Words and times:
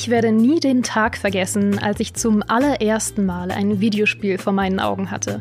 Ich 0.00 0.08
werde 0.08 0.32
nie 0.32 0.60
den 0.60 0.82
Tag 0.82 1.18
vergessen, 1.18 1.78
als 1.78 2.00
ich 2.00 2.14
zum 2.14 2.42
allerersten 2.48 3.26
Mal 3.26 3.50
ein 3.50 3.82
Videospiel 3.82 4.38
vor 4.38 4.54
meinen 4.54 4.80
Augen 4.80 5.10
hatte. 5.10 5.40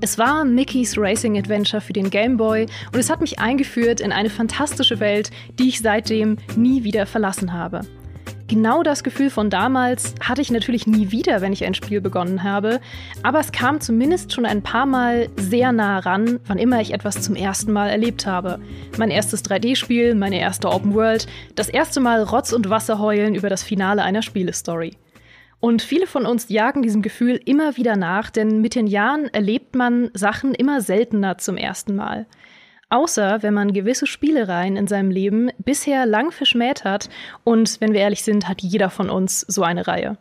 Es 0.00 0.18
war 0.18 0.44
Mickey's 0.44 0.98
Racing 0.98 1.38
Adventure 1.38 1.80
für 1.80 1.92
den 1.92 2.10
Game 2.10 2.36
Boy 2.36 2.66
und 2.92 2.98
es 2.98 3.08
hat 3.08 3.20
mich 3.20 3.38
eingeführt 3.38 4.00
in 4.00 4.10
eine 4.10 4.28
fantastische 4.28 4.98
Welt, 4.98 5.30
die 5.60 5.68
ich 5.68 5.78
seitdem 5.78 6.38
nie 6.56 6.82
wieder 6.82 7.06
verlassen 7.06 7.52
habe. 7.52 7.82
Genau 8.50 8.82
das 8.82 9.04
Gefühl 9.04 9.30
von 9.30 9.48
damals 9.48 10.12
hatte 10.20 10.42
ich 10.42 10.50
natürlich 10.50 10.84
nie 10.88 11.12
wieder, 11.12 11.40
wenn 11.40 11.52
ich 11.52 11.64
ein 11.64 11.74
Spiel 11.74 12.00
begonnen 12.00 12.42
habe, 12.42 12.80
aber 13.22 13.38
es 13.38 13.52
kam 13.52 13.80
zumindest 13.80 14.32
schon 14.32 14.44
ein 14.44 14.60
paar 14.60 14.86
Mal 14.86 15.28
sehr 15.36 15.70
nah 15.70 16.00
ran, 16.00 16.40
wann 16.46 16.58
immer 16.58 16.80
ich 16.80 16.92
etwas 16.92 17.22
zum 17.22 17.36
ersten 17.36 17.70
Mal 17.70 17.90
erlebt 17.90 18.26
habe. 18.26 18.58
Mein 18.98 19.12
erstes 19.12 19.44
3D-Spiel, 19.44 20.16
meine 20.16 20.40
erste 20.40 20.68
Open 20.68 20.94
World, 20.94 21.28
das 21.54 21.68
erste 21.68 22.00
Mal 22.00 22.24
Rotz 22.24 22.52
und 22.52 22.68
Wasser 22.68 22.98
heulen 22.98 23.36
über 23.36 23.50
das 23.50 23.62
Finale 23.62 24.02
einer 24.02 24.20
Spielestory. 24.20 24.96
Und 25.60 25.80
viele 25.80 26.08
von 26.08 26.26
uns 26.26 26.48
jagen 26.48 26.82
diesem 26.82 27.02
Gefühl 27.02 27.40
immer 27.44 27.76
wieder 27.76 27.94
nach, 27.94 28.30
denn 28.30 28.60
mit 28.60 28.74
den 28.74 28.88
Jahren 28.88 29.26
erlebt 29.26 29.76
man 29.76 30.10
Sachen 30.12 30.54
immer 30.56 30.80
seltener 30.80 31.38
zum 31.38 31.56
ersten 31.56 31.94
Mal. 31.94 32.26
Außer 32.90 33.42
wenn 33.42 33.54
man 33.54 33.72
gewisse 33.72 34.06
Spielereien 34.06 34.76
in 34.76 34.88
seinem 34.88 35.10
Leben 35.10 35.50
bisher 35.58 36.06
lang 36.06 36.32
verschmäht 36.32 36.84
hat. 36.84 37.08
Und 37.44 37.80
wenn 37.80 37.92
wir 37.92 38.00
ehrlich 38.00 38.22
sind, 38.22 38.48
hat 38.48 38.60
jeder 38.60 38.90
von 38.90 39.08
uns 39.08 39.40
so 39.42 39.62
eine 39.62 39.86
Reihe. 39.86 40.18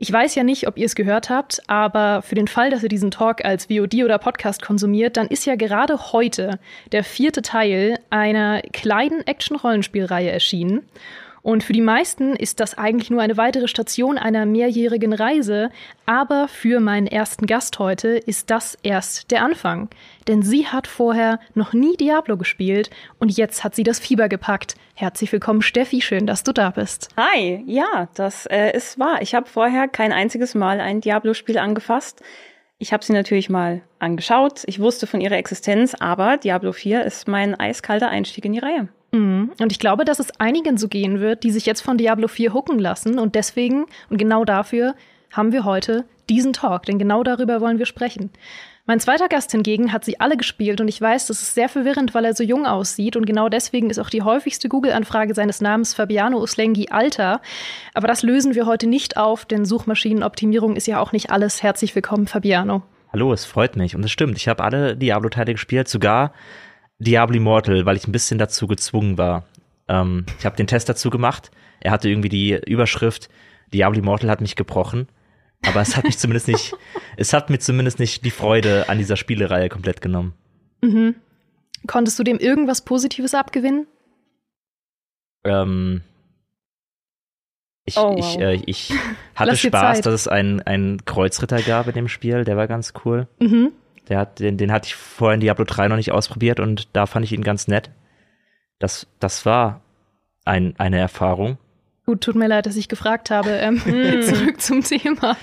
Ich 0.00 0.12
weiß 0.12 0.36
ja 0.36 0.44
nicht, 0.44 0.68
ob 0.68 0.78
ihr 0.78 0.86
es 0.86 0.94
gehört 0.94 1.28
habt, 1.28 1.60
aber 1.66 2.22
für 2.22 2.36
den 2.36 2.46
Fall, 2.46 2.70
dass 2.70 2.84
ihr 2.84 2.88
diesen 2.88 3.10
Talk 3.10 3.44
als 3.44 3.66
VOD 3.66 4.04
oder 4.04 4.18
Podcast 4.18 4.62
konsumiert, 4.62 5.16
dann 5.16 5.26
ist 5.26 5.44
ja 5.44 5.56
gerade 5.56 6.12
heute 6.12 6.60
der 6.92 7.02
vierte 7.02 7.42
Teil 7.42 7.98
einer 8.08 8.62
kleinen 8.72 9.26
Action-Rollenspielreihe 9.26 10.30
erschienen. 10.30 10.88
Und 11.42 11.62
für 11.62 11.72
die 11.72 11.80
meisten 11.80 12.34
ist 12.34 12.60
das 12.60 12.76
eigentlich 12.76 13.10
nur 13.10 13.22
eine 13.22 13.36
weitere 13.36 13.68
Station 13.68 14.18
einer 14.18 14.46
mehrjährigen 14.46 15.12
Reise, 15.12 15.70
aber 16.06 16.48
für 16.48 16.80
meinen 16.80 17.06
ersten 17.06 17.46
Gast 17.46 17.78
heute 17.78 18.08
ist 18.08 18.50
das 18.50 18.76
erst 18.82 19.30
der 19.30 19.42
Anfang. 19.42 19.88
Denn 20.26 20.42
sie 20.42 20.66
hat 20.66 20.86
vorher 20.86 21.40
noch 21.54 21.72
nie 21.72 21.96
Diablo 21.96 22.36
gespielt 22.36 22.90
und 23.18 23.36
jetzt 23.36 23.64
hat 23.64 23.74
sie 23.74 23.84
das 23.84 23.98
Fieber 23.98 24.28
gepackt. 24.28 24.74
Herzlich 24.94 25.32
willkommen, 25.32 25.62
Steffi, 25.62 26.00
schön, 26.00 26.26
dass 26.26 26.42
du 26.42 26.52
da 26.52 26.70
bist. 26.70 27.08
Hi, 27.16 27.62
ja, 27.66 28.08
das 28.14 28.46
äh, 28.46 28.76
ist 28.76 28.98
wahr. 28.98 29.22
Ich 29.22 29.34
habe 29.34 29.46
vorher 29.46 29.88
kein 29.88 30.12
einziges 30.12 30.54
Mal 30.54 30.80
ein 30.80 31.00
Diablo-Spiel 31.00 31.58
angefasst. 31.58 32.22
Ich 32.78 32.92
habe 32.92 33.04
sie 33.04 33.12
natürlich 33.12 33.50
mal 33.50 33.82
angeschaut. 33.98 34.62
Ich 34.66 34.78
wusste 34.78 35.08
von 35.08 35.20
ihrer 35.20 35.36
Existenz, 35.36 35.94
aber 35.94 36.36
Diablo 36.36 36.72
4 36.72 37.04
ist 37.04 37.26
mein 37.26 37.58
eiskalter 37.58 38.08
Einstieg 38.08 38.44
in 38.44 38.52
die 38.52 38.60
Reihe. 38.60 38.88
Mhm. 39.12 39.52
Und 39.60 39.72
ich 39.72 39.78
glaube, 39.78 40.04
dass 40.04 40.18
es 40.18 40.38
einigen 40.38 40.76
so 40.76 40.88
gehen 40.88 41.20
wird, 41.20 41.42
die 41.42 41.50
sich 41.50 41.66
jetzt 41.66 41.80
von 41.80 41.98
Diablo 41.98 42.28
4 42.28 42.52
hucken 42.52 42.78
lassen. 42.78 43.18
Und 43.18 43.34
deswegen 43.34 43.86
und 44.10 44.18
genau 44.18 44.44
dafür 44.44 44.94
haben 45.32 45.52
wir 45.52 45.64
heute 45.64 46.04
diesen 46.28 46.52
Talk, 46.52 46.84
denn 46.84 46.98
genau 46.98 47.22
darüber 47.22 47.60
wollen 47.60 47.78
wir 47.78 47.86
sprechen. 47.86 48.30
Mein 48.86 49.00
zweiter 49.00 49.28
Gast 49.28 49.50
hingegen 49.52 49.92
hat 49.92 50.06
sie 50.06 50.18
alle 50.18 50.38
gespielt 50.38 50.80
und 50.80 50.88
ich 50.88 50.98
weiß, 50.98 51.26
das 51.26 51.42
ist 51.42 51.54
sehr 51.54 51.68
verwirrend, 51.68 52.14
weil 52.14 52.24
er 52.24 52.34
so 52.34 52.42
jung 52.42 52.64
aussieht 52.64 53.16
und 53.16 53.26
genau 53.26 53.50
deswegen 53.50 53.90
ist 53.90 53.98
auch 53.98 54.08
die 54.08 54.22
häufigste 54.22 54.70
Google-Anfrage 54.70 55.34
seines 55.34 55.60
Namens 55.60 55.92
Fabiano 55.92 56.40
Uslengi 56.40 56.88
Alter. 56.88 57.42
Aber 57.92 58.08
das 58.08 58.22
lösen 58.22 58.54
wir 58.54 58.64
heute 58.64 58.86
nicht 58.86 59.18
auf, 59.18 59.44
denn 59.44 59.66
Suchmaschinenoptimierung 59.66 60.74
ist 60.74 60.86
ja 60.86 61.00
auch 61.00 61.12
nicht 61.12 61.30
alles. 61.30 61.62
Herzlich 61.62 61.94
willkommen, 61.94 62.26
Fabiano. 62.26 62.82
Hallo, 63.12 63.30
es 63.34 63.44
freut 63.44 63.76
mich 63.76 63.94
und 63.94 64.02
es 64.04 64.10
stimmt, 64.10 64.38
ich 64.38 64.48
habe 64.48 64.64
alle 64.64 64.96
Diablo-Teile 64.96 65.52
gespielt, 65.52 65.88
sogar 65.88 66.32
Diablo 66.98 67.36
Immortal, 67.36 67.86
weil 67.86 67.96
ich 67.96 68.06
ein 68.06 68.12
bisschen 68.12 68.38
dazu 68.38 68.66
gezwungen 68.66 69.18
war. 69.18 69.44
Ähm, 69.88 70.26
ich 70.38 70.44
habe 70.44 70.56
den 70.56 70.66
Test 70.66 70.88
dazu 70.88 71.10
gemacht. 71.10 71.50
Er 71.80 71.92
hatte 71.92 72.08
irgendwie 72.08 72.28
die 72.28 72.58
Überschrift 72.66 73.28
Diablo 73.72 73.98
Immortal 74.00 74.30
hat 74.30 74.40
mich 74.40 74.56
gebrochen. 74.56 75.08
Aber 75.66 75.80
es 75.80 75.96
hat 75.96 76.04
mich 76.04 76.18
zumindest 76.18 76.48
nicht, 76.48 76.74
es 77.16 77.32
hat 77.32 77.50
mir 77.50 77.58
zumindest 77.58 77.98
nicht 77.98 78.24
die 78.24 78.30
Freude 78.30 78.88
an 78.88 78.98
dieser 78.98 79.16
Spielereihe 79.16 79.68
komplett 79.68 80.00
genommen. 80.00 80.34
Mhm. 80.80 81.16
Konntest 81.86 82.18
du 82.18 82.24
dem 82.24 82.38
irgendwas 82.38 82.84
Positives 82.84 83.34
abgewinnen? 83.34 83.86
Ähm, 85.44 86.02
ich, 87.84 87.96
oh, 87.96 88.16
wow. 88.16 88.18
ich, 88.18 88.40
äh, 88.40 88.62
ich 88.66 88.92
hatte 89.34 89.56
Spaß, 89.56 90.00
dass 90.00 90.14
es 90.14 90.28
einen, 90.28 90.60
einen 90.60 91.04
Kreuzritter 91.04 91.62
gab 91.62 91.88
in 91.88 91.94
dem 91.94 92.08
Spiel, 92.08 92.44
der 92.44 92.56
war 92.56 92.66
ganz 92.66 92.92
cool. 93.04 93.28
Mhm. 93.40 93.72
Der 94.08 94.18
hat, 94.18 94.38
den, 94.38 94.56
den 94.56 94.72
hatte 94.72 94.86
ich 94.86 94.94
vorher 94.94 95.34
in 95.34 95.40
Diablo 95.40 95.64
3 95.64 95.88
noch 95.88 95.96
nicht 95.96 96.12
ausprobiert 96.12 96.60
und 96.60 96.88
da 96.94 97.06
fand 97.06 97.24
ich 97.24 97.32
ihn 97.32 97.42
ganz 97.42 97.68
nett. 97.68 97.90
Das, 98.78 99.06
das 99.20 99.44
war 99.44 99.82
ein, 100.44 100.74
eine 100.78 100.98
Erfahrung. 100.98 101.58
Gut, 102.08 102.22
tut 102.22 102.36
mir 102.36 102.46
leid, 102.46 102.64
dass 102.64 102.76
ich 102.76 102.88
gefragt 102.88 103.30
habe. 103.30 103.50
Ähm, 103.50 103.84
hm. 103.84 104.22
zurück 104.22 104.62
zum 104.62 104.82
Thema. 104.82 105.36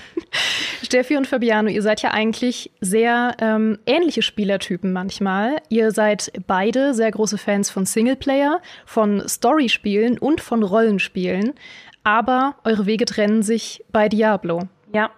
Steffi 0.82 1.16
und 1.16 1.28
Fabiano, 1.28 1.68
ihr 1.68 1.82
seid 1.82 2.02
ja 2.02 2.10
eigentlich 2.10 2.72
sehr 2.80 3.36
ähm, 3.40 3.78
ähnliche 3.86 4.22
Spielertypen 4.22 4.92
manchmal. 4.92 5.58
Ihr 5.68 5.92
seid 5.92 6.32
beide 6.48 6.92
sehr 6.92 7.12
große 7.12 7.38
Fans 7.38 7.70
von 7.70 7.86
Singleplayer, 7.86 8.60
von 8.84 9.22
Storyspielen 9.28 10.18
und 10.18 10.40
von 10.40 10.64
Rollenspielen. 10.64 11.54
Aber 12.02 12.56
eure 12.64 12.86
Wege 12.86 13.04
trennen 13.04 13.42
sich 13.42 13.84
bei 13.92 14.08
Diablo. 14.08 14.62
Ja, 14.92 15.10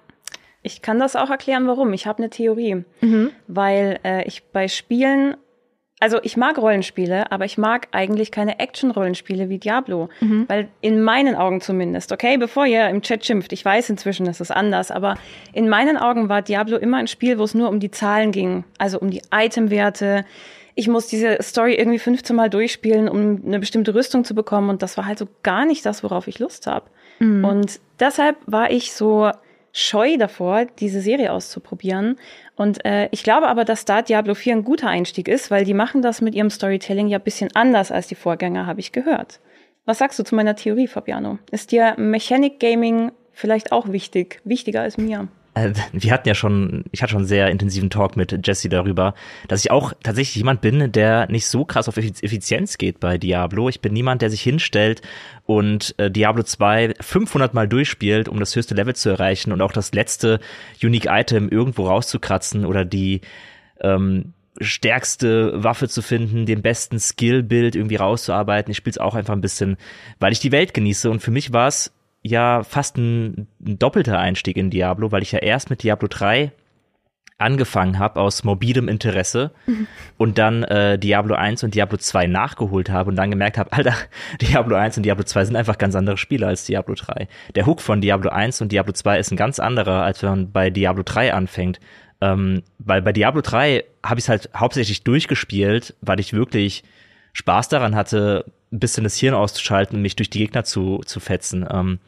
ich 0.62 0.82
kann 0.82 0.98
das 0.98 1.16
auch 1.16 1.30
erklären, 1.30 1.66
warum. 1.66 1.92
Ich 1.92 2.06
habe 2.06 2.18
eine 2.18 2.30
Theorie. 2.30 2.84
Mhm. 3.00 3.30
Weil 3.46 4.00
äh, 4.04 4.24
ich 4.24 4.44
bei 4.52 4.68
Spielen, 4.68 5.36
also 6.00 6.18
ich 6.22 6.36
mag 6.36 6.58
Rollenspiele, 6.58 7.30
aber 7.30 7.44
ich 7.44 7.58
mag 7.58 7.88
eigentlich 7.92 8.30
keine 8.30 8.58
Action-Rollenspiele 8.58 9.48
wie 9.48 9.58
Diablo. 9.58 10.08
Mhm. 10.20 10.44
Weil 10.48 10.68
in 10.80 11.02
meinen 11.02 11.36
Augen 11.36 11.60
zumindest, 11.60 12.12
okay, 12.12 12.36
bevor 12.36 12.66
ihr 12.66 12.88
im 12.88 13.02
Chat 13.02 13.24
schimpft, 13.24 13.52
ich 13.52 13.64
weiß 13.64 13.90
inzwischen, 13.90 14.26
ist 14.26 14.40
es 14.40 14.50
anders, 14.50 14.90
aber 14.90 15.16
in 15.52 15.68
meinen 15.68 15.96
Augen 15.96 16.28
war 16.28 16.42
Diablo 16.42 16.76
immer 16.76 16.98
ein 16.98 17.08
Spiel, 17.08 17.38
wo 17.38 17.44
es 17.44 17.54
nur 17.54 17.68
um 17.68 17.80
die 17.80 17.90
Zahlen 17.90 18.32
ging. 18.32 18.64
Also 18.78 18.98
um 18.98 19.10
die 19.10 19.22
Itemwerte, 19.32 20.24
ich 20.74 20.86
muss 20.86 21.06
diese 21.08 21.38
Story 21.42 21.74
irgendwie 21.74 21.98
15 21.98 22.36
Mal 22.36 22.50
durchspielen, 22.50 23.08
um 23.08 23.42
eine 23.44 23.58
bestimmte 23.58 23.94
Rüstung 23.94 24.24
zu 24.24 24.34
bekommen. 24.34 24.70
Und 24.70 24.82
das 24.82 24.96
war 24.96 25.06
halt 25.06 25.18
so 25.18 25.26
gar 25.42 25.64
nicht 25.64 25.84
das, 25.86 26.04
worauf 26.04 26.28
ich 26.28 26.38
Lust 26.38 26.66
habe. 26.66 26.86
Mhm. 27.18 27.44
Und 27.44 27.80
deshalb 27.98 28.36
war 28.46 28.70
ich 28.70 28.92
so 28.92 29.30
scheu 29.78 30.16
davor, 30.16 30.66
diese 30.80 31.00
Serie 31.00 31.32
auszuprobieren. 31.32 32.16
Und 32.56 32.84
äh, 32.84 33.08
ich 33.12 33.22
glaube 33.22 33.46
aber, 33.46 33.64
dass 33.64 33.84
da 33.84 34.02
Diablo 34.02 34.34
4 34.34 34.56
ein 34.56 34.64
guter 34.64 34.88
Einstieg 34.88 35.28
ist, 35.28 35.50
weil 35.50 35.64
die 35.64 35.74
machen 35.74 36.02
das 36.02 36.20
mit 36.20 36.34
ihrem 36.34 36.50
Storytelling 36.50 37.06
ja 37.06 37.18
ein 37.18 37.24
bisschen 37.24 37.50
anders 37.54 37.92
als 37.92 38.08
die 38.08 38.16
Vorgänger, 38.16 38.66
habe 38.66 38.80
ich 38.80 38.92
gehört. 38.92 39.40
Was 39.84 39.98
sagst 39.98 40.18
du 40.18 40.24
zu 40.24 40.34
meiner 40.34 40.56
Theorie, 40.56 40.88
Fabiano? 40.88 41.38
Ist 41.50 41.70
dir 41.70 41.94
Mechanic 41.96 42.58
Gaming 42.58 43.12
vielleicht 43.32 43.70
auch 43.70 43.88
wichtig, 43.88 44.40
wichtiger 44.44 44.82
als 44.82 44.98
mir? 44.98 45.28
Äh, 45.58 45.72
wir 45.92 46.12
hatten 46.12 46.28
ja 46.28 46.34
schon, 46.34 46.84
ich 46.92 47.02
hatte 47.02 47.12
schon 47.12 47.20
einen 47.20 47.28
sehr 47.28 47.48
intensiven 47.48 47.90
Talk 47.90 48.16
mit 48.16 48.46
Jesse 48.46 48.68
darüber, 48.68 49.14
dass 49.48 49.64
ich 49.64 49.70
auch 49.70 49.92
tatsächlich 50.02 50.36
jemand 50.36 50.60
bin, 50.60 50.92
der 50.92 51.30
nicht 51.30 51.46
so 51.46 51.64
krass 51.64 51.88
auf 51.88 51.96
Effizienz 51.96 52.78
geht 52.78 53.00
bei 53.00 53.18
Diablo. 53.18 53.68
Ich 53.68 53.80
bin 53.80 53.92
niemand, 53.92 54.22
der 54.22 54.30
sich 54.30 54.42
hinstellt 54.42 55.02
und 55.46 55.94
äh, 55.98 56.10
Diablo 56.10 56.42
2 56.42 56.94
500 57.00 57.54
Mal 57.54 57.68
durchspielt, 57.68 58.28
um 58.28 58.38
das 58.38 58.54
höchste 58.54 58.74
Level 58.74 58.94
zu 58.94 59.10
erreichen 59.10 59.52
und 59.52 59.60
auch 59.60 59.72
das 59.72 59.92
letzte 59.92 60.40
Unique 60.82 61.06
Item 61.08 61.48
irgendwo 61.48 61.86
rauszukratzen 61.86 62.64
oder 62.64 62.84
die 62.84 63.22
ähm, 63.80 64.34
stärkste 64.60 65.62
Waffe 65.62 65.88
zu 65.88 66.02
finden, 66.02 66.46
den 66.46 66.62
besten 66.62 66.98
Skill-Build 66.98 67.76
irgendwie 67.76 67.96
rauszuarbeiten. 67.96 68.70
Ich 68.70 68.76
spiele 68.76 68.92
es 68.92 68.98
auch 68.98 69.14
einfach 69.14 69.34
ein 69.34 69.40
bisschen, 69.40 69.76
weil 70.18 70.32
ich 70.32 70.40
die 70.40 70.52
Welt 70.52 70.74
genieße. 70.74 71.10
Und 71.10 71.20
für 71.20 71.30
mich 71.30 71.52
war 71.52 71.68
es 71.68 71.92
ja 72.30 72.62
fast 72.62 72.96
ein, 72.96 73.48
ein 73.64 73.78
doppelter 73.78 74.18
Einstieg 74.18 74.56
in 74.56 74.70
Diablo, 74.70 75.12
weil 75.12 75.22
ich 75.22 75.32
ja 75.32 75.38
erst 75.40 75.70
mit 75.70 75.82
Diablo 75.82 76.08
3 76.08 76.52
angefangen 77.38 78.00
habe 78.00 78.20
aus 78.20 78.42
morbidem 78.42 78.88
Interesse 78.88 79.52
mhm. 79.66 79.86
und 80.16 80.38
dann 80.38 80.64
äh, 80.64 80.98
Diablo 80.98 81.36
1 81.36 81.62
und 81.62 81.74
Diablo 81.74 81.96
2 81.96 82.26
nachgeholt 82.26 82.90
habe 82.90 83.10
und 83.10 83.16
dann 83.16 83.30
gemerkt 83.30 83.58
habe, 83.58 83.72
Alter, 83.74 83.94
Diablo 84.40 84.76
1 84.76 84.96
und 84.96 85.04
Diablo 85.04 85.24
2 85.24 85.46
sind 85.46 85.56
einfach 85.56 85.78
ganz 85.78 85.94
andere 85.94 86.16
Spiele 86.16 86.46
als 86.46 86.64
Diablo 86.64 86.94
3. 86.94 87.28
Der 87.54 87.66
Hook 87.66 87.80
von 87.80 88.00
Diablo 88.00 88.30
1 88.30 88.60
und 88.60 88.72
Diablo 88.72 88.92
2 88.92 89.18
ist 89.18 89.30
ein 89.30 89.36
ganz 89.36 89.60
anderer, 89.60 90.02
als 90.02 90.22
wenn 90.22 90.30
man 90.30 90.52
bei 90.52 90.70
Diablo 90.70 91.04
3 91.04 91.32
anfängt. 91.32 91.78
Ähm, 92.20 92.64
weil 92.78 93.00
bei 93.02 93.12
Diablo 93.12 93.40
3 93.40 93.84
habe 94.04 94.18
ich 94.18 94.24
es 94.24 94.28
halt 94.28 94.50
hauptsächlich 94.56 95.04
durchgespielt, 95.04 95.94
weil 96.00 96.18
ich 96.18 96.32
wirklich 96.32 96.82
Spaß 97.32 97.68
daran 97.68 97.94
hatte, 97.94 98.46
ein 98.72 98.80
bisschen 98.80 99.04
das 99.04 99.16
Hirn 99.16 99.34
auszuschalten 99.34 99.96
und 99.96 100.02
mich 100.02 100.16
durch 100.16 100.30
die 100.30 100.38
Gegner 100.38 100.64
zu, 100.64 101.00
zu 101.04 101.20
fetzen. 101.20 101.66
Ähm, 101.70 101.98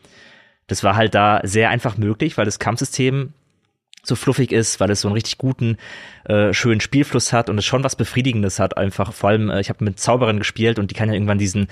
das 0.66 0.84
war 0.84 0.96
halt 0.96 1.14
da 1.14 1.40
sehr 1.42 1.70
einfach 1.70 1.96
möglich, 1.96 2.38
weil 2.38 2.44
das 2.44 2.58
Kampfsystem 2.58 3.32
so 4.02 4.16
fluffig 4.16 4.52
ist, 4.52 4.80
weil 4.80 4.90
es 4.90 5.02
so 5.02 5.08
einen 5.08 5.14
richtig 5.14 5.38
guten, 5.38 5.76
äh, 6.24 6.52
schönen 6.52 6.80
Spielfluss 6.80 7.32
hat 7.32 7.50
und 7.50 7.58
es 7.58 7.64
schon 7.64 7.84
was 7.84 7.96
Befriedigendes 7.96 8.58
hat 8.58 8.76
einfach. 8.76 9.12
Vor 9.12 9.30
allem, 9.30 9.50
äh, 9.50 9.60
ich 9.60 9.68
habe 9.68 9.84
mit 9.84 9.98
Zauberern 9.98 10.38
gespielt 10.38 10.78
und 10.78 10.90
die 10.90 10.94
kann 10.94 11.08
ja 11.08 11.14
irgendwann 11.14 11.38
diesen 11.38 11.68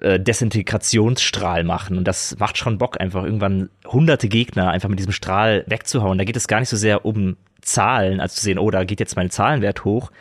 äh, 0.00 0.20
Desintegrationsstrahl 0.20 1.64
machen 1.64 1.96
und 1.98 2.04
das 2.04 2.38
macht 2.38 2.58
schon 2.58 2.78
Bock, 2.78 3.00
einfach 3.00 3.24
irgendwann 3.24 3.70
hunderte 3.86 4.28
Gegner 4.28 4.70
einfach 4.70 4.88
mit 4.88 4.98
diesem 4.98 5.12
Strahl 5.12 5.64
wegzuhauen. 5.66 6.18
Da 6.18 6.24
geht 6.24 6.36
es 6.36 6.48
gar 6.48 6.60
nicht 6.60 6.68
so 6.68 6.76
sehr 6.76 7.04
um 7.04 7.36
Zahlen, 7.62 8.20
also 8.20 8.34
zu 8.34 8.42
sehen, 8.42 8.58
oh, 8.58 8.70
da 8.70 8.84
geht 8.84 9.00
jetzt 9.00 9.16
mein 9.16 9.30
Zahlenwert 9.30 9.84
hoch, 9.84 10.12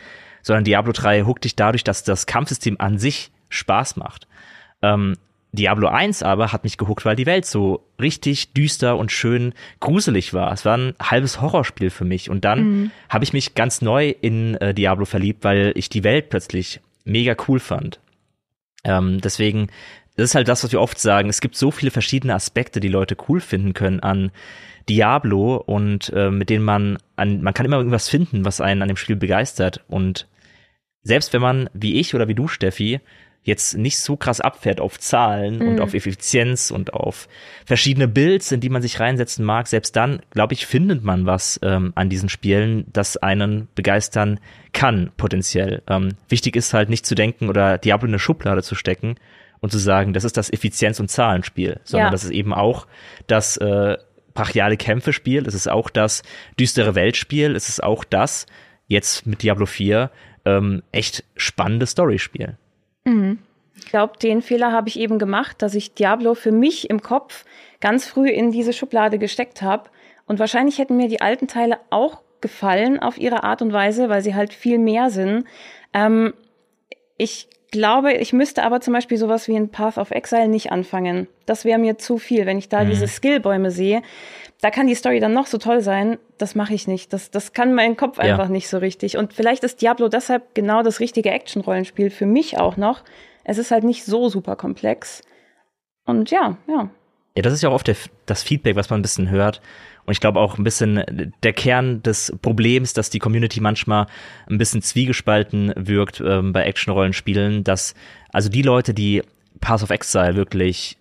sondern 0.41 0.63
Diablo 0.63 0.93
3 0.93 1.23
huckt 1.23 1.43
dich 1.43 1.55
dadurch, 1.55 1.83
dass 1.83 2.03
das 2.03 2.25
Kampfsystem 2.25 2.77
an 2.79 2.97
sich 2.97 3.31
Spaß 3.55 3.95
macht. 3.95 4.27
Ähm, 4.81 5.15
Diablo 5.55 5.87
1 5.87 6.21
aber 6.21 6.51
hat 6.51 6.63
mich 6.63 6.77
gehuckt, 6.77 7.05
weil 7.05 7.15
die 7.15 7.25
Welt 7.25 7.45
so 7.45 7.87
richtig 7.99 8.53
düster 8.53 8.97
und 8.97 9.11
schön 9.11 9.53
gruselig 9.79 10.33
war. 10.33 10.51
Es 10.51 10.65
war 10.65 10.77
ein 10.77 10.93
halbes 11.01 11.41
Horrorspiel 11.41 11.89
für 11.89 12.05
mich. 12.05 12.29
Und 12.29 12.45
dann 12.45 12.59
mhm. 12.63 12.91
habe 13.09 13.23
ich 13.23 13.33
mich 13.33 13.55
ganz 13.55 13.81
neu 13.81 14.09
in 14.09 14.55
äh, 14.55 14.73
Diablo 14.73 15.05
verliebt, 15.05 15.43
weil 15.43 15.71
ich 15.75 15.89
die 15.89 16.03
Welt 16.03 16.29
plötzlich 16.29 16.81
mega 17.05 17.35
cool 17.47 17.59
fand. 17.59 17.99
Ähm, 18.83 19.21
deswegen, 19.21 19.67
das 20.15 20.25
ist 20.25 20.35
halt 20.35 20.47
das, 20.47 20.63
was 20.63 20.71
wir 20.71 20.81
oft 20.81 20.99
sagen. 20.99 21.29
Es 21.29 21.41
gibt 21.41 21.55
so 21.55 21.71
viele 21.71 21.91
verschiedene 21.91 22.35
Aspekte, 22.35 22.79
die 22.79 22.89
Leute 22.89 23.15
cool 23.27 23.39
finden 23.39 23.73
können 23.73 24.01
an 24.01 24.31
Diablo 24.89 25.55
und 25.55 26.11
äh, 26.13 26.29
mit 26.29 26.49
denen 26.49 26.63
man 26.63 26.97
an, 27.15 27.41
man 27.41 27.53
kann 27.53 27.65
immer 27.65 27.77
irgendwas 27.77 28.09
finden, 28.09 28.45
was 28.45 28.61
einen 28.61 28.81
an 28.81 28.87
dem 28.87 28.97
Spiel 28.97 29.15
begeistert. 29.15 29.83
Und 29.87 30.27
selbst 31.01 31.33
wenn 31.33 31.41
man, 31.41 31.69
wie 31.73 31.95
ich 31.99 32.13
oder 32.13 32.27
wie 32.27 32.35
du, 32.35 32.47
Steffi, 32.47 32.99
jetzt 33.45 33.77
nicht 33.77 33.99
so 33.99 34.17
krass 34.17 34.41
abfährt 34.41 34.81
auf 34.81 34.99
Zahlen 34.99 35.59
mhm. 35.59 35.67
und 35.67 35.79
auf 35.79 35.93
Effizienz 35.93 36.71
und 36.71 36.93
auf 36.93 37.29
verschiedene 37.63 38.07
Builds, 38.07 38.51
in 38.51 38.59
die 38.59 38.69
man 38.69 38.81
sich 38.81 38.99
reinsetzen 38.99 39.45
mag, 39.45 39.67
selbst 39.67 39.95
dann, 39.95 40.19
glaube 40.31 40.55
ich, 40.55 40.65
findet 40.65 41.03
man 41.03 41.27
was 41.27 41.59
ähm, 41.63 41.93
an 41.95 42.09
diesen 42.09 42.27
Spielen, 42.27 42.87
das 42.91 43.17
einen 43.17 43.67
begeistern 43.75 44.39
kann, 44.73 45.11
potenziell. 45.15 45.83
Ähm, 45.87 46.15
wichtig 46.27 46.55
ist 46.55 46.73
halt 46.73 46.89
nicht 46.89 47.05
zu 47.05 47.13
denken 47.13 47.47
oder 47.47 47.77
Diablo 47.77 48.07
in 48.07 48.13
eine 48.13 48.19
Schublade 48.19 48.63
zu 48.63 48.73
stecken 48.73 49.15
und 49.59 49.71
zu 49.71 49.77
sagen, 49.77 50.13
das 50.13 50.23
ist 50.23 50.37
das 50.37 50.51
Effizienz- 50.51 50.99
und 50.99 51.09
Zahlenspiel, 51.09 51.79
sondern 51.83 52.07
ja. 52.07 52.11
das 52.11 52.23
ist 52.23 52.31
eben 52.31 52.53
auch 52.53 52.87
das 53.27 53.57
äh, 53.57 53.95
brachiale 54.33 54.75
Kämpfe-Spiel, 54.75 55.45
es 55.47 55.53
ist 55.53 55.69
auch 55.69 55.91
das 55.91 56.23
düstere 56.59 56.95
Weltspiel, 56.95 57.55
es 57.55 57.69
ist 57.69 57.83
auch 57.83 58.03
das, 58.03 58.47
jetzt 58.87 59.27
mit 59.27 59.43
Diablo 59.43 59.67
4, 59.67 60.09
ähm, 60.45 60.81
echt 60.91 61.23
spannende 61.35 61.85
Story-Spiel. 61.85 62.57
Mhm. 63.05 63.39
Ich 63.77 63.85
glaube, 63.85 64.17
den 64.17 64.41
Fehler 64.41 64.71
habe 64.71 64.89
ich 64.89 64.99
eben 64.99 65.19
gemacht, 65.19 65.61
dass 65.61 65.75
ich 65.75 65.93
Diablo 65.93 66.33
für 66.33 66.51
mich 66.51 66.89
im 66.89 67.01
Kopf 67.01 67.45
ganz 67.81 68.07
früh 68.07 68.29
in 68.29 68.51
diese 68.51 68.73
Schublade 68.73 69.19
gesteckt 69.19 69.61
habe. 69.61 69.89
Und 70.27 70.39
wahrscheinlich 70.39 70.79
hätten 70.79 70.97
mir 70.97 71.07
die 71.07 71.21
alten 71.21 71.47
Teile 71.47 71.79
auch 71.89 72.21
gefallen 72.41 72.99
auf 72.99 73.17
ihre 73.17 73.43
Art 73.43 73.61
und 73.61 73.73
Weise, 73.73 74.09
weil 74.09 74.21
sie 74.21 74.35
halt 74.35 74.53
viel 74.53 74.79
mehr 74.79 75.09
sind. 75.09 75.45
Ähm, 75.93 76.33
ich 77.17 77.47
glaube, 77.71 78.13
ich 78.13 78.31
müsste 78.31 78.63
aber 78.63 78.79
zum 78.81 78.93
Beispiel 78.93 79.17
sowas 79.17 79.47
wie 79.47 79.55
ein 79.55 79.69
Path 79.69 79.97
of 79.97 80.11
Exile 80.11 80.47
nicht 80.47 80.71
anfangen. 80.71 81.27
Das 81.45 81.65
wäre 81.65 81.79
mir 81.79 81.97
zu 81.97 82.17
viel, 82.17 82.45
wenn 82.45 82.57
ich 82.57 82.69
da 82.69 82.83
mhm. 82.83 82.89
diese 82.89 83.07
Skillbäume 83.07 83.71
sehe. 83.71 84.01
Da 84.61 84.71
kann 84.71 84.87
die 84.87 84.95
Story 84.95 85.19
dann 85.19 85.33
noch 85.33 85.47
so 85.47 85.57
toll 85.57 85.81
sein. 85.81 86.17
Das 86.37 86.55
mache 86.55 86.73
ich 86.73 86.87
nicht. 86.87 87.11
Das, 87.11 87.31
das 87.31 87.53
kann 87.53 87.73
mein 87.73 87.97
Kopf 87.97 88.19
einfach 88.19 88.45
ja. 88.45 88.51
nicht 88.51 88.69
so 88.69 88.77
richtig. 88.77 89.17
Und 89.17 89.33
vielleicht 89.33 89.63
ist 89.63 89.81
Diablo 89.81 90.07
deshalb 90.07 90.55
genau 90.55 90.83
das 90.83 90.99
richtige 90.99 91.31
Action-Rollenspiel 91.31 92.09
für 92.09 92.25
mich 92.25 92.57
auch 92.57 92.77
noch. 92.77 93.03
Es 93.43 93.57
ist 93.57 93.71
halt 93.71 93.83
nicht 93.83 94.05
so 94.05 94.29
super 94.29 94.55
komplex. 94.55 95.21
Und 96.05 96.31
ja, 96.31 96.57
ja. 96.67 96.89
Ja, 97.35 97.41
das 97.41 97.51
ist 97.51 97.61
ja 97.61 97.69
auch 97.69 97.73
oft 97.73 97.87
der, 97.87 97.97
das 98.25 98.43
Feedback, 98.43 98.77
was 98.77 98.89
man 98.89 98.99
ein 98.99 99.01
bisschen 99.01 99.29
hört. 99.29 99.61
Und 100.05 100.11
ich 100.11 100.19
glaube 100.19 100.39
auch 100.39 100.57
ein 100.57 100.63
bisschen 100.63 101.31
der 101.43 101.53
Kern 101.53 102.03
des 102.03 102.33
Problems, 102.41 102.93
dass 102.93 103.09
die 103.09 103.19
Community 103.19 103.59
manchmal 103.59 104.07
ein 104.49 104.57
bisschen 104.57 104.81
zwiegespalten 104.81 105.73
wirkt 105.75 106.21
ähm, 106.25 106.53
bei 106.53 106.63
Action-Rollenspielen, 106.63 107.63
dass 107.63 107.95
also 108.31 108.49
die 108.49 108.61
Leute, 108.61 108.93
die 108.93 109.23
Path 109.61 109.83
of 109.83 109.89
Exile 109.89 110.35
wirklich 110.35 110.97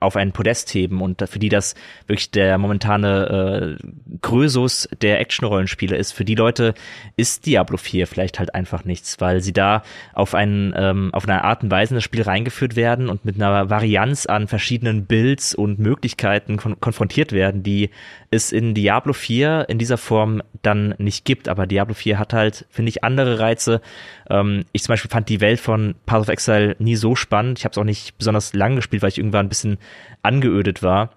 auf 0.00 0.14
ein 0.14 0.30
Podest 0.30 0.72
heben 0.74 1.00
und 1.00 1.28
für 1.28 1.40
die 1.40 1.48
das 1.48 1.74
wirklich 2.06 2.30
der 2.30 2.56
momentane 2.56 3.76
äh, 3.80 4.18
Krösus 4.22 4.88
der 5.02 5.18
Action-Rollenspiele 5.18 5.96
ist. 5.96 6.12
Für 6.12 6.24
die 6.24 6.36
Leute 6.36 6.74
ist 7.16 7.46
Diablo 7.46 7.76
4 7.76 8.06
vielleicht 8.06 8.38
halt 8.38 8.54
einfach 8.54 8.84
nichts, 8.84 9.20
weil 9.20 9.40
sie 9.40 9.52
da 9.52 9.82
auf 10.14 10.36
einen 10.36 10.72
ähm, 10.76 11.10
auf 11.12 11.24
eine 11.28 11.42
Art 11.42 11.64
und 11.64 11.72
Weise 11.72 11.94
in 11.94 11.96
das 11.96 12.04
Spiel 12.04 12.22
reingeführt 12.22 12.76
werden 12.76 13.08
und 13.08 13.24
mit 13.24 13.36
einer 13.36 13.70
Varianz 13.70 14.26
an 14.26 14.46
verschiedenen 14.46 15.06
Builds 15.06 15.54
und 15.54 15.80
Möglichkeiten 15.80 16.58
kon 16.58 16.78
konfrontiert 16.78 17.32
werden, 17.32 17.64
die 17.64 17.90
es 18.30 18.52
in 18.52 18.74
Diablo 18.74 19.12
4 19.12 19.66
in 19.68 19.78
dieser 19.78 19.96
Form 19.96 20.42
dann 20.62 20.94
nicht 20.98 21.24
gibt. 21.24 21.48
Aber 21.48 21.66
Diablo 21.66 21.94
4 21.94 22.18
hat 22.18 22.32
halt, 22.32 22.66
finde 22.70 22.90
ich, 22.90 23.04
andere 23.04 23.38
Reize. 23.38 23.80
Ähm, 24.28 24.64
ich 24.72 24.82
zum 24.82 24.92
Beispiel 24.92 25.10
fand 25.10 25.28
die 25.28 25.40
Welt 25.40 25.60
von 25.60 25.94
Path 26.06 26.22
of 26.22 26.28
Exile 26.28 26.76
nie 26.78 26.96
so 26.96 27.14
spannend. 27.14 27.58
Ich 27.58 27.64
habe 27.64 27.72
es 27.72 27.78
auch 27.78 27.84
nicht 27.84 28.18
besonders 28.18 28.52
lang 28.54 28.76
gespielt, 28.76 29.02
weil 29.02 29.10
ich 29.10 29.18
irgendwann 29.18 29.46
ein 29.46 29.50
bisschen 29.50 29.78
angeödet 30.22 30.82
war. 30.82 31.10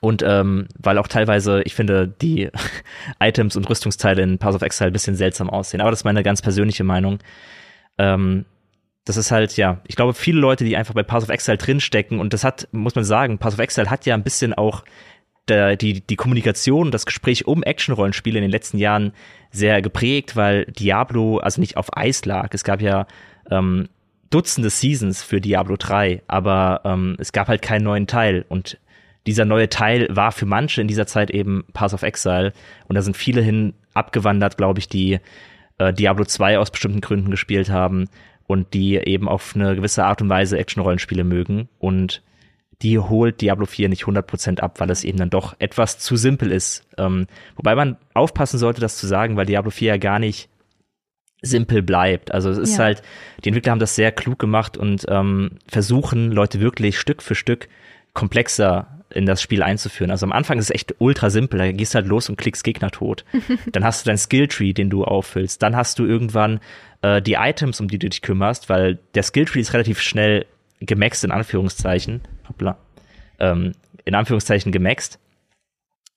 Und 0.00 0.22
ähm, 0.22 0.68
weil 0.78 0.96
auch 0.96 1.08
teilweise, 1.08 1.62
ich 1.62 1.74
finde, 1.74 2.08
die 2.08 2.48
Items 3.20 3.56
und 3.56 3.68
Rüstungsteile 3.68 4.22
in 4.22 4.38
Path 4.38 4.54
of 4.54 4.62
Exile 4.62 4.90
ein 4.90 4.94
bisschen 4.94 5.16
seltsam 5.16 5.50
aussehen. 5.50 5.82
Aber 5.82 5.90
das 5.90 6.00
ist 6.00 6.04
meine 6.04 6.22
ganz 6.22 6.40
persönliche 6.40 6.84
Meinung. 6.84 7.18
Ähm, 7.98 8.46
das 9.04 9.18
ist 9.18 9.30
halt, 9.30 9.56
ja, 9.56 9.80
ich 9.86 9.96
glaube, 9.96 10.14
viele 10.14 10.40
Leute, 10.40 10.64
die 10.64 10.76
einfach 10.76 10.94
bei 10.94 11.02
Path 11.02 11.24
of 11.24 11.28
Exile 11.28 11.58
drinstecken, 11.58 12.18
und 12.18 12.32
das 12.32 12.44
hat, 12.44 12.68
muss 12.72 12.94
man 12.94 13.04
sagen, 13.04 13.38
Path 13.38 13.54
of 13.54 13.58
Exile 13.58 13.90
hat 13.90 14.06
ja 14.06 14.14
ein 14.14 14.22
bisschen 14.22 14.54
auch 14.54 14.84
der, 15.48 15.76
die, 15.76 16.00
die 16.00 16.16
Kommunikation, 16.16 16.90
das 16.90 17.06
Gespräch 17.06 17.46
um 17.46 17.62
Action-Rollenspiele 17.62 18.38
in 18.38 18.42
den 18.42 18.50
letzten 18.50 18.78
Jahren 18.78 19.12
sehr 19.50 19.82
geprägt, 19.82 20.36
weil 20.36 20.64
Diablo 20.66 21.38
also 21.38 21.60
nicht 21.60 21.76
auf 21.76 21.96
Eis 21.96 22.24
lag. 22.24 22.50
Es 22.52 22.64
gab 22.64 22.80
ja 22.80 23.06
ähm, 23.50 23.88
Dutzende 24.30 24.70
Seasons 24.70 25.24
für 25.24 25.40
Diablo 25.40 25.76
3, 25.76 26.22
aber 26.28 26.82
ähm, 26.84 27.16
es 27.18 27.32
gab 27.32 27.48
halt 27.48 27.62
keinen 27.62 27.82
neuen 27.82 28.06
Teil. 28.06 28.44
Und 28.48 28.78
dieser 29.26 29.44
neue 29.44 29.68
Teil 29.68 30.06
war 30.10 30.30
für 30.30 30.46
manche 30.46 30.80
in 30.80 30.88
dieser 30.88 31.06
Zeit 31.06 31.30
eben 31.30 31.64
Pass 31.72 31.94
of 31.94 32.02
Exile. 32.02 32.52
Und 32.86 32.94
da 32.94 33.02
sind 33.02 33.16
viele 33.16 33.42
hin 33.42 33.74
abgewandert, 33.92 34.56
glaube 34.56 34.78
ich, 34.78 34.88
die 34.88 35.18
äh, 35.78 35.92
Diablo 35.92 36.24
2 36.24 36.58
aus 36.58 36.70
bestimmten 36.70 37.00
Gründen 37.00 37.30
gespielt 37.30 37.70
haben 37.70 38.08
und 38.46 38.72
die 38.72 38.96
eben 38.96 39.28
auf 39.28 39.54
eine 39.56 39.74
gewisse 39.74 40.04
Art 40.04 40.22
und 40.22 40.28
Weise 40.28 40.58
Action-Rollenspiele 40.58 41.24
mögen. 41.24 41.68
Und 41.80 42.22
die 42.82 42.98
holt 42.98 43.40
Diablo 43.40 43.66
4 43.66 43.88
nicht 43.88 44.04
100% 44.04 44.60
ab, 44.60 44.80
weil 44.80 44.90
es 44.90 45.04
eben 45.04 45.18
dann 45.18 45.30
doch 45.30 45.54
etwas 45.58 45.98
zu 45.98 46.16
simpel 46.16 46.50
ist. 46.50 46.86
Ähm, 46.96 47.26
wobei 47.56 47.74
man 47.74 47.96
aufpassen 48.14 48.58
sollte, 48.58 48.80
das 48.80 48.96
zu 48.96 49.06
sagen, 49.06 49.36
weil 49.36 49.46
Diablo 49.46 49.70
4 49.70 49.88
ja 49.88 49.96
gar 49.98 50.18
nicht 50.18 50.48
simpel 51.42 51.82
bleibt. 51.82 52.32
Also 52.32 52.50
es 52.50 52.58
ist 52.58 52.76
ja. 52.76 52.84
halt, 52.84 53.02
die 53.44 53.48
Entwickler 53.48 53.72
haben 53.72 53.78
das 53.80 53.94
sehr 53.94 54.12
klug 54.12 54.38
gemacht 54.38 54.76
und 54.76 55.06
ähm, 55.08 55.52
versuchen 55.68 56.32
Leute 56.32 56.60
wirklich 56.60 56.98
Stück 56.98 57.22
für 57.22 57.34
Stück 57.34 57.68
komplexer 58.12 59.00
in 59.12 59.26
das 59.26 59.42
Spiel 59.42 59.62
einzuführen. 59.62 60.10
Also 60.10 60.24
am 60.24 60.32
Anfang 60.32 60.58
ist 60.58 60.66
es 60.66 60.70
echt 60.70 60.94
ultra 60.98 61.30
simpel. 61.30 61.58
Da 61.58 61.72
gehst 61.72 61.94
du 61.94 61.96
halt 61.96 62.06
los 62.06 62.28
und 62.28 62.36
klickst 62.36 62.62
Gegner 62.62 62.90
tot. 62.90 63.24
Dann 63.72 63.84
hast 63.84 64.04
du 64.04 64.08
dein 64.08 64.18
Skilltree, 64.18 64.72
den 64.72 64.90
du 64.90 65.04
auffüllst. 65.04 65.62
Dann 65.62 65.76
hast 65.76 65.98
du 65.98 66.04
irgendwann 66.04 66.60
äh, 67.02 67.20
die 67.20 67.34
Items, 67.34 67.80
um 67.80 67.88
die 67.88 67.98
du 67.98 68.08
dich 68.08 68.22
kümmerst, 68.22 68.68
weil 68.68 68.98
der 69.14 69.22
Skilltree 69.22 69.60
ist 69.60 69.72
relativ 69.72 70.00
schnell 70.00 70.46
gemaxt, 70.80 71.24
in 71.24 71.32
Anführungszeichen. 71.32 72.20
Hoppla. 72.50 72.76
Ähm, 73.38 73.72
in 74.04 74.14
Anführungszeichen 74.14 74.72
gemaxt. 74.72 75.18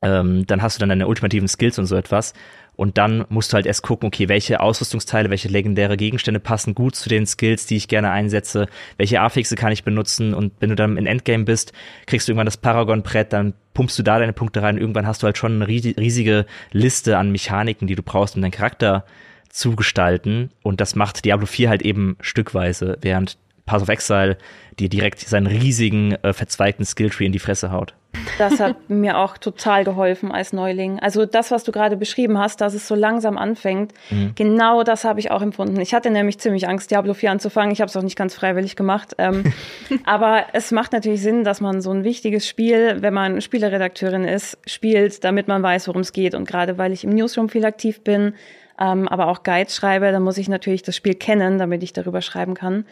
Ähm, 0.01 0.45
dann 0.45 0.61
hast 0.61 0.75
du 0.75 0.79
dann 0.81 0.89
deine 0.89 1.07
ultimativen 1.07 1.47
Skills 1.47 1.79
und 1.79 1.85
so 1.85 1.95
etwas. 1.95 2.33
Und 2.75 2.97
dann 2.97 3.25
musst 3.29 3.53
du 3.53 3.55
halt 3.55 3.65
erst 3.65 3.83
gucken, 3.83 4.07
okay, 4.07 4.29
welche 4.29 4.59
Ausrüstungsteile, 4.59 5.29
welche 5.29 5.47
legendäre 5.47 5.95
Gegenstände 5.95 6.39
passen 6.39 6.73
gut 6.73 6.95
zu 6.95 7.07
den 7.07 7.25
Skills, 7.25 7.67
die 7.67 7.77
ich 7.77 7.87
gerne 7.87 8.09
einsetze, 8.09 8.67
welche 8.97 9.21
Affixe 9.21 9.55
kann 9.55 9.71
ich 9.71 9.83
benutzen 9.83 10.33
und 10.33 10.53
wenn 10.59 10.69
du 10.69 10.75
dann 10.75 10.97
in 10.97 11.05
Endgame 11.05 11.43
bist, 11.43 11.71
kriegst 12.07 12.27
du 12.27 12.31
irgendwann 12.31 12.47
das 12.47 12.57
Paragon-Brett, 12.57 13.31
dann 13.31 13.53
pumpst 13.75 13.97
du 13.99 14.03
da 14.03 14.17
deine 14.17 14.33
Punkte 14.33 14.63
rein, 14.63 14.79
irgendwann 14.79 15.05
hast 15.05 15.21
du 15.21 15.25
halt 15.25 15.37
schon 15.37 15.61
eine 15.61 15.67
riesige 15.67 16.47
Liste 16.71 17.17
an 17.17 17.31
Mechaniken, 17.31 17.87
die 17.87 17.95
du 17.95 18.01
brauchst, 18.01 18.35
um 18.35 18.41
deinen 18.41 18.51
Charakter 18.51 19.05
zu 19.49 19.75
gestalten 19.75 20.49
und 20.63 20.81
das 20.81 20.95
macht 20.95 21.25
Diablo 21.25 21.45
4 21.45 21.69
halt 21.69 21.83
eben 21.83 22.17
stückweise, 22.21 22.97
während 23.01 23.37
Pass 23.65 23.81
of 23.81 23.89
Exile 23.89 24.37
dir 24.79 24.89
direkt 24.89 25.19
seinen 25.19 25.47
riesigen, 25.47 26.13
äh, 26.23 26.33
verzweigten 26.33 26.85
Skilltree 26.85 27.25
in 27.25 27.31
die 27.31 27.39
Fresse 27.39 27.71
haut. 27.71 27.93
Das 28.37 28.59
hat 28.59 28.75
mir 28.89 29.17
auch 29.17 29.37
total 29.37 29.83
geholfen 29.83 30.31
als 30.31 30.53
Neuling. 30.53 30.99
Also 30.99 31.25
das, 31.25 31.51
was 31.51 31.63
du 31.63 31.71
gerade 31.71 31.97
beschrieben 31.97 32.37
hast, 32.37 32.61
dass 32.61 32.73
es 32.73 32.87
so 32.87 32.95
langsam 32.95 33.37
anfängt, 33.37 33.93
mhm. 34.09 34.33
genau 34.35 34.83
das 34.83 35.03
habe 35.03 35.19
ich 35.19 35.31
auch 35.31 35.41
empfunden. 35.41 35.79
Ich 35.79 35.93
hatte 35.93 36.09
nämlich 36.09 36.39
ziemlich 36.39 36.67
Angst, 36.67 36.91
Diablo 36.91 37.13
4 37.13 37.31
anzufangen. 37.31 37.71
Ich 37.71 37.81
habe 37.81 37.89
es 37.89 37.97
auch 37.97 38.03
nicht 38.03 38.17
ganz 38.17 38.35
freiwillig 38.35 38.75
gemacht. 38.75 39.15
Ähm, 39.17 39.53
aber 40.05 40.45
es 40.53 40.71
macht 40.71 40.93
natürlich 40.93 41.21
Sinn, 41.21 41.43
dass 41.43 41.61
man 41.61 41.81
so 41.81 41.91
ein 41.91 42.03
wichtiges 42.03 42.47
Spiel, 42.47 42.97
wenn 43.01 43.13
man 43.13 43.41
Spieleredakteurin 43.41 44.25
ist, 44.25 44.57
spielt, 44.65 45.23
damit 45.23 45.47
man 45.47 45.63
weiß, 45.63 45.87
worum 45.87 46.01
es 46.01 46.11
geht. 46.11 46.35
Und 46.35 46.47
gerade 46.47 46.77
weil 46.77 46.91
ich 46.91 47.03
im 47.03 47.11
Newsroom 47.11 47.49
viel 47.49 47.65
aktiv 47.65 48.03
bin, 48.03 48.33
ähm, 48.79 49.07
aber 49.07 49.27
auch 49.27 49.43
Guides 49.43 49.75
schreibe, 49.75 50.11
dann 50.11 50.23
muss 50.23 50.37
ich 50.37 50.49
natürlich 50.49 50.81
das 50.81 50.95
Spiel 50.95 51.13
kennen, 51.13 51.57
damit 51.59 51.83
ich 51.83 51.93
darüber 51.93 52.21
schreiben 52.21 52.55
kann. 52.55 52.85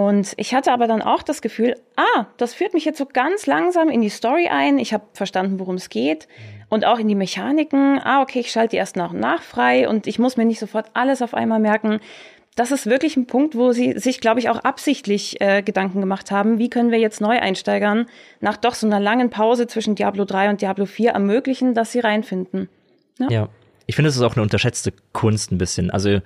Und 0.00 0.32
ich 0.38 0.54
hatte 0.54 0.72
aber 0.72 0.86
dann 0.86 1.02
auch 1.02 1.22
das 1.22 1.42
Gefühl, 1.42 1.74
ah, 1.96 2.24
das 2.38 2.54
führt 2.54 2.72
mich 2.72 2.86
jetzt 2.86 2.96
so 2.96 3.04
ganz 3.04 3.44
langsam 3.44 3.90
in 3.90 4.00
die 4.00 4.08
Story 4.08 4.48
ein. 4.48 4.78
Ich 4.78 4.94
habe 4.94 5.04
verstanden, 5.12 5.60
worum 5.60 5.74
es 5.74 5.90
geht 5.90 6.26
und 6.70 6.86
auch 6.86 6.98
in 6.98 7.06
die 7.06 7.14
Mechaniken. 7.14 8.00
Ah, 8.02 8.22
okay, 8.22 8.40
ich 8.40 8.50
schalte 8.50 8.70
die 8.70 8.76
erst 8.78 8.96
nach 8.96 9.12
und 9.12 9.20
nach 9.20 9.42
frei 9.42 9.86
und 9.86 10.06
ich 10.06 10.18
muss 10.18 10.38
mir 10.38 10.46
nicht 10.46 10.58
sofort 10.58 10.86
alles 10.94 11.20
auf 11.20 11.34
einmal 11.34 11.60
merken. 11.60 12.00
Das 12.56 12.72
ist 12.72 12.86
wirklich 12.86 13.18
ein 13.18 13.26
Punkt, 13.26 13.54
wo 13.54 13.72
sie 13.72 13.92
sich, 13.98 14.22
glaube 14.22 14.40
ich, 14.40 14.48
auch 14.48 14.60
absichtlich 14.60 15.38
äh, 15.42 15.60
Gedanken 15.60 16.00
gemacht 16.00 16.30
haben. 16.30 16.58
Wie 16.58 16.70
können 16.70 16.90
wir 16.90 16.98
jetzt 16.98 17.20
Neueinsteigern 17.20 18.06
nach 18.40 18.56
doch 18.56 18.76
so 18.76 18.86
einer 18.86 19.00
langen 19.00 19.28
Pause 19.28 19.66
zwischen 19.66 19.96
Diablo 19.96 20.24
3 20.24 20.48
und 20.48 20.62
Diablo 20.62 20.86
4 20.86 21.10
ermöglichen, 21.10 21.74
dass 21.74 21.92
sie 21.92 22.00
reinfinden? 22.00 22.70
Ja, 23.18 23.30
ja. 23.30 23.48
ich 23.84 23.96
finde, 23.96 24.08
es 24.08 24.16
ist 24.16 24.22
auch 24.22 24.34
eine 24.34 24.42
unterschätzte 24.42 24.94
Kunst 25.12 25.52
ein 25.52 25.58
bisschen. 25.58 25.90
Also 25.90 26.20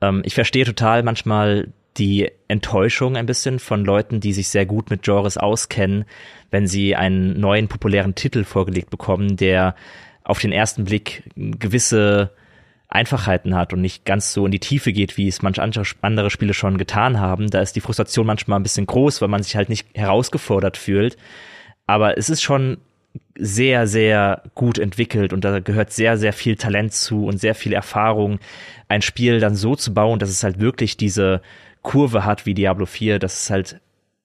ähm, 0.00 0.22
ich 0.24 0.34
verstehe 0.34 0.64
total 0.64 1.02
manchmal 1.02 1.68
die 1.98 2.30
Enttäuschung 2.48 3.16
ein 3.16 3.26
bisschen 3.26 3.58
von 3.58 3.84
Leuten, 3.84 4.20
die 4.20 4.32
sich 4.32 4.48
sehr 4.48 4.66
gut 4.66 4.90
mit 4.90 5.02
Genres 5.02 5.36
auskennen, 5.36 6.04
wenn 6.50 6.66
sie 6.66 6.96
einen 6.96 7.38
neuen 7.38 7.68
populären 7.68 8.14
Titel 8.14 8.44
vorgelegt 8.44 8.90
bekommen, 8.90 9.36
der 9.36 9.74
auf 10.24 10.38
den 10.38 10.52
ersten 10.52 10.84
Blick 10.84 11.24
gewisse 11.36 12.30
Einfachheiten 12.88 13.54
hat 13.54 13.72
und 13.72 13.80
nicht 13.80 14.04
ganz 14.04 14.32
so 14.32 14.44
in 14.44 14.52
die 14.52 14.60
Tiefe 14.60 14.92
geht, 14.92 15.16
wie 15.16 15.26
es 15.26 15.42
manche 15.42 15.62
andere 16.02 16.30
Spiele 16.30 16.54
schon 16.54 16.76
getan 16.76 17.18
haben. 17.18 17.48
Da 17.48 17.60
ist 17.60 17.74
die 17.74 17.80
Frustration 17.80 18.26
manchmal 18.26 18.60
ein 18.60 18.62
bisschen 18.62 18.86
groß, 18.86 19.22
weil 19.22 19.28
man 19.28 19.42
sich 19.42 19.56
halt 19.56 19.70
nicht 19.70 19.88
herausgefordert 19.94 20.76
fühlt. 20.76 21.16
Aber 21.86 22.18
es 22.18 22.28
ist 22.30 22.42
schon 22.42 22.78
sehr, 23.36 23.86
sehr 23.86 24.42
gut 24.54 24.78
entwickelt 24.78 25.32
und 25.32 25.42
da 25.44 25.60
gehört 25.60 25.92
sehr, 25.92 26.18
sehr 26.18 26.32
viel 26.32 26.56
Talent 26.56 26.92
zu 26.92 27.24
und 27.26 27.38
sehr 27.38 27.54
viel 27.54 27.72
Erfahrung, 27.72 28.38
ein 28.88 29.02
Spiel 29.02 29.40
dann 29.40 29.54
so 29.54 29.74
zu 29.74 29.94
bauen, 29.94 30.18
dass 30.18 30.28
es 30.28 30.44
halt 30.44 30.60
wirklich 30.60 30.96
diese 30.96 31.40
Kurve 31.82 32.24
hat 32.24 32.46
wie 32.46 32.54
Diablo 32.54 32.86
4, 32.86 33.18
dass 33.18 33.44
es 33.44 33.50
halt 33.50 33.80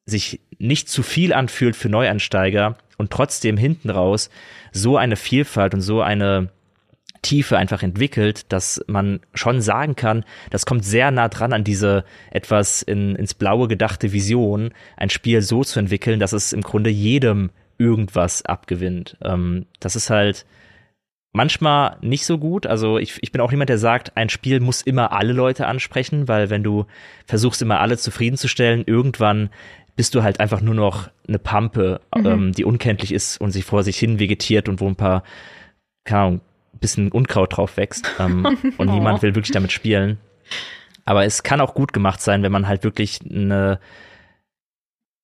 sich 0.06 0.40
nicht 0.58 0.90
zu 0.90 1.04
viel 1.04 1.34
anfühlt 1.34 1.76
für 1.76 1.90
Neuansteiger 1.90 2.78
und 2.98 3.12
trotzdem 3.12 3.58
hinten 3.58 3.90
raus 3.90 4.30
so 4.72 4.98
eine 4.98 5.16
Vielfalt 5.16 5.74
und 5.74 5.82
so 5.82 6.02
eine 6.02 6.50
Tiefe 7.22 7.58
einfach 7.58 7.84
entwickelt, 7.84 8.52
dass 8.54 8.84
man 8.88 9.20
schon 9.34 9.62
sagen 9.62 9.96
kann, 9.96 10.24
das 10.50 10.66
kommt 10.66 10.86
sehr 10.86 11.12
nah 11.12 11.28
dran 11.30 11.52
an 11.52 11.64
diese 11.64 12.06
etwas 12.32 12.82
in, 12.82 13.16
ins 13.16 13.34
Blaue 13.34 13.68
gedachte 13.68 14.14
Vision, 14.14 14.72
ein 14.96 15.10
Spiel 15.10 15.42
so 15.42 15.64
zu 15.64 15.80
entwickeln, 15.80 16.20
dass 16.20 16.34
es 16.34 16.54
im 16.54 16.62
Grunde 16.62 16.90
jedem 16.90 17.50
irgendwas 17.78 18.46
abgewinnt. 18.46 19.18
Ähm, 19.22 19.66
das 19.80 19.96
ist 19.96 20.10
halt 20.10 20.46
manchmal 21.34 21.98
nicht 22.02 22.26
so 22.26 22.38
gut. 22.38 22.66
Also 22.66 22.98
ich, 22.98 23.18
ich 23.22 23.32
bin 23.32 23.42
auch 23.42 23.52
niemand, 23.52 23.70
der 23.70 23.78
sagt, 23.78 24.18
ein 24.18 24.30
Spiel 24.30 24.60
muss 24.60 24.82
immer 24.82 25.12
alle 25.12 25.34
Leute 25.34 25.68
ansprechen, 25.68 26.28
weil 26.28 26.50
wenn 26.50 26.64
du 26.64 26.86
versuchst, 27.26 27.62
immer 27.62 27.80
alle 27.80 27.98
zufriedenzustellen, 27.98 28.84
irgendwann 28.86 29.50
bist 29.96 30.14
du 30.16 30.24
halt 30.24 30.40
einfach 30.40 30.62
nur 30.62 30.76
noch 30.76 31.10
eine 31.28 31.40
Pampe, 31.40 32.02
mhm. 32.16 32.26
ähm, 32.26 32.52
die 32.54 32.66
unkenntlich 32.66 33.12
ist 33.12 33.42
und 33.42 33.52
sich 33.52 33.66
vor 33.66 33.84
sich 33.84 33.98
hin 33.98 34.20
vegetiert 34.20 34.70
und 34.70 34.80
wo 34.80 34.88
ein 34.88 34.96
paar, 34.96 35.24
keine 36.06 36.22
Ahnung, 36.22 36.42
bisschen 36.80 37.12
Unkraut 37.12 37.58
drauf 37.58 37.78
wächst. 37.78 38.10
Ähm, 38.20 38.46
und 38.78 38.90
oh. 38.90 38.94
niemand 38.94 39.22
will 39.22 39.36
wirklich 39.36 39.52
damit 39.52 39.72
spielen. 39.72 40.20
Aber 41.06 41.26
es 41.26 41.42
kann 41.42 41.62
auch 41.62 41.74
gut 41.74 41.94
gemacht 41.94 42.22
sein, 42.22 42.44
wenn 42.44 42.52
man 42.52 42.68
halt 42.68 42.84
wirklich 42.84 43.20
eine 43.28 43.80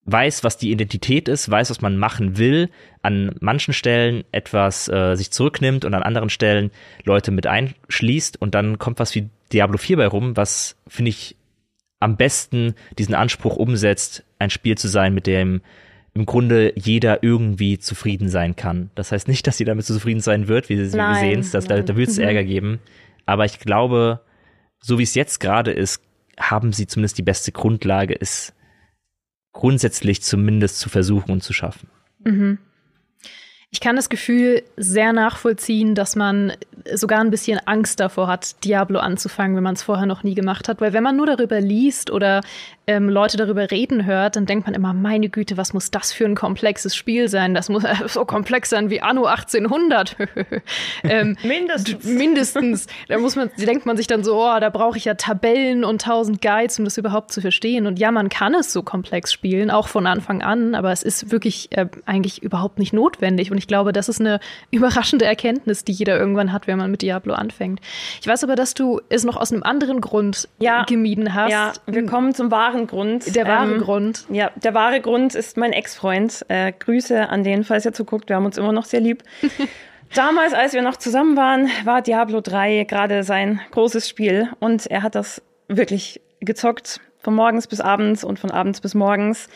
weiß, 0.06 0.44
was 0.44 0.58
die 0.58 0.72
Identität 0.72 1.28
ist, 1.28 1.50
weiß, 1.50 1.70
was 1.70 1.82
man 1.82 1.98
machen 1.98 2.38
will, 2.38 2.70
an 3.02 3.36
manchen 3.40 3.74
Stellen 3.74 4.24
etwas 4.32 4.90
äh, 4.90 5.16
sich 5.16 5.32
zurücknimmt 5.32 5.86
und 5.86 5.94
an 5.94 6.04
anderen 6.04 6.30
Stellen 6.30 6.72
Leute 7.06 7.32
mit 7.32 7.48
einschließt 7.48 8.42
und 8.42 8.54
dann 8.54 8.80
kommt 8.80 9.00
was 9.00 9.16
wie 9.16 9.30
Diablo 9.52 9.78
4 9.78 9.98
bei 9.98 10.08
rum, 10.08 10.36
was 10.36 10.76
finde 10.88 11.10
ich 11.10 11.36
am 12.00 12.18
besten 12.18 12.76
diesen 12.98 13.16
Anspruch 13.16 13.56
umsetzt, 13.56 14.24
ein 14.40 14.50
Spiel 14.50 14.78
zu 14.78 14.90
sein, 14.90 15.14
mit 15.14 15.26
dem 15.26 15.62
im 16.14 16.26
Grunde 16.26 16.74
jeder 16.76 17.24
irgendwie 17.24 17.80
zufrieden 17.80 18.30
sein 18.30 18.56
kann. 18.56 18.92
Das 18.94 19.12
heißt 19.12 19.28
nicht, 19.28 19.48
dass 19.48 19.58
jeder 19.58 19.72
damit 19.72 19.86
zufrieden 19.86 20.20
sein 20.20 20.48
wird, 20.48 20.70
wie, 20.70 20.76
Sie 20.86 20.98
wir 20.98 21.16
sehen, 21.16 21.48
dass 21.52 21.66
da, 21.66 21.82
da 21.82 21.96
wird 21.96 22.10
es 22.10 22.18
mhm. 22.18 22.26
Ärger 22.26 22.44
geben. 22.44 22.80
Aber 23.26 23.46
ich 23.46 23.58
glaube, 23.60 24.20
so 24.80 25.00
wie 25.00 25.04
es 25.04 25.16
jetzt 25.16 25.40
gerade 25.40 25.72
ist, 25.72 26.04
haben 26.38 26.74
sie 26.74 26.88
zumindest 26.88 27.18
die 27.18 27.24
beste 27.24 27.52
Grundlage, 27.52 28.16
es 28.20 28.54
grundsätzlich 29.54 30.22
zumindest 30.22 30.80
zu 30.80 30.90
versuchen 30.90 31.32
und 31.32 31.44
zu 31.44 31.54
schaffen. 31.54 31.88
Mhm. 32.24 32.58
Ich 33.74 33.80
kann 33.80 33.96
das 33.96 34.10
Gefühl 34.10 34.62
sehr 34.78 35.14
nachvollziehen, 35.14 35.96
dass 35.96 36.16
man 36.16 36.54
sogar 36.94 37.22
ein 37.22 37.32
bisschen 37.32 37.60
Angst 37.66 38.00
davor 38.00 38.28
hat, 38.28 38.64
Diablo 38.64 39.00
anzufangen, 39.00 39.56
wenn 39.56 39.64
man 39.64 39.74
es 39.74 39.82
vorher 39.82 40.06
noch 40.06 40.22
nie 40.22 40.36
gemacht 40.36 40.68
hat. 40.68 40.80
Weil 40.80 40.94
wenn 40.94 41.02
man 41.02 41.18
nur 41.18 41.26
darüber 41.26 41.60
liest 41.60 42.12
oder 42.12 42.42
ähm, 42.86 43.08
Leute 43.08 43.38
darüber 43.38 43.72
reden 43.72 44.06
hört, 44.06 44.36
dann 44.36 44.46
denkt 44.46 44.68
man 44.68 44.76
immer, 44.76 44.94
meine 44.94 45.30
Güte, 45.30 45.56
was 45.56 45.74
muss 45.74 45.90
das 45.90 46.12
für 46.12 46.26
ein 46.26 46.36
komplexes 46.36 46.96
Spiel 46.96 47.30
sein? 47.30 47.54
Das 47.54 47.70
muss 47.70 47.86
äh, 47.86 47.96
so 48.08 48.26
komplex 48.26 48.70
sein 48.70 48.90
wie 48.90 49.02
Anno 49.02 49.26
1800. 49.26 50.18
ähm, 51.04 51.38
mindestens. 51.44 52.04
Mindestens. 52.04 52.88
Da 53.08 53.18
muss 53.20 53.38
man, 53.38 53.50
denkt 53.58 53.86
man 53.86 53.96
sich 53.96 54.08
dann 54.08 54.24
so, 54.24 54.36
oh, 54.36 54.60
da 54.60 54.70
brauche 54.70 54.98
ich 54.98 55.06
ja 55.06 55.14
Tabellen 55.14 55.86
und 55.86 56.02
tausend 56.02 56.42
Guides, 56.42 56.78
um 56.78 56.86
das 56.86 56.98
überhaupt 56.98 57.32
zu 57.32 57.40
verstehen. 57.40 57.88
Und 57.88 58.00
ja, 58.00 58.12
man 58.12 58.28
kann 58.28 58.54
es 58.54 58.74
so 58.74 58.84
komplex 58.84 59.32
spielen, 59.32 59.72
auch 59.72 59.88
von 59.88 60.06
Anfang 60.06 60.42
an, 60.42 60.76
aber 60.76 60.92
es 60.92 61.04
ist 61.04 61.32
wirklich 61.32 61.70
äh, 61.72 61.88
eigentlich 62.06 62.44
überhaupt 62.44 62.80
nicht 62.80 62.92
notwendig. 62.92 63.50
Und 63.50 63.58
ich 63.58 63.68
glaube, 63.68 63.94
das 63.94 64.10
ist 64.10 64.20
eine 64.20 64.42
überraschende 64.72 65.24
Erkenntnis, 65.24 65.86
die 65.86 65.94
jeder 65.94 66.20
irgendwann 66.20 66.52
hat, 66.52 66.68
wenn 66.68 66.78
man 66.78 66.92
mit 66.92 67.02
Diablo 67.02 67.34
anfängt. 67.34 67.80
Ich 68.20 68.28
weiß 68.28 68.44
aber, 68.44 68.58
dass 68.58 68.74
du 68.74 69.00
es 69.08 69.24
noch 69.24 69.38
aus 69.38 69.54
einem 69.54 69.64
anderen 69.64 70.02
Grund 70.02 70.50
ja, 70.60 70.84
gemieden 70.84 71.34
hast. 71.34 71.52
Ja, 71.52 71.72
wir 71.86 72.06
kommen 72.06 72.34
zum 72.36 72.52
wahren 72.52 72.73
Grund. 72.88 73.36
Der 73.36 73.48
wahre 73.48 73.74
ähm, 73.74 73.82
Grund. 73.82 74.26
Ja, 74.30 74.52
der 74.56 74.74
wahre 74.74 75.02
Grund 75.02 75.36
ist 75.36 75.58
mein 75.58 75.74
Ex-Freund. 75.74 76.46
Äh, 76.48 76.74
Grüße 76.78 77.30
an 77.30 77.44
den, 77.44 77.64
falls 77.64 77.86
er 77.86 77.94
zuguckt. 77.94 78.30
Wir 78.30 78.36
haben 78.36 78.46
uns 78.46 78.58
immer 78.58 78.72
noch 78.72 78.86
sehr 78.86 79.00
lieb. 79.00 79.24
Damals, 80.14 80.54
als 80.54 80.74
wir 80.74 80.84
noch 80.84 80.98
zusammen 80.98 81.36
waren, 81.36 81.70
war 81.86 82.02
Diablo 82.02 82.42
3 82.42 82.84
gerade 82.84 83.24
sein 83.24 83.62
großes 83.72 84.08
Spiel 84.08 84.50
und 84.60 84.86
er 84.86 85.02
hat 85.02 85.16
das 85.16 85.42
wirklich 85.68 86.22
gezockt 86.40 87.00
von 87.18 87.34
morgens 87.34 87.66
bis 87.66 87.82
abends 87.82 88.24
und 88.24 88.38
von 88.38 88.52
abends 88.52 88.80
bis 88.82 88.94
morgens. 88.94 89.50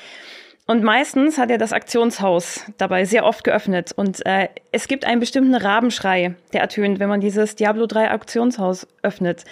Und 0.65 0.83
meistens 0.83 1.37
hat 1.37 1.49
er 1.49 1.57
das 1.57 1.71
Aktionshaus 1.71 2.65
dabei 2.77 3.05
sehr 3.05 3.25
oft 3.25 3.43
geöffnet. 3.43 3.93
Und 3.95 4.25
äh, 4.25 4.49
es 4.71 4.89
gibt 4.89 5.05
einen 5.05 5.21
bestimmten 5.21 5.55
Rabenschrei, 5.55 6.35
der 6.51 6.61
ertönt, 6.61 6.99
wenn 6.99 7.07
man 7.07 7.21
dieses 7.21 7.55
Diablo 7.55 7.85
3 7.85 8.11
Aktionshaus 8.11 8.85
öffnet. 9.01 9.45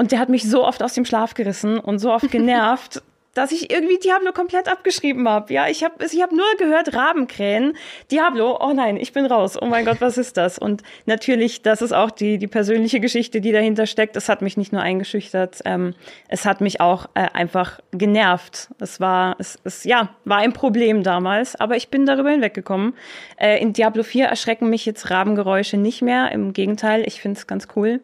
Und 0.00 0.12
der 0.12 0.18
hat 0.18 0.30
mich 0.30 0.48
so 0.48 0.64
oft 0.64 0.82
aus 0.82 0.94
dem 0.94 1.04
Schlaf 1.04 1.34
gerissen 1.34 1.78
und 1.78 1.98
so 1.98 2.10
oft 2.10 2.30
genervt, 2.30 3.02
dass 3.34 3.52
ich 3.52 3.70
irgendwie 3.70 3.98
Diablo 3.98 4.32
komplett 4.32 4.66
abgeschrieben 4.66 5.28
habe. 5.28 5.52
Ja, 5.52 5.68
ich 5.68 5.84
habe 5.84 6.02
ich 6.02 6.22
hab 6.22 6.32
nur 6.32 6.46
gehört 6.56 6.94
Rabenkrähen. 6.94 7.74
Diablo, 8.10 8.58
oh 8.62 8.72
nein, 8.72 8.96
ich 8.96 9.12
bin 9.12 9.26
raus. 9.26 9.60
Oh 9.60 9.66
mein 9.66 9.84
Gott, 9.84 10.00
was 10.00 10.16
ist 10.16 10.38
das? 10.38 10.58
Und 10.58 10.82
natürlich, 11.04 11.60
das 11.60 11.82
ist 11.82 11.92
auch 11.92 12.10
die, 12.10 12.38
die 12.38 12.46
persönliche 12.46 12.98
Geschichte, 12.98 13.42
die 13.42 13.52
dahinter 13.52 13.84
steckt. 13.84 14.16
Es 14.16 14.30
hat 14.30 14.40
mich 14.40 14.56
nicht 14.56 14.72
nur 14.72 14.80
eingeschüchtert, 14.80 15.60
ähm, 15.66 15.94
es 16.28 16.46
hat 16.46 16.62
mich 16.62 16.80
auch 16.80 17.04
äh, 17.12 17.28
einfach 17.34 17.78
genervt. 17.92 18.70
Es 18.78 19.00
war, 19.00 19.36
es, 19.38 19.58
es 19.64 19.84
ja, 19.84 20.14
war 20.24 20.38
ein 20.38 20.54
Problem 20.54 21.02
damals, 21.02 21.56
aber 21.56 21.76
ich 21.76 21.90
bin 21.90 22.06
darüber 22.06 22.30
hinweggekommen. 22.30 22.94
Äh, 23.36 23.60
in 23.60 23.74
Diablo 23.74 24.02
4 24.02 24.24
erschrecken 24.24 24.70
mich 24.70 24.86
jetzt 24.86 25.10
Rabengeräusche 25.10 25.76
nicht 25.76 26.00
mehr. 26.00 26.32
Im 26.32 26.54
Gegenteil, 26.54 27.06
ich 27.06 27.20
finde 27.20 27.38
es 27.38 27.46
ganz 27.46 27.68
cool. 27.76 28.00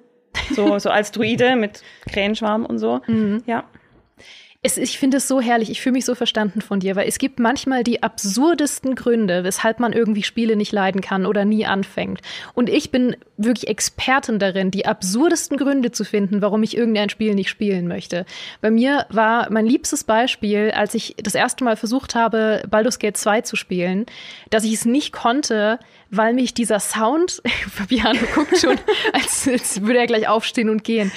So, 0.55 0.79
so 0.79 0.91
als 0.91 1.13
Druide 1.13 1.57
mit 1.57 1.83
Krähenschwarm 2.11 2.65
und 2.65 2.79
so. 2.79 3.01
Mhm. 3.07 3.43
Ja. 3.47 3.65
Es, 4.67 4.79
ich 4.79 4.99
finde 4.99 5.19
es 5.19 5.29
so 5.29 5.41
herrlich, 5.41 5.71
ich 5.71 5.81
fühle 5.81 5.93
mich 5.93 6.05
so 6.05 6.17
verstanden 6.17 6.61
von 6.61 6.81
dir, 6.81 6.97
weil 6.97 7.07
es 7.07 7.19
gibt 7.19 7.39
manchmal 7.39 7.85
die 7.85 8.03
absurdesten 8.03 8.97
Gründe, 8.97 9.45
weshalb 9.45 9.79
man 9.79 9.93
irgendwie 9.93 10.25
Spiele 10.25 10.57
nicht 10.57 10.73
leiden 10.73 11.01
kann 11.01 11.25
oder 11.25 11.45
nie 11.45 11.67
anfängt. 11.67 12.21
Und 12.53 12.69
ich 12.69 12.91
bin 12.91 13.17
wirklich 13.37 13.69
Expertin 13.69 14.41
darin, 14.41 14.73
die 14.73 14.85
absurdesten 14.85 15.57
Gründe 15.57 15.93
zu 15.93 16.05
finden, 16.05 16.43
warum 16.43 16.65
ich 16.65 16.77
irgendein 16.77 17.11
Spiel 17.11 17.37
nicht 17.37 17.49
spielen 17.49 17.87
möchte. 17.87 18.27
Bei 18.61 18.73
mir 18.73 19.07
war 19.09 19.53
mein 19.53 19.67
liebstes 19.67 20.03
Beispiel, 20.03 20.73
als 20.73 20.95
ich 20.95 21.15
das 21.23 21.37
erste 21.37 21.63
Mal 21.63 21.77
versucht 21.77 22.17
habe, 22.17 22.63
Baldur's 22.69 22.99
Gate 22.99 23.17
2 23.17 23.43
zu 23.43 23.55
spielen, 23.55 24.07
dass 24.51 24.65
ich 24.65 24.73
es 24.73 24.85
nicht 24.85 25.13
konnte, 25.13 25.79
weil 26.11 26.35
mich 26.35 26.55
dieser 26.55 26.81
Sound, 26.81 27.43
Fabiano 27.71 28.21
guckt 28.35 28.59
schon, 28.59 28.79
als, 29.13 29.49
als 29.49 29.83
würde 29.83 29.99
er 29.99 30.07
gleich 30.07 30.29
aufstehen 30.29 30.71
und 30.71 30.85
gehen. 30.85 31.13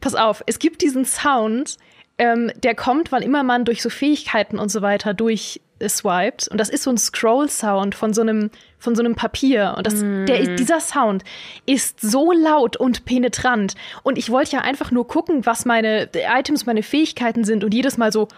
Pass 0.00 0.14
auf, 0.14 0.42
es 0.46 0.58
gibt 0.58 0.82
diesen 0.82 1.04
Sound, 1.04 1.76
ähm, 2.18 2.52
der 2.62 2.74
kommt, 2.74 3.10
wann 3.10 3.22
immer 3.22 3.42
man 3.42 3.64
durch 3.64 3.82
so 3.82 3.90
Fähigkeiten 3.90 4.58
und 4.58 4.68
so 4.68 4.82
weiter 4.82 5.14
durchswiped. 5.14 6.48
Und 6.48 6.58
das 6.58 6.68
ist 6.68 6.84
so 6.84 6.90
ein 6.90 6.98
Scroll-Sound 6.98 7.94
von 7.94 8.12
so 8.12 8.20
einem, 8.20 8.50
von 8.78 8.94
so 8.94 9.02
einem 9.02 9.16
Papier. 9.16 9.74
Und 9.76 9.86
das, 9.86 9.94
mm. 9.94 10.26
der, 10.26 10.54
dieser 10.54 10.78
Sound 10.78 11.24
ist 11.66 12.00
so 12.00 12.30
laut 12.30 12.76
und 12.76 13.04
penetrant. 13.04 13.74
Und 14.04 14.16
ich 14.16 14.30
wollte 14.30 14.52
ja 14.52 14.60
einfach 14.60 14.92
nur 14.92 15.08
gucken, 15.08 15.44
was 15.44 15.64
meine 15.64 16.08
Items, 16.14 16.66
meine 16.66 16.84
Fähigkeiten 16.84 17.42
sind 17.42 17.64
und 17.64 17.74
jedes 17.74 17.96
Mal 17.96 18.12
so 18.12 18.28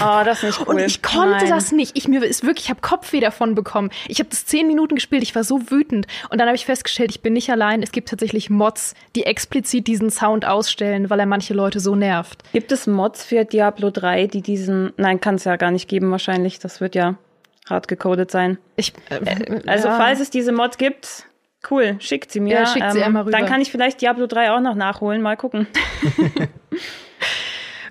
Oh, 0.00 0.22
das 0.24 0.38
ist 0.38 0.44
nicht 0.44 0.60
cool. 0.60 0.74
Und 0.74 0.78
ich 0.80 1.02
konnte 1.02 1.36
Nein. 1.36 1.48
das 1.48 1.72
nicht. 1.72 1.96
Ich 1.96 2.08
mir 2.08 2.22
ist 2.24 2.44
wirklich, 2.44 2.64
ich 2.64 2.70
habe 2.70 2.80
Kopfweh 2.80 3.20
davon 3.20 3.54
bekommen. 3.54 3.90
Ich 4.08 4.18
habe 4.18 4.28
das 4.28 4.46
zehn 4.46 4.66
Minuten 4.66 4.96
gespielt. 4.96 5.22
Ich 5.22 5.34
war 5.34 5.44
so 5.44 5.70
wütend. 5.70 6.06
Und 6.30 6.38
dann 6.38 6.48
habe 6.48 6.56
ich 6.56 6.66
festgestellt, 6.66 7.10
ich 7.10 7.20
bin 7.20 7.32
nicht 7.32 7.50
allein. 7.50 7.82
Es 7.82 7.92
gibt 7.92 8.08
tatsächlich 8.08 8.50
Mods, 8.50 8.94
die 9.14 9.24
explizit 9.24 9.86
diesen 9.86 10.10
Sound 10.10 10.44
ausstellen, 10.44 11.10
weil 11.10 11.20
er 11.20 11.26
manche 11.26 11.54
Leute 11.54 11.80
so 11.80 11.94
nervt. 11.94 12.42
Gibt 12.52 12.72
es 12.72 12.86
Mods 12.86 13.24
für 13.24 13.44
Diablo 13.44 13.90
3, 13.90 14.26
die 14.26 14.42
diesen? 14.42 14.92
Nein, 14.96 15.20
kann 15.20 15.36
es 15.36 15.44
ja 15.44 15.56
gar 15.56 15.70
nicht 15.70 15.88
geben 15.88 16.10
wahrscheinlich. 16.10 16.58
Das 16.58 16.80
wird 16.80 16.94
ja 16.94 17.14
hart 17.68 17.88
gecodet 17.88 18.30
sein. 18.30 18.58
Ich, 18.76 18.92
äh, 19.10 19.60
also 19.66 19.88
ja. 19.88 19.96
falls 19.96 20.20
es 20.20 20.30
diese 20.30 20.52
Mod 20.52 20.78
gibt, 20.78 21.26
cool, 21.70 21.96
schickt 22.00 22.32
sie 22.32 22.40
mir. 22.40 22.54
Ja, 22.54 22.66
schickt 22.66 22.92
sie 22.92 22.98
ähm, 22.98 23.04
einmal 23.04 23.22
rüber. 23.22 23.36
Dann 23.36 23.46
kann 23.46 23.60
ich 23.60 23.70
vielleicht 23.70 24.00
Diablo 24.00 24.26
3 24.26 24.52
auch 24.52 24.60
noch 24.60 24.74
nachholen. 24.74 25.22
Mal 25.22 25.36
gucken. 25.36 25.66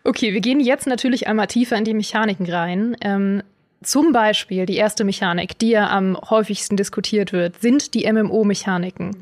Okay, 0.07 0.33
wir 0.33 0.39
gehen 0.39 0.61
jetzt 0.61 0.87
natürlich 0.87 1.27
einmal 1.27 1.47
tiefer 1.47 1.75
in 1.75 1.83
die 1.83 1.93
Mechaniken 1.93 2.49
rein. 2.49 2.95
Ähm, 3.01 3.43
zum 3.83 4.13
Beispiel 4.13 4.65
die 4.65 4.77
erste 4.77 5.03
Mechanik, 5.03 5.59
die 5.59 5.71
ja 5.71 5.89
am 5.89 6.17
häufigsten 6.29 6.77
diskutiert 6.77 7.33
wird, 7.33 7.59
sind 7.59 7.93
die 7.93 8.09
MMO-Mechaniken. 8.09 9.17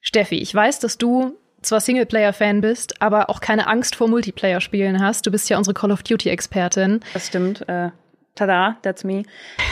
Steffi, 0.00 0.34
ich 0.34 0.52
weiß, 0.52 0.80
dass 0.80 0.98
du 0.98 1.36
zwar 1.62 1.78
Singleplayer-Fan 1.78 2.60
bist, 2.60 3.00
aber 3.00 3.30
auch 3.30 3.40
keine 3.40 3.68
Angst 3.68 3.94
vor 3.94 4.08
Multiplayer-Spielen 4.08 5.00
hast. 5.00 5.24
Du 5.26 5.30
bist 5.30 5.48
ja 5.48 5.58
unsere 5.58 5.74
Call 5.74 5.92
of 5.92 6.02
Duty-Expertin. 6.02 7.00
Das 7.14 7.28
stimmt. 7.28 7.66
Äh, 7.68 7.90
tada, 8.34 8.78
that's 8.82 9.04
me. 9.04 9.22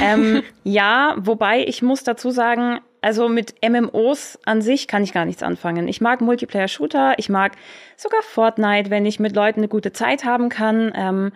Ähm, 0.01 0.45
ja, 0.63 1.17
wobei 1.19 1.67
ich 1.67 1.83
muss 1.83 2.05
dazu 2.05 2.31
sagen, 2.31 2.79
also 3.05 3.29
mit 3.29 3.55
MMOs 3.63 4.39
an 4.47 4.63
sich 4.63 4.89
kann 4.89 5.03
ich 5.03 5.13
gar 5.13 5.27
nichts 5.27 5.43
anfangen. 5.43 5.89
Ich 5.89 6.01
mag 6.01 6.23
Multiplayer-Shooter, 6.23 7.19
ich 7.19 7.29
mag 7.29 7.53
sogar 7.99 8.23
Fortnite, 8.23 8.89
wenn 8.89 9.05
ich 9.05 9.21
mit 9.21 9.37
Leuten 9.37 9.61
eine 9.61 9.69
gute 9.69 9.93
Zeit 9.93 10.25
haben 10.25 10.49
kann. 10.49 10.91
Ähm, 10.97 11.33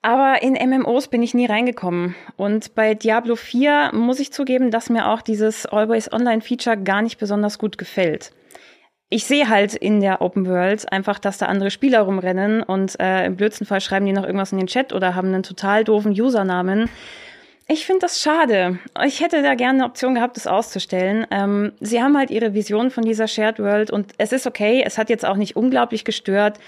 aber 0.00 0.42
in 0.42 0.54
MMOs 0.54 1.08
bin 1.08 1.22
ich 1.22 1.34
nie 1.34 1.44
reingekommen. 1.44 2.14
Und 2.36 2.74
bei 2.74 2.94
Diablo 2.94 3.36
4 3.36 3.90
muss 3.92 4.18
ich 4.18 4.32
zugeben, 4.32 4.70
dass 4.70 4.88
mir 4.88 5.08
auch 5.08 5.20
dieses 5.20 5.66
Always 5.66 6.10
Online 6.10 6.40
Feature 6.40 6.78
gar 6.78 7.02
nicht 7.02 7.18
besonders 7.18 7.58
gut 7.58 7.76
gefällt. 7.76 8.32
Ich 9.10 9.24
sehe 9.26 9.50
halt 9.50 9.74
in 9.74 10.00
der 10.00 10.22
Open 10.22 10.46
World 10.46 10.90
einfach, 10.90 11.18
dass 11.18 11.36
da 11.36 11.46
andere 11.46 11.70
Spieler 11.70 12.00
rumrennen 12.00 12.62
und 12.62 12.98
äh, 12.98 13.26
im 13.26 13.36
blödsten 13.36 13.66
Fall 13.66 13.82
schreiben 13.82 14.06
die 14.06 14.12
noch 14.12 14.24
irgendwas 14.24 14.52
in 14.52 14.58
den 14.58 14.68
Chat 14.68 14.94
oder 14.94 15.14
haben 15.14 15.28
einen 15.28 15.42
total 15.42 15.84
doofen 15.84 16.12
Usernamen. 16.12 16.88
Ich 17.66 17.86
finde 17.86 18.00
das 18.00 18.20
schade. 18.20 18.78
Ich 19.06 19.20
hätte 19.20 19.42
da 19.42 19.54
gerne 19.54 19.78
eine 19.78 19.88
Option 19.88 20.14
gehabt, 20.14 20.36
das 20.36 20.46
auszustellen. 20.46 21.26
Ähm, 21.30 21.72
sie 21.80 22.02
haben 22.02 22.16
halt 22.16 22.30
ihre 22.30 22.52
Vision 22.52 22.90
von 22.90 23.04
dieser 23.04 23.26
Shared 23.26 23.58
World 23.58 23.90
und 23.90 24.12
es 24.18 24.32
ist 24.32 24.46
okay. 24.46 24.82
Es 24.84 24.98
hat 24.98 25.08
jetzt 25.08 25.24
auch 25.24 25.36
nicht 25.36 25.56
unglaublich 25.56 26.04
gestört. 26.04 26.58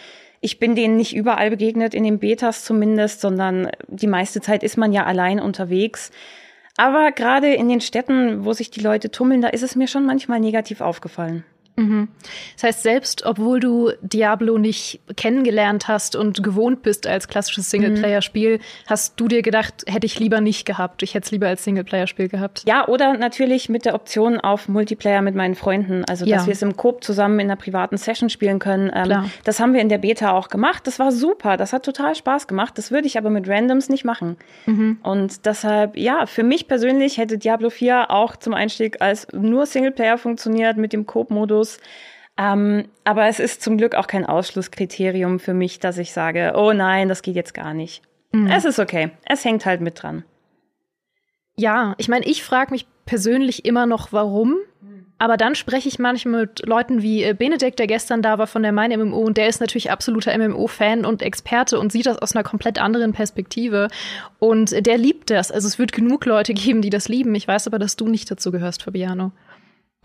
Ich 0.41 0.59
bin 0.59 0.75
denen 0.75 0.97
nicht 0.97 1.15
überall 1.15 1.51
begegnet, 1.51 1.95
in 1.95 2.05
den 2.05 2.19
Betas 2.19 2.65
zumindest, 2.65 3.21
sondern 3.21 3.71
die 3.89 4.07
meiste 4.07 4.41
Zeit 4.41 4.63
ist 4.63 4.79
man 4.79 4.93
ja 4.93 5.05
allein 5.05 5.39
unterwegs. 5.39 6.11
Aber 6.79 7.13
gerade 7.13 7.53
in 7.53 7.69
den 7.69 7.81
Städten, 7.81 8.45
wo 8.45 8.55
sich 8.55 8.71
die 8.71 8.81
Leute 8.81 9.11
tummeln, 9.11 9.43
da 9.43 9.49
ist 9.49 9.63
es 9.63 9.77
mir 9.77 9.89
schon 9.89 10.07
manchmal 10.07 10.41
negativ 10.41 10.81
aufgefallen. 10.81 11.45
Mhm. 11.77 12.09
Das 12.55 12.65
heißt, 12.65 12.83
selbst 12.83 13.27
obwohl 13.27 13.61
du 13.61 13.93
Diablo 14.01 14.57
nicht 14.59 15.01
kennengelernt 15.17 15.89
hast 15.89 16.17
und 16.17 16.43
gewohnt 16.43 16.83
bist 16.83 17.07
als 17.07 17.29
klassisches 17.29 17.71
Singleplayer-Spiel, 17.71 18.59
mhm. 18.59 18.63
hast 18.87 19.21
du 19.21 19.29
dir 19.29 19.43
gedacht, 19.43 19.85
hätte 19.87 20.07
ich 20.07 20.19
lieber 20.19 20.41
nicht 20.41 20.65
gehabt. 20.65 21.03
Ich 21.03 21.15
hätte 21.15 21.27
es 21.27 21.31
lieber 21.31 21.49
als 21.49 21.65
Singleplayer-Spiel 21.65 22.29
gehabt. 22.29 22.63
Ja, 22.67 22.89
oder 22.89 23.17
natürlich 23.19 23.69
mit 23.69 23.85
der 23.85 23.95
Option 23.95 24.41
auf 24.41 24.69
Multiplayer 24.69 25.21
mit 25.21 25.35
meinen 25.35 25.55
Freunden. 25.55 26.05
Also, 26.07 26.25
dass 26.25 26.43
ja. 26.43 26.47
wir 26.47 26.53
es 26.53 26.63
im 26.63 26.77
Coop 26.77 27.05
zusammen 27.05 27.39
in 27.41 27.47
einer 27.47 27.57
privaten 27.57 27.99
Session 27.99 28.31
spielen 28.31 28.59
können. 28.59 28.91
Ähm, 28.95 29.31
das 29.45 29.61
haben 29.61 29.75
wir 29.75 29.81
in 29.83 29.91
der 29.91 29.99
Beta 29.99 30.33
auch 30.33 30.49
gemacht. 30.49 30.87
Das 30.87 30.99
war 30.99 31.13
super. 31.13 31.59
Das 31.59 31.75
hat 31.75 31.85
total 31.85 32.15
Spaß 32.15 32.47
gemacht. 32.47 32.79
Das 32.79 32.91
würde 32.91 33.07
ich 33.07 33.19
aber 33.19 33.29
mit 33.29 33.49
Randoms 33.49 33.91
nicht 33.91 34.05
machen. 34.05 34.39
Mhm. 34.65 34.99
Und 35.03 35.45
deshalb, 35.45 35.97
ja, 35.97 36.25
für 36.25 36.43
mich 36.43 36.69
persönlich 36.69 37.19
hätte 37.19 37.37
Diablo 37.37 37.69
4 37.69 38.11
auch 38.11 38.37
zum 38.37 38.55
Einstieg 38.55 39.03
als 39.03 39.29
nur 39.33 39.67
Singleplayer 39.67 40.17
funktioniert 40.17 40.79
mit 40.79 40.95
dem 40.95 41.05
Coop-Modus 41.05 41.66
Ausschluss. 41.67 41.81
Ähm, 42.39 42.89
aber 43.05 43.29
es 43.29 43.41
ist 43.41 43.63
zum 43.63 43.79
Glück 43.79 43.95
auch 43.95 44.07
kein 44.07 44.27
Ausschlusskriterium 44.27 45.41
für 45.41 45.55
mich, 45.55 45.81
dass 45.81 45.97
ich 45.97 46.13
sage, 46.13 46.53
oh 46.55 46.73
nein, 46.73 47.09
das 47.09 47.23
geht 47.23 47.35
jetzt 47.35 47.55
gar 47.55 47.73
nicht. 47.73 48.03
Mhm. 48.33 48.49
Es 48.49 48.67
ist 48.67 48.79
okay. 48.79 49.11
Es 49.25 49.45
hängt 49.45 49.65
halt 49.65 49.81
mit 49.81 50.03
dran. 50.03 50.25
Ja, 51.57 51.95
ich 51.97 52.09
meine, 52.09 52.27
ich 52.27 52.43
frage 52.43 52.73
mich 52.73 52.87
persönlich 53.07 53.65
immer 53.65 53.87
noch, 53.87 54.13
warum. 54.13 54.57
Aber 55.19 55.39
dann 55.39 55.55
spreche 55.55 55.89
ich 55.89 55.99
manchmal 55.99 56.43
mit 56.43 56.67
Leuten 56.67 57.01
wie 57.01 57.23
äh, 57.23 57.33
Benedikt, 57.33 57.79
der 57.79 57.87
gestern 57.87 58.21
da 58.21 58.37
war 58.37 58.47
von 58.47 58.63
der 58.63 58.73
Mein 58.73 58.91
MMO 58.91 59.21
und 59.21 59.39
der 59.39 59.49
ist 59.49 59.61
natürlich 59.61 59.91
absoluter 59.91 60.37
MMO-Fan 60.37 61.07
und 61.07 61.23
Experte 61.23 61.81
und 61.81 61.91
sieht 61.91 62.05
das 62.05 62.19
aus 62.19 62.37
einer 62.37 62.45
komplett 62.45 62.79
anderen 62.79 63.15
Perspektive. 63.15 63.89
Und 64.39 64.73
der 64.87 64.99
liebt 64.99 65.31
das. 65.31 65.51
Also 65.51 65.69
es 65.69 65.79
wird 65.79 65.93
genug 65.93 66.27
Leute 66.27 66.53
geben, 66.53 66.83
die 66.83 66.91
das 66.91 67.09
lieben. 67.09 67.35
Ich 67.35 67.49
weiß 67.49 67.67
aber, 67.67 67.79
dass 67.79 67.97
du 67.97 68.09
nicht 68.09 68.31
dazu 68.31 68.53
gehörst, 68.53 68.83
Fabiano. 68.83 69.33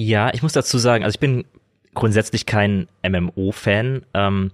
Ja, 0.01 0.33
ich 0.33 0.41
muss 0.41 0.53
dazu 0.53 0.79
sagen, 0.79 1.03
also 1.03 1.13
ich 1.13 1.19
bin 1.19 1.45
grundsätzlich 1.93 2.47
kein 2.47 2.87
MMO-Fan. 3.07 4.03
Ähm, 4.15 4.51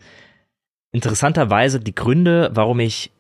interessanterweise 0.91 1.79
die 1.79 1.95
Gründe, 1.95 2.49
warum 2.53 2.81
ich 2.81 3.11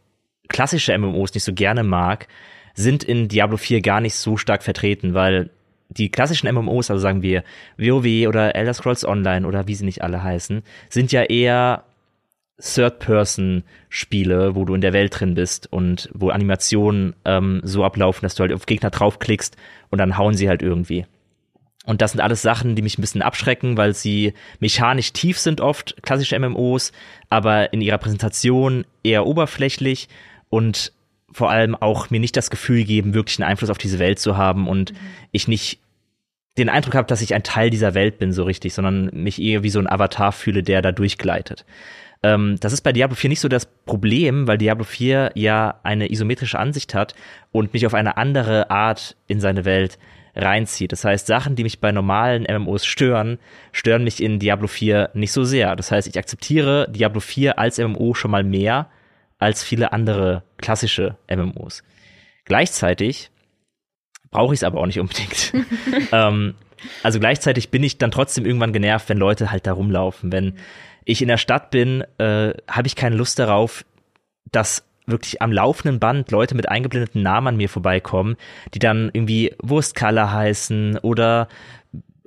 klassische 0.49 0.97
MMOs 0.97 1.33
nicht 1.33 1.45
so 1.45 1.53
gerne 1.53 1.83
mag, 1.83 2.27
sind 2.73 3.05
in 3.05 3.29
Diablo 3.29 3.55
4 3.55 3.81
gar 3.81 4.01
nicht 4.01 4.15
so 4.15 4.35
stark 4.35 4.63
vertreten, 4.63 5.13
weil 5.13 5.51
die 5.87 6.09
klassischen 6.09 6.53
MMOs, 6.53 6.91
also 6.91 6.99
sagen 6.99 7.21
wir 7.21 7.45
WoW 7.77 8.27
oder 8.27 8.55
Elder 8.55 8.73
Scrolls 8.73 9.05
Online 9.05 9.47
oder 9.47 9.67
wie 9.67 9.75
sie 9.75 9.85
nicht 9.85 10.01
alle 10.01 10.21
heißen, 10.21 10.63
sind 10.89 11.13
ja 11.13 11.23
eher 11.23 11.85
Third-Person-Spiele, 12.59 14.53
wo 14.53 14.65
du 14.65 14.75
in 14.75 14.81
der 14.81 14.91
Welt 14.91 15.17
drin 15.17 15.33
bist 15.33 15.71
und 15.71 16.09
wo 16.13 16.29
Animationen 16.29 17.15
ähm, 17.23 17.61
so 17.63 17.85
ablaufen, 17.85 18.23
dass 18.23 18.35
du 18.35 18.41
halt 18.41 18.51
auf 18.51 18.65
Gegner 18.65 18.89
draufklickst 18.89 19.55
und 19.89 19.99
dann 19.99 20.17
hauen 20.17 20.33
sie 20.33 20.49
halt 20.49 20.61
irgendwie. 20.61 21.05
Und 21.87 22.01
das 22.01 22.11
sind 22.11 22.19
alles 22.19 22.41
Sachen, 22.41 22.75
die 22.75 22.81
mich 22.81 22.97
ein 22.97 23.01
bisschen 23.01 23.21
abschrecken, 23.21 23.77
weil 23.77 23.95
sie 23.95 24.33
mechanisch 24.59 25.13
tief 25.13 25.39
sind 25.39 25.61
oft, 25.61 25.95
klassische 26.03 26.37
MMOs, 26.37 26.91
aber 27.29 27.71
in 27.71 27.79
ihrer 27.79 27.97
Präsentation 27.97 28.85
eher 29.03 29.25
oberflächlich 29.25 30.09
und 30.49 30.91
vor 31.31 31.49
allem 31.49 31.75
auch 31.75 32.09
mir 32.09 32.19
nicht 32.19 32.35
das 32.35 32.49
Gefühl 32.49 32.83
geben, 32.83 33.13
wirklich 33.13 33.39
einen 33.39 33.49
Einfluss 33.49 33.69
auf 33.69 33.77
diese 33.77 33.99
Welt 33.99 34.19
zu 34.19 34.35
haben 34.35 34.67
und 34.67 34.91
mhm. 34.91 34.97
ich 35.31 35.47
nicht 35.47 35.79
den 36.57 36.67
Eindruck 36.67 36.95
habe, 36.95 37.07
dass 37.07 37.21
ich 37.21 37.33
ein 37.33 37.43
Teil 37.43 37.69
dieser 37.69 37.93
Welt 37.93 38.19
bin 38.19 38.33
so 38.33 38.43
richtig, 38.43 38.73
sondern 38.73 39.09
mich 39.13 39.41
eher 39.41 39.63
wie 39.63 39.69
so 39.69 39.79
ein 39.79 39.89
Avatar 39.89 40.33
fühle, 40.33 40.63
der 40.63 40.81
da 40.81 40.91
durchgleitet. 40.91 41.65
Ähm, 42.21 42.57
das 42.59 42.73
ist 42.73 42.81
bei 42.81 42.91
Diablo 42.91 43.15
4 43.15 43.29
nicht 43.29 43.39
so 43.39 43.47
das 43.47 43.65
Problem, 43.65 44.45
weil 44.45 44.57
Diablo 44.57 44.83
4 44.83 45.31
ja 45.35 45.79
eine 45.83 46.11
isometrische 46.11 46.59
Ansicht 46.59 46.93
hat 46.93 47.15
und 47.53 47.71
mich 47.71 47.85
auf 47.85 47.93
eine 47.93 48.17
andere 48.17 48.69
Art 48.71 49.15
in 49.27 49.39
seine 49.39 49.63
Welt 49.63 49.97
reinzieht. 50.37 50.91
Das 50.91 51.03
heißt, 51.03 51.27
Sachen, 51.27 51.55
die 51.55 51.63
mich 51.63 51.79
bei 51.79 51.91
normalen 51.91 52.43
MMOs 52.43 52.85
stören, 52.85 53.39
stören 53.71 54.03
mich 54.03 54.21
in 54.21 54.39
Diablo 54.39 54.67
4 54.67 55.11
nicht 55.13 55.31
so 55.31 55.43
sehr. 55.43 55.75
Das 55.75 55.91
heißt, 55.91 56.07
ich 56.07 56.17
akzeptiere 56.17 56.87
Diablo 56.89 57.19
4 57.19 57.59
als 57.59 57.79
MMO 57.79 58.13
schon 58.13 58.31
mal 58.31 58.43
mehr 58.43 58.89
als 59.39 59.63
viele 59.63 59.91
andere 59.91 60.43
klassische 60.57 61.17
MMOs. 61.29 61.83
Gleichzeitig 62.45 63.31
brauche 64.31 64.53
ich 64.53 64.59
es 64.59 64.63
aber 64.63 64.79
auch 64.79 64.85
nicht 64.85 64.99
unbedingt. 64.99 65.53
ähm, 66.11 66.55
also 67.03 67.19
gleichzeitig 67.19 67.69
bin 67.69 67.83
ich 67.83 67.97
dann 67.97 68.11
trotzdem 68.11 68.45
irgendwann 68.45 68.73
genervt, 68.73 69.09
wenn 69.09 69.17
Leute 69.17 69.51
halt 69.51 69.67
da 69.67 69.73
rumlaufen. 69.73 70.31
Wenn 70.31 70.53
ich 71.05 71.21
in 71.21 71.27
der 71.27 71.37
Stadt 71.37 71.71
bin, 71.71 72.01
äh, 72.17 72.53
habe 72.67 72.87
ich 72.87 72.95
keine 72.95 73.15
Lust 73.15 73.39
darauf, 73.39 73.85
dass 74.51 74.86
wirklich 75.07 75.41
am 75.41 75.51
laufenden 75.51 75.99
Band 75.99 76.31
Leute 76.31 76.53
mit 76.53 76.69
eingeblendeten 76.69 77.23
Namen 77.23 77.47
an 77.47 77.57
mir 77.57 77.69
vorbeikommen, 77.69 78.35
die 78.73 78.79
dann 78.79 79.09
irgendwie 79.13 79.55
Wurstkalle 79.61 80.31
heißen 80.31 80.99
oder 80.99 81.47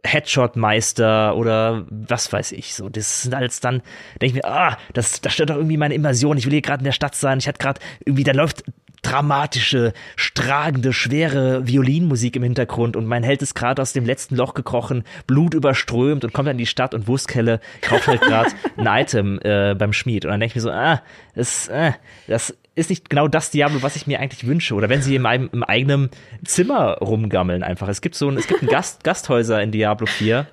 Headshot-Meister 0.04 1.36
oder 1.36 1.84
was 1.90 2.32
weiß 2.32 2.52
ich 2.52 2.74
so. 2.74 2.88
Das 2.88 3.22
sind 3.22 3.34
alles 3.34 3.60
dann, 3.60 3.82
denke 4.20 4.26
ich 4.26 4.34
mir, 4.34 4.44
ah, 4.44 4.78
das, 4.94 5.20
das 5.20 5.34
stört 5.34 5.50
doch 5.50 5.56
irgendwie 5.56 5.76
meine 5.76 5.94
Immersion. 5.94 6.38
Ich 6.38 6.46
will 6.46 6.52
hier 6.52 6.62
gerade 6.62 6.80
in 6.80 6.86
der 6.86 6.92
Stadt 6.92 7.14
sein. 7.14 7.38
Ich 7.38 7.46
hatte 7.46 7.58
gerade 7.58 7.80
irgendwie, 8.04 8.24
da 8.24 8.32
läuft 8.32 8.64
dramatische, 9.02 9.92
stragende, 10.16 10.92
schwere 10.92 11.66
Violinmusik 11.66 12.36
im 12.36 12.42
Hintergrund 12.42 12.96
und 12.96 13.06
mein 13.06 13.22
Held 13.22 13.40
ist 13.42 13.54
gerade 13.54 13.80
aus 13.80 13.92
dem 13.92 14.04
letzten 14.04 14.36
Loch 14.36 14.54
gekrochen, 14.54 15.04
Blut 15.26 15.54
überströmt 15.54 16.24
und 16.24 16.32
kommt 16.34 16.48
dann 16.48 16.56
in 16.56 16.58
die 16.58 16.66
Stadt 16.66 16.94
und 16.94 17.08
Wurstkelle 17.08 17.60
kauft 17.80 18.08
halt 18.08 18.20
gerade 18.20 18.50
ein 18.76 18.86
Item 19.00 19.38
äh, 19.42 19.74
beim 19.74 19.92
Schmied. 19.92 20.24
Und 20.24 20.32
dann 20.32 20.40
denke 20.40 20.52
ich 20.52 20.56
mir 20.56 20.62
so, 20.62 20.70
ah, 20.70 21.02
das, 21.34 21.68
äh, 21.68 21.92
das 22.26 22.56
ist 22.80 22.90
nicht 22.90 23.10
genau 23.10 23.28
das 23.28 23.50
Diablo, 23.50 23.82
was 23.82 23.96
ich 23.96 24.06
mir 24.06 24.20
eigentlich 24.20 24.46
wünsche. 24.46 24.74
Oder 24.74 24.88
wenn 24.88 25.02
sie 25.02 25.14
in 25.14 25.22
meinem 25.22 25.50
im 25.52 25.62
eigenen 25.62 26.10
Zimmer 26.44 26.98
rumgammeln 26.98 27.62
einfach. 27.62 27.88
Es 27.88 28.00
gibt 28.00 28.14
so 28.14 28.28
ein, 28.28 28.36
es 28.36 28.46
gibt 28.46 28.62
ein 28.62 28.68
Gast, 28.68 29.04
Gasthäuser 29.04 29.62
in 29.62 29.70
Diablo 29.70 30.06
4. 30.06 30.46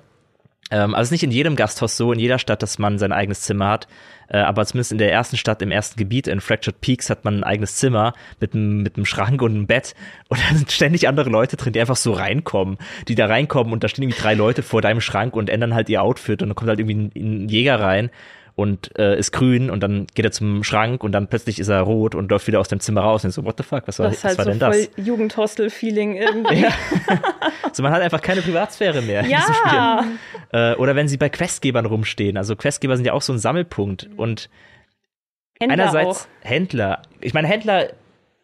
Ähm, 0.70 0.94
also 0.94 1.14
nicht 1.14 1.22
in 1.22 1.30
jedem 1.30 1.56
Gasthaus 1.56 1.96
so, 1.96 2.12
in 2.12 2.18
jeder 2.18 2.38
Stadt, 2.38 2.62
dass 2.62 2.78
man 2.78 2.98
sein 2.98 3.12
eigenes 3.12 3.40
Zimmer 3.40 3.68
hat. 3.68 3.88
Äh, 4.28 4.38
aber 4.38 4.66
zumindest 4.66 4.92
in 4.92 4.98
der 4.98 5.10
ersten 5.10 5.38
Stadt, 5.38 5.62
im 5.62 5.70
ersten 5.70 5.98
Gebiet, 5.98 6.28
in 6.28 6.40
Fractured 6.40 6.80
Peaks, 6.80 7.08
hat 7.08 7.24
man 7.24 7.38
ein 7.38 7.44
eigenes 7.44 7.76
Zimmer 7.76 8.12
mit 8.40 8.54
einem, 8.54 8.82
mit 8.82 8.96
einem 8.96 9.06
Schrank 9.06 9.40
und 9.40 9.52
einem 9.52 9.66
Bett. 9.66 9.94
Und 10.28 10.40
da 10.40 10.54
sind 10.54 10.70
ständig 10.70 11.08
andere 11.08 11.30
Leute 11.30 11.56
drin, 11.56 11.72
die 11.72 11.80
einfach 11.80 11.96
so 11.96 12.12
reinkommen. 12.12 12.76
Die 13.08 13.14
da 13.14 13.26
reinkommen 13.26 13.72
und 13.72 13.82
da 13.82 13.88
stehen 13.88 14.04
irgendwie 14.04 14.20
drei 14.20 14.34
Leute 14.34 14.62
vor 14.62 14.82
deinem 14.82 15.00
Schrank 15.00 15.34
und 15.34 15.48
ändern 15.48 15.74
halt 15.74 15.88
ihr 15.88 16.02
Outfit. 16.02 16.42
Und 16.42 16.50
dann 16.50 16.56
kommt 16.56 16.68
halt 16.68 16.80
irgendwie 16.80 17.10
ein, 17.18 17.44
ein 17.44 17.48
Jäger 17.48 17.80
rein 17.80 18.10
und 18.58 18.90
äh, 18.98 19.16
ist 19.16 19.30
grün 19.30 19.70
und 19.70 19.84
dann 19.84 20.08
geht 20.14 20.24
er 20.24 20.32
zum 20.32 20.64
Schrank 20.64 21.04
und 21.04 21.12
dann 21.12 21.28
plötzlich 21.28 21.60
ist 21.60 21.68
er 21.68 21.80
rot 21.82 22.16
und 22.16 22.28
läuft 22.28 22.48
wieder 22.48 22.58
aus 22.58 22.66
dem 22.66 22.80
Zimmer 22.80 23.02
raus 23.02 23.24
und 23.24 23.30
so, 23.30 23.44
what 23.44 23.54
the 23.56 23.62
fuck, 23.62 23.86
was 23.86 24.00
war, 24.00 24.08
das 24.08 24.16
was 24.16 24.24
halt 24.24 24.38
war 24.38 24.44
so 24.46 24.50
denn 24.50 24.58
voll 24.60 24.88
das? 24.96 25.06
Jugendhostel-Feeling 25.06 26.16
irgendwie. 26.16 26.62
Ja. 26.62 26.70
so, 27.72 27.84
man 27.84 27.92
hat 27.92 28.02
einfach 28.02 28.20
keine 28.20 28.42
Privatsphäre 28.42 29.00
mehr. 29.02 29.20
in 29.22 29.30
Ja. 29.30 29.38
diesem 29.38 29.54
Spiel. 29.54 30.18
Äh, 30.50 30.74
oder 30.74 30.96
wenn 30.96 31.06
sie 31.06 31.16
bei 31.18 31.28
Questgebern 31.28 31.86
rumstehen. 31.86 32.36
Also 32.36 32.56
Questgeber 32.56 32.96
sind 32.96 33.06
ja 33.06 33.12
auch 33.12 33.22
so 33.22 33.32
ein 33.32 33.38
Sammelpunkt 33.38 34.10
und 34.16 34.50
Händler 35.60 35.74
einerseits 35.74 36.22
auch. 36.24 36.26
Händler. 36.40 37.02
Ich 37.20 37.34
meine, 37.34 37.46
Händler 37.46 37.90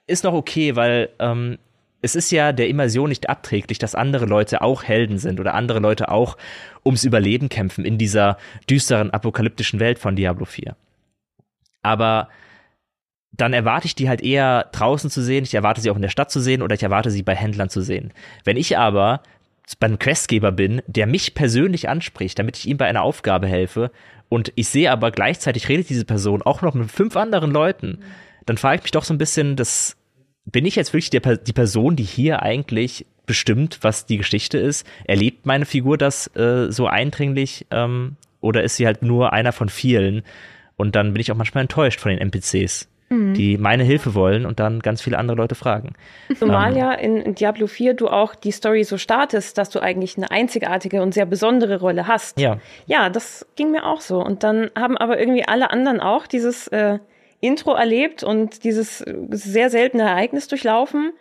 ist 0.07 0.23
noch 0.23 0.35
okay, 0.35 0.77
weil 0.77 1.09
ähm, 1.19 1.59
es 2.05 2.15
ist 2.15 2.31
ja 2.31 2.53
der 2.53 2.69
Immersion 2.69 3.09
nicht 3.09 3.31
abträglich, 3.31 3.79
dass 3.79 3.95
andere 3.95 4.27
Leute 4.27 4.61
auch 4.61 4.85
Helden 4.85 5.17
sind 5.17 5.41
oder 5.41 5.55
andere 5.55 5.79
Leute 5.79 6.11
auch 6.11 6.37
ums 6.85 7.03
Überleben 7.03 7.49
kämpfen 7.49 7.87
in 7.87 7.97
dieser 7.97 8.37
düsteren 8.69 9.11
apokalyptischen 9.11 9.81
Welt 9.81 9.99
von 9.99 10.15
Diablo 10.15 10.45
4. 10.45 10.77
Aber 11.81 12.29
dann 13.33 13.55
erwarte 13.55 13.87
ich 13.87 13.95
die 13.95 14.11
halt 14.11 14.21
eher 14.21 14.69
draußen 14.73 15.09
zu 15.09 15.23
sehen, 15.23 15.45
ich 15.45 15.55
erwarte 15.55 15.81
sie 15.81 15.91
auch 15.91 15.97
in 15.97 16.03
der 16.03 16.11
Stadt 16.11 16.31
zu 16.31 16.41
sehen 16.41 16.61
oder 16.61 16.75
ich 16.75 16.83
erwarte 16.83 17.11
sie 17.11 17.23
bei 17.23 17.35
Händlern 17.35 17.71
zu 17.71 17.81
sehen. 17.81 18.13
Wenn 18.45 18.59
ich 18.59 18.77
aber 18.77 19.23
beim 19.81 19.99
Questgeber 19.99 20.53
bin, 20.53 20.83
der 20.87 21.07
mich 21.07 21.35
persönlich 21.35 21.89
anspricht, 21.89 22.39
damit 22.39 22.59
ich 22.59 22.69
ihm 22.69 22.77
bei 22.77 22.85
einer 22.85 23.03
Aufgabe 23.03 23.47
helfe 23.47 23.91
und 24.29 24.53
ich 24.57 24.69
sehe 24.69 24.93
aber 24.93 25.11
gleichzeitig 25.11 25.71
redet 25.71 25.89
diese 25.89 26.05
Person 26.05 26.43
auch 26.43 26.61
noch 26.61 26.75
mit 26.75 26.93
fünf 26.93 27.17
anderen 27.17 27.51
Leuten, 27.51 28.01
dann 28.45 28.59
frage 28.59 28.77
ich 28.77 28.83
mich 28.83 28.93
doch 28.93 29.05
so 29.05 29.15
ein 29.15 29.19
bisschen, 29.19 29.57
das 29.57 29.97
bin 30.47 30.67
ich 30.67 30.77
jetzt 30.77 30.93
wirklich 30.93 31.11
der, 31.11 31.37
die 31.37 31.53
Person, 31.53 31.97
die 31.97 32.03
hier 32.03 32.43
eigentlich 32.43 33.07
bestimmt, 33.27 33.79
was 33.83 34.07
die 34.07 34.19
Geschichte 34.19 34.59
ist? 34.59 34.87
Erlebt 35.05 35.47
meine 35.47 35.65
Figur 35.65 35.97
das 35.97 36.27
äh, 36.37 36.71
so 36.71 36.87
eindringlich 36.87 37.67
ähm, 37.71 38.17
oder 38.41 38.63
ist 38.63 38.77
sie 38.77 38.87
halt 38.87 39.03
nur 39.03 39.33
einer 39.33 39.53
von 39.53 39.69
vielen? 39.69 40.23
Und 40.77 40.97
dann 40.97 41.13
bin 41.13 41.21
ich 41.21 41.33
auch 41.33 41.37
manchmal 41.37 41.63
enttäuscht 41.63 42.01
von 42.01 42.11
den 42.11 42.19
NPCs, 42.19 42.89
die 43.11 43.59
meine 43.59 43.85
Hilfe 43.85 44.15
wollen 44.15 44.45
und 44.45 44.59
dann 44.59 44.81
ganz 44.81 45.01
viele 45.01 45.19
andere 45.19 45.37
Leute 45.37 45.55
fragen. 45.55 45.93
Zumal 46.37 46.73
Ähm. 46.73 46.79
ja 46.79 46.93
in 46.93 47.35
Diablo 47.37 47.69
4 47.69 47.95
du 47.95 48.09
auch 48.09 48.35
die 48.35 48.51
Story 48.51 48.83
so 48.83 48.99
startest, 48.99 49.57
dass 49.57 49.71
du 49.71 49.81
eigentlich 49.81 50.17
eine 50.17 50.33
einzigartige 50.33 51.01
und 51.01 51.15
sehr 51.15 51.27
besondere 51.27 51.79
Rolle 51.79 52.09
hast. 52.09 52.41
Ja. 52.41 52.59
Ja, 52.87 53.11
das 53.11 53.47
ging 53.55 53.71
mir 53.71 53.87
auch 53.87 54.01
so. 54.01 54.21
Und 54.21 54.43
dann 54.43 54.71
haben 54.77 54.99
aber 54.99 55.19
irgendwie 55.19 55.45
alle 55.47 55.71
anderen 55.71 56.01
auch 56.01 56.27
dieses 56.27 56.67
äh, 56.69 56.99
Intro 57.47 57.75
erlebt 57.75 58.23
und 58.23 58.65
dieses 58.65 59.05
sehr 59.31 59.71
seltene 59.71 60.05
Ereignis 60.05 60.49
durchlaufen. 60.49 61.13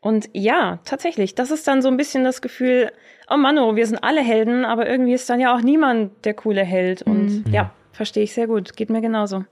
Und 0.00 0.28
ja, 0.32 0.80
tatsächlich, 0.84 1.34
das 1.34 1.50
ist 1.50 1.66
dann 1.66 1.80
so 1.80 1.88
ein 1.88 1.96
bisschen 1.96 2.24
das 2.24 2.42
Gefühl, 2.42 2.92
oh 3.30 3.36
Manno, 3.36 3.74
wir 3.74 3.86
sind 3.86 3.98
alle 4.04 4.20
Helden, 4.20 4.64
aber 4.64 4.88
irgendwie 4.88 5.14
ist 5.14 5.28
dann 5.30 5.40
ja 5.40 5.54
auch 5.54 5.62
niemand 5.62 6.24
der 6.26 6.34
coole 6.34 6.62
Held. 6.62 7.02
Und 7.02 7.44
ja, 7.50 7.72
verstehe 7.92 8.24
ich 8.24 8.34
sehr 8.34 8.46
gut. 8.46 8.76
Geht 8.76 8.90
mir 8.90 9.00
genauso. 9.00 9.44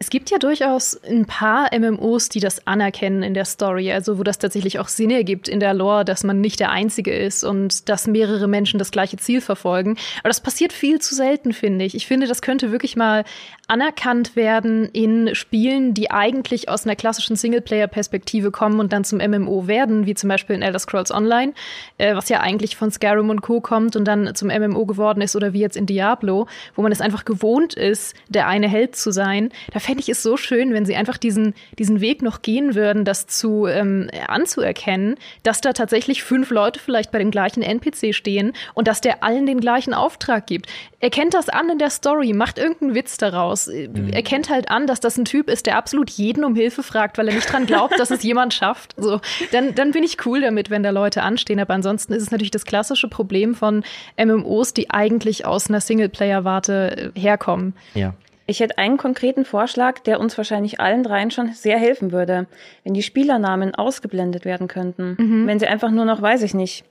Es 0.00 0.10
gibt 0.10 0.30
ja 0.30 0.38
durchaus 0.38 0.96
ein 1.02 1.26
paar 1.26 1.70
MMOs, 1.76 2.28
die 2.28 2.38
das 2.38 2.64
anerkennen 2.68 3.24
in 3.24 3.34
der 3.34 3.44
Story, 3.44 3.90
also 3.90 4.16
wo 4.16 4.22
das 4.22 4.38
tatsächlich 4.38 4.78
auch 4.78 4.86
Sinn 4.86 5.10
ergibt 5.10 5.48
in 5.48 5.58
der 5.58 5.74
Lore, 5.74 6.04
dass 6.04 6.22
man 6.22 6.40
nicht 6.40 6.60
der 6.60 6.70
Einzige 6.70 7.12
ist 7.12 7.42
und 7.42 7.88
dass 7.88 8.06
mehrere 8.06 8.46
Menschen 8.46 8.78
das 8.78 8.92
gleiche 8.92 9.16
Ziel 9.16 9.40
verfolgen. 9.40 9.96
Aber 10.20 10.28
das 10.28 10.40
passiert 10.40 10.72
viel 10.72 11.00
zu 11.00 11.16
selten, 11.16 11.52
finde 11.52 11.84
ich. 11.84 11.96
Ich 11.96 12.06
finde, 12.06 12.28
das 12.28 12.42
könnte 12.42 12.70
wirklich 12.70 12.94
mal 12.94 13.24
anerkannt 13.66 14.36
werden 14.36 14.88
in 14.92 15.34
Spielen, 15.34 15.94
die 15.94 16.12
eigentlich 16.12 16.68
aus 16.68 16.84
einer 16.84 16.94
klassischen 16.94 17.34
Singleplayer-Perspektive 17.34 18.52
kommen 18.52 18.78
und 18.78 18.92
dann 18.92 19.02
zum 19.02 19.18
MMO 19.18 19.66
werden, 19.66 20.06
wie 20.06 20.14
zum 20.14 20.28
Beispiel 20.28 20.54
in 20.54 20.62
Elder 20.62 20.78
Scrolls 20.78 21.10
Online, 21.10 21.54
äh, 21.98 22.14
was 22.14 22.28
ja 22.28 22.38
eigentlich 22.38 22.76
von 22.76 22.92
Skyrim 22.92 23.30
und 23.30 23.42
Co. 23.42 23.60
kommt 23.60 23.96
und 23.96 24.04
dann 24.04 24.32
zum 24.36 24.48
MMO 24.48 24.86
geworden 24.86 25.20
ist 25.22 25.34
oder 25.34 25.52
wie 25.52 25.60
jetzt 25.60 25.76
in 25.76 25.86
Diablo, 25.86 26.46
wo 26.76 26.82
man 26.82 26.92
es 26.92 27.00
einfach 27.00 27.24
gewohnt 27.24 27.74
ist, 27.74 28.14
der 28.28 28.46
eine 28.46 28.68
Held 28.68 28.94
zu 28.94 29.10
sein. 29.10 29.50
Da 29.72 29.80
fände 29.88 30.02
ich 30.02 30.10
es 30.10 30.22
so 30.22 30.36
schön, 30.36 30.74
wenn 30.74 30.84
sie 30.84 30.96
einfach 30.96 31.16
diesen, 31.16 31.54
diesen 31.78 32.02
Weg 32.02 32.20
noch 32.20 32.42
gehen 32.42 32.74
würden, 32.74 33.06
das 33.06 33.26
zu 33.26 33.66
ähm, 33.66 34.10
anzuerkennen, 34.26 35.14
dass 35.44 35.62
da 35.62 35.72
tatsächlich 35.72 36.22
fünf 36.22 36.50
Leute 36.50 36.78
vielleicht 36.78 37.10
bei 37.10 37.18
dem 37.18 37.30
gleichen 37.30 37.62
NPC 37.62 38.14
stehen 38.14 38.52
und 38.74 38.86
dass 38.86 39.00
der 39.00 39.24
allen 39.24 39.46
den 39.46 39.60
gleichen 39.60 39.94
Auftrag 39.94 40.46
gibt. 40.46 40.66
Erkennt 41.00 41.32
das 41.32 41.48
an 41.48 41.70
in 41.70 41.78
der 41.78 41.88
Story, 41.88 42.34
macht 42.34 42.58
irgendeinen 42.58 42.94
Witz 42.94 43.16
daraus. 43.16 43.68
Erkennt 43.68 44.50
halt 44.50 44.70
an, 44.70 44.86
dass 44.86 45.00
das 45.00 45.16
ein 45.16 45.24
Typ 45.24 45.48
ist, 45.48 45.64
der 45.64 45.78
absolut 45.78 46.10
jeden 46.10 46.44
um 46.44 46.54
Hilfe 46.54 46.82
fragt, 46.82 47.16
weil 47.16 47.28
er 47.28 47.34
nicht 47.34 47.50
dran 47.50 47.64
glaubt, 47.64 47.98
dass 47.98 48.10
es 48.10 48.22
jemand 48.22 48.52
schafft. 48.52 48.94
So, 48.98 49.22
dann, 49.52 49.74
dann 49.74 49.92
bin 49.92 50.02
ich 50.02 50.26
cool 50.26 50.42
damit, 50.42 50.68
wenn 50.68 50.82
da 50.82 50.90
Leute 50.90 51.22
anstehen. 51.22 51.60
Aber 51.60 51.72
ansonsten 51.72 52.12
ist 52.12 52.24
es 52.24 52.30
natürlich 52.30 52.50
das 52.50 52.66
klassische 52.66 53.08
Problem 53.08 53.54
von 53.54 53.84
MMOs, 54.22 54.74
die 54.74 54.90
eigentlich 54.90 55.46
aus 55.46 55.70
einer 55.70 55.80
Singleplayer-Warte 55.80 57.12
äh, 57.14 57.18
herkommen. 57.18 57.74
Ja. 57.94 58.12
Ich 58.50 58.60
hätte 58.60 58.78
einen 58.78 58.96
konkreten 58.96 59.44
Vorschlag, 59.44 59.98
der 60.00 60.18
uns 60.18 60.38
wahrscheinlich 60.38 60.80
allen 60.80 61.02
dreien 61.02 61.30
schon 61.30 61.52
sehr 61.52 61.78
helfen 61.78 62.12
würde, 62.12 62.46
wenn 62.82 62.94
die 62.94 63.02
Spielernamen 63.02 63.74
ausgeblendet 63.74 64.46
werden 64.46 64.68
könnten. 64.68 65.46
Wenn 65.46 65.58
sie 65.58 65.66
einfach 65.66 65.90
nur 65.90 66.06
noch, 66.06 66.22
weiß 66.22 66.42
ich 66.42 66.54
nicht, 66.54 66.86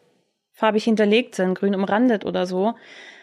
farbig 0.54 0.84
hinterlegt 0.84 1.34
sind, 1.34 1.56
grün 1.56 1.74
umrandet 1.74 2.26
oder 2.26 2.46
so. 2.46 2.76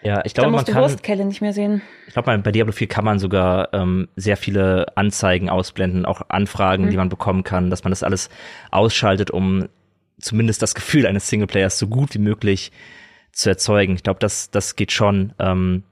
Ja, 0.03 0.21
ich 0.25 0.35
Dann 0.35 0.43
glaube, 0.43 0.51
man 0.51 0.53
musst 0.53 0.69
du 0.69 0.73
kann, 0.73 0.83
Wurstkelle 0.83 1.25
nicht 1.25 1.43
mehr 1.43 1.53
sehen. 1.53 1.81
ich 2.09 2.13
glaube, 2.13 2.37
bei 2.39 2.51
Diablo 2.51 2.73
4 2.73 2.89
kann 2.89 3.05
man 3.05 3.21
sogar 3.21 3.73
ähm, 3.73 4.09
sehr 4.17 4.37
viele 4.37 4.87
Anzeigen 4.97 5.49
ausblenden, 5.49 6.05
auch 6.05 6.23
Anfragen, 6.29 6.91
die 6.91 6.97
man 6.97 7.09
bekommen 7.09 7.45
kann, 7.45 7.71
dass 7.71 7.85
man 7.85 7.93
das 7.93 8.03
alles 8.03 8.31
ausschaltet, 8.73 9.31
um 9.31 9.69
zumindest 10.19 10.61
das 10.61 10.75
Gefühl 10.75 11.07
eines 11.07 11.29
Singleplayers 11.29 11.79
so 11.79 11.87
gut 11.87 12.15
wie 12.15 12.19
möglich 12.19 12.73
zu 13.31 13.49
erzeugen. 13.49 13.95
Ich 13.95 14.03
glaube, 14.03 14.19
das, 14.19 14.51
das 14.51 14.75
geht 14.75 14.91
schon. 14.91 15.35
Ähm, 15.39 15.85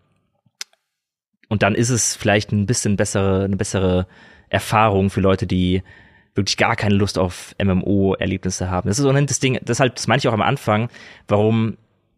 und 1.52 1.62
dann 1.62 1.74
ist 1.74 1.90
es 1.90 2.16
vielleicht 2.16 2.50
ein 2.50 2.64
bisschen 2.64 2.96
bessere, 2.96 3.44
eine 3.44 3.56
bessere 3.56 4.06
Erfahrung 4.48 5.10
für 5.10 5.20
Leute, 5.20 5.46
die 5.46 5.82
wirklich 6.34 6.56
gar 6.56 6.76
keine 6.76 6.94
Lust 6.94 7.18
auf 7.18 7.54
MMO-Erlebnisse 7.62 8.70
haben. 8.70 8.88
Das 8.88 8.98
ist 8.98 9.02
so 9.02 9.10
ein 9.10 9.26
das 9.26 9.38
Ding, 9.38 9.58
deshalb, 9.60 9.96
das 9.96 10.06
meine 10.06 10.16
ich 10.16 10.28
auch 10.28 10.32
am 10.32 10.40
Anfang, 10.40 10.88
warum 11.28 11.76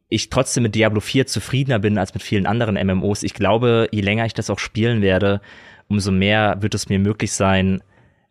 ich 0.08 0.30
trotzdem 0.30 0.62
mit 0.62 0.76
Diablo 0.76 1.00
4 1.00 1.26
zufriedener 1.26 1.80
bin 1.80 1.98
als 1.98 2.14
mit 2.14 2.22
vielen 2.22 2.46
anderen 2.46 2.76
MMOs. 2.76 3.24
Ich 3.24 3.34
glaube, 3.34 3.88
je 3.90 4.02
länger 4.02 4.24
ich 4.24 4.34
das 4.34 4.50
auch 4.50 4.60
spielen 4.60 5.02
werde, 5.02 5.40
umso 5.88 6.12
mehr 6.12 6.58
wird 6.60 6.76
es 6.76 6.88
mir 6.88 7.00
möglich 7.00 7.32
sein, 7.32 7.82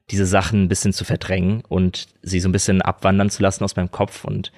diese 0.09 0.25
Sachen 0.25 0.63
ein 0.63 0.69
bisschen 0.69 0.93
zu 0.93 1.03
verdrängen 1.03 1.63
und 1.67 2.07
sie 2.21 2.39
so 2.39 2.47
ein 2.47 2.53
bisschen 2.53 2.81
abwandern 2.81 3.29
zu 3.29 3.43
lassen 3.43 3.65
aus 3.65 3.75
meinem 3.75 3.91
Kopf 3.91 4.23
und 4.23 4.53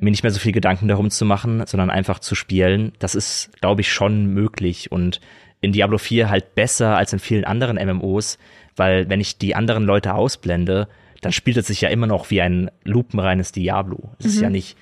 mir 0.00 0.10
nicht 0.10 0.22
mehr 0.22 0.32
so 0.32 0.40
viel 0.40 0.52
Gedanken 0.52 0.88
darum 0.88 1.10
zu 1.10 1.26
machen, 1.26 1.62
sondern 1.66 1.90
einfach 1.90 2.20
zu 2.20 2.34
spielen. 2.34 2.92
Das 3.00 3.14
ist, 3.14 3.50
glaube 3.60 3.82
ich, 3.82 3.92
schon 3.92 4.28
möglich 4.28 4.90
und 4.90 5.20
in 5.60 5.72
Diablo 5.72 5.98
4 5.98 6.30
halt 6.30 6.54
besser 6.54 6.96
als 6.96 7.12
in 7.12 7.18
vielen 7.18 7.44
anderen 7.44 7.76
MMOs, 7.76 8.38
weil 8.76 9.08
wenn 9.08 9.20
ich 9.20 9.38
die 9.38 9.54
anderen 9.54 9.84
Leute 9.84 10.14
ausblende, 10.14 10.88
dann 11.20 11.32
spielt 11.32 11.56
es 11.58 11.66
sich 11.66 11.82
ja 11.82 11.90
immer 11.90 12.06
noch 12.06 12.30
wie 12.30 12.40
ein 12.40 12.70
lupenreines 12.84 13.52
Diablo. 13.52 14.10
Es 14.18 14.26
mhm. 14.26 14.30
ist 14.30 14.40
ja 14.40 14.50
nicht 14.50 14.76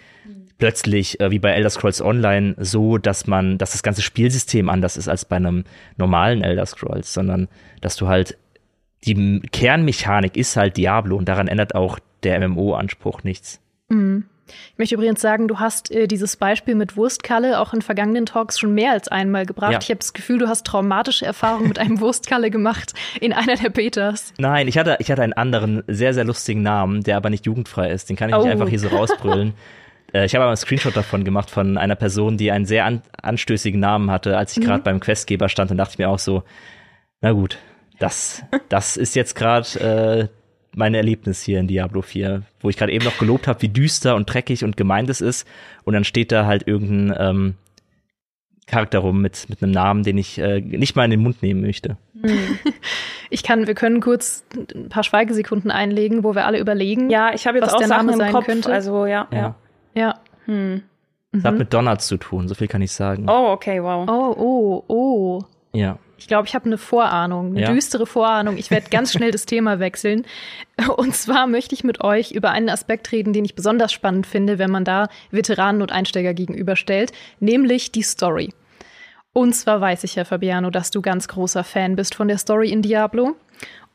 plötzlich 0.58 1.20
äh, 1.20 1.30
wie 1.30 1.38
bei 1.38 1.50
Elder 1.50 1.70
Scrolls 1.70 2.02
Online 2.02 2.54
so, 2.58 2.98
dass 2.98 3.26
man, 3.26 3.58
dass 3.58 3.72
das 3.72 3.82
ganze 3.82 4.02
Spielsystem 4.02 4.68
anders 4.68 4.96
ist 4.96 5.08
als 5.08 5.24
bei 5.24 5.36
einem 5.36 5.64
normalen 5.96 6.42
Elder 6.42 6.66
Scrolls, 6.66 7.14
sondern 7.14 7.48
dass 7.80 7.96
du 7.96 8.08
halt 8.08 8.36
die 9.04 9.40
Kernmechanik 9.52 10.36
ist 10.36 10.56
halt 10.56 10.76
Diablo 10.76 11.16
und 11.16 11.28
daran 11.28 11.46
ändert 11.46 11.74
auch 11.74 12.00
der 12.24 12.46
MMO-Anspruch 12.46 13.22
nichts. 13.22 13.60
Mhm. 13.88 14.24
Ich 14.72 14.78
möchte 14.78 14.94
übrigens 14.94 15.20
sagen, 15.20 15.48
du 15.48 15.58
hast 15.58 15.90
äh, 15.90 16.06
dieses 16.06 16.36
Beispiel 16.36 16.74
mit 16.74 16.96
Wurstkalle 16.96 17.60
auch 17.60 17.72
in 17.72 17.82
vergangenen 17.82 18.26
Talks 18.26 18.58
schon 18.58 18.74
mehr 18.74 18.92
als 18.92 19.08
einmal 19.08 19.46
gebracht. 19.46 19.72
Ja. 19.72 19.78
Ich 19.80 19.88
habe 19.88 19.98
das 19.98 20.12
Gefühl, 20.12 20.38
du 20.38 20.48
hast 20.48 20.66
traumatische 20.66 21.26
Erfahrungen 21.26 21.68
mit 21.68 21.78
einem 21.78 22.00
Wurstkalle 22.00 22.50
gemacht 22.50 22.94
in 23.20 23.32
einer 23.32 23.56
der 23.56 23.70
Betas. 23.70 24.32
Nein, 24.38 24.68
ich 24.68 24.78
hatte, 24.78 24.96
ich 25.00 25.10
hatte 25.10 25.22
einen 25.22 25.32
anderen 25.32 25.82
sehr, 25.86 26.14
sehr 26.14 26.24
lustigen 26.24 26.62
Namen, 26.62 27.02
der 27.02 27.16
aber 27.16 27.30
nicht 27.30 27.46
jugendfrei 27.46 27.90
ist. 27.90 28.08
Den 28.08 28.16
kann 28.16 28.30
ich 28.30 28.36
oh. 28.36 28.42
nicht 28.42 28.50
einfach 28.50 28.68
hier 28.68 28.80
so 28.80 28.88
rausbrüllen. 28.88 29.54
Äh, 30.12 30.24
ich 30.24 30.34
habe 30.34 30.44
aber 30.44 30.50
einen 30.50 30.56
Screenshot 30.56 30.96
davon 30.96 31.24
gemacht 31.24 31.50
von 31.50 31.76
einer 31.76 31.94
Person, 31.94 32.36
die 32.36 32.50
einen 32.50 32.64
sehr 32.64 32.84
an 32.84 33.02
anstößigen 33.20 33.78
Namen 33.78 34.10
hatte, 34.10 34.36
als 34.36 34.56
ich 34.56 34.64
gerade 34.64 34.80
mhm. 34.80 34.84
beim 34.84 35.00
Questgeber 35.00 35.48
stand 35.48 35.70
und 35.70 35.76
dachte 35.76 35.92
ich 35.92 35.98
mir 35.98 36.08
auch 36.08 36.18
so, 36.18 36.44
na 37.20 37.32
gut, 37.32 37.58
das, 37.98 38.42
das 38.68 38.96
ist 38.96 39.14
jetzt 39.16 39.34
gerade 39.34 40.30
äh, 40.32 40.37
mein 40.74 40.94
Erlebnis 40.94 41.42
hier 41.42 41.60
in 41.60 41.66
Diablo 41.66 42.02
4, 42.02 42.42
wo 42.60 42.68
ich 42.68 42.76
gerade 42.76 42.92
eben 42.92 43.04
noch 43.04 43.18
gelobt 43.18 43.46
habe, 43.46 43.62
wie 43.62 43.68
düster 43.68 44.14
und 44.14 44.32
dreckig 44.32 44.64
und 44.64 44.76
gemein 44.76 45.06
das 45.06 45.20
ist. 45.20 45.46
Und 45.84 45.94
dann 45.94 46.04
steht 46.04 46.32
da 46.32 46.46
halt 46.46 46.66
irgendein 46.66 47.16
ähm, 47.18 47.54
Charakter 48.66 48.98
rum 49.00 49.20
mit, 49.22 49.48
mit 49.48 49.62
einem 49.62 49.72
Namen, 49.72 50.02
den 50.02 50.18
ich 50.18 50.38
äh, 50.38 50.60
nicht 50.60 50.94
mal 50.94 51.04
in 51.04 51.10
den 51.10 51.22
Mund 51.22 51.42
nehmen 51.42 51.60
möchte. 51.60 51.96
Hm. 52.20 52.58
Ich 53.30 53.42
kann, 53.42 53.66
wir 53.66 53.74
können 53.74 54.00
kurz 54.00 54.42
ein 54.74 54.88
paar 54.88 55.02
Schweigesekunden 55.02 55.70
einlegen, 55.70 56.24
wo 56.24 56.34
wir 56.34 56.46
alle 56.46 56.58
überlegen. 56.58 57.10
Ja, 57.10 57.34
ich 57.34 57.46
habe 57.46 57.58
jetzt 57.58 57.66
was 57.66 57.74
auch 57.74 57.78
der 57.78 57.88
Sachen 57.88 58.06
Name 58.06 58.26
im 58.26 58.32
Kopf. 58.32 58.46
Könnte. 58.46 58.72
Also 58.72 59.04
ja, 59.04 59.28
ja. 59.30 59.38
Ja. 59.38 59.54
ja. 59.94 60.14
Hm. 60.46 60.82
Das 61.32 61.42
mhm. 61.42 61.46
hat 61.46 61.58
mit 61.58 61.74
Donuts 61.74 62.06
zu 62.06 62.16
tun, 62.16 62.48
so 62.48 62.54
viel 62.54 62.68
kann 62.68 62.80
ich 62.80 62.92
sagen. 62.92 63.26
Oh, 63.28 63.48
okay, 63.50 63.82
wow. 63.82 64.08
Oh, 64.08 64.34
oh, 64.38 64.84
oh. 64.88 65.42
Ja. 65.74 65.98
Ich 66.18 66.26
glaube, 66.26 66.48
ich 66.48 66.54
habe 66.56 66.66
eine 66.66 66.78
Vorahnung, 66.78 67.50
eine 67.50 67.60
ja. 67.62 67.72
düstere 67.72 68.04
Vorahnung. 68.04 68.56
Ich 68.56 68.72
werde 68.72 68.90
ganz 68.90 69.12
schnell 69.12 69.30
das 69.30 69.46
Thema 69.46 69.78
wechseln. 69.78 70.26
Und 70.96 71.14
zwar 71.14 71.46
möchte 71.46 71.76
ich 71.76 71.84
mit 71.84 72.02
euch 72.02 72.32
über 72.32 72.50
einen 72.50 72.68
Aspekt 72.68 73.12
reden, 73.12 73.32
den 73.32 73.44
ich 73.44 73.54
besonders 73.54 73.92
spannend 73.92 74.26
finde, 74.26 74.58
wenn 74.58 74.70
man 74.70 74.84
da 74.84 75.08
Veteranen 75.30 75.80
und 75.80 75.92
Einsteiger 75.92 76.34
gegenüberstellt, 76.34 77.12
nämlich 77.38 77.92
die 77.92 78.02
Story. 78.02 78.52
Und 79.32 79.54
zwar 79.54 79.80
weiß 79.80 80.02
ich 80.02 80.16
ja, 80.16 80.24
Fabiano, 80.24 80.70
dass 80.70 80.90
du 80.90 81.00
ganz 81.00 81.28
großer 81.28 81.62
Fan 81.62 81.94
bist 81.94 82.16
von 82.16 82.26
der 82.26 82.38
Story 82.38 82.70
in 82.70 82.82
Diablo. 82.82 83.36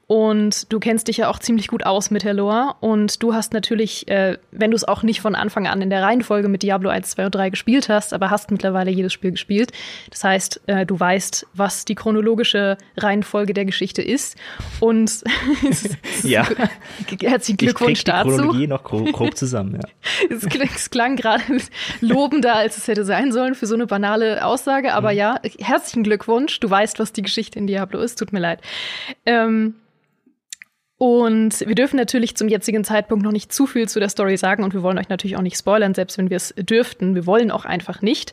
Und 0.06 0.72
du 0.72 0.80
kennst 0.80 1.08
dich 1.08 1.18
ja 1.18 1.30
auch 1.30 1.39
ziemlich 1.39 1.68
gut 1.70 1.86
aus 1.86 2.12
mit 2.12 2.24
der 2.24 2.34
Lore. 2.34 2.76
Und 2.82 3.24
du 3.24 3.34
hast 3.34 3.54
natürlich, 3.54 4.08
äh, 4.10 4.38
wenn 4.52 4.72
du 4.72 4.76
es 4.76 4.84
auch 4.84 5.02
nicht 5.02 5.22
von 5.22 5.34
Anfang 5.34 5.66
an 5.66 5.82
in 5.82 5.89
der 5.89 6.04
Reihenfolge 6.04 6.50
mit 6.50 6.62
Diablo 6.62 6.89
1, 6.89 7.12
2 7.12 7.26
und 7.26 7.36
3 7.36 7.50
gespielt 7.50 7.88
hast, 7.88 8.13
aber 8.13 8.30
hast 8.30 8.52
mittlerweile 8.52 8.92
jedes 8.92 9.13
Spiel 9.13 9.32
gespielt. 9.32 9.72
Das 10.10 10.24
heißt, 10.26 10.62
äh, 10.68 10.86
du 10.86 11.00
weißt, 11.00 11.48
was 11.54 11.86
die 11.86 11.96
chronologische 11.96 12.78
Reihenfolge 12.98 13.54
der 13.54 13.63
Geschichte 13.63 14.02
ist. 14.02 14.36
Und 14.82 15.24
ja. 16.24 16.46
herzlichen 17.22 17.58
Glückwunsch 17.58 18.00
ich 18.00 18.04
dazu. 18.04 18.30
Die 18.30 18.36
Chronologie 18.36 18.68
noch 18.68 18.84
grob, 18.84 19.12
grob 19.13 19.38
zusammen, 19.38 19.80
ja. 19.82 20.36
es, 20.36 20.46
klang, 20.46 20.70
es 20.76 20.89
klang 20.89 21.16
gerade 21.16 21.44
lobender, 22.02 22.56
als 22.56 22.78
es 22.78 22.89
hätte 22.89 23.06
sein 23.06 23.32
sollen 23.32 23.56
für 23.56 23.68
so 23.68 23.76
eine 23.76 23.88
banale 23.88 24.46
Aussage. 24.46 24.94
Aber 24.94 25.12
mhm. 25.12 25.18
ja, 25.18 25.39
herzlichen 25.60 26.04
Glückwunsch. 26.04 26.60
Du 26.60 26.70
weißt, 26.70 27.00
was 27.00 27.13
die 27.13 27.22
Geschichte 27.22 27.58
in 27.58 27.68
Diablo 27.68 28.02
ist. 28.02 28.20
Tut 28.20 28.34
mir 28.34 28.39
leid. 28.39 28.60
Ähm, 29.26 29.76
und 31.04 31.60
wir 31.68 31.76
dürfen 31.76 31.98
natürlich 31.98 32.38
zum 32.38 32.48
jetzigen 32.48 32.86
Zeitpunkt 32.86 33.26
noch 33.26 33.34
nicht 33.34 33.52
zu 33.52 33.68
viel 33.68 33.89
zu 33.89 34.00
der 34.00 34.08
Story 34.08 34.38
sagen 34.38 34.63
und 34.63 34.74
wir 34.74 34.84
wollen 34.84 34.98
euch 34.98 35.10
natürlich 35.10 35.36
auch 35.36 35.42
nicht 35.42 35.58
spoilern, 35.58 35.94
selbst 35.94 36.18
wenn 36.18 36.30
wir 36.30 36.38
es 36.38 36.54
dürften. 36.58 37.13
Wir 37.13 37.26
wollen 37.26 37.52
auch 37.52 37.66
einfach 37.66 38.02
nicht. 38.02 38.32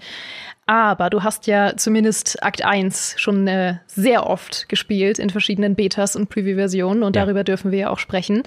Aber 0.67 1.11
du 1.11 1.25
hast 1.25 1.49
ja 1.49 1.77
zumindest 1.77 2.41
Akt 2.45 2.65
1 2.65 3.15
schon 3.17 3.49
äh, 3.49 3.79
sehr 3.89 4.31
oft 4.31 4.69
gespielt 4.69 5.19
in 5.19 5.31
verschiedenen 5.31 5.75
Betas 5.75 6.15
und 6.15 6.29
Preview-Versionen 6.29 7.03
und 7.03 7.17
ja. 7.17 7.25
darüber 7.25 7.43
dürfen 7.43 7.73
wir 7.73 7.79
ja 7.81 7.91
auch 7.91 7.99
sprechen. 7.99 8.45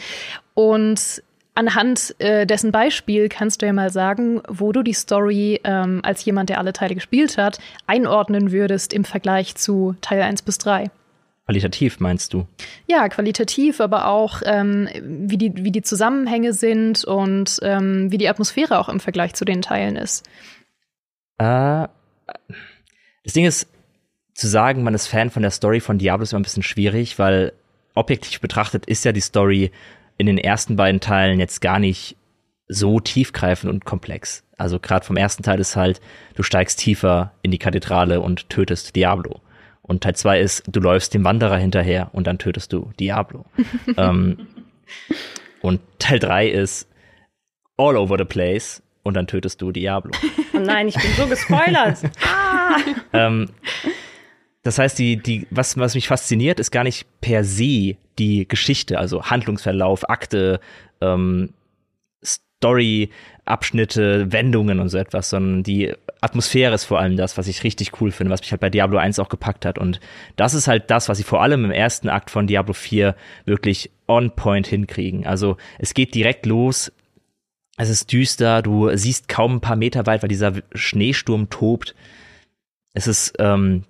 Und 0.53 1.21
anhand 1.53 2.15
äh, 2.19 2.45
dessen 2.45 2.71
Beispiel 2.71 3.27
kannst 3.27 3.61
du 3.61 3.65
ja 3.65 3.73
mal 3.73 3.89
sagen, 3.89 4.41
wo 4.47 4.71
du 4.71 4.83
die 4.83 4.93
Story 4.93 5.59
ähm, 5.65 5.99
als 6.01 6.23
jemand, 6.23 6.49
der 6.49 6.59
alle 6.59 6.71
Teile 6.71 6.95
gespielt 6.95 7.37
hat, 7.37 7.59
einordnen 7.87 8.53
würdest 8.53 8.93
im 8.93 9.03
Vergleich 9.03 9.55
zu 9.55 9.97
Teil 9.99 10.21
1 10.21 10.43
bis 10.43 10.59
3. 10.59 10.91
Qualitativ 11.45 11.99
meinst 11.99 12.33
du? 12.33 12.47
Ja, 12.87 13.09
qualitativ, 13.09 13.81
aber 13.81 14.07
auch 14.07 14.41
ähm, 14.45 14.87
wie, 15.01 15.37
die, 15.37 15.53
wie 15.57 15.71
die 15.71 15.81
Zusammenhänge 15.81 16.53
sind 16.53 17.03
und 17.03 17.59
ähm, 17.63 18.11
wie 18.11 18.17
die 18.17 18.29
Atmosphäre 18.29 18.79
auch 18.79 18.87
im 18.87 19.01
Vergleich 19.01 19.33
zu 19.33 19.43
den 19.43 19.61
Teilen 19.61 19.97
ist. 19.97 20.25
Äh, 21.37 21.87
das 23.23 23.33
Ding 23.33 23.45
ist, 23.45 23.67
zu 24.33 24.47
sagen, 24.47 24.83
man 24.83 24.95
ist 24.95 25.07
Fan 25.07 25.29
von 25.29 25.41
der 25.41 25.51
Story 25.51 25.79
von 25.79 25.97
Diablo 25.97 26.23
ist 26.23 26.31
immer 26.31 26.39
ein 26.39 26.43
bisschen 26.43 26.63
schwierig, 26.63 27.19
weil 27.19 27.53
objektiv 27.93 28.39
betrachtet 28.39 28.85
ist 28.85 29.05
ja 29.05 29.11
die 29.11 29.21
Story 29.21 29.71
in 30.17 30.25
den 30.25 30.37
ersten 30.37 30.75
beiden 30.75 31.01
Teilen 31.01 31.39
jetzt 31.39 31.61
gar 31.61 31.79
nicht 31.79 32.17
so 32.67 32.99
tiefgreifend 32.99 33.71
und 33.71 33.85
komplex. 33.85 34.43
Also 34.57 34.79
gerade 34.79 35.05
vom 35.05 35.17
ersten 35.17 35.43
Teil 35.43 35.59
ist 35.59 35.75
halt, 35.75 36.01
du 36.35 36.43
steigst 36.43 36.79
tiefer 36.79 37.33
in 37.41 37.51
die 37.51 37.59
Kathedrale 37.59 38.21
und 38.21 38.49
tötest 38.49 38.95
Diablo. 38.95 39.41
Und 39.83 40.01
Teil 40.01 40.15
2 40.15 40.39
ist, 40.39 40.63
du 40.67 40.79
läufst 40.79 41.13
dem 41.13 41.23
Wanderer 41.23 41.57
hinterher 41.57 42.09
und 42.13 42.25
dann 42.25 42.39
tötest 42.39 42.73
du 42.73 42.91
Diablo. 42.99 43.45
ähm, 43.97 44.47
und 45.61 45.81
Teil 45.99 46.19
3 46.19 46.47
ist 46.47 46.89
all 47.77 47.97
over 47.97 48.17
the 48.17 48.25
place 48.25 48.81
und 49.03 49.15
dann 49.15 49.27
tötest 49.27 49.61
du 49.61 49.71
Diablo. 49.71 50.11
Oh 50.53 50.59
nein, 50.59 50.87
ich 50.87 50.95
bin 50.95 51.11
so 51.17 51.27
gespoilert. 51.27 51.99
ah! 52.25 52.77
ähm, 53.11 53.49
das 54.63 54.79
heißt, 54.79 54.97
die, 54.97 55.17
die, 55.17 55.45
was, 55.49 55.77
was 55.77 55.93
mich 55.93 56.07
fasziniert, 56.07 56.59
ist 56.59 56.71
gar 56.71 56.85
nicht 56.85 57.05
per 57.19 57.43
se 57.43 57.97
die 58.17 58.47
Geschichte, 58.47 58.97
also 58.97 59.25
Handlungsverlauf, 59.25 60.09
Akte, 60.09 60.61
ähm, 61.01 61.53
Story, 62.23 63.09
Abschnitte, 63.45 64.31
Wendungen 64.31 64.79
und 64.79 64.89
so 64.89 64.97
etwas, 64.97 65.29
sondern 65.29 65.63
die 65.63 65.93
Atmosphäre 66.21 66.73
ist 66.73 66.85
vor 66.85 66.99
allem 66.99 67.17
das, 67.17 67.37
was 67.37 67.47
ich 67.47 67.63
richtig 67.63 67.99
cool 67.99 68.11
finde, 68.11 68.31
was 68.31 68.39
mich 68.39 68.51
halt 68.51 68.61
bei 68.61 68.69
Diablo 68.69 68.97
1 68.97 69.19
auch 69.19 69.27
gepackt 69.27 69.65
hat. 69.65 69.77
Und 69.77 69.99
das 70.37 70.53
ist 70.53 70.67
halt 70.67 70.89
das, 70.89 71.09
was 71.09 71.17
sie 71.17 71.25
vor 71.25 71.41
allem 71.41 71.65
im 71.65 71.71
ersten 71.71 72.07
Akt 72.07 72.31
von 72.31 72.47
Diablo 72.47 72.73
4 72.73 73.15
wirklich 73.45 73.91
on 74.07 74.31
point 74.31 74.67
hinkriegen. 74.67 75.27
Also 75.27 75.57
es 75.79 75.93
geht 75.93 76.15
direkt 76.15 76.45
los. 76.45 76.91
Es 77.75 77.89
ist 77.89 78.11
düster, 78.13 78.61
du 78.61 78.95
siehst 78.95 79.27
kaum 79.27 79.55
ein 79.55 79.61
paar 79.61 79.75
Meter 79.75 80.05
weit, 80.05 80.21
weil 80.21 80.29
dieser 80.29 80.53
Schneesturm 80.73 81.49
tobt. 81.49 81.95
Es 82.93 83.07
ist 83.07 83.33
ähm, 83.39 83.83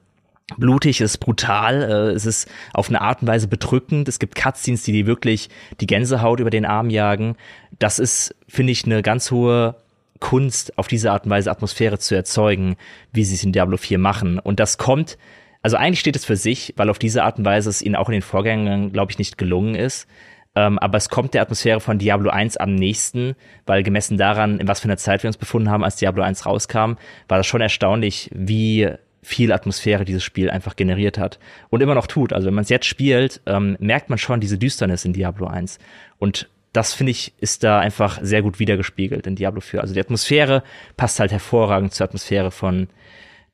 blutig, 0.57 1.01
es 1.01 1.13
ist 1.13 1.17
brutal, 1.19 1.81
äh, 1.81 2.11
es 2.11 2.25
ist 2.25 2.49
auf 2.73 2.89
eine 2.89 3.01
Art 3.01 3.21
und 3.21 3.27
Weise 3.27 3.47
bedrückend. 3.47 4.07
Es 4.07 4.19
gibt 4.19 4.35
Cutscenes, 4.35 4.83
die 4.83 4.91
dir 4.91 5.05
wirklich 5.05 5.49
die 5.79 5.87
Gänsehaut 5.87 6.39
über 6.39 6.49
den 6.49 6.65
Arm 6.65 6.89
jagen. 6.89 7.35
Das 7.79 7.99
ist, 7.99 8.35
finde 8.47 8.71
ich, 8.71 8.85
eine 8.85 9.01
ganz 9.01 9.31
hohe 9.31 9.75
Kunst, 10.19 10.77
auf 10.77 10.87
diese 10.87 11.11
Art 11.11 11.25
und 11.25 11.31
Weise 11.31 11.51
Atmosphäre 11.51 11.99
zu 11.99 12.15
erzeugen, 12.15 12.77
wie 13.11 13.25
sie 13.25 13.35
es 13.35 13.43
in 13.43 13.51
Diablo 13.51 13.77
4 13.77 13.97
machen. 13.97 14.39
Und 14.39 14.59
das 14.59 14.77
kommt, 14.77 15.17
also 15.61 15.75
eigentlich 15.75 15.99
steht 15.99 16.15
es 16.15 16.25
für 16.25 16.37
sich, 16.37 16.73
weil 16.77 16.89
auf 16.89 16.99
diese 16.99 17.23
Art 17.23 17.37
und 17.39 17.45
Weise 17.45 17.69
es 17.69 17.81
ihnen 17.81 17.95
auch 17.95 18.07
in 18.09 18.13
den 18.13 18.21
Vorgängern, 18.21 18.91
glaube 18.93 19.11
ich, 19.11 19.17
nicht 19.17 19.37
gelungen 19.37 19.75
ist. 19.75 20.07
Ähm, 20.55 20.77
aber 20.79 20.97
es 20.97 21.09
kommt 21.09 21.33
der 21.33 21.41
Atmosphäre 21.41 21.79
von 21.79 21.97
Diablo 21.97 22.29
1 22.29 22.57
am 22.57 22.75
nächsten, 22.75 23.35
weil 23.65 23.83
gemessen 23.83 24.17
daran, 24.17 24.59
in 24.59 24.67
was 24.67 24.81
für 24.81 24.85
einer 24.85 24.97
Zeit 24.97 25.23
wir 25.23 25.27
uns 25.27 25.37
befunden 25.37 25.69
haben, 25.69 25.83
als 25.83 25.95
Diablo 25.95 26.23
1 26.23 26.45
rauskam, 26.45 26.93
war 27.27 27.37
das 27.37 27.47
schon 27.47 27.61
erstaunlich, 27.61 28.29
wie 28.33 28.89
viel 29.23 29.51
Atmosphäre 29.51 30.05
dieses 30.05 30.23
Spiel 30.23 30.49
einfach 30.49 30.75
generiert 30.75 31.17
hat 31.17 31.39
und 31.69 31.81
immer 31.81 31.95
noch 31.95 32.07
tut. 32.07 32.33
Also 32.33 32.47
wenn 32.47 32.53
man 32.53 32.63
es 32.63 32.69
jetzt 32.69 32.85
spielt, 32.85 33.41
ähm, 33.45 33.77
merkt 33.79 34.09
man 34.09 34.19
schon 34.19 34.39
diese 34.39 34.57
Düsternis 34.57 35.05
in 35.05 35.13
Diablo 35.13 35.47
1. 35.47 35.79
Und 36.19 36.49
das 36.73 36.93
finde 36.93 37.11
ich 37.11 37.33
ist 37.39 37.63
da 37.63 37.79
einfach 37.79 38.19
sehr 38.21 38.41
gut 38.41 38.59
wiedergespiegelt 38.59 39.27
in 39.27 39.35
Diablo 39.35 39.61
4. 39.61 39.81
Also 39.81 39.93
die 39.93 39.99
Atmosphäre 39.99 40.63
passt 40.97 41.19
halt 41.19 41.31
hervorragend 41.31 41.93
zur 41.93 42.05
Atmosphäre 42.05 42.51
von 42.51 42.87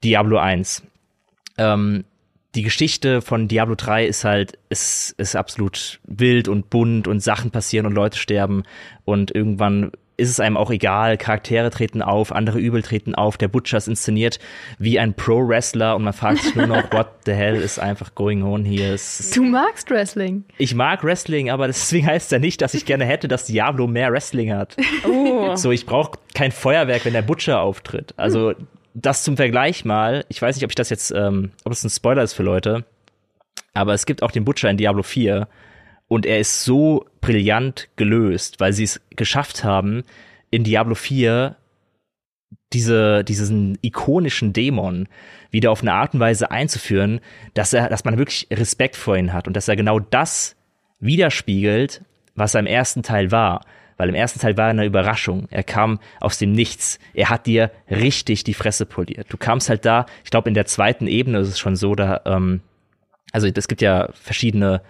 Diablo 0.04 0.38
1. 0.38 0.84
Ähm, 1.58 2.06
die 2.56 2.64
Geschichte 2.64 3.22
von 3.22 3.48
Diablo 3.48 3.76
3 3.76 4.06
ist 4.06 4.24
halt, 4.24 4.58
ist, 4.70 5.12
ist 5.18 5.36
absolut 5.36 6.00
wild 6.06 6.48
und 6.48 6.70
bunt 6.70 7.08
und 7.08 7.20
Sachen 7.20 7.52
passieren 7.52 7.86
und 7.86 7.94
Leute 7.94 8.18
sterben 8.18 8.64
und 9.06 9.36
irgendwann 9.36 9.92
ist 10.20 10.30
es 10.30 10.40
einem 10.40 10.58
auch 10.58 10.70
egal, 10.70 11.18
Charaktere 11.18 11.70
treten 11.70 12.02
auf, 12.02 12.32
andere 12.32 12.60
Übel 12.60 12.82
treten 12.82 13.16
auf, 13.16 13.38
der 13.38 13.48
Butcher 13.48 13.78
ist 13.78 13.88
inszeniert 13.88 14.40
wie 14.78 15.00
ein 15.00 15.14
Pro-Wrestler 15.14 15.96
und 15.96 16.04
man 16.04 16.14
fragt 16.14 16.44
sich 16.44 16.56
nur 16.56 16.68
noch, 16.68 16.84
what 16.92 17.08
the 17.26 17.34
hell 17.34 17.56
ist 17.56 17.80
einfach 17.80 18.14
going 18.16 18.44
on 18.44 18.66
hier? 18.66 18.98
Du 19.34 19.44
magst 19.44 19.90
Wrestling. 19.90 20.44
Ich 20.58 20.76
mag 20.76 21.04
Wrestling, 21.04 21.50
aber 21.50 21.68
deswegen 21.68 22.08
heißt 22.08 22.28
es 22.28 22.32
ja 22.32 22.40
nicht, 22.40 22.62
dass 22.62 22.74
ich 22.74 22.86
gerne 22.86 23.06
hätte, 23.06 23.28
dass 23.28 23.46
Diablo 23.46 23.88
mehr 23.88 24.12
Wrestling 24.12 24.54
hat. 24.54 24.76
Oh. 25.08 25.56
So, 25.56 25.72
ich 25.72 25.86
brauche 25.86 26.20
kein 26.36 26.52
Feuerwerk, 26.52 27.06
wenn 27.06 27.14
der 27.14 27.22
Butcher 27.22 27.62
auftritt. 27.62 28.14
Also 28.18 28.54
das 28.94 29.24
zum 29.24 29.38
Vergleich 29.38 29.86
mal, 29.86 30.26
ich 30.30 30.42
weiß 30.42 30.56
nicht, 30.56 30.66
ob 30.66 30.72
ich 30.72 30.76
das 30.76 30.90
jetzt, 30.90 31.12
ähm, 31.12 31.52
ob 31.64 31.72
es 31.72 31.84
ein 31.84 31.90
Spoiler 31.90 32.24
ist 32.24 32.34
für 32.34 32.44
Leute, 32.44 32.86
aber 33.74 33.94
es 33.94 34.06
gibt 34.06 34.24
auch 34.24 34.32
den 34.32 34.46
Butcher 34.46 34.70
in 34.70 34.78
Diablo 34.78 35.04
4 35.04 35.48
und 36.10 36.26
er 36.26 36.40
ist 36.40 36.66
so 36.66 37.06
brillant 37.22 37.88
gelöst, 37.96 38.60
weil 38.60 38.74
sie 38.74 38.84
es 38.84 39.00
geschafft 39.12 39.64
haben, 39.64 40.04
in 40.50 40.66
Diablo 40.66 40.96
4 40.96 41.56
diese, 42.74 43.24
diesen 43.24 43.78
ikonischen 43.82 44.52
Dämon 44.52 45.08
wieder 45.52 45.72
auf 45.72 45.82
eine 45.82 45.94
Art 45.94 46.14
und 46.14 46.20
Weise 46.20 46.52
einzuführen, 46.52 47.22
dass 47.54 47.74
er, 47.74 47.90
dass 47.90 48.06
man 48.06 48.18
wirklich 48.18 48.48
Respekt 48.52 48.96
vor 48.96 49.16
ihm 49.16 49.34
hat 49.34 49.48
und 49.48 49.56
dass 49.56 49.68
er 49.68 49.76
genau 49.76 50.00
das 50.00 50.56
widerspiegelt, 51.00 52.04
was 52.36 52.54
er 52.54 52.60
im 52.62 52.68
ersten 52.68 53.04
Teil 53.04 53.32
war. 53.32 53.62
Weil 53.98 54.10
im 54.10 54.16
ersten 54.16 54.40
Teil 54.40 54.56
war 54.58 54.66
er 54.66 54.72
eine 54.72 54.86
Überraschung. 54.86 55.48
Er 55.52 55.64
kam 55.64 56.00
aus 56.22 56.38
dem 56.38 56.54
Nichts. 56.54 57.00
Er 57.14 57.30
hat 57.30 57.46
dir 57.46 57.70
richtig 57.90 58.44
die 58.46 58.54
Fresse 58.54 58.86
poliert. 58.86 59.28
Du 59.30 59.38
kamst 59.38 59.70
halt 59.70 59.84
da, 59.84 60.06
ich 60.24 60.32
glaube, 60.32 60.48
in 60.48 60.54
der 60.54 60.66
zweiten 60.66 61.06
Ebene 61.06 61.40
ist 61.40 61.50
es 61.50 61.60
schon 61.60 61.76
so, 61.76 61.96
da, 61.96 62.22
ähm, 62.26 62.62
also 63.32 63.48
es 63.48 63.68
gibt 63.68 63.82
ja 63.82 64.10
verschiedene 64.14 64.82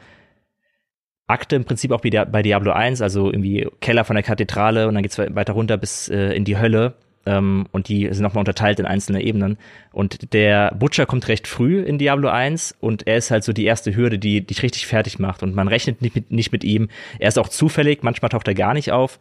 Akte 1.30 1.56
im 1.56 1.66
Prinzip 1.66 1.92
auch 1.92 2.02
bei 2.02 2.42
Diablo 2.42 2.72
1, 2.72 3.02
also 3.02 3.28
irgendwie 3.28 3.68
Keller 3.82 4.04
von 4.04 4.16
der 4.16 4.24
Kathedrale 4.24 4.88
und 4.88 4.96
dann 4.96 5.04
geht's 5.04 5.18
weiter 5.18 5.54
runter 5.54 5.78
bis 5.78 6.10
äh, 6.10 6.34
in 6.34 6.44
die 6.44 6.58
Hölle 6.58 6.96
ähm, 7.26 7.68
und 7.72 7.88
die 7.90 8.08
sind 8.12 8.24
nochmal 8.24 8.42
unterteilt 8.42 8.80
in 8.80 8.86
einzelne 8.86 9.22
Ebenen. 9.22 9.58
Und 9.92 10.34
der 10.34 10.74
Butcher 10.78 11.06
kommt 11.06 11.28
recht 11.28 11.48
früh 11.48 11.82
in 11.82 11.98
Diablo 11.98 12.30
1 12.30 12.76
und 12.80 13.08
er 13.08 13.18
ist 13.18 13.32
halt 13.32 13.44
so 13.44 13.54
die 13.54 13.66
erste 13.66 13.96
Hürde, 13.96 14.18
die 14.18 14.42
dich 14.46 14.64
richtig 14.64 14.88
fertig 14.88 15.20
macht. 15.20 15.44
Und 15.44 15.56
man 15.56 15.68
rechnet 15.68 16.02
nicht 16.02 16.16
mit, 16.16 16.32
nicht 16.32 16.52
mit 16.52 16.64
ihm. 16.64 16.90
Er 17.20 17.28
ist 17.28 17.38
auch 17.38 17.50
zufällig, 17.50 18.04
manchmal 18.04 18.30
taucht 18.30 18.48
er 18.48 18.56
gar 18.56 18.74
nicht 18.74 18.92
auf. 18.92 19.20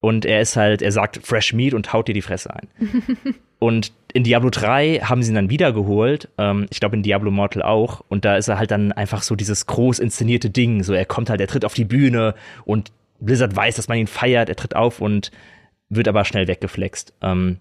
Und 0.00 0.24
er 0.24 0.40
ist 0.40 0.56
halt, 0.56 0.80
er 0.82 0.92
sagt 0.92 1.20
Fresh 1.22 1.52
Meat 1.52 1.74
und 1.74 1.92
haut 1.92 2.08
dir 2.08 2.14
die 2.14 2.22
Fresse 2.22 2.54
ein. 2.54 2.68
und 3.58 3.92
in 4.12 4.24
Diablo 4.24 4.48
3 4.50 5.00
haben 5.02 5.22
sie 5.22 5.30
ihn 5.30 5.34
dann 5.34 5.50
wiedergeholt. 5.50 6.28
Ähm, 6.38 6.66
ich 6.70 6.80
glaube 6.80 6.96
in 6.96 7.02
Diablo 7.02 7.30
Mortal 7.30 7.62
auch. 7.62 8.02
Und 8.08 8.24
da 8.24 8.36
ist 8.36 8.48
er 8.48 8.58
halt 8.58 8.70
dann 8.70 8.92
einfach 8.92 9.22
so 9.22 9.36
dieses 9.36 9.66
groß 9.66 9.98
inszenierte 9.98 10.48
Ding. 10.48 10.82
So, 10.82 10.94
er 10.94 11.04
kommt 11.04 11.28
halt, 11.28 11.40
er 11.40 11.46
tritt 11.46 11.64
auf 11.64 11.74
die 11.74 11.84
Bühne 11.84 12.34
und 12.64 12.92
Blizzard 13.20 13.54
weiß, 13.54 13.76
dass 13.76 13.88
man 13.88 13.98
ihn 13.98 14.06
feiert. 14.06 14.48
Er 14.48 14.56
tritt 14.56 14.74
auf 14.74 15.00
und 15.00 15.30
wird 15.90 16.08
aber 16.08 16.24
schnell 16.24 16.48
weggeflext. 16.48 17.12
Ähm, 17.20 17.58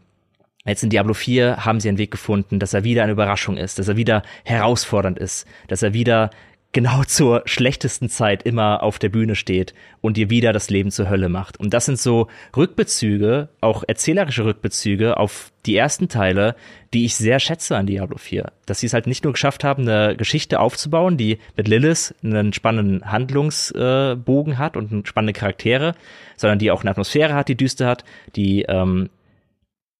jetzt 0.66 0.84
in 0.84 0.90
Diablo 0.90 1.14
4 1.14 1.66
haben 1.66 1.82
sie 1.82 1.90
einen 1.90 1.98
Weg 1.98 2.12
gefunden, 2.12 2.60
dass 2.60 2.74
er 2.74 2.86
wieder 2.86 3.04
eine 3.04 3.12
Überraschung 3.12 3.58
ist, 3.58 3.80
dass 3.80 3.90
er 3.90 3.98
wieder 3.98 4.24
herausfordernd 4.46 5.20
ist, 5.20 5.46
dass 5.68 5.84
er 5.84 5.94
wieder 5.94 6.30
genau 6.72 7.04
zur 7.04 7.42
schlechtesten 7.46 8.10
Zeit 8.10 8.44
immer 8.44 8.84
auf 8.84 9.00
der 9.00 9.10
Bühne 9.10 9.36
steht 9.36 9.74
und 10.02 10.18
dir 10.18 10.30
wieder 10.30 10.54
das 10.54 10.70
Leben 10.70 10.92
zur 10.92 11.10
Hölle 11.10 11.28
macht. 11.28 11.60
Und 11.60 11.74
das 11.74 11.86
sind 11.86 11.98
so 11.98 12.28
Rückbezüge, 12.56 13.50
auch 13.60 13.84
erzählerische 13.88 14.46
Rückbezüge 14.46 15.18
auf 15.18 15.52
die 15.66 15.76
ersten 15.76 16.10
Teile, 16.10 16.56
die 16.94 17.06
ich 17.06 17.16
sehr 17.16 17.40
schätze 17.40 17.76
an 17.76 17.88
Diablo 17.88 18.18
4. 18.18 18.52
Dass 18.68 18.80
sie 18.80 18.86
es 18.86 18.94
halt 18.94 19.08
nicht 19.08 19.24
nur 19.24 19.34
geschafft 19.34 19.64
haben, 19.64 19.88
eine 19.88 20.16
Geschichte 20.16 20.60
aufzubauen, 20.60 21.18
die 21.18 21.40
mit 21.58 21.68
Lilith 21.68 22.14
einen 22.24 22.54
spannenden 22.54 23.12
Handlungsbogen 23.12 24.60
hat 24.60 24.78
und 24.78 25.08
spannende 25.08 25.34
Charaktere, 25.34 25.96
sondern 26.38 26.60
die 26.60 26.70
auch 26.70 26.82
eine 26.82 26.92
Atmosphäre 26.92 27.34
hat, 27.34 27.48
die 27.48 27.58
düster 27.58 27.88
hat, 27.88 28.06
die 28.36 28.62
ähm, 28.64 29.10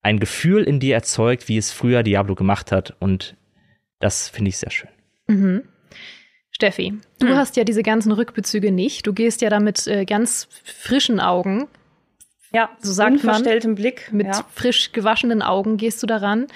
ein 0.02 0.20
Gefühl 0.20 0.64
in 0.64 0.80
dir 0.80 0.94
erzeugt, 0.96 1.48
wie 1.48 1.58
es 1.58 1.72
früher 1.72 2.04
Diablo 2.04 2.36
gemacht 2.36 2.72
hat. 2.72 2.96
Und 3.00 3.36
das 4.00 4.30
finde 4.30 4.50
ich 4.50 4.58
sehr 4.58 4.72
schön. 4.72 4.90
Mhm. 5.28 5.64
Steffi, 6.60 7.00
du 7.20 7.28
hm. 7.28 7.38
hast 7.38 7.56
ja 7.56 7.64
diese 7.64 7.84
ganzen 7.84 8.12
Rückbezüge 8.12 8.74
nicht. 8.74 9.08
Du 9.08 9.14
gehst 9.14 9.42
ja 9.42 9.50
da 9.50 9.62
mit 9.62 9.88
äh, 9.88 10.04
ganz 10.04 10.50
frischen 10.66 11.22
Augen. 11.22 11.70
Ja, 12.52 12.70
so 12.80 12.92
sagt 12.92 13.12
unverstelltem 13.12 13.72
man. 13.72 13.76
Blick. 13.76 14.10
Mit 14.12 14.28
ja. 14.28 14.44
frisch 14.54 14.92
gewaschenen 14.92 15.42
Augen 15.42 15.78
gehst 15.78 16.04
du 16.04 16.08
daran. 16.08 16.48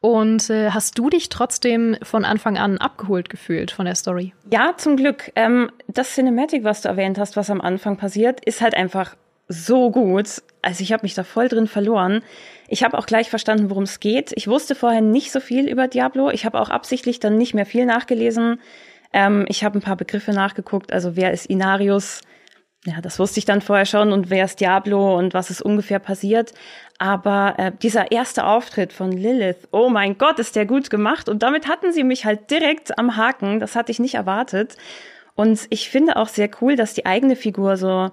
Und 0.00 0.50
äh, 0.50 0.70
hast 0.70 0.98
du 0.98 1.10
dich 1.10 1.28
trotzdem 1.28 1.96
von 2.02 2.24
Anfang 2.24 2.58
an 2.58 2.78
abgeholt 2.78 3.28
gefühlt 3.28 3.70
von 3.70 3.86
der 3.86 3.94
Story? 3.94 4.34
Ja, 4.50 4.74
zum 4.76 4.96
Glück. 4.96 5.30
Ähm, 5.36 5.70
das 5.86 6.12
Cinematic, 6.16 6.64
was 6.64 6.82
du 6.82 6.88
erwähnt 6.88 7.16
hast, 7.16 7.36
was 7.36 7.48
am 7.48 7.60
Anfang 7.60 7.96
passiert, 7.98 8.44
ist 8.44 8.60
halt 8.60 8.74
einfach 8.74 9.14
so 9.46 9.92
gut. 9.92 10.42
Also 10.60 10.82
ich 10.82 10.92
habe 10.92 11.04
mich 11.04 11.14
da 11.14 11.22
voll 11.22 11.46
drin 11.46 11.68
verloren. 11.68 12.22
Ich 12.66 12.82
habe 12.82 12.98
auch 12.98 13.06
gleich 13.06 13.30
verstanden, 13.30 13.70
worum 13.70 13.84
es 13.84 14.00
geht. 14.00 14.32
Ich 14.34 14.48
wusste 14.48 14.74
vorher 14.74 15.02
nicht 15.02 15.30
so 15.30 15.38
viel 15.38 15.68
über 15.68 15.86
Diablo. 15.86 16.30
Ich 16.30 16.44
habe 16.44 16.60
auch 16.60 16.68
absichtlich 16.68 17.20
dann 17.20 17.38
nicht 17.38 17.54
mehr 17.54 17.66
viel 17.66 17.86
nachgelesen. 17.86 18.58
Ähm, 19.12 19.44
ich 19.48 19.64
habe 19.64 19.78
ein 19.78 19.82
paar 19.82 19.96
Begriffe 19.96 20.32
nachgeguckt. 20.32 20.92
Also 20.92 21.16
wer 21.16 21.32
ist 21.32 21.46
Inarius? 21.46 22.20
Ja, 22.84 23.00
das 23.00 23.18
wusste 23.18 23.38
ich 23.40 23.44
dann 23.44 23.62
vorher 23.62 23.86
schon. 23.86 24.12
Und 24.12 24.30
wer 24.30 24.44
ist 24.44 24.60
Diablo 24.60 25.18
und 25.18 25.34
was 25.34 25.50
ist 25.50 25.60
ungefähr 25.60 25.98
passiert? 25.98 26.52
Aber 26.98 27.54
äh, 27.58 27.72
dieser 27.82 28.12
erste 28.12 28.44
Auftritt 28.46 28.92
von 28.92 29.10
Lilith, 29.12 29.68
oh 29.72 29.88
mein 29.88 30.18
Gott, 30.18 30.38
ist 30.38 30.56
der 30.56 30.66
gut 30.66 30.88
gemacht. 30.88 31.28
Und 31.28 31.42
damit 31.42 31.68
hatten 31.68 31.92
sie 31.92 32.04
mich 32.04 32.24
halt 32.24 32.50
direkt 32.50 32.98
am 32.98 33.16
Haken. 33.16 33.60
Das 33.60 33.74
hatte 33.74 33.90
ich 33.90 33.98
nicht 33.98 34.14
erwartet. 34.14 34.76
Und 35.34 35.66
ich 35.70 35.90
finde 35.90 36.16
auch 36.16 36.28
sehr 36.28 36.48
cool, 36.60 36.76
dass 36.76 36.94
die 36.94 37.06
eigene 37.06 37.36
Figur 37.36 37.76
so, 37.76 38.10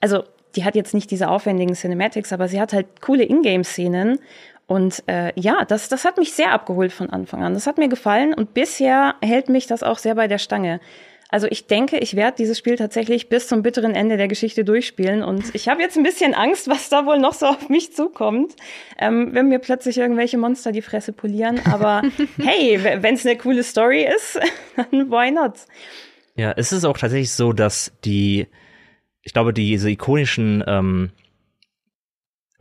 also 0.00 0.24
die 0.56 0.64
hat 0.64 0.74
jetzt 0.74 0.94
nicht 0.94 1.10
diese 1.10 1.28
aufwendigen 1.28 1.74
Cinematics, 1.74 2.32
aber 2.32 2.48
sie 2.48 2.60
hat 2.60 2.72
halt 2.72 3.00
coole 3.00 3.24
Ingame-Szenen 3.24 4.18
und 4.70 5.02
äh, 5.08 5.32
ja, 5.34 5.64
das, 5.64 5.88
das 5.88 6.04
hat 6.04 6.16
mich 6.16 6.32
sehr 6.32 6.52
abgeholt 6.52 6.92
von 6.92 7.10
Anfang 7.10 7.42
an. 7.42 7.54
Das 7.54 7.66
hat 7.66 7.76
mir 7.76 7.88
gefallen 7.88 8.32
und 8.32 8.54
bisher 8.54 9.16
hält 9.20 9.48
mich 9.48 9.66
das 9.66 9.82
auch 9.82 9.98
sehr 9.98 10.14
bei 10.14 10.28
der 10.28 10.38
Stange. 10.38 10.78
Also 11.28 11.48
ich 11.50 11.66
denke, 11.66 11.98
ich 11.98 12.14
werde 12.14 12.36
dieses 12.38 12.56
Spiel 12.56 12.76
tatsächlich 12.76 13.28
bis 13.28 13.48
zum 13.48 13.62
bitteren 13.62 13.96
Ende 13.96 14.16
der 14.16 14.28
Geschichte 14.28 14.64
durchspielen. 14.64 15.24
Und 15.24 15.52
ich 15.56 15.68
habe 15.68 15.82
jetzt 15.82 15.96
ein 15.96 16.04
bisschen 16.04 16.34
Angst, 16.34 16.68
was 16.68 16.88
da 16.88 17.04
wohl 17.04 17.18
noch 17.18 17.32
so 17.32 17.46
auf 17.46 17.68
mich 17.68 17.92
zukommt, 17.94 18.54
ähm, 18.96 19.30
wenn 19.32 19.48
mir 19.48 19.58
plötzlich 19.58 19.98
irgendwelche 19.98 20.38
Monster 20.38 20.70
die 20.70 20.82
Fresse 20.82 21.12
polieren. 21.12 21.60
Aber 21.64 22.02
hey, 22.40 22.78
wenn 23.02 23.14
es 23.16 23.26
eine 23.26 23.36
coole 23.38 23.64
Story 23.64 24.06
ist, 24.06 24.38
dann 24.76 25.10
why 25.10 25.32
not? 25.32 25.54
Ja, 26.36 26.52
es 26.56 26.70
ist 26.70 26.84
auch 26.84 26.96
tatsächlich 26.96 27.32
so, 27.32 27.52
dass 27.52 27.90
die, 28.04 28.46
ich 29.22 29.32
glaube, 29.32 29.52
diese 29.52 29.90
ikonischen 29.90 30.62
ähm, 30.64 31.10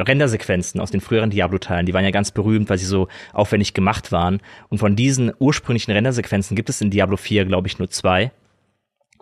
Rendersequenzen 0.02 0.80
aus 0.80 0.92
den 0.92 1.02
früheren 1.02 1.30
Diablo-Teilen, 1.30 1.86
die 1.86 1.94
waren 1.94 2.06
ja 2.06 2.12
ganz 2.12 2.32
berühmt, 2.32 2.70
weil 2.70 2.78
sie 2.78 2.86
so 2.86 3.08
aufwendig 3.34 3.74
gemacht 3.74 4.12
waren. 4.12 4.40
Und 4.70 4.78
von 4.78 4.96
diesen 4.96 5.32
ursprünglichen 5.40 5.92
Rendersequenzen 5.92 6.56
gibt 6.56 6.70
es 6.70 6.82
in 6.82 6.90
Diablo 6.90 7.18
4, 7.18 7.46
glaube 7.46 7.68
ich, 7.68 7.80
nur 7.80 7.90
zwei. 7.90 8.32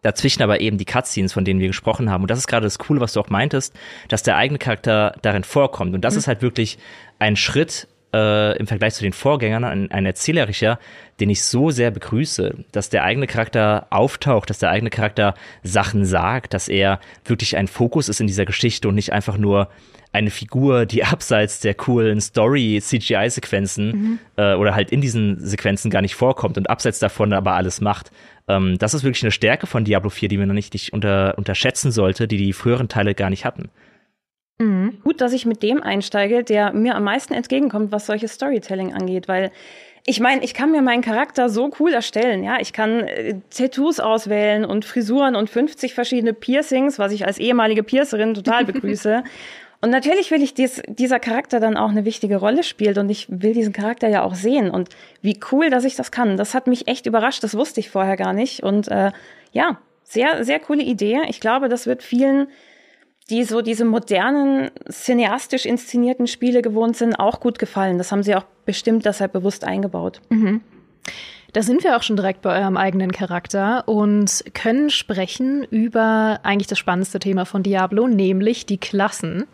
Dazwischen 0.03 0.43
aber 0.43 0.61
eben 0.61 0.77
die 0.77 0.85
Cutscenes, 0.85 1.33
von 1.33 1.43
denen 1.43 1.59
wir 1.59 1.67
gesprochen 1.67 2.11
haben. 2.11 2.21
Und 2.21 2.31
das 2.31 2.37
ist 2.37 2.47
gerade 2.47 2.65
das 2.65 2.77
Coole, 2.77 3.01
was 3.01 3.13
du 3.13 3.19
auch 3.19 3.29
meintest, 3.29 3.75
dass 4.07 4.21
der 4.21 4.37
eigene 4.37 4.59
Charakter 4.59 5.15
darin 5.23 5.43
vorkommt. 5.43 5.95
Und 5.95 6.01
das 6.01 6.13
mhm. 6.13 6.19
ist 6.19 6.27
halt 6.27 6.43
wirklich 6.43 6.77
ein 7.17 7.35
Schritt 7.35 7.87
äh, 8.13 8.57
im 8.57 8.67
Vergleich 8.67 8.93
zu 8.93 9.03
den 9.03 9.13
Vorgängern, 9.13 9.63
ein, 9.63 9.91
ein 9.91 10.05
erzählerischer, 10.05 10.79
den 11.19 11.31
ich 11.31 11.43
so 11.43 11.71
sehr 11.71 11.89
begrüße, 11.91 12.63
dass 12.71 12.89
der 12.89 13.03
eigene 13.03 13.25
Charakter 13.25 13.87
auftaucht, 13.89 14.49
dass 14.49 14.59
der 14.59 14.69
eigene 14.69 14.91
Charakter 14.91 15.33
Sachen 15.63 16.05
sagt, 16.05 16.53
dass 16.53 16.67
er 16.67 16.99
wirklich 17.25 17.57
ein 17.57 17.67
Fokus 17.67 18.07
ist 18.07 18.21
in 18.21 18.27
dieser 18.27 18.45
Geschichte 18.45 18.87
und 18.87 18.95
nicht 18.95 19.11
einfach 19.11 19.37
nur 19.37 19.69
eine 20.17 20.31
Figur, 20.31 20.85
die 20.85 21.03
abseits 21.03 21.59
der 21.59 21.73
coolen 21.73 22.19
Story-CGI-Sequenzen 22.19 23.87
mhm. 23.87 24.19
äh, 24.35 24.55
oder 24.55 24.75
halt 24.75 24.91
in 24.91 25.01
diesen 25.01 25.39
Sequenzen 25.39 25.91
gar 25.91 26.01
nicht 26.01 26.15
vorkommt 26.15 26.57
und 26.57 26.69
abseits 26.69 26.99
davon 26.99 27.33
aber 27.33 27.53
alles 27.53 27.81
macht. 27.81 28.11
Ähm, 28.47 28.77
das 28.77 28.93
ist 28.93 29.03
wirklich 29.03 29.23
eine 29.23 29.31
Stärke 29.31 29.67
von 29.67 29.85
Diablo 29.85 30.09
4, 30.09 30.29
die 30.29 30.37
man 30.37 30.47
noch 30.47 30.55
nicht, 30.55 30.73
nicht 30.73 30.93
unter, 30.93 31.37
unterschätzen 31.37 31.91
sollte, 31.91 32.27
die 32.27 32.37
die 32.37 32.53
früheren 32.53 32.89
Teile 32.89 33.15
gar 33.15 33.29
nicht 33.29 33.45
hatten. 33.45 33.69
Mhm. 34.59 34.99
Gut, 35.03 35.21
dass 35.21 35.33
ich 35.33 35.45
mit 35.45 35.61
dem 35.61 35.83
einsteige, 35.83 36.43
der 36.43 36.73
mir 36.73 36.95
am 36.95 37.03
meisten 37.03 37.33
entgegenkommt, 37.33 37.91
was 37.91 38.07
solches 38.07 38.33
Storytelling 38.33 38.93
angeht, 38.93 39.27
weil 39.27 39.51
ich 40.09 40.21
meine, 40.21 40.41
ich 40.41 40.53
kann 40.53 40.71
mir 40.71 40.81
meinen 40.81 41.01
Charakter 41.01 41.49
so 41.49 41.69
cool 41.79 41.91
erstellen, 41.91 42.41
ja. 42.41 42.59
Ich 42.61 42.71
kann 42.71 43.01
äh, 43.01 43.35
Tattoos 43.49 43.99
auswählen 43.99 44.63
und 44.63 44.85
Frisuren 44.85 45.35
und 45.35 45.49
50 45.49 45.93
verschiedene 45.93 46.33
Piercings, 46.33 46.97
was 46.97 47.11
ich 47.11 47.27
als 47.27 47.37
ehemalige 47.37 47.83
Piercerin 47.83 48.33
total 48.33 48.63
begrüße. 48.71 49.23
Und 49.79 49.91
natürlich 49.91 50.31
will 50.31 50.41
ich, 50.41 50.55
dass 50.55 50.81
dieser 50.87 51.19
Charakter 51.19 51.59
dann 51.59 51.77
auch 51.77 51.89
eine 51.89 52.03
wichtige 52.03 52.37
Rolle 52.37 52.63
spielt 52.63 52.97
und 52.97 53.09
ich 53.09 53.27
will 53.29 53.53
diesen 53.53 53.73
Charakter 53.73 54.07
ja 54.07 54.23
auch 54.23 54.33
sehen. 54.33 54.71
Und 54.71 54.89
wie 55.21 55.39
cool, 55.51 55.69
dass 55.69 55.83
ich 55.83 55.95
das 55.95 56.11
kann. 56.11 56.35
Das 56.35 56.53
hat 56.55 56.67
mich 56.67 56.87
echt 56.87 57.05
überrascht, 57.05 57.43
das 57.43 57.55
wusste 57.55 57.79
ich 57.79 57.89
vorher 57.89 58.17
gar 58.17 58.33
nicht. 58.33 58.63
Und 58.63 58.87
äh, 58.87 59.11
ja, 59.51 59.79
sehr, 60.03 60.43
sehr 60.43 60.59
coole 60.59 60.81
Idee. 60.81 61.21
Ich 61.27 61.39
glaube, 61.39 61.69
das 61.69 61.85
wird 61.85 62.01
vielen, 62.01 62.47
die 63.29 63.43
so 63.43 63.61
diese 63.61 63.85
modernen, 63.85 64.71
cineastisch 64.89 65.65
inszenierten 65.65 66.27
Spiele 66.27 66.61
gewohnt 66.61 66.97
sind, 66.97 67.15
auch 67.15 67.39
gut 67.39 67.59
gefallen. 67.59 67.97
Das 67.97 68.11
haben 68.11 68.23
sie 68.23 68.35
auch 68.35 68.45
bestimmt 68.65 69.05
deshalb 69.05 69.33
bewusst 69.33 69.63
eingebaut. 69.63 70.21
Mhm. 70.29 70.61
Da 71.53 71.63
sind 71.63 71.83
wir 71.83 71.95
auch 71.95 72.03
schon 72.03 72.17
direkt 72.17 72.41
bei 72.41 72.59
eurem 72.59 72.77
eigenen 72.77 73.11
Charakter 73.11 73.87
und 73.87 74.43
können 74.53 74.89
sprechen 74.89 75.63
über 75.63 76.39
eigentlich 76.43 76.67
das 76.67 76.77
spannendste 76.77 77.19
Thema 77.19 77.45
von 77.45 77.63
Diablo, 77.63 78.07
nämlich 78.07 78.65
die 78.65 78.77
Klassen. 78.77 79.45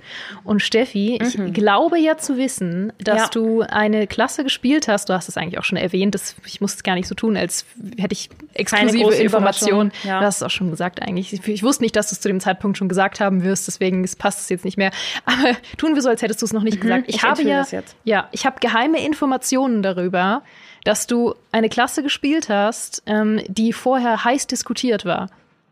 Und 0.44 0.62
Steffi, 0.62 1.20
mhm. 1.22 1.48
ich 1.48 1.54
glaube 1.54 2.00
ja 2.00 2.18
zu 2.18 2.38
wissen, 2.38 2.92
dass 2.98 3.18
ja. 3.18 3.28
du 3.30 3.62
eine 3.62 4.08
Klasse 4.08 4.44
gespielt 4.44 4.88
hast. 4.88 5.10
Du 5.10 5.14
hast 5.14 5.30
es 5.30 5.38
eigentlich 5.38 5.60
auch 5.60 5.64
schon 5.64 5.78
erwähnt. 5.78 6.16
Das, 6.16 6.36
ich 6.46 6.62
muss 6.62 6.76
es 6.76 6.84
gar 6.84 6.96
nicht 6.96 7.08
so 7.08 7.16
tun, 7.16 7.38
als 7.38 7.66
hätte 7.98 8.14
ich 8.14 8.30
exklusive 8.54 9.14
Informationen. 9.14 9.92
Ja. 10.04 10.20
Du 10.20 10.26
hast 10.26 10.38
es 10.38 10.44
auch 10.44 10.50
schon 10.50 10.72
gesagt 10.72 11.02
eigentlich. 11.02 11.32
Ich, 11.32 11.48
ich 11.48 11.64
wusste 11.64 11.84
nicht, 11.84 11.96
dass 11.96 12.10
du 12.10 12.16
es 12.16 12.22
zu 12.22 12.28
dem 12.28 12.40
Zeitpunkt 12.40 12.78
schon 12.78 12.90
gesagt 12.90 13.20
haben 13.20 13.44
wirst, 13.44 13.68
deswegen 13.68 14.04
passt 14.18 14.42
es 14.42 14.50
jetzt 14.50 14.66
nicht 14.66 14.78
mehr. 14.78 14.92
Aber 15.26 15.56
tun 15.78 15.96
wir 15.96 16.02
so, 16.02 16.10
als 16.10 16.22
hättest 16.22 16.42
du 16.42 16.46
es 16.46 16.54
noch 16.54 16.64
nicht 16.64 16.78
mhm. 16.78 16.82
gesagt. 16.82 17.04
Ich, 17.08 17.16
ich 17.16 17.24
habe 17.24 17.44
ja, 17.44 17.66
ja, 18.04 18.28
ich 18.32 18.46
habe 18.46 18.60
geheime 18.60 19.04
Informationen 19.06 19.84
darüber, 19.84 20.42
dass 20.84 21.08
du 21.08 21.36
eine 21.52 21.70
Klasse 21.70 22.04
gespielt 22.04 22.50
hast, 22.50 23.04
ähm, 23.06 23.42
die 23.48 23.74
vorher 23.74 24.24
heiß 24.24 24.48
diskutiert 24.48 25.06
war. 25.06 25.30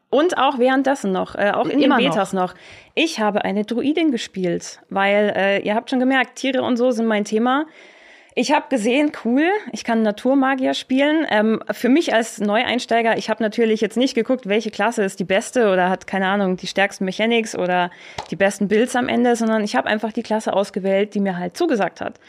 Und 0.09 0.37
auch 0.37 0.59
währenddessen 0.59 1.13
noch, 1.13 1.35
äh, 1.35 1.51
auch 1.51 1.67
in 1.67 1.81
Immer 1.81 1.97
den 1.97 2.09
Betas 2.09 2.33
noch. 2.33 2.53
noch. 2.53 2.55
Ich 2.95 3.21
habe 3.21 3.45
eine 3.45 3.63
Druidin 3.63 4.11
gespielt, 4.11 4.81
weil 4.89 5.33
äh, 5.35 5.59
ihr 5.59 5.73
habt 5.73 5.89
schon 5.89 5.99
gemerkt, 5.99 6.35
Tiere 6.35 6.63
und 6.63 6.75
so 6.75 6.91
sind 6.91 7.05
mein 7.05 7.23
Thema. 7.23 7.65
Ich 8.33 8.53
habe 8.53 8.65
gesehen, 8.69 9.11
cool, 9.25 9.49
ich 9.73 9.83
kann 9.83 10.03
Naturmagier 10.03 10.73
spielen. 10.73 11.25
Ähm, 11.29 11.61
für 11.71 11.89
mich 11.89 12.13
als 12.13 12.39
Neueinsteiger, 12.39 13.17
ich 13.17 13.29
habe 13.29 13.43
natürlich 13.43 13.81
jetzt 13.81 13.97
nicht 13.97 14.15
geguckt, 14.15 14.47
welche 14.47 14.71
Klasse 14.71 15.03
ist 15.03 15.19
die 15.19 15.25
beste 15.25 15.69
oder 15.71 15.89
hat, 15.89 16.07
keine 16.07 16.27
Ahnung, 16.27 16.57
die 16.57 16.67
stärksten 16.67 17.05
Mechanics 17.05 17.57
oder 17.57 17.89
die 18.31 18.37
besten 18.37 18.67
Builds 18.67 18.95
am 18.95 19.09
Ende, 19.09 19.35
sondern 19.37 19.63
ich 19.63 19.75
habe 19.75 19.87
einfach 19.87 20.13
die 20.13 20.23
Klasse 20.23 20.53
ausgewählt, 20.53 21.13
die 21.13 21.19
mir 21.19 21.37
halt 21.37 21.57
zugesagt 21.57 21.99
hat 21.99 22.19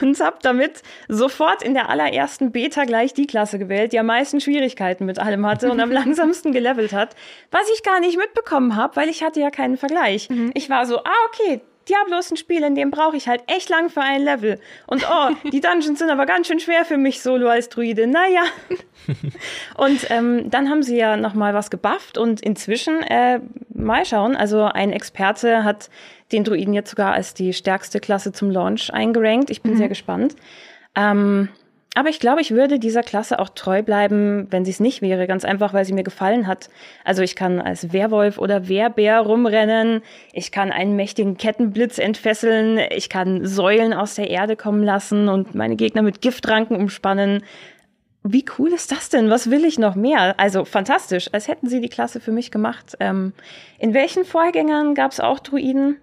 und 0.00 0.20
habe 0.20 0.38
damit 0.42 0.82
sofort 1.08 1.62
in 1.62 1.74
der 1.74 1.88
allerersten 1.88 2.52
Beta 2.52 2.84
gleich 2.84 3.14
die 3.14 3.26
Klasse 3.26 3.58
gewählt, 3.58 3.92
die 3.92 3.98
am 3.98 4.06
meisten 4.06 4.40
Schwierigkeiten 4.40 5.04
mit 5.04 5.18
allem 5.18 5.46
hatte 5.46 5.70
und 5.70 5.80
am 5.80 5.92
langsamsten 5.92 6.52
gelevelt 6.52 6.92
hat, 6.92 7.14
was 7.50 7.68
ich 7.74 7.82
gar 7.82 8.00
nicht 8.00 8.16
mitbekommen 8.16 8.76
habe, 8.76 8.96
weil 8.96 9.08
ich 9.08 9.22
hatte 9.22 9.40
ja 9.40 9.50
keinen 9.50 9.76
Vergleich. 9.76 10.30
Mhm. 10.30 10.50
Ich 10.54 10.70
war 10.70 10.86
so, 10.86 10.98
ah 10.98 11.12
okay, 11.28 11.60
Diablo 11.88 12.18
ist 12.18 12.32
ein 12.32 12.36
Spiel, 12.36 12.62
in 12.62 12.74
dem 12.74 12.90
brauche 12.90 13.16
ich 13.16 13.28
halt 13.28 13.42
echt 13.46 13.68
lang 13.68 13.90
für 13.90 14.00
ein 14.00 14.22
Level. 14.22 14.58
Und 14.86 15.06
oh, 15.08 15.30
die 15.50 15.60
Dungeons 15.60 15.98
sind 15.98 16.10
aber 16.10 16.26
ganz 16.26 16.48
schön 16.48 16.60
schwer 16.60 16.84
für 16.84 16.96
mich 16.96 17.22
solo 17.22 17.48
als 17.48 17.68
Druide. 17.68 18.06
Naja. 18.06 18.42
und 19.76 20.10
ähm, 20.10 20.50
dann 20.50 20.68
haben 20.68 20.82
sie 20.82 20.96
ja 20.96 21.16
noch 21.16 21.34
mal 21.34 21.54
was 21.54 21.70
gebufft 21.70 22.18
und 22.18 22.40
inzwischen 22.40 23.02
äh, 23.02 23.40
mal 23.72 24.04
schauen. 24.04 24.36
Also 24.36 24.64
ein 24.64 24.92
Experte 24.92 25.64
hat 25.64 25.90
den 26.32 26.44
Druiden 26.44 26.74
jetzt 26.74 26.90
sogar 26.90 27.12
als 27.12 27.34
die 27.34 27.52
stärkste 27.52 28.00
Klasse 28.00 28.32
zum 28.32 28.50
Launch 28.50 28.92
eingerankt. 28.92 29.50
Ich 29.50 29.62
bin 29.62 29.74
mhm. 29.74 29.76
sehr 29.76 29.88
gespannt. 29.88 30.34
Ähm, 30.96 31.48
aber 31.96 32.10
ich 32.10 32.20
glaube, 32.20 32.42
ich 32.42 32.50
würde 32.50 32.78
dieser 32.78 33.02
Klasse 33.02 33.38
auch 33.38 33.48
treu 33.48 33.82
bleiben, 33.82 34.48
wenn 34.50 34.66
sie 34.66 34.70
es 34.70 34.80
nicht 34.80 35.00
wäre. 35.00 35.26
Ganz 35.26 35.46
einfach, 35.46 35.72
weil 35.72 35.86
sie 35.86 35.94
mir 35.94 36.02
gefallen 36.02 36.46
hat. 36.46 36.68
Also 37.04 37.22
ich 37.22 37.34
kann 37.34 37.58
als 37.58 37.90
Werwolf 37.90 38.36
oder 38.36 38.68
Wehrbär 38.68 39.20
rumrennen. 39.20 40.02
Ich 40.34 40.52
kann 40.52 40.72
einen 40.72 40.94
mächtigen 40.94 41.38
Kettenblitz 41.38 41.96
entfesseln. 41.96 42.78
Ich 42.90 43.08
kann 43.08 43.46
Säulen 43.46 43.94
aus 43.94 44.16
der 44.16 44.28
Erde 44.28 44.56
kommen 44.56 44.82
lassen 44.82 45.30
und 45.30 45.54
meine 45.54 45.76
Gegner 45.76 46.02
mit 46.02 46.20
Giftranken 46.20 46.76
umspannen. 46.76 47.42
Wie 48.22 48.44
cool 48.58 48.74
ist 48.74 48.92
das 48.92 49.08
denn? 49.08 49.30
Was 49.30 49.50
will 49.50 49.64
ich 49.64 49.78
noch 49.78 49.94
mehr? 49.94 50.38
Also 50.38 50.66
fantastisch, 50.66 51.30
als 51.32 51.48
hätten 51.48 51.66
sie 51.66 51.80
die 51.80 51.88
Klasse 51.88 52.20
für 52.20 52.32
mich 52.32 52.50
gemacht. 52.50 52.94
Ähm, 53.00 53.32
in 53.78 53.94
welchen 53.94 54.26
Vorgängern 54.26 54.94
gab 54.94 55.12
es 55.12 55.20
auch 55.20 55.38
Druiden? 55.38 55.96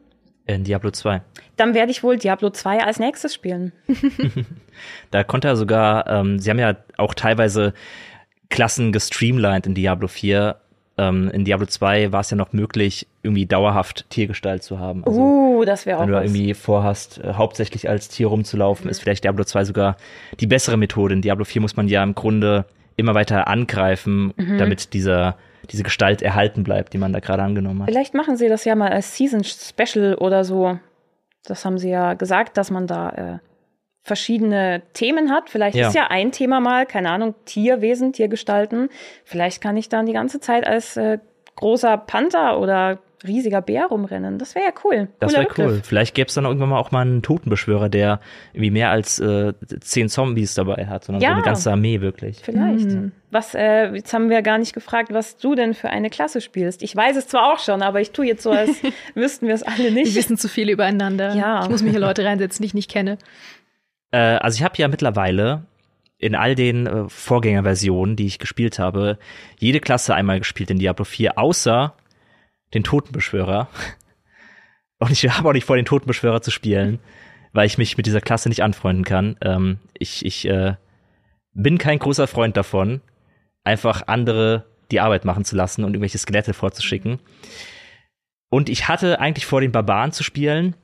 In 0.45 0.65
Diablo 0.65 0.91
2. 0.91 1.21
Dann 1.55 1.73
werde 1.73 1.91
ich 1.91 2.03
wohl 2.03 2.17
Diablo 2.17 2.49
2 2.49 2.83
als 2.83 2.99
nächstes 2.99 3.33
spielen. 3.33 3.71
da 5.11 5.23
konnte 5.23 5.47
er 5.47 5.55
sogar, 5.55 6.07
ähm, 6.07 6.39
sie 6.39 6.49
haben 6.49 6.59
ja 6.59 6.75
auch 6.97 7.13
teilweise 7.13 7.73
Klassen 8.49 8.91
gestreamlined 8.91 9.67
in 9.67 9.73
Diablo 9.73 10.07
4. 10.07 10.57
Ähm, 10.97 11.29
in 11.29 11.45
Diablo 11.45 11.65
2 11.65 12.11
war 12.11 12.19
es 12.19 12.29
ja 12.29 12.37
noch 12.37 12.51
möglich, 12.51 13.07
irgendwie 13.23 13.45
dauerhaft 13.45 14.09
Tiergestalt 14.09 14.63
zu 14.63 14.79
haben. 14.79 15.03
Also, 15.05 15.19
uh, 15.19 15.65
das 15.65 15.85
wäre 15.85 15.97
auch 15.97 16.01
Wenn 16.01 16.09
du 16.09 16.15
was. 16.15 16.25
irgendwie 16.25 16.53
vorhast, 16.53 17.19
äh, 17.19 17.33
hauptsächlich 17.33 17.89
als 17.89 18.09
Tier 18.09 18.27
rumzulaufen, 18.27 18.85
mhm. 18.85 18.91
ist 18.91 18.99
vielleicht 18.99 19.23
Diablo 19.23 19.45
2 19.45 19.63
sogar 19.63 19.97
die 20.39 20.47
bessere 20.47 20.77
Methode. 20.77 21.13
In 21.13 21.21
Diablo 21.21 21.45
4 21.45 21.61
muss 21.61 21.77
man 21.77 21.87
ja 21.87 22.03
im 22.03 22.15
Grunde 22.15 22.65
immer 22.95 23.15
weiter 23.15 23.47
angreifen, 23.47 24.33
mhm. 24.35 24.57
damit 24.57 24.93
dieser 24.93 25.37
diese 25.71 25.83
Gestalt 25.83 26.21
erhalten 26.21 26.63
bleibt, 26.63 26.93
die 26.93 26.97
man 26.97 27.13
da 27.13 27.19
gerade 27.19 27.43
angenommen 27.43 27.81
hat. 27.81 27.89
Vielleicht 27.89 28.13
machen 28.13 28.37
sie 28.37 28.49
das 28.49 28.65
ja 28.65 28.75
mal 28.75 28.91
als 28.91 29.15
Season 29.15 29.43
Special 29.43 30.15
oder 30.15 30.43
so. 30.43 30.79
Das 31.45 31.65
haben 31.65 31.77
sie 31.77 31.89
ja 31.89 32.13
gesagt, 32.13 32.57
dass 32.57 32.71
man 32.71 32.87
da 32.87 33.09
äh, 33.09 33.39
verschiedene 34.03 34.81
Themen 34.93 35.31
hat. 35.31 35.49
Vielleicht 35.49 35.75
ja. 35.75 35.87
ist 35.87 35.95
ja 35.95 36.07
ein 36.07 36.31
Thema 36.31 36.59
mal, 36.59 36.85
keine 36.85 37.09
Ahnung, 37.09 37.35
Tierwesen, 37.45 38.13
Tiergestalten. 38.13 38.89
Vielleicht 39.23 39.61
kann 39.61 39.77
ich 39.77 39.89
dann 39.89 40.05
die 40.05 40.13
ganze 40.13 40.39
Zeit 40.39 40.67
als 40.67 40.97
äh, 40.97 41.19
großer 41.55 41.97
Panther 41.97 42.59
oder 42.59 42.99
riesiger 43.25 43.61
Bär 43.61 43.85
rumrennen. 43.85 44.37
Das 44.37 44.55
wäre 44.55 44.65
ja 44.65 44.71
cool. 44.83 45.07
Das 45.19 45.33
wäre 45.33 45.47
cool. 45.57 45.81
Vielleicht 45.83 46.15
gäbe 46.15 46.27
es 46.27 46.33
dann 46.33 46.45
irgendwann 46.45 46.69
mal 46.69 46.79
auch 46.79 46.91
mal 46.91 47.01
einen 47.01 47.21
Totenbeschwörer, 47.21 47.89
der 47.89 48.19
irgendwie 48.53 48.71
mehr 48.71 48.89
als 48.89 49.19
äh, 49.19 49.53
zehn 49.79 50.09
Zombies 50.09 50.53
dabei 50.53 50.87
hat, 50.87 51.05
sondern 51.05 51.21
ja, 51.21 51.29
so 51.29 51.33
eine 51.35 51.43
ganze 51.43 51.71
Armee 51.71 52.01
wirklich. 52.01 52.39
Vielleicht. 52.43 52.89
Mhm. 52.89 53.11
Was, 53.31 53.55
äh, 53.55 53.93
jetzt 53.93 54.13
haben 54.13 54.29
wir 54.29 54.41
gar 54.41 54.57
nicht 54.57 54.73
gefragt, 54.73 55.13
was 55.13 55.37
du 55.37 55.55
denn 55.55 55.73
für 55.73 55.89
eine 55.89 56.09
Klasse 56.09 56.41
spielst. 56.41 56.83
Ich 56.83 56.95
weiß 56.95 57.17
es 57.17 57.27
zwar 57.27 57.51
auch 57.51 57.59
schon, 57.59 57.81
aber 57.81 57.99
ich 58.01 58.11
tue 58.11 58.27
jetzt 58.27 58.43
so, 58.43 58.51
als 58.51 58.69
wüssten 59.15 59.47
wir 59.47 59.55
es 59.55 59.63
alle 59.63 59.91
nicht. 59.91 60.13
Wir 60.13 60.15
wissen 60.15 60.37
zu 60.37 60.47
viel 60.47 60.69
übereinander. 60.69 61.35
Ja. 61.35 61.63
Ich 61.63 61.69
muss 61.69 61.81
mir 61.81 61.89
hier 61.91 61.99
Leute 61.99 62.23
reinsetzen, 62.25 62.61
die 62.61 62.67
ich 62.67 62.73
nicht 62.73 62.91
kenne. 62.91 63.17
Äh, 64.11 64.17
also 64.17 64.57
ich 64.57 64.63
habe 64.63 64.75
ja 64.77 64.87
mittlerweile 64.87 65.63
in 66.23 66.35
all 66.35 66.55
den 66.55 66.87
äh, 66.87 67.09
Vorgängerversionen, 67.09 68.15
die 68.15 68.25
ich 68.25 68.39
gespielt 68.39 68.79
habe, 68.79 69.17
jede 69.59 69.81
Klasse 69.81 70.15
einmal 70.15 70.39
gespielt 70.39 70.71
in 70.71 70.79
Diablo 70.79 71.03
4, 71.03 71.37
außer 71.37 71.93
den 72.73 72.83
Totenbeschwörer. 72.83 73.67
Und 74.99 75.11
ich 75.11 75.27
habe 75.29 75.49
auch 75.49 75.53
nicht 75.53 75.65
vor, 75.65 75.75
den 75.75 75.85
Totenbeschwörer 75.85 76.41
zu 76.41 76.51
spielen, 76.51 76.99
weil 77.51 77.65
ich 77.65 77.77
mich 77.77 77.97
mit 77.97 78.05
dieser 78.05 78.21
Klasse 78.21 78.49
nicht 78.49 78.63
anfreunden 78.63 79.03
kann. 79.03 79.37
Ähm, 79.41 79.79
ich 79.97 80.25
ich 80.25 80.47
äh, 80.47 80.75
bin 81.53 81.77
kein 81.77 81.99
großer 81.99 82.27
Freund 82.27 82.57
davon, 82.57 83.01
einfach 83.63 84.07
andere 84.07 84.65
die 84.91 84.99
Arbeit 84.99 85.25
machen 85.25 85.45
zu 85.45 85.55
lassen 85.55 85.83
und 85.83 85.91
irgendwelche 85.91 86.17
Skelette 86.17 86.53
vorzuschicken. 86.53 87.19
Und 88.49 88.69
ich 88.69 88.87
hatte 88.87 89.19
eigentlich 89.19 89.45
vor, 89.45 89.61
den 89.61 89.71
Barbaren 89.71 90.11
zu 90.11 90.23
spielen. 90.23 90.75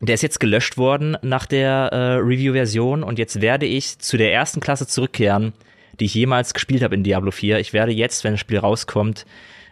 Der 0.00 0.14
ist 0.14 0.22
jetzt 0.22 0.38
gelöscht 0.38 0.76
worden 0.76 1.16
nach 1.22 1.44
der 1.46 1.90
äh, 1.92 2.14
Review-Version 2.14 3.02
und 3.02 3.18
jetzt 3.18 3.40
werde 3.40 3.66
ich 3.66 3.98
zu 3.98 4.16
der 4.16 4.32
ersten 4.32 4.60
Klasse 4.60 4.86
zurückkehren, 4.86 5.52
die 5.98 6.04
ich 6.04 6.14
jemals 6.14 6.54
gespielt 6.54 6.84
habe 6.84 6.94
in 6.94 7.02
Diablo 7.02 7.32
4. 7.32 7.58
Ich 7.58 7.72
werde 7.72 7.90
jetzt, 7.90 8.22
wenn 8.22 8.34
das 8.34 8.40
Spiel 8.40 8.58
rauskommt, 8.58 9.26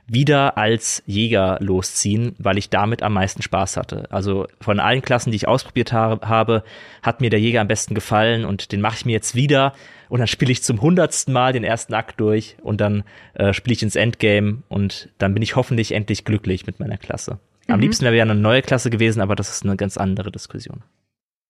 wieder 0.07 0.57
als 0.57 1.03
Jäger 1.07 1.59
losziehen, 1.61 2.35
weil 2.39 2.59
ich 2.59 2.71
damit 2.71 3.03
am 3.03 3.15
meisten 3.15 3.43
Spaß 3.43 3.77
hatte. 3.77 4.07
Also 4.11 4.47
von 4.61 4.79
allen 4.79 5.03
Klassen, 5.03 5.31
die 5.31 5.37
ich 5.37 5.49
ausprobiert 5.49 5.93
habe, 5.93 6.63
hat 7.03 7.21
mir 7.21 7.31
der 7.31 7.41
Jäger 7.41 7.61
am 7.61 7.69
besten 7.69 7.95
gefallen 7.95 8.45
und 8.45 8.71
den 8.73 8.81
mache 8.81 8.97
ich 8.99 9.05
mir 9.05 9.13
jetzt 9.13 9.35
wieder 9.35 9.73
und 10.09 10.21
dann 10.21 10.29
spiele 10.29 10.53
ich 10.53 10.63
zum 10.63 10.81
hundertsten 10.81 11.33
Mal 11.33 11.53
den 11.53 11.65
ersten 11.65 11.95
Akt 11.95 12.21
durch 12.21 12.57
und 12.63 12.81
dann 12.81 13.03
äh, 13.35 13.53
spiele 13.53 13.75
ich 13.75 13.83
ins 13.83 13.97
Endgame 13.97 14.63
und 14.69 15.09
dann 15.19 15.35
bin 15.35 15.43
ich 15.43 15.57
hoffentlich 15.57 15.93
endlich 15.93 16.25
glücklich 16.25 16.67
mit 16.67 16.79
meiner 16.79 16.99
Klasse. 16.99 17.39
Am 17.69 17.77
mhm. 17.77 17.83
liebsten 17.83 18.05
wäre 18.05 18.17
ja 18.17 18.23
eine 18.23 18.37
neue 18.37 18.63
Klasse 18.63 18.91
gewesen, 18.91 19.21
aber 19.21 19.35
das 19.35 19.51
ist 19.51 19.65
eine 19.65 19.77
ganz 19.77 19.97
andere 19.97 20.31
Diskussion. 20.31 20.83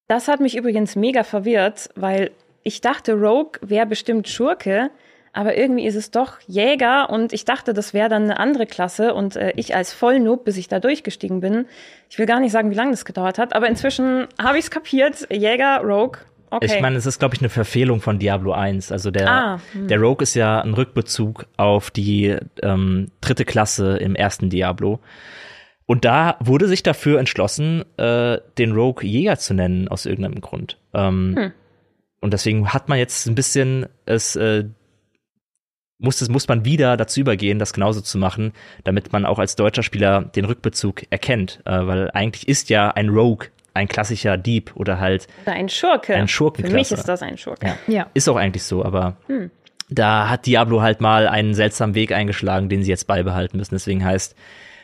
Das 0.07 0.27
hat 0.27 0.39
mich 0.39 0.55
übrigens 0.55 0.95
mega 0.95 1.23
verwirrt, 1.23 1.89
weil 1.95 2.31
ich 2.63 2.81
dachte, 2.81 3.13
Rogue 3.13 3.59
wäre 3.61 3.85
bestimmt 3.85 4.27
Schurke, 4.27 4.89
aber 5.37 5.55
irgendwie 5.55 5.85
ist 5.85 5.93
es 5.93 6.09
doch 6.09 6.39
Jäger 6.47 7.11
und 7.11 7.31
ich 7.31 7.45
dachte, 7.45 7.75
das 7.75 7.93
wäre 7.93 8.09
dann 8.09 8.23
eine 8.23 8.39
andere 8.39 8.65
Klasse 8.65 9.13
und 9.13 9.35
äh, 9.35 9.53
ich 9.55 9.75
als 9.75 9.93
Vollnoob, 9.93 10.45
bis 10.45 10.57
ich 10.57 10.67
da 10.67 10.79
durchgestiegen 10.79 11.41
bin. 11.41 11.67
Ich 12.09 12.17
will 12.17 12.25
gar 12.25 12.39
nicht 12.39 12.51
sagen, 12.51 12.71
wie 12.71 12.75
lange 12.75 12.89
das 12.89 13.05
gedauert 13.05 13.37
hat, 13.37 13.53
aber 13.53 13.67
inzwischen 13.67 14.25
habe 14.41 14.57
ich 14.57 14.65
es 14.65 14.71
kapiert. 14.71 15.27
Jäger, 15.31 15.81
Rogue. 15.83 16.17
Okay. 16.49 16.65
Ich 16.65 16.81
meine, 16.81 16.97
es 16.97 17.05
ist, 17.05 17.19
glaube 17.19 17.35
ich, 17.35 17.41
eine 17.41 17.49
Verfehlung 17.49 18.01
von 18.01 18.17
Diablo 18.17 18.53
1. 18.53 18.91
Also 18.91 19.11
der, 19.11 19.29
ah, 19.29 19.61
hm. 19.73 19.87
der 19.87 19.99
Rogue 19.99 20.23
ist 20.23 20.33
ja 20.33 20.59
ein 20.59 20.73
Rückbezug 20.73 21.45
auf 21.55 21.91
die 21.91 22.35
ähm, 22.63 23.11
dritte 23.21 23.45
Klasse 23.45 23.97
im 23.97 24.15
ersten 24.15 24.49
Diablo. 24.49 25.01
Und 25.85 26.03
da 26.03 26.37
wurde 26.39 26.67
sich 26.67 26.81
dafür 26.81 27.19
entschlossen, 27.19 27.85
äh, 27.97 28.39
den 28.57 28.71
Rogue 28.71 29.07
Jäger 29.07 29.37
zu 29.37 29.53
nennen, 29.53 29.87
aus 29.87 30.07
irgendeinem 30.07 30.41
Grund. 30.41 30.79
Ähm, 30.95 31.35
hm. 31.37 31.51
Und 32.21 32.33
deswegen 32.33 32.73
hat 32.73 32.89
man 32.89 32.97
jetzt 32.97 33.27
ein 33.27 33.35
bisschen 33.35 33.85
es 34.07 34.35
äh, 34.35 34.63
muss, 35.99 36.17
das, 36.17 36.29
muss 36.29 36.47
man 36.47 36.65
wieder 36.65 36.97
dazu 36.97 37.19
übergehen, 37.19 37.59
das 37.59 37.73
genauso 37.73 38.01
zu 38.01 38.17
machen, 38.17 38.53
damit 38.83 39.11
man 39.11 39.25
auch 39.25 39.39
als 39.39 39.55
deutscher 39.55 39.83
Spieler 39.83 40.21
den 40.21 40.45
Rückbezug 40.45 41.03
erkennt. 41.09 41.59
Äh, 41.65 41.87
weil 41.87 42.11
eigentlich 42.11 42.47
ist 42.47 42.69
ja 42.69 42.91
ein 42.91 43.09
Rogue 43.09 43.47
ein 43.73 43.87
klassischer 43.87 44.37
Dieb 44.37 44.71
oder 44.75 44.99
halt 44.99 45.27
oder 45.43 45.53
ein 45.53 45.69
Schurke. 45.69 46.15
Ein 46.15 46.27
Schurkenklasse. 46.27 46.71
Für 46.71 46.77
mich 46.77 46.91
ist 46.91 47.07
das 47.07 47.21
ein 47.21 47.37
Schurke. 47.37 47.67
Ja. 47.67 47.77
ja. 47.87 48.07
Ist 48.13 48.27
auch 48.27 48.35
eigentlich 48.35 48.63
so, 48.63 48.83
aber 48.83 49.17
hm. 49.27 49.51
da 49.89 50.29
hat 50.29 50.45
Diablo 50.45 50.81
halt 50.81 50.99
mal 50.99 51.27
einen 51.27 51.53
seltsamen 51.53 51.95
Weg 51.95 52.11
eingeschlagen, 52.11 52.69
den 52.69 52.83
sie 52.83 52.89
jetzt 52.89 53.05
beibehalten 53.05 53.57
müssen. 53.57 53.75
Deswegen 53.75 54.03
heißt 54.03 54.35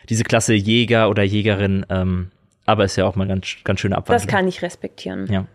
diese 0.09 0.23
Klasse 0.23 0.53
Jäger 0.53 1.09
oder 1.09 1.23
Jägerin, 1.23 1.85
ähm, 1.89 2.31
aber 2.65 2.85
ist 2.85 2.95
ja 2.95 3.05
auch 3.05 3.15
mal 3.15 3.27
ganz, 3.27 3.55
ganz 3.63 3.79
schöne 3.79 3.97
Abwandlung. 3.97 4.27
Das 4.27 4.31
kann 4.31 4.47
ich 4.47 4.61
respektieren. 4.61 5.27
Ja. 5.31 5.45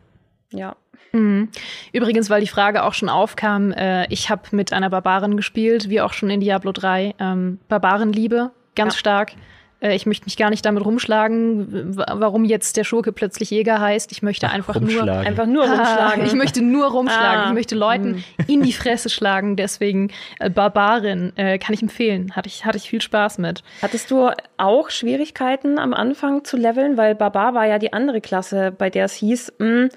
Ja. 0.51 0.77
Mhm. 1.13 1.49
Übrigens, 1.93 2.31
weil 2.31 2.41
die 2.41 2.49
Frage 2.49 2.85
auch 2.85 2.95
schon 2.95 3.09
aufkam, 3.09 3.73
äh, 3.73 4.07
ich 4.13 4.31
habe 4.31 4.43
mit 4.53 4.73
einer 4.73 4.91
Barbarin 4.91 5.37
gespielt, 5.37 5.89
wie 5.89 6.01
auch 6.01 6.13
schon 6.13 6.31
in 6.31 6.41
Diablo 6.41 6.73
3. 6.73 7.15
Ähm, 7.19 7.59
Barbarenliebe, 7.69 8.51
ganz 8.75 8.95
ja. 8.95 8.99
stark. 8.99 9.33
Äh, 9.81 9.95
ich 9.95 10.07
möchte 10.07 10.25
mich 10.27 10.37
gar 10.37 10.51
nicht 10.51 10.65
damit 10.65 10.85
rumschlagen, 10.85 11.97
warum 11.97 12.45
jetzt 12.45 12.77
der 12.77 12.85
Schurke 12.85 13.13
plötzlich 13.13 13.51
Jäger 13.51 13.81
heißt. 13.81 14.13
Ich 14.13 14.23
möchte 14.23 14.49
Ach, 14.49 14.55
einfach 14.55 14.81
nur 14.81 15.03
einfach 15.11 15.47
nur 15.47 15.65
rumschlagen. 15.69 16.25
ich 16.25 16.35
möchte 16.35 16.63
nur 16.63 16.87
rumschlagen. 16.87 17.45
Ah. 17.45 17.49
Ich 17.49 17.55
möchte 17.55 17.75
Leuten 17.75 18.15
hm. 18.15 18.47
in 18.47 18.63
die 18.63 18.73
Fresse 18.73 19.09
schlagen. 19.09 19.57
Deswegen 19.57 20.11
äh, 20.41 20.51
Barbarin 20.51 21.33
äh, 21.37 21.59
kann 21.59 21.75
ich 21.75 21.83
empfehlen. 21.83 22.35
Hatte 22.35 22.49
ich 22.49 22.65
hatte 22.65 22.79
ich 22.79 22.89
viel 22.89 23.03
Spaß 23.03 23.39
mit. 23.39 23.63
Hattest 23.83 24.11
du 24.11 24.31
auch 24.57 24.91
Schwierigkeiten 24.91 25.79
am 25.79 25.95
Anfang 25.95 26.45
zu 26.45 26.57
leveln, 26.57 26.97
weil 26.97 27.15
Barbar 27.15 27.55
war 27.55 27.67
ja 27.67 27.79
die 27.79 27.93
andere 27.93 28.21
Klasse, 28.21 28.73
bei 28.77 28.91
der 28.91 29.07
es 29.07 29.15
hieß, 29.15 29.55
mh, 29.59 29.67
hm, 29.67 29.89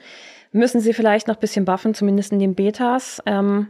müssen 0.52 0.82
sie 0.82 0.94
vielleicht 0.94 1.28
noch 1.28 1.38
bisschen 1.38 1.66
buffen, 1.66 1.94
zumindest 1.94 2.32
in 2.32 2.40
den 2.40 2.56
Betas. 2.56 3.22
Ähm, 3.26 3.68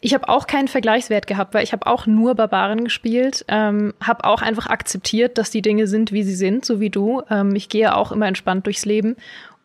ich 0.00 0.14
habe 0.14 0.28
auch 0.28 0.46
keinen 0.46 0.68
Vergleichswert 0.68 1.26
gehabt, 1.26 1.54
weil 1.54 1.62
ich 1.62 1.72
habe 1.72 1.86
auch 1.86 2.06
nur 2.06 2.34
Barbaren 2.34 2.84
gespielt, 2.84 3.44
ähm, 3.48 3.94
habe 4.02 4.24
auch 4.24 4.42
einfach 4.42 4.66
akzeptiert, 4.66 5.38
dass 5.38 5.50
die 5.50 5.62
Dinge 5.62 5.86
sind, 5.86 6.12
wie 6.12 6.24
sie 6.24 6.34
sind, 6.34 6.64
so 6.64 6.80
wie 6.80 6.90
du. 6.90 7.22
Ähm, 7.30 7.54
ich 7.54 7.68
gehe 7.68 7.94
auch 7.94 8.10
immer 8.10 8.26
entspannt 8.26 8.66
durchs 8.66 8.84
Leben 8.84 9.16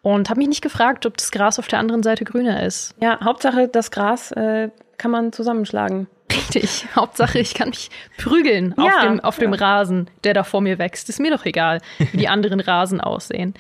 und 0.03 0.29
habe 0.29 0.39
mich 0.39 0.47
nicht 0.47 0.61
gefragt, 0.61 1.05
ob 1.05 1.17
das 1.17 1.31
Gras 1.31 1.59
auf 1.59 1.67
der 1.67 1.79
anderen 1.79 2.03
Seite 2.03 2.25
grüner 2.25 2.63
ist. 2.63 2.95
Ja, 3.01 3.19
Hauptsache 3.23 3.67
das 3.67 3.89
Gras 3.89 4.31
äh, 4.33 4.69
kann 4.97 5.11
man 5.11 5.33
zusammenschlagen. 5.33 6.07
Richtig. 6.38 6.85
Hauptsache, 6.95 7.39
ich 7.39 7.53
kann 7.53 7.69
mich 7.69 7.89
prügeln 8.17 8.73
ja, 8.77 8.83
auf, 8.83 9.01
dem, 9.01 9.19
auf 9.19 9.38
ja. 9.38 9.41
dem 9.41 9.53
Rasen, 9.53 10.09
der 10.23 10.33
da 10.33 10.43
vor 10.43 10.61
mir 10.61 10.79
wächst. 10.79 11.09
Ist 11.09 11.19
mir 11.19 11.31
doch 11.31 11.45
egal, 11.45 11.81
wie 11.97 12.17
die 12.17 12.27
anderen 12.27 12.59
Rasen 12.59 13.01
aussehen. 13.01 13.53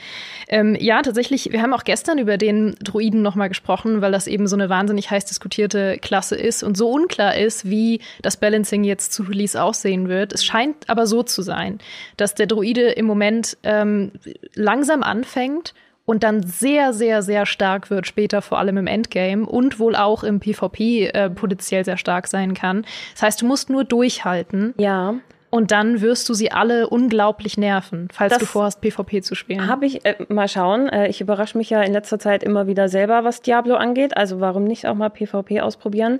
Ähm, 0.47 0.77
ja, 0.79 1.01
tatsächlich, 1.01 1.51
wir 1.51 1.61
haben 1.61 1.73
auch 1.73 1.83
gestern 1.83 2.17
über 2.17 2.37
den 2.37 2.75
Druiden 2.83 3.21
nochmal 3.21 3.49
gesprochen, 3.49 4.01
weil 4.01 4.11
das 4.11 4.27
eben 4.27 4.47
so 4.47 4.55
eine 4.55 4.69
wahnsinnig 4.69 5.11
heiß 5.11 5.25
diskutierte 5.25 5.97
Klasse 5.97 6.35
ist 6.35 6.63
und 6.63 6.77
so 6.77 6.89
unklar 6.89 7.35
ist, 7.35 7.69
wie 7.69 8.01
das 8.21 8.37
Balancing 8.37 8.83
jetzt 8.83 9.13
zu 9.13 9.23
Release 9.23 9.61
aussehen 9.61 10.07
wird. 10.07 10.33
Es 10.33 10.45
scheint 10.45 10.89
aber 10.89 11.07
so 11.07 11.23
zu 11.23 11.41
sein, 11.41 11.79
dass 12.15 12.35
der 12.35 12.47
Druide 12.47 12.89
im 12.91 13.05
Moment 13.05 13.57
ähm, 13.63 14.11
langsam 14.55 15.03
anfängt 15.03 15.73
und 16.07 16.23
dann 16.23 16.41
sehr, 16.41 16.93
sehr, 16.93 17.21
sehr 17.21 17.45
stark 17.45 17.89
wird 17.89 18.07
später, 18.07 18.41
vor 18.41 18.57
allem 18.57 18.77
im 18.77 18.87
Endgame 18.87 19.45
und 19.45 19.77
wohl 19.77 19.93
auch 19.93 20.23
im 20.23 20.39
PvP 20.39 21.07
äh, 21.07 21.29
potenziell 21.29 21.83
sehr 21.83 21.97
stark 21.97 22.27
sein 22.27 22.53
kann. 22.53 22.85
Das 23.13 23.23
heißt, 23.23 23.41
du 23.41 23.45
musst 23.45 23.69
nur 23.69 23.83
durchhalten. 23.83 24.73
Ja. 24.77 25.15
Und 25.49 25.71
dann 25.71 26.01
wirst 26.01 26.27
du 26.29 26.33
sie 26.33 26.51
alle 26.51 26.89
unglaublich 26.89 27.57
nerven, 27.57 28.07
falls 28.11 28.31
das 28.31 28.39
du 28.39 28.45
vorhast, 28.45 28.81
PvP 28.81 29.21
zu 29.21 29.35
spielen. 29.35 29.67
Habe 29.67 29.85
ich, 29.85 30.05
äh, 30.05 30.15
mal 30.29 30.47
schauen. 30.47 30.87
Äh, 30.87 31.09
ich 31.09 31.19
überrasche 31.19 31.57
mich 31.57 31.69
ja 31.69 31.81
in 31.81 31.91
letzter 31.91 32.19
Zeit 32.19 32.41
immer 32.43 32.67
wieder 32.67 32.87
selber, 32.87 33.25
was 33.25 33.41
Diablo 33.41 33.75
angeht. 33.75 34.15
Also 34.15 34.39
warum 34.39 34.63
nicht 34.63 34.87
auch 34.87 34.95
mal 34.95 35.09
PvP 35.09 35.59
ausprobieren? 35.59 36.19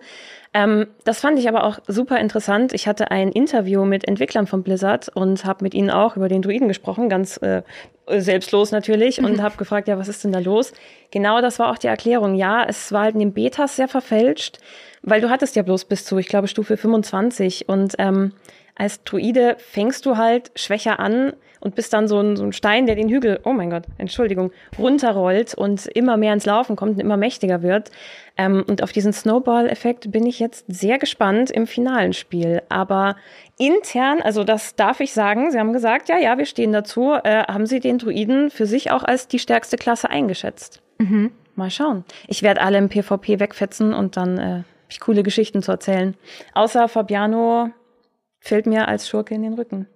Ähm, 0.58 0.88
das 1.03 1.20
fand 1.20 1.38
ich 1.38 1.47
aber 1.47 1.64
auch 1.66 1.78
super 1.88 2.20
interessant. 2.20 2.74
Ich 2.74 2.88
hatte 2.88 3.12
ein 3.12 3.32
Interview 3.32 3.86
mit 3.86 4.08
Entwicklern 4.08 4.47
von 4.47 4.64
Blizzard 4.64 5.08
und 5.14 5.45
habe 5.45 5.64
mit 5.64 5.76
ihnen 5.76 5.91
auch 5.91 6.18
über 6.18 6.30
den 6.30 6.41
Druiden 6.41 6.68
gesprochen, 6.68 7.10
ganz 7.10 7.38
äh, 7.43 7.62
selbstlos 8.08 8.72
natürlich, 8.72 9.20
und 9.20 9.39
habe 9.43 9.58
gefragt, 9.58 9.88
ja, 9.88 9.99
was 9.99 10.08
ist 10.08 10.24
denn 10.24 10.32
da 10.32 10.39
los? 10.39 10.74
Genau 11.12 11.41
das 11.41 11.60
war 11.60 11.70
auch 11.70 11.78
die 11.78 11.86
Erklärung. 11.86 12.34
Ja, 12.34 12.66
es 12.68 12.91
war 12.91 13.03
halt 13.03 13.14
in 13.14 13.20
den 13.20 13.34
Betas 13.34 13.76
sehr 13.76 13.88
verfälscht, 13.88 14.58
weil 15.03 15.22
du 15.22 15.30
hattest 15.30 15.55
ja 15.55 15.62
bloß 15.62 15.86
bis 15.86 16.05
zu, 16.05 16.18
ich 16.18 16.28
glaube, 16.28 16.47
Stufe 16.47 16.76
25 16.76 17.70
und 17.70 17.93
ähm, 17.99 18.34
als 18.74 19.03
Druide 19.03 19.58
fängst 19.60 20.08
du 20.08 20.18
halt 20.18 20.49
schwächer 20.55 20.99
an 20.99 21.34
und 21.68 21.76
bist 21.76 21.91
dann 21.91 22.07
so 22.07 22.20
ein, 22.20 22.38
so 22.38 22.45
ein 22.45 22.53
Stein, 22.53 22.86
der 22.86 22.95
den 22.95 23.09
Hügel, 23.09 23.41
oh 23.43 23.51
mein 23.51 23.70
Gott, 23.70 23.84
Entschuldigung, 23.97 24.51
runterrollt 24.80 25.53
und 25.53 25.86
immer 25.88 26.15
mehr 26.15 26.32
ins 26.32 26.45
Laufen 26.45 26.78
kommt 26.78 26.93
und 26.93 27.01
immer 27.01 27.18
mächtiger 27.18 27.61
wird. 27.61 27.91
Ähm, 28.38 28.63
und 28.68 28.82
auf 28.82 28.93
diesen 28.93 29.11
Snowball-Effekt 29.11 30.09
bin 30.11 30.26
ich 30.26 30.39
jetzt 30.39 30.63
sehr 30.70 30.97
gespannt 30.97 31.51
im 31.51 31.68
finalen 31.68 32.13
Spiel. 32.13 32.61
Aber 32.70 33.18
intern, 33.57 34.22
also 34.22 34.45
das 34.45 34.78
darf 34.78 35.01
ich 35.01 35.11
sagen, 35.11 35.51
Sie 35.51 35.59
haben 35.59 35.74
gesagt, 35.74 36.07
ja, 36.07 36.18
ja, 36.18 36.38
wir 36.38 36.45
stehen 36.45 36.72
dazu, 36.72 37.15
äh, 37.22 37.43
haben 37.43 37.65
Sie 37.65 37.82
den 37.82 37.97
Druiden 37.97 38.49
für 38.49 38.65
sich 38.65 38.91
auch 38.91 39.03
als 39.03 39.28
die 39.28 39.39
stärkste 39.39 39.76
Klasse 39.76 40.09
eingeschätzt. 40.09 40.82
Mhm. 40.99 41.32
Mal 41.55 41.70
schauen. 41.70 42.05
Ich 42.28 42.43
werde 42.43 42.61
alle 42.61 42.78
im 42.78 42.88
PvP 42.88 43.41
wegfetzen 43.41 43.93
und 43.93 44.15
dann 44.15 44.38
äh, 44.38 44.63
ich 44.88 45.01
coole 45.01 45.24
Geschichten 45.24 45.61
zu 45.61 45.72
erzählen. 45.72 46.15
Außer 46.53 46.88
Fabiano 46.88 47.72
fällt 48.39 48.68
mir 48.68 48.88
als 48.88 49.09
Schurke 49.09 49.36
in 49.36 49.41
den 49.41 49.55
Rücken. 49.55 49.88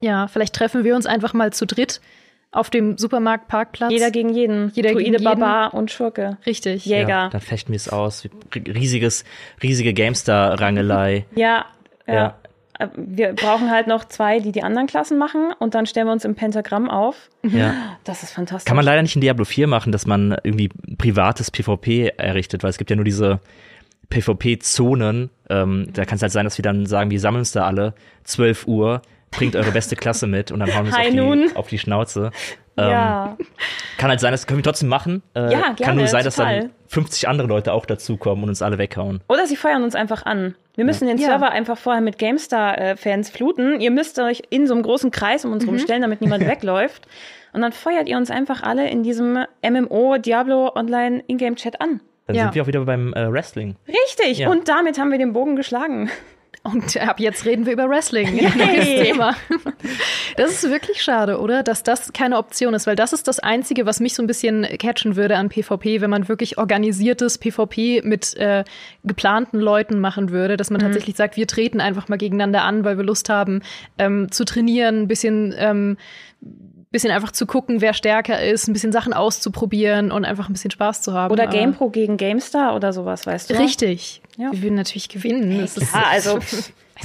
Ja, 0.00 0.28
vielleicht 0.28 0.54
treffen 0.54 0.84
wir 0.84 0.94
uns 0.94 1.06
einfach 1.06 1.34
mal 1.34 1.52
zu 1.52 1.66
dritt 1.66 2.00
auf 2.50 2.70
dem 2.70 2.96
Supermarktparkplatz. 2.96 3.92
Jeder 3.92 4.10
gegen 4.10 4.30
jeden. 4.30 4.70
Jeder 4.70 4.92
Druide, 4.92 5.04
gegen 5.04 5.22
jeden. 5.22 5.24
Barbar 5.24 5.74
und 5.74 5.90
Schurke. 5.90 6.38
Richtig. 6.46 6.86
Jäger. 6.86 7.08
Ja, 7.08 7.28
dann 7.28 7.40
fechten 7.40 7.72
wir 7.72 7.76
es 7.76 7.88
aus. 7.88 8.26
Riesiges, 8.54 9.24
riesige 9.62 9.92
Gamestar-Rangelei. 9.92 11.26
ja, 11.34 11.66
ja. 12.06 12.14
ja. 12.14 12.38
Äh, 12.78 12.88
wir 12.96 13.32
brauchen 13.34 13.70
halt 13.70 13.86
noch 13.86 14.04
zwei, 14.04 14.40
die 14.40 14.52
die 14.52 14.62
anderen 14.62 14.86
Klassen 14.86 15.18
machen 15.18 15.52
und 15.58 15.74
dann 15.74 15.86
stellen 15.86 16.06
wir 16.06 16.12
uns 16.12 16.24
im 16.24 16.34
Pentagramm 16.34 16.88
auf. 16.88 17.28
Ja. 17.42 17.74
Das 18.04 18.22
ist 18.22 18.32
fantastisch. 18.32 18.68
Kann 18.68 18.76
man 18.76 18.84
leider 18.84 19.02
nicht 19.02 19.14
in 19.14 19.20
Diablo 19.20 19.44
4 19.44 19.66
machen, 19.66 19.92
dass 19.92 20.06
man 20.06 20.36
irgendwie 20.42 20.70
privates 20.96 21.50
PvP 21.50 22.12
errichtet, 22.16 22.62
weil 22.62 22.70
es 22.70 22.78
gibt 22.78 22.90
ja 22.90 22.96
nur 22.96 23.04
diese 23.04 23.40
PvP-Zonen. 24.10 25.30
Ähm, 25.50 25.88
da 25.92 26.04
kann 26.04 26.16
es 26.16 26.22
halt 26.22 26.32
sein, 26.32 26.44
dass 26.44 26.56
wir 26.56 26.62
dann 26.62 26.86
sagen, 26.86 27.10
wir 27.10 27.20
sammeln 27.20 27.40
uns 27.40 27.52
da 27.52 27.66
alle 27.66 27.94
12 28.24 28.66
Uhr, 28.66 29.02
bringt 29.30 29.56
eure 29.56 29.70
beste 29.70 29.96
Klasse 29.96 30.26
mit 30.26 30.50
und 30.50 30.60
dann 30.60 30.74
hauen 30.74 30.86
wir 30.86 31.24
uns 31.24 31.46
auf 31.46 31.50
die, 31.50 31.56
auf 31.56 31.68
die, 31.68 31.78
Schnauze. 31.78 32.30
Ähm, 32.76 32.90
ja. 32.90 33.36
Kann 33.98 34.10
halt 34.10 34.20
sein, 34.20 34.32
das 34.32 34.46
können 34.46 34.58
wir 34.58 34.64
trotzdem 34.64 34.88
machen. 34.88 35.22
Äh, 35.34 35.40
ja, 35.40 35.48
gerne, 35.48 35.76
kann 35.76 35.96
nur 35.96 36.06
sein, 36.06 36.24
total. 36.24 36.60
dass 36.60 36.64
dann 36.64 36.70
50 36.88 37.28
andere 37.28 37.48
Leute 37.48 37.72
auch 37.72 37.86
dazukommen 37.86 38.44
und 38.44 38.50
uns 38.50 38.62
alle 38.62 38.78
weghauen. 38.78 39.20
Oder 39.28 39.46
sie 39.46 39.56
feuern 39.56 39.82
uns 39.82 39.94
einfach 39.94 40.24
an. 40.24 40.54
Wir 40.76 40.84
müssen 40.84 41.08
ja. 41.08 41.14
den 41.14 41.18
Server 41.18 41.46
ja. 41.46 41.52
einfach 41.52 41.76
vorher 41.76 42.00
mit 42.00 42.18
GameStar-Fans 42.18 43.30
fluten. 43.30 43.80
Ihr 43.80 43.90
müsst 43.90 44.18
euch 44.20 44.42
in 44.50 44.66
so 44.66 44.74
einem 44.74 44.84
großen 44.84 45.10
Kreis 45.10 45.44
um 45.44 45.52
uns 45.52 45.64
mhm. 45.64 45.70
rumstellen, 45.70 46.02
damit 46.02 46.20
niemand 46.20 46.46
wegläuft. 46.46 47.08
Und 47.52 47.62
dann 47.62 47.72
feuert 47.72 48.08
ihr 48.08 48.16
uns 48.16 48.30
einfach 48.30 48.62
alle 48.62 48.88
in 48.88 49.02
diesem 49.02 49.44
MMO 49.68 50.18
Diablo 50.18 50.72
Online 50.74 51.24
Ingame 51.26 51.56
Chat 51.56 51.80
an. 51.80 52.00
Dann 52.26 52.36
ja. 52.36 52.44
sind 52.44 52.54
wir 52.54 52.62
auch 52.62 52.66
wieder 52.66 52.84
beim 52.84 53.12
äh, 53.14 53.32
Wrestling. 53.32 53.74
Richtig. 53.88 54.38
Ja. 54.38 54.50
Und 54.50 54.68
damit 54.68 54.98
haben 54.98 55.10
wir 55.10 55.18
den 55.18 55.32
Bogen 55.32 55.56
geschlagen. 55.56 56.10
Und 56.72 56.96
ab 56.98 57.20
jetzt 57.20 57.44
reden 57.44 57.66
wir 57.66 57.72
über 57.72 57.88
Wrestling. 57.88 58.34
Neues 58.56 58.84
Thema. 58.84 59.36
Das 60.36 60.50
ist 60.52 60.70
wirklich 60.70 61.02
schade, 61.02 61.40
oder? 61.40 61.62
Dass 61.62 61.82
das 61.82 62.12
keine 62.12 62.36
Option 62.36 62.74
ist, 62.74 62.86
weil 62.86 62.96
das 62.96 63.12
ist 63.12 63.26
das 63.26 63.38
Einzige, 63.38 63.86
was 63.86 64.00
mich 64.00 64.14
so 64.14 64.22
ein 64.22 64.26
bisschen 64.26 64.64
catchen 64.78 65.16
würde 65.16 65.36
an 65.36 65.48
PvP, 65.48 66.00
wenn 66.00 66.10
man 66.10 66.28
wirklich 66.28 66.58
organisiertes 66.58 67.38
PvP 67.38 68.02
mit 68.04 68.36
äh, 68.36 68.64
geplanten 69.04 69.58
Leuten 69.58 70.00
machen 70.00 70.30
würde, 70.30 70.56
dass 70.56 70.70
man 70.70 70.80
mhm. 70.80 70.86
tatsächlich 70.86 71.16
sagt, 71.16 71.36
wir 71.36 71.46
treten 71.46 71.80
einfach 71.80 72.08
mal 72.08 72.18
gegeneinander 72.18 72.62
an, 72.62 72.84
weil 72.84 72.96
wir 72.96 73.04
Lust 73.04 73.28
haben 73.28 73.62
ähm, 73.98 74.30
zu 74.30 74.44
trainieren, 74.44 75.02
ein 75.02 75.08
bisschen 75.08 75.54
ähm, 75.56 75.96
bisschen 76.90 77.10
einfach 77.10 77.32
zu 77.32 77.46
gucken, 77.46 77.80
wer 77.80 77.92
stärker 77.94 78.42
ist, 78.42 78.68
ein 78.68 78.72
bisschen 78.72 78.92
Sachen 78.92 79.12
auszuprobieren 79.12 80.10
und 80.10 80.24
einfach 80.24 80.48
ein 80.48 80.52
bisschen 80.52 80.70
Spaß 80.70 81.02
zu 81.02 81.12
haben. 81.12 81.32
Oder 81.32 81.46
GamePro 81.46 81.90
gegen 81.90 82.16
GameStar 82.16 82.74
oder 82.74 82.92
sowas, 82.92 83.26
weißt 83.26 83.50
du? 83.50 83.58
Richtig. 83.58 84.22
Ja. 84.36 84.52
Wir 84.52 84.62
würden 84.62 84.76
natürlich 84.76 85.08
gewinnen. 85.08 85.60
Das 85.60 85.76
ist, 85.76 85.94
ja, 85.94 86.04
also 86.10 86.38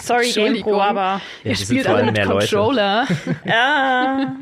sorry 0.01 0.31
GamePro, 0.35 0.79
aber 0.79 1.21
ja, 1.43 1.49
ihr 1.49 1.55
spielt 1.55 1.87
alle 1.87 2.11
mit 2.11 2.23
Controller. 2.23 3.07
ja. 3.45 4.35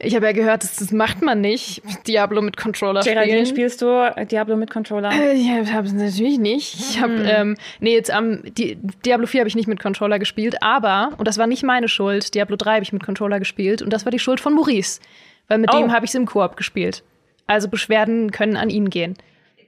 Ich 0.00 0.14
habe 0.14 0.26
ja 0.26 0.32
gehört, 0.32 0.62
das, 0.62 0.76
das, 0.76 0.92
macht 0.92 1.22
man 1.22 1.40
nicht, 1.40 1.82
Diablo 2.06 2.40
mit 2.40 2.56
Controller 2.56 3.00
Geraldine, 3.00 3.46
spielen. 3.46 3.46
spielst 3.46 3.82
du 3.82 4.14
Diablo 4.30 4.56
mit 4.56 4.70
Controller? 4.70 5.10
Äh, 5.10 5.32
ich 5.32 5.50
habe 5.50 5.86
es 5.86 5.92
natürlich 5.92 6.38
nicht. 6.38 6.74
Ich 6.78 7.00
habe, 7.00 7.14
hm. 7.14 7.26
ähm, 7.26 7.56
nee, 7.80 7.94
jetzt 7.94 8.10
am, 8.10 8.42
die, 8.54 8.78
Diablo 9.04 9.26
4 9.26 9.40
habe 9.40 9.48
ich 9.48 9.56
nicht 9.56 9.66
mit 9.66 9.80
Controller 9.80 10.20
gespielt, 10.20 10.62
aber, 10.62 11.12
und 11.18 11.26
das 11.26 11.36
war 11.36 11.48
nicht 11.48 11.64
meine 11.64 11.88
Schuld, 11.88 12.34
Diablo 12.34 12.56
3 12.56 12.74
habe 12.74 12.82
ich 12.82 12.92
mit 12.92 13.02
Controller 13.02 13.40
gespielt 13.40 13.82
und 13.82 13.92
das 13.92 14.04
war 14.04 14.12
die 14.12 14.20
Schuld 14.20 14.38
von 14.38 14.54
Maurice, 14.54 15.00
weil 15.48 15.58
mit 15.58 15.74
oh. 15.74 15.78
dem 15.78 15.92
habe 15.92 16.04
ich 16.04 16.12
es 16.12 16.14
im 16.14 16.26
Koop 16.26 16.56
gespielt. 16.56 17.02
Also 17.48 17.68
Beschwerden 17.68 18.30
können 18.30 18.56
an 18.56 18.70
ihn 18.70 18.90
gehen. 18.90 19.16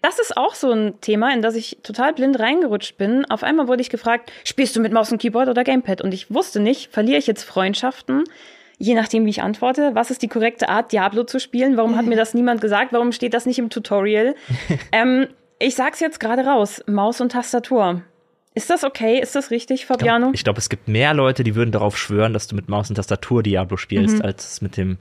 Das 0.03 0.19
ist 0.19 0.37
auch 0.37 0.55
so 0.55 0.71
ein 0.71 1.01
Thema, 1.01 1.33
in 1.33 1.43
das 1.43 1.55
ich 1.57 1.79
total 1.83 2.15
blind 2.15 2.39
reingerutscht 2.39 2.97
bin. 2.97 3.27
Auf 3.27 3.43
einmal 3.43 3.69
wurde 3.69 3.83
ich 3.83 3.91
gefragt, 3.91 4.33
spielst 4.45 4.75
du 4.77 4.81
mit 4.81 4.93
Maus 4.93 5.13
und 5.13 5.21
Keyboard 5.21 5.49
oder 5.49 5.63
Gamepad? 5.63 6.01
Und 6.01 6.15
ich 6.15 6.33
wusste 6.33 6.61
nicht, 6.61 6.91
verliere 6.91 7.19
ich 7.19 7.27
jetzt 7.27 7.43
Freundschaften? 7.43 8.25
Je 8.81 8.95
nachdem, 8.95 9.27
wie 9.27 9.31
ich 9.31 9.43
antworte, 9.43 9.95
was 9.95 10.11
ist 10.11 10.23
die 10.23 10.29
korrekte 10.29 10.69
Art, 10.69 10.91
Diablo 10.91 11.23
zu 11.25 11.39
spielen? 11.39 11.77
Warum 11.77 11.97
hat 11.97 12.07
mir 12.07 12.17
das 12.17 12.35
niemand 12.35 12.61
gesagt? 12.61 12.93
Warum 12.93 13.13
steht 13.13 13.35
das 13.35 13.47
nicht 13.47 13.61
im 13.61 13.71
Tutorial? 13.71 14.35
ähm, 14.93 15.29
ich 15.61 15.77
sag's 15.77 16.01
jetzt 16.01 16.19
gerade 16.19 16.45
raus: 16.45 16.83
Maus 16.87 17.21
und 17.21 17.33
Tastatur. 17.33 18.03
Ist 18.53 18.69
das 18.69 18.83
okay? 18.83 19.21
Ist 19.21 19.37
das 19.37 19.53
richtig, 19.53 19.87
Fabiano? 19.87 20.31
Ich 20.33 20.43
glaube, 20.43 20.55
glaub, 20.55 20.59
es 20.59 20.69
gibt 20.69 20.89
mehr 20.89 21.15
Leute, 21.15 21.45
die 21.45 21.55
würden 21.55 21.71
darauf 21.71 21.97
schwören, 21.97 22.33
dass 22.33 22.49
du 22.49 22.57
mit 22.57 22.69
Maus 22.69 22.89
und 22.91 22.97
Tastatur 22.97 23.45
Diablo 23.45 23.77
spielst, 23.77 24.17
mhm. 24.17 24.23
als 24.23 24.61
mit 24.61 24.77
dem 24.77 24.99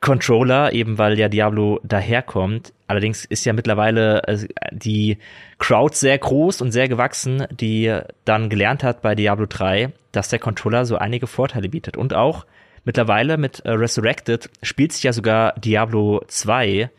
Controller, 0.00 0.72
eben 0.72 0.96
weil 0.96 1.18
ja 1.18 1.28
Diablo 1.28 1.80
daherkommt. 1.82 2.72
Allerdings 2.86 3.24
ist 3.26 3.44
ja 3.44 3.52
mittlerweile 3.52 4.22
äh, 4.24 4.46
die 4.70 5.18
Crowd 5.58 5.94
sehr 5.94 6.16
groß 6.16 6.62
und 6.62 6.72
sehr 6.72 6.88
gewachsen, 6.88 7.46
die 7.50 8.00
dann 8.24 8.48
gelernt 8.48 8.82
hat 8.82 9.02
bei 9.02 9.14
Diablo 9.14 9.46
3, 9.46 9.92
dass 10.12 10.28
der 10.28 10.38
Controller 10.38 10.86
so 10.86 10.96
einige 10.96 11.26
Vorteile 11.26 11.68
bietet. 11.68 11.96
Und 11.96 12.14
auch 12.14 12.46
Mittlerweile 12.84 13.38
mit 13.38 13.60
äh, 13.60 13.70
Resurrected 13.70 14.50
spielt 14.62 14.92
sich 14.92 15.02
ja 15.02 15.12
sogar 15.12 15.54
Diablo 15.58 16.22
2 16.28 16.90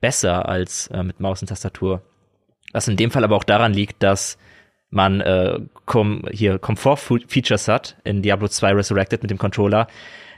besser 0.00 0.48
als 0.48 0.86
äh, 0.88 1.02
mit 1.02 1.20
Maus 1.20 1.42
und 1.42 1.48
Tastatur. 1.48 2.02
Was 2.72 2.88
in 2.88 2.96
dem 2.96 3.10
Fall 3.10 3.24
aber 3.24 3.36
auch 3.36 3.44
daran 3.44 3.72
liegt, 3.72 4.02
dass 4.02 4.38
man 4.90 5.20
äh, 5.20 5.58
kom 5.86 6.22
hier 6.30 6.58
Komfort-Features 6.58 7.68
hat 7.68 7.96
in 8.04 8.22
Diablo 8.22 8.48
2 8.48 8.74
Resurrected 8.74 9.22
mit 9.22 9.30
dem 9.30 9.38
Controller, 9.38 9.88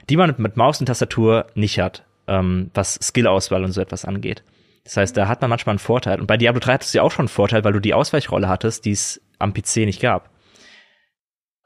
die 0.09 0.17
man 0.17 0.33
mit 0.37 0.57
Maus 0.57 0.79
und 0.79 0.87
Tastatur 0.87 1.45
nicht 1.53 1.79
hat, 1.79 2.03
ähm, 2.27 2.71
was 2.73 2.95
Skill-Auswahl 2.95 3.63
und 3.63 3.71
so 3.71 3.81
etwas 3.81 4.03
angeht. 4.03 4.43
Das 4.83 4.97
heißt, 4.97 5.17
da 5.17 5.27
hat 5.27 5.41
man 5.41 5.49
manchmal 5.49 5.73
einen 5.73 5.79
Vorteil. 5.79 6.19
Und 6.19 6.27
bei 6.27 6.37
Diablo 6.37 6.59
3 6.59 6.73
hattest 6.73 6.93
du 6.93 6.99
ja 6.99 7.03
auch 7.03 7.11
schon 7.11 7.23
einen 7.23 7.27
Vorteil, 7.27 7.63
weil 7.63 7.73
du 7.73 7.81
die 7.81 7.93
Ausweichrolle 7.93 8.47
hattest, 8.47 8.85
die 8.85 8.91
es 8.91 9.21
am 9.37 9.53
PC 9.53 9.77
nicht 9.77 10.01
gab. 10.01 10.29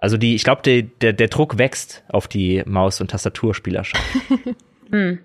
Also 0.01 0.17
die, 0.17 0.35
ich 0.35 0.43
glaube, 0.43 0.63
der, 0.63 0.81
der, 0.81 1.13
der 1.13 1.27
Druck 1.29 1.57
wächst 1.57 2.03
auf 2.09 2.27
die 2.27 2.63
Maus- 2.65 2.99
und 2.99 3.11
Tastaturspielerschaft. 3.11 4.03
hm. 4.91 5.19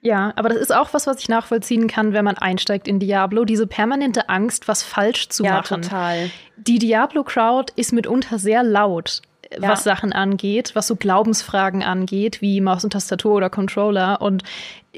Ja, 0.00 0.32
aber 0.36 0.50
das 0.50 0.58
ist 0.58 0.72
auch 0.72 0.94
was, 0.94 1.08
was 1.08 1.18
ich 1.18 1.28
nachvollziehen 1.28 1.88
kann, 1.88 2.12
wenn 2.12 2.24
man 2.24 2.36
einsteigt 2.36 2.86
in 2.86 3.00
Diablo. 3.00 3.44
Diese 3.44 3.66
permanente 3.66 4.28
Angst, 4.28 4.68
was 4.68 4.84
falsch 4.84 5.28
zu 5.30 5.44
ja, 5.44 5.54
machen. 5.54 5.82
total. 5.82 6.30
Die 6.56 6.78
Diablo-Crowd 6.78 7.72
ist 7.74 7.92
mitunter 7.92 8.38
sehr 8.38 8.62
laut 8.62 9.22
ja. 9.52 9.68
was 9.68 9.84
Sachen 9.84 10.12
angeht, 10.12 10.72
was 10.74 10.86
so 10.86 10.96
Glaubensfragen 10.96 11.82
angeht, 11.82 12.42
wie 12.42 12.60
Maus 12.60 12.84
und 12.84 12.92
Tastatur 12.92 13.34
oder 13.34 13.50
Controller. 13.50 14.20
Und 14.20 14.42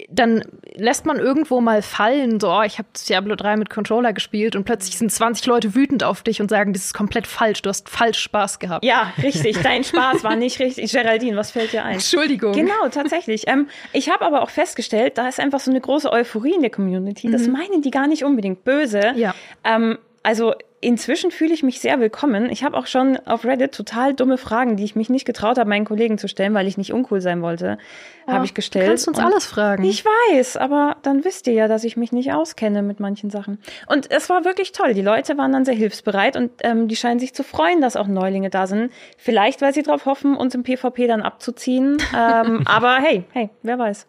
dann 0.09 0.43
lässt 0.75 1.05
man 1.05 1.19
irgendwo 1.19 1.61
mal 1.61 1.83
fallen, 1.83 2.41
so, 2.41 2.51
oh, 2.51 2.63
ich 2.63 2.79
habe 2.79 2.89
Diablo 3.09 3.35
3 3.35 3.57
mit 3.57 3.71
Controller 3.71 4.13
gespielt 4.13 4.57
und 4.57 4.65
plötzlich 4.65 4.97
sind 4.97 5.11
20 5.11 5.47
Leute 5.47 5.75
wütend 5.75 6.05
auf 6.05 6.23
dich 6.23 6.41
und 6.41 6.49
sagen, 6.49 6.73
das 6.73 6.87
ist 6.87 6.95
komplett 6.95 7.27
falsch, 7.27 7.63
du 7.63 7.69
hast 7.69 7.89
falsch 7.89 8.19
Spaß 8.19 8.59
gehabt. 8.59 8.85
Ja, 8.85 9.13
richtig, 9.23 9.59
dein 9.63 9.85
Spaß 9.85 10.25
war 10.25 10.37
nicht 10.37 10.59
richtig. 10.61 10.93
Geraldine, 10.93 11.37
was 11.37 11.51
fällt 11.51 11.73
dir 11.73 11.85
ein? 11.85 11.95
Entschuldigung. 11.95 12.53
Genau, 12.53 12.89
tatsächlich. 12.91 13.49
Ähm, 13.49 13.69
ich 13.93 14.11
habe 14.11 14.25
aber 14.25 14.43
auch 14.43 14.51
festgestellt, 14.51 15.19
da 15.19 15.29
ist 15.29 15.41
einfach 15.41 15.61
so 15.61 15.71
eine 15.71 15.81
große 15.81 16.11
Euphorie 16.11 16.55
in 16.55 16.63
der 16.63 16.71
Community. 16.71 17.31
Das 17.31 17.47
mhm. 17.47 17.53
meinen 17.53 17.83
die 17.83 17.91
gar 17.91 18.07
nicht 18.07 18.25
unbedingt 18.25 18.65
böse. 18.65 19.13
Ja. 19.17 19.35
Ähm, 19.65 19.99
also 20.23 20.55
inzwischen 20.81 21.31
fühle 21.31 21.53
ich 21.53 21.63
mich 21.63 21.81
sehr 21.81 22.01
willkommen. 22.01 22.51
Ich 22.51 22.65
habe 22.65 22.77
auch 22.77 22.87
schon 22.87 23.19
auf 23.27 23.45
Reddit 23.45 23.73
total 23.73 24.15
dumme 24.15 24.39
Fragen, 24.39 24.77
die 24.77 24.85
ich 24.85 24.97
mich 24.97 25.11
nicht 25.11 25.25
getraut 25.25 25.59
habe, 25.59 25.69
meinen 25.69 25.85
Kollegen 25.85 26.17
zu 26.17 26.27
stellen, 26.27 26.55
weil 26.55 26.67
ich 26.67 26.79
nicht 26.79 26.93
uncool 26.93 27.21
sein 27.21 27.43
wollte, 27.43 27.79
ja, 28.27 28.35
habe 28.35 28.45
ich 28.45 28.55
gestellt. 28.55 28.87
Du 28.87 28.91
kannst 28.91 29.09
uns 29.09 29.19
alles 29.19 29.45
fragen. 29.45 29.85
Ich 29.85 30.05
weiß, 30.05 30.57
aber 30.57 30.97
dann 31.03 31.25
wisst 31.25 31.47
ihr 31.47 31.53
ja, 31.53 31.69
dass 31.69 31.85
ich 31.85 31.97
mich 31.97 32.13
nicht 32.13 32.33
auskenne 32.33 32.83
mit 32.83 32.99
manchen 32.99 33.31
Sachen. 33.31 33.59
Und 33.87 34.11
es 34.11 34.31
war 34.31 34.45
wirklich 34.45 34.73
toll. 34.73 34.95
Die 34.95 35.03
Leute 35.03 35.37
waren 35.37 35.53
dann 35.53 35.65
sehr 35.65 35.75
hilfsbereit 35.75 36.37
und 36.37 36.51
ähm, 36.63 36.89
die 36.89 36.97
scheinen 36.97 37.21
sich 37.21 37.35
zu 37.35 37.45
freuen, 37.45 37.81
dass 37.81 37.97
auch 37.97 38.07
Neulinge 38.07 38.51
da 38.51 38.67
sind. 38.67 38.91
Vielleicht, 39.19 39.61
weil 39.61 39.75
sie 39.75 39.83
darauf 39.83 40.07
hoffen, 40.07 40.35
uns 40.35 40.55
im 40.55 40.63
PvP 40.63 41.07
dann 41.07 41.21
abzuziehen. 41.21 41.99
ähm, 42.17 42.63
aber 42.65 42.97
hey, 42.97 43.25
hey, 43.33 43.51
wer 43.63 43.79
weiß. 43.79 44.07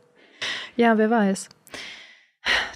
Ja, 0.77 0.97
wer 0.97 1.09
weiß. 1.09 1.49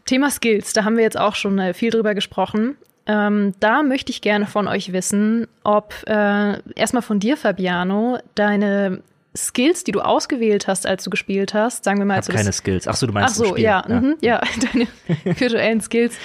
Thema 0.05 0.29
Skills, 0.29 0.73
da 0.73 0.83
haben 0.83 0.97
wir 0.97 1.03
jetzt 1.03 1.17
auch 1.17 1.33
schon 1.33 1.57
äh, 1.57 1.73
viel 1.73 1.89
drüber 1.89 2.13
gesprochen. 2.13 2.77
Ähm, 3.07 3.53
da 3.59 3.83
möchte 3.83 4.11
ich 4.11 4.21
gerne 4.21 4.47
von 4.47 4.67
euch 4.67 4.91
wissen, 4.91 5.47
ob 5.63 5.93
äh, 6.07 6.59
erstmal 6.73 7.03
von 7.03 7.19
dir, 7.19 7.37
Fabiano, 7.37 8.17
deine 8.33 9.01
Skills, 9.35 9.83
die 9.83 9.91
du 9.91 10.01
ausgewählt 10.01 10.67
hast, 10.67 10.87
als 10.87 11.03
du 11.03 11.09
gespielt 11.09 11.53
hast, 11.53 11.83
sagen 11.83 11.99
wir 11.99 12.05
mal. 12.05 12.19
Ich 12.19 12.27
keine 12.27 12.53
Skills. 12.53 12.87
Ach 12.87 12.95
so, 12.95 13.05
du 13.05 13.13
meinst 13.13 13.39
Ach 13.39 13.45
so, 13.45 13.57
ja, 13.57 13.83
ja. 13.87 14.01
Mh, 14.01 14.15
ja, 14.21 14.41
deine 14.73 14.87
virtuellen 15.37 15.81
Skills. 15.81 16.15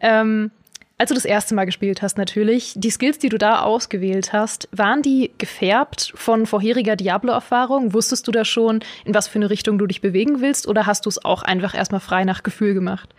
Ähm, 0.00 0.50
als 0.96 1.08
du 1.08 1.14
das 1.14 1.24
erste 1.24 1.54
Mal 1.54 1.64
gespielt 1.64 2.02
hast, 2.02 2.18
natürlich, 2.18 2.74
die 2.76 2.90
Skills, 2.90 3.18
die 3.18 3.28
du 3.28 3.36
da 3.36 3.60
ausgewählt 3.60 4.32
hast, 4.32 4.68
waren 4.70 5.02
die 5.02 5.32
gefärbt 5.38 6.12
von 6.14 6.46
vorheriger 6.46 6.94
Diablo-Erfahrung? 6.94 7.92
Wusstest 7.92 8.28
du 8.28 8.32
da 8.32 8.44
schon, 8.44 8.80
in 9.04 9.12
was 9.12 9.26
für 9.26 9.36
eine 9.36 9.50
Richtung 9.50 9.76
du 9.76 9.86
dich 9.86 10.00
bewegen 10.00 10.40
willst, 10.40 10.68
oder 10.68 10.86
hast 10.86 11.06
du 11.06 11.08
es 11.08 11.24
auch 11.24 11.42
einfach 11.42 11.74
erstmal 11.74 12.00
frei 12.00 12.24
nach 12.24 12.44
Gefühl 12.44 12.74
gemacht? 12.74 13.10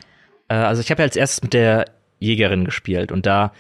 Äh, 0.47 0.55
also 0.55 0.81
ich 0.81 0.89
habe 0.89 1.01
ja 1.01 1.05
als 1.05 1.15
erstes 1.15 1.43
mit 1.43 1.53
der 1.53 1.85
Jägerin 2.25 2.65
gespielt. 2.65 3.11
Und 3.11 3.25
da 3.25 3.51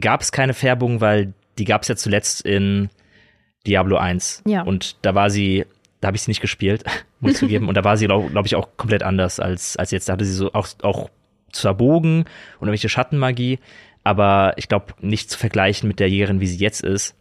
gab 0.00 0.20
es 0.20 0.32
keine 0.32 0.54
Färbung, 0.54 1.00
weil 1.00 1.34
die 1.58 1.64
gab 1.64 1.82
es 1.82 1.88
ja 1.88 1.96
zuletzt 1.96 2.42
in 2.42 2.88
Diablo 3.66 3.96
1. 3.96 4.42
Ja. 4.46 4.62
Und 4.62 4.96
da 5.02 5.14
war 5.14 5.30
sie, 5.30 5.66
da 6.00 6.08
habe 6.08 6.16
ich 6.16 6.22
sie 6.22 6.30
nicht 6.30 6.40
gespielt, 6.40 6.84
muss 7.20 7.32
ich 7.32 7.38
zugeben. 7.38 7.68
Und 7.68 7.76
da 7.76 7.84
war 7.84 7.96
sie, 7.96 8.06
glaube 8.06 8.30
glaub 8.30 8.46
ich, 8.46 8.56
auch 8.56 8.76
komplett 8.76 9.02
anders 9.02 9.40
als, 9.40 9.76
als 9.76 9.90
jetzt. 9.90 10.08
Da 10.08 10.14
hatte 10.14 10.24
sie 10.24 10.32
so 10.32 10.52
auch, 10.52 10.68
auch 10.82 11.10
zwar 11.52 11.74
Bogen 11.74 12.20
und 12.20 12.68
irgendwelche 12.68 12.88
Schattenmagie, 12.88 13.58
aber 14.04 14.54
ich 14.56 14.68
glaube 14.68 14.94
nicht 15.00 15.30
zu 15.30 15.38
vergleichen 15.38 15.88
mit 15.88 16.00
der 16.00 16.08
Jägerin, 16.08 16.40
wie 16.40 16.46
sie 16.46 16.58
jetzt 16.58 16.82
ist. 16.82 17.16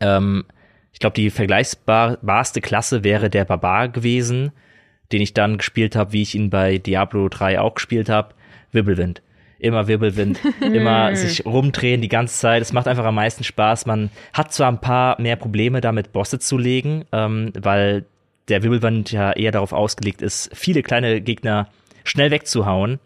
Ähm, 0.00 0.44
ich 0.92 1.00
glaube, 1.00 1.14
die 1.14 1.30
vergleichbarste 1.30 2.60
Klasse 2.60 3.04
wäre 3.04 3.30
der 3.30 3.44
Barbar 3.44 3.88
gewesen, 3.88 4.52
den 5.12 5.22
ich 5.22 5.32
dann 5.32 5.58
gespielt 5.58 5.96
habe, 5.96 6.12
wie 6.12 6.22
ich 6.22 6.34
ihn 6.34 6.50
bei 6.50 6.78
Diablo 6.78 7.28
3 7.28 7.60
auch 7.60 7.74
gespielt 7.74 8.08
habe, 8.08 8.34
Wirbelwind 8.72 9.22
immer 9.58 9.88
Wirbelwind, 9.88 10.40
immer 10.60 11.14
sich 11.16 11.44
rumdrehen 11.44 12.00
die 12.00 12.08
ganze 12.08 12.38
Zeit. 12.38 12.62
Es 12.62 12.72
macht 12.72 12.88
einfach 12.88 13.04
am 13.04 13.14
meisten 13.14 13.44
Spaß. 13.44 13.86
Man 13.86 14.10
hat 14.32 14.52
zwar 14.52 14.70
ein 14.70 14.80
paar 14.80 15.20
mehr 15.20 15.36
Probleme 15.36 15.80
damit, 15.80 16.12
Bosse 16.12 16.38
zu 16.38 16.58
legen, 16.58 17.04
ähm, 17.12 17.52
weil 17.58 18.04
der 18.48 18.62
Wirbelwind 18.62 19.12
ja 19.12 19.32
eher 19.32 19.52
darauf 19.52 19.72
ausgelegt 19.72 20.22
ist, 20.22 20.50
viele 20.54 20.82
kleine 20.82 21.20
Gegner 21.20 21.68
schnell 22.04 22.30
wegzuhauen. 22.30 22.98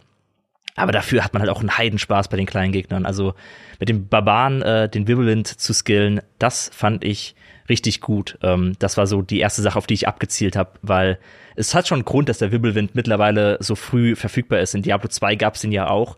Aber 0.74 0.92
dafür 0.92 1.22
hat 1.22 1.34
man 1.34 1.42
halt 1.42 1.50
auch 1.50 1.60
einen 1.60 1.76
Heidenspaß 1.76 2.28
bei 2.28 2.36
den 2.36 2.46
kleinen 2.46 2.72
Gegnern. 2.72 3.04
Also 3.04 3.34
mit 3.78 3.88
dem 3.88 4.08
Barbaren 4.08 4.62
äh, 4.62 4.88
den 4.88 5.06
Wirbelwind 5.06 5.46
zu 5.46 5.74
skillen, 5.74 6.22
das 6.38 6.70
fand 6.72 7.04
ich 7.04 7.34
richtig 7.68 8.00
gut. 8.00 8.38
Ähm, 8.42 8.72
das 8.78 8.96
war 8.96 9.06
so 9.06 9.20
die 9.20 9.40
erste 9.40 9.60
Sache, 9.60 9.76
auf 9.76 9.86
die 9.86 9.94
ich 9.94 10.08
abgezielt 10.08 10.56
habe, 10.56 10.70
weil 10.80 11.18
es 11.56 11.74
hat 11.74 11.88
schon 11.88 11.96
einen 11.96 12.04
Grund, 12.06 12.28
dass 12.28 12.38
der 12.38 12.52
Wirbelwind 12.52 12.94
mittlerweile 12.94 13.58
so 13.60 13.74
früh 13.74 14.16
verfügbar 14.16 14.60
ist. 14.60 14.74
In 14.74 14.82
Diablo 14.82 15.08
2 15.08 15.36
gab 15.36 15.56
es 15.56 15.64
ihn 15.64 15.72
ja 15.72 15.88
auch. 15.88 16.16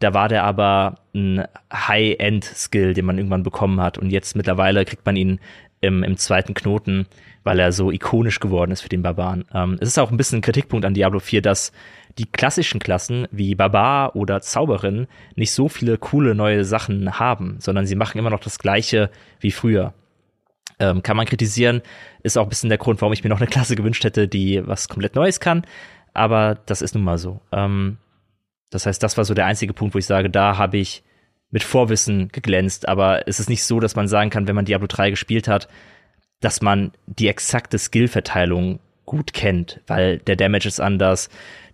Da 0.00 0.14
war 0.14 0.28
der 0.28 0.44
aber 0.44 1.00
ein 1.14 1.44
High-End-Skill, 1.72 2.94
den 2.94 3.04
man 3.04 3.18
irgendwann 3.18 3.42
bekommen 3.42 3.80
hat. 3.80 3.98
Und 3.98 4.10
jetzt 4.10 4.36
mittlerweile 4.36 4.84
kriegt 4.84 5.04
man 5.04 5.16
ihn 5.16 5.40
im, 5.80 6.02
im 6.02 6.16
zweiten 6.16 6.54
Knoten, 6.54 7.06
weil 7.44 7.58
er 7.58 7.72
so 7.72 7.90
ikonisch 7.90 8.40
geworden 8.40 8.70
ist 8.70 8.82
für 8.82 8.88
den 8.88 9.02
Barbaren. 9.02 9.44
Ähm, 9.52 9.76
es 9.80 9.88
ist 9.88 9.98
auch 9.98 10.10
ein 10.10 10.16
bisschen 10.16 10.38
ein 10.38 10.42
Kritikpunkt 10.42 10.84
an 10.84 10.94
Diablo 10.94 11.18
4, 11.18 11.42
dass 11.42 11.72
die 12.18 12.26
klassischen 12.26 12.80
Klassen 12.80 13.28
wie 13.30 13.54
Barbar 13.54 14.16
oder 14.16 14.40
Zauberin 14.40 15.06
nicht 15.36 15.52
so 15.52 15.68
viele 15.68 15.98
coole 15.98 16.34
neue 16.34 16.64
Sachen 16.64 17.18
haben, 17.18 17.56
sondern 17.60 17.86
sie 17.86 17.94
machen 17.94 18.18
immer 18.18 18.30
noch 18.30 18.40
das 18.40 18.58
Gleiche 18.58 19.10
wie 19.40 19.52
früher. 19.52 19.94
Ähm, 20.80 21.02
kann 21.02 21.16
man 21.16 21.26
kritisieren, 21.26 21.82
ist 22.22 22.36
auch 22.36 22.44
ein 22.44 22.48
bisschen 22.48 22.68
der 22.68 22.78
Grund, 22.78 23.00
warum 23.00 23.12
ich 23.12 23.24
mir 23.24 23.30
noch 23.30 23.40
eine 23.40 23.48
Klasse 23.48 23.76
gewünscht 23.76 24.04
hätte, 24.04 24.28
die 24.28 24.64
was 24.66 24.88
komplett 24.88 25.14
Neues 25.14 25.40
kann. 25.40 25.64
Aber 26.14 26.58
das 26.66 26.82
ist 26.82 26.94
nun 26.94 27.04
mal 27.04 27.18
so. 27.18 27.40
Ähm, 27.52 27.98
das 28.70 28.86
heißt, 28.86 29.02
das 29.02 29.16
war 29.16 29.24
so 29.24 29.34
der 29.34 29.46
einzige 29.46 29.72
Punkt, 29.72 29.94
wo 29.94 29.98
ich 29.98 30.06
sage, 30.06 30.30
da 30.30 30.58
habe 30.58 30.78
ich 30.78 31.02
mit 31.50 31.62
Vorwissen 31.62 32.28
geglänzt. 32.28 32.88
Aber 32.88 33.26
es 33.26 33.40
ist 33.40 33.48
nicht 33.48 33.64
so, 33.64 33.80
dass 33.80 33.96
man 33.96 34.08
sagen 34.08 34.30
kann, 34.30 34.46
wenn 34.46 34.56
man 34.56 34.64
Diablo 34.64 34.86
3 34.86 35.10
gespielt 35.10 35.48
hat, 35.48 35.68
dass 36.40 36.60
man 36.60 36.92
die 37.06 37.28
exakte 37.28 37.78
Skillverteilung 37.78 38.80
gut 39.06 39.32
kennt, 39.32 39.80
weil 39.86 40.18
der 40.18 40.36
Damage 40.36 40.68
ist 40.68 40.80
anders, 40.80 41.30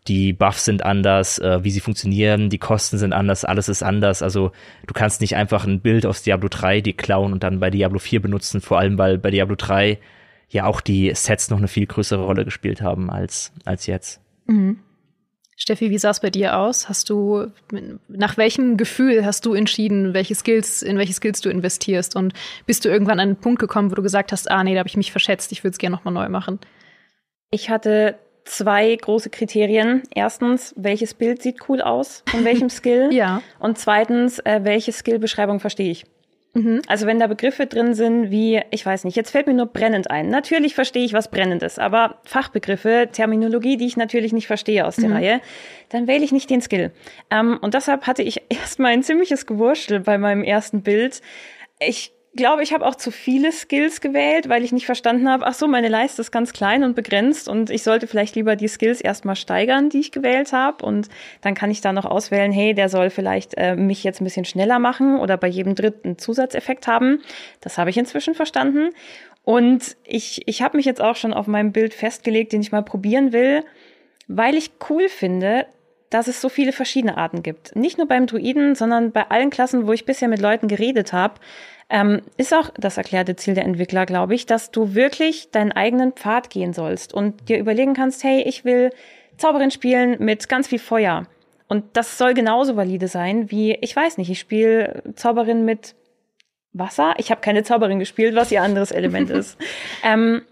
die 0.07 0.33
Buffs 0.33 0.67
sind 0.67 0.85
anders, 0.85 1.39
äh, 1.39 1.65
wie 1.65 1.71
sie 1.71 1.81
funktionieren, 1.81 2.51
die 2.51 2.59
Kosten 2.59 2.99
sind 2.99 3.13
anders, 3.13 3.45
alles 3.45 3.69
ist 3.69 3.83
anders. 3.83 4.23
Also 4.23 4.53
du 4.87 4.95
kannst 4.95 5.21
nicht 5.21 5.35
einfach 5.35 5.67
ein 5.67 5.81
Bild 5.81 6.07
aus 6.07 6.23
Diablo 6.23 6.49
3 6.49 6.83
dir 6.83 6.93
klauen 6.93 7.33
und 7.33 7.43
dann 7.43 7.59
bei 7.59 7.71
Diablo 7.71 7.99
4 7.99 8.21
benutzen, 8.21 8.61
vor 8.61 8.79
allem 8.79 8.99
weil 8.99 9.19
bei 9.19 9.31
Diablo 9.31 9.57
3 9.57 9.99
ja 10.49 10.67
auch 10.67 10.81
die 10.81 11.13
Sets 11.15 11.51
noch 11.51 11.59
eine 11.59 11.69
viel 11.69 11.87
größere 11.87 12.23
Rolle 12.23 12.45
gespielt 12.45 12.83
haben 12.83 13.11
als, 13.11 13.53
als 13.65 13.87
jetzt. 13.87 14.21
Mhm. 14.47 14.79
Steffi, 15.57 15.91
wie 15.91 15.99
sah 15.99 16.11
es 16.11 16.21
bei 16.21 16.31
dir 16.31 16.59
aus? 16.59 16.89
Hast 16.89 17.11
du 17.11 17.47
nach 18.09 18.37
welchem 18.37 18.77
Gefühl 18.77 19.25
hast 19.25 19.47
du 19.47 19.55
entschieden, 19.55 20.15
welche 20.15 20.35
Skills 20.35 20.83
in 20.83 20.99
welche 20.99 21.13
Skills 21.13 21.41
du 21.41 21.49
investierst 21.49 22.17
und 22.17 22.33
bist 22.67 22.85
du 22.85 22.89
irgendwann 22.89 23.21
an 23.21 23.29
einen 23.29 23.37
Punkt 23.37 23.61
gekommen, 23.61 23.91
wo 23.91 23.95
du 23.95 24.03
gesagt 24.03 24.33
hast, 24.33 24.51
ah 24.51 24.65
nee, 24.65 24.75
da 24.75 24.81
habe 24.81 24.89
ich 24.89 24.97
mich 24.97 25.13
verschätzt, 25.13 25.53
ich 25.53 25.63
würde 25.63 25.73
es 25.73 25.79
gerne 25.79 25.97
noch 25.97 26.05
mal 26.05 26.11
neu 26.11 26.29
machen? 26.29 26.59
Ich 27.51 27.71
hatte 27.71 28.19
zwei 28.45 28.95
große 28.97 29.31
Kriterien. 29.31 30.03
Erstens, 30.15 30.75
welches 30.77 31.15
Bild 31.15 31.43
sieht 31.43 31.69
cool 31.69 31.81
aus 31.81 32.23
von 32.29 32.45
welchem 32.45 32.69
Skill? 32.71 33.13
ja. 33.13 33.43
Und 33.59 33.79
zweitens, 33.79 34.39
äh, 34.41 34.61
welche 34.63 34.93
Skillbeschreibung 34.93 35.61
verstehe 35.61 35.91
ich? 35.91 36.05
Mhm. 36.55 36.83
Also 36.87 37.07
wenn 37.07 37.19
da 37.19 37.27
Begriffe 37.27 37.67
drin 37.67 37.95
sind 37.95 38.31
wie, 38.31 38.61
ich 38.71 38.87
weiß 38.87 39.05
nicht, 39.05 39.17
jetzt 39.17 39.31
fällt 39.31 39.47
mir 39.47 39.55
nur 39.55 39.67
brennend 39.67 40.11
ein. 40.11 40.29
Natürlich 40.29 40.75
verstehe 40.75 41.05
ich, 41.05 41.13
was 41.13 41.31
brennend 41.31 41.63
ist, 41.63 41.79
aber 41.79 42.21
Fachbegriffe, 42.25 43.09
Terminologie, 43.13 43.77
die 43.77 43.87
ich 43.87 43.97
natürlich 43.97 44.33
nicht 44.33 44.47
verstehe 44.47 44.87
aus 44.87 44.97
der 44.97 45.09
mhm. 45.09 45.17
Reihe, 45.17 45.41
dann 45.91 46.07
wähle 46.07 46.25
ich 46.25 46.33
nicht 46.33 46.49
den 46.49 46.63
Skill. 46.63 46.93
Ähm, 47.31 47.59
und 47.61 47.75
deshalb 47.75 48.07
hatte 48.07 48.23
ich 48.23 48.43
erstmal 48.49 48.93
ein 48.93 49.03
ziemliches 49.03 49.47
Gewurstel 49.47 50.01
bei 50.01 50.17
meinem 50.17 50.45
ersten 50.45 50.83
Bild. 50.83 51.21
Ich 51.81 52.14
glaube, 52.37 52.63
ich 52.63 52.73
habe 52.73 52.87
auch 52.87 52.95
zu 52.95 53.11
viele 53.11 53.53
Skills 53.53 54.01
gewählt, 54.01 54.49
weil 54.49 54.65
ich 54.65 54.73
nicht 54.73 54.87
verstanden 54.87 55.29
habe, 55.29 55.47
ach 55.47 55.55
so, 55.55 55.67
meine 55.67 55.89
Leiste 55.89 56.21
ist 56.23 56.31
ganz 56.31 56.53
klein 56.53 56.85
und 56.85 56.95
begrenzt 56.95 57.49
und 57.49 57.71
ich 57.71 57.83
sollte 57.83 58.07
vielleicht 58.07 58.35
lieber 58.35 58.57
die 58.57 58.69
Skills 58.69 59.01
erstmal 59.01 59.37
steigern, 59.37 59.89
die 59.89 60.01
ich 60.01 60.13
gewählt 60.13 60.53
habe 60.53 60.85
und 60.85 61.09
dann 61.41 61.55
kann 61.55 61.71
ich 61.71 61.81
da 61.81 61.93
noch 61.93 62.05
auswählen, 62.05 62.53
hey, 62.53 62.75
der 62.75 62.89
soll 62.89 63.11
vielleicht 63.11 63.55
äh, 63.57 63.77
mich 63.77 64.05
jetzt 64.05 64.21
ein 64.21 64.25
bisschen 64.25 64.45
schneller 64.45 64.79
machen 64.79 65.19
oder 65.19 65.37
bei 65.37 65.49
jedem 65.49 65.75
dritten 65.75 66.19
Zusatzeffekt 66.19 66.87
haben. 66.87 67.23
Das 67.61 67.79
habe 67.79 67.91
ich 67.91 67.97
inzwischen 67.97 68.35
verstanden 68.35 68.91
und 69.45 69.97
ich 70.05 70.43
ich 70.47 70.63
habe 70.63 70.77
mich 70.77 70.87
jetzt 70.87 71.01
auch 71.01 71.17
schon 71.17 71.35
auf 71.35 71.47
meinem 71.47 71.73
Bild 71.73 71.95
festgelegt, 71.95 72.53
den 72.53 72.61
ich 72.61 72.73
mal 72.73 72.83
probieren 72.83 73.33
will, 73.33 73.65
weil 74.27 74.57
ich 74.57 74.73
cool 74.89 75.09
finde, 75.09 75.67
dass 76.15 76.29
es 76.29 76.41
so 76.41 76.49
viele 76.49 76.71
verschiedene 76.71 77.17
Arten 77.17 77.43
gibt. 77.43 77.75
Nicht 77.75 77.99
nur 77.99 78.07
beim 78.07 78.29
Druiden, 78.29 78.77
sondern 78.77 79.11
bei 79.11 79.29
allen 79.31 79.51
Klassen, 79.51 79.89
wo 79.89 79.93
ich 79.93 80.07
bisher 80.07 80.29
mit 80.29 80.41
Leuten 80.41 80.69
geredet 80.69 81.13
habe, 81.13 81.41
ähm, 81.91 82.23
ist 82.37 82.55
auch 82.55 82.71
das 82.79 82.99
erklärte 82.99 83.35
Ziel 83.35 83.55
der 83.55 83.65
Entwickler, 83.65 84.07
glaube 84.07 84.37
ich, 84.37 84.47
dass 84.47 84.71
du 84.71 84.95
wirklich 84.95 85.51
deinen 85.51 85.73
eigenen 85.73 86.13
Pfad 86.13 86.51
gehen 86.51 86.73
sollst 86.73 87.13
und 87.13 87.49
dir 87.49 87.59
überlegen 87.59 87.95
kannst, 87.95 88.23
hey, 88.23 88.43
ich 88.43 88.65
will 88.65 88.91
Zauberin 89.39 89.73
spielen 89.73 90.17
mit 90.21 90.49
ganz 90.49 90.69
viel 90.69 90.79
Feuer. 90.79 91.27
Und 91.67 91.85
das 91.95 92.17
soll 92.17 92.33
genauso 92.33 92.77
valide 92.77 93.09
sein 93.09 93.51
wie, 93.51 93.75
ich 93.81 93.97
weiß 93.97 94.17
nicht, 94.19 94.31
ich 94.31 94.39
spiele 94.39 95.03
Zauberin 95.17 95.65
mit 95.65 95.97
Wasser. 96.73 97.15
Ich 97.19 97.33
habe 97.33 97.41
keine 97.41 97.65
Zauberin 97.65 97.99
gespielt, 97.99 98.37
was 98.37 98.53
ihr 98.53 98.63
anderes 98.63 98.93
Element 98.93 99.31
ist. 99.31 99.59
Ähm, 100.05 100.43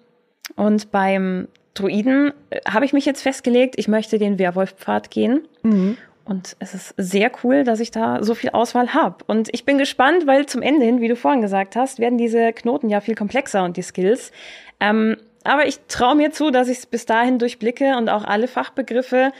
und 0.57 0.91
beim 0.91 1.47
Druiden 1.75 2.33
äh, 2.51 2.61
habe 2.69 2.85
ich 2.85 2.93
mich 2.93 3.05
jetzt 3.07 3.23
festgelegt, 3.23 3.75
ich 3.79 3.89
möchte 3.89 4.19
den 4.19 4.39
Werwolfpfad 4.39 5.11
gehen. 5.11 5.47
Mhm. 5.63 5.97
Und 6.25 6.57
es 6.61 6.73
ist 6.73 6.95
sehr 6.97 7.33
cool, 7.43 7.65
dass 7.65 7.81
ich 7.81 7.91
da 7.91 8.23
so 8.23 8.35
viel 8.35 8.51
Auswahl 8.51 8.95
habe. 8.95 9.25
Und 9.27 9.49
ich 9.53 9.65
bin 9.65 9.77
gespannt, 9.79 10.27
weil 10.27 10.47
zum 10.47 10.63
Ende 10.63 10.87
hin, 10.87 11.01
wie 11.01 11.09
du 11.09 11.17
vorhin 11.17 11.41
gesagt 11.41 11.75
hast, 11.75 11.99
werden 11.99 12.17
diese 12.17 12.53
Knoten 12.53 12.89
ja 12.89 13.01
viel 13.01 13.17
komplexer 13.17 13.65
und 13.65 13.77
die 13.77 13.83
Skills. 13.83 14.31
Ähm, 14.79 15.17
aber 15.45 15.67
ich 15.67 15.81
traue 15.89 16.15
mir 16.15 16.31
zu, 16.31 16.51
dass 16.51 16.69
ich 16.69 16.79
es 16.79 16.87
bis 16.87 17.07
dahin 17.07 17.41
durchblicke 17.41 17.97
und 17.97 18.09
auch 18.09 18.25
alle 18.25 18.47
Fachbegriffe 18.47 19.33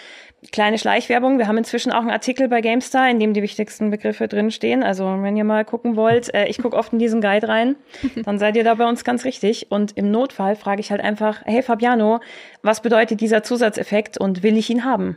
kleine 0.51 0.79
Schleichwerbung. 0.79 1.39
Wir 1.39 1.47
haben 1.47 1.59
inzwischen 1.59 1.93
auch 1.93 2.01
einen 2.01 2.11
Artikel 2.11 2.49
bei 2.49 2.61
GameStar, 2.61 3.09
in 3.09 3.21
dem 3.21 3.33
die 3.33 3.43
wichtigsten 3.43 3.91
Begriffe 3.91 4.27
drinstehen. 4.27 4.83
Also 4.83 5.05
wenn 5.23 5.37
ihr 5.37 5.45
mal 5.45 5.65
gucken 5.65 5.95
wollt, 5.95 6.35
äh, 6.35 6.47
ich 6.47 6.59
gucke 6.59 6.77
oft 6.77 6.93
in 6.93 6.99
diesen 6.99 7.21
Guide 7.21 7.49
rein, 7.49 7.77
dann 8.25 8.39
seid 8.39 8.57
ihr 8.57 8.65
da 8.65 8.75
bei 8.75 8.89
uns 8.89 9.05
ganz 9.05 9.25
richtig. 9.25 9.71
Und 9.71 9.97
im 9.97 10.11
Notfall 10.11 10.57
frage 10.57 10.81
ich 10.81 10.91
halt 10.91 11.01
einfach, 11.01 11.43
hey 11.45 11.63
Fabiano, 11.63 12.21
was 12.63 12.83
bedeutet 12.83 13.21
dieser 13.21 13.43
Zusatzeffekt 13.43 14.19
und 14.19 14.43
will 14.43 14.57
ich 14.57 14.69
ihn 14.69 14.85
haben? 14.85 15.17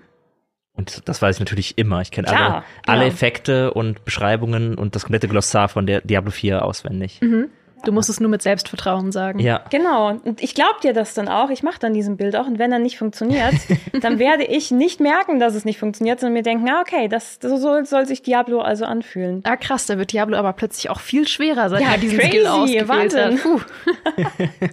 Und 0.78 1.08
das 1.08 1.22
weiß 1.22 1.38
ich 1.38 1.40
natürlich 1.40 1.78
immer. 1.78 2.02
Ich 2.02 2.12
kenne 2.12 2.28
alle, 2.28 2.64
alle 2.86 3.04
genau. 3.04 3.14
Effekte 3.14 3.74
und 3.74 4.04
Beschreibungen 4.04 4.76
und 4.76 4.96
das 4.96 5.04
komplette 5.04 5.30
Glossar 5.30 5.70
von 5.70 5.88
der 5.88 6.02
Diablo 6.02 6.32
4 6.32 6.66
auswendig. 6.66 7.22
Mhm. 7.22 7.50
Du 7.86 7.92
musst 7.92 8.10
es 8.10 8.20
nur 8.20 8.30
mit 8.30 8.42
Selbstvertrauen 8.42 9.12
sagen. 9.12 9.40
Ja. 9.40 9.64
Genau. 9.70 10.10
Und 10.10 10.42
ich 10.42 10.54
glaube 10.56 10.76
dir 10.84 10.94
das 10.94 11.14
dann 11.14 11.28
auch. 11.28 11.50
Ich 11.50 11.64
mache 11.64 11.80
dann 11.80 11.94
diesen 11.94 12.18
Bild 12.18 12.36
auch. 12.36 12.48
Und 12.48 12.60
wenn 12.60 12.72
er 12.72 12.80
nicht 12.80 12.98
funktioniert, 12.98 13.56
dann 14.02 14.20
werde 14.20 14.44
ich 14.44 14.72
nicht 14.72 15.00
merken, 15.00 15.40
dass 15.40 15.56
es 15.56 15.66
nicht 15.66 15.80
funktioniert, 15.80 16.20
sondern 16.20 16.34
mir 16.34 16.44
denken, 16.44 16.68
ah, 16.70 16.82
okay, 16.82 17.08
das, 17.08 17.40
so 17.42 17.84
soll 17.84 18.06
sich 18.06 18.22
Diablo 18.22 18.60
also 18.60 18.86
anfühlen. 18.86 19.42
Ah, 19.44 19.56
krass, 19.56 19.86
da 19.86 19.98
wird 19.98 20.12
Diablo 20.12 20.38
aber 20.38 20.54
plötzlich 20.54 20.90
auch 20.90 21.00
viel 21.00 21.28
schwerer, 21.28 21.70
seit 21.70 21.82
ja, 21.82 21.92
er 21.92 21.98
diesen 21.98 22.18
crazy, 22.18 22.30
Skill 22.30 22.48
ausgewählt 22.48 23.16
hat. 23.16 23.34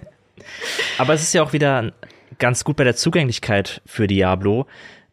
aber 0.97 1.13
es 1.13 1.23
ist 1.23 1.33
ja 1.33 1.43
auch 1.43 1.53
wieder 1.53 1.93
ganz 2.39 2.63
gut 2.63 2.75
bei 2.75 2.83
der 2.83 2.95
Zugänglichkeit 2.95 3.81
für 3.85 4.07
Diablo, 4.07 4.65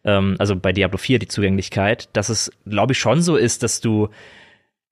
ähm, 0.03 0.35
also 0.39 0.55
bei 0.55 0.73
Diablo 0.73 0.97
4 0.97 1.19
die 1.19 1.27
Zugänglichkeit, 1.27 2.09
dass 2.13 2.29
es, 2.29 2.51
glaube 2.67 2.93
ich, 2.93 2.99
schon 2.99 3.21
so 3.21 3.35
ist, 3.35 3.63
dass 3.63 3.81
du 3.81 4.09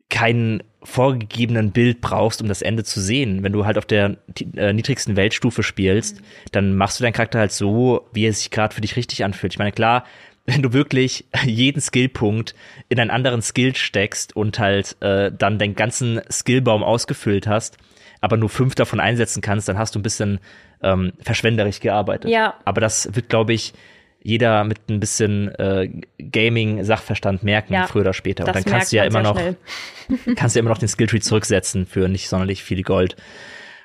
keinen 0.10 0.64
vorgegebenen 0.84 1.72
Bild 1.72 2.02
brauchst, 2.02 2.42
um 2.42 2.48
das 2.48 2.62
Ende 2.62 2.84
zu 2.84 3.00
sehen. 3.02 3.44
Wenn 3.44 3.52
du 3.52 3.66
halt 3.66 3.78
auf 3.78 3.86
der 3.86 4.18
äh, 4.56 4.74
niedrigsten 4.74 5.16
Weltstufe 5.16 5.62
spielst, 5.62 6.22
mhm. 6.22 6.26
dann 6.52 6.76
machst 6.76 7.00
du 7.00 7.04
deinen 7.04 7.14
Charakter 7.14 7.40
halt 7.40 7.52
so, 7.52 8.08
wie 8.14 8.26
er 8.26 8.34
sich 8.34 8.50
gerade 8.50 8.74
für 8.74 8.82
dich 8.82 8.96
richtig 8.96 9.24
anfühlt. 9.24 9.54
Ich 9.54 9.60
meine, 9.60 9.72
klar, 9.72 10.06
wenn 10.46 10.64
du 10.64 10.74
wirklich 10.74 11.26
jeden 11.46 11.82
Skillpunkt 11.82 12.56
in 12.88 13.00
einen 13.00 13.12
anderen 13.12 13.42
Skill 13.42 13.76
steckst 13.76 14.36
und 14.36 14.58
halt 14.58 14.98
äh, 15.02 15.32
dann 15.32 15.60
den 15.60 15.76
ganzen 15.76 16.22
Skillbaum 16.32 16.84
ausgefüllt 16.84 17.46
hast, 17.46 17.78
aber 18.22 18.36
nur 18.36 18.50
fünf 18.50 18.74
davon 18.74 19.00
einsetzen 19.00 19.42
kannst, 19.42 19.70
dann 19.70 19.78
hast 19.78 19.94
du 19.96 20.00
ein 20.00 20.04
bisschen 20.04 20.40
ähm, 20.82 21.14
verschwenderisch 21.22 21.82
gearbeitet. 21.82 22.32
Ja. 22.32 22.56
Aber 22.66 22.82
das 22.82 23.14
wird, 23.14 23.30
glaube 23.30 23.54
ich, 23.54 23.74
jeder 24.22 24.64
mit 24.64 24.90
ein 24.90 25.00
bisschen 25.00 25.48
äh, 25.56 25.90
Gaming-Sachverstand 26.20 27.44
merken, 27.44 27.74
ja, 27.74 27.88
früher 27.88 28.02
oder 28.02 28.14
später. 28.14 28.46
Und 28.46 28.56
dann 28.56 28.66
kannst 28.66 28.92
du 28.92 28.98
ja 28.98 29.04
immer 29.04 29.22
noch, 29.22 29.40
kannst 30.36 30.56
du 30.56 30.60
ja 30.60 30.62
immer 30.62 30.70
noch 30.70 30.78
den 30.78 30.90
Skilltree 30.90 31.20
zurücksetzen 31.20 31.86
für 31.86 32.10
nicht 32.10 32.28
sonderlich 32.30 32.64
viel 32.64 32.84
Gold 32.84 33.16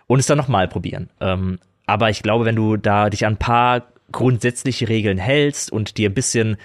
und 0.07 0.19
es 0.19 0.27
dann 0.27 0.39
nochmal 0.39 0.69
probieren. 0.69 1.09
Ähm, 1.21 1.59
aber 1.87 2.11
ich 2.11 2.23
glaube, 2.23 2.45
wenn 2.45 2.57
du 2.57 2.77
da 2.77 3.11
dich 3.11 3.27
an 3.27 3.35
ein 3.35 3.39
paar 3.39 3.87
grundsätzliche 4.11 4.89
Regeln 4.89 5.19
hältst 5.19 5.71
und 5.73 5.99
dir 5.99 6.11
ein 6.11 6.15
bisschen 6.15 6.57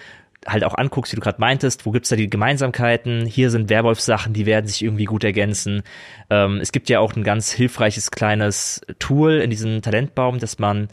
halt 0.47 0.63
auch 0.63 0.75
anguckst, 0.75 1.11
wie 1.11 1.15
du 1.15 1.21
gerade 1.21 1.39
meintest, 1.41 1.85
wo 1.85 1.91
gibt's 1.91 2.09
da 2.09 2.15
die 2.15 2.29
Gemeinsamkeiten? 2.29 3.25
Hier 3.25 3.49
sind 3.49 3.69
Werwolf-Sachen, 3.69 4.33
die 4.33 4.45
werden 4.45 4.67
sich 4.67 4.83
irgendwie 4.83 5.05
gut 5.05 5.23
ergänzen. 5.23 5.83
Ähm, 6.29 6.59
es 6.61 6.71
gibt 6.71 6.89
ja 6.89 6.99
auch 6.99 7.15
ein 7.15 7.23
ganz 7.23 7.51
hilfreiches 7.51 8.11
kleines 8.11 8.81
Tool 8.99 9.33
in 9.33 9.49
diesem 9.49 9.81
Talentbaum, 9.81 10.39
dass 10.39 10.59
man 10.59 10.87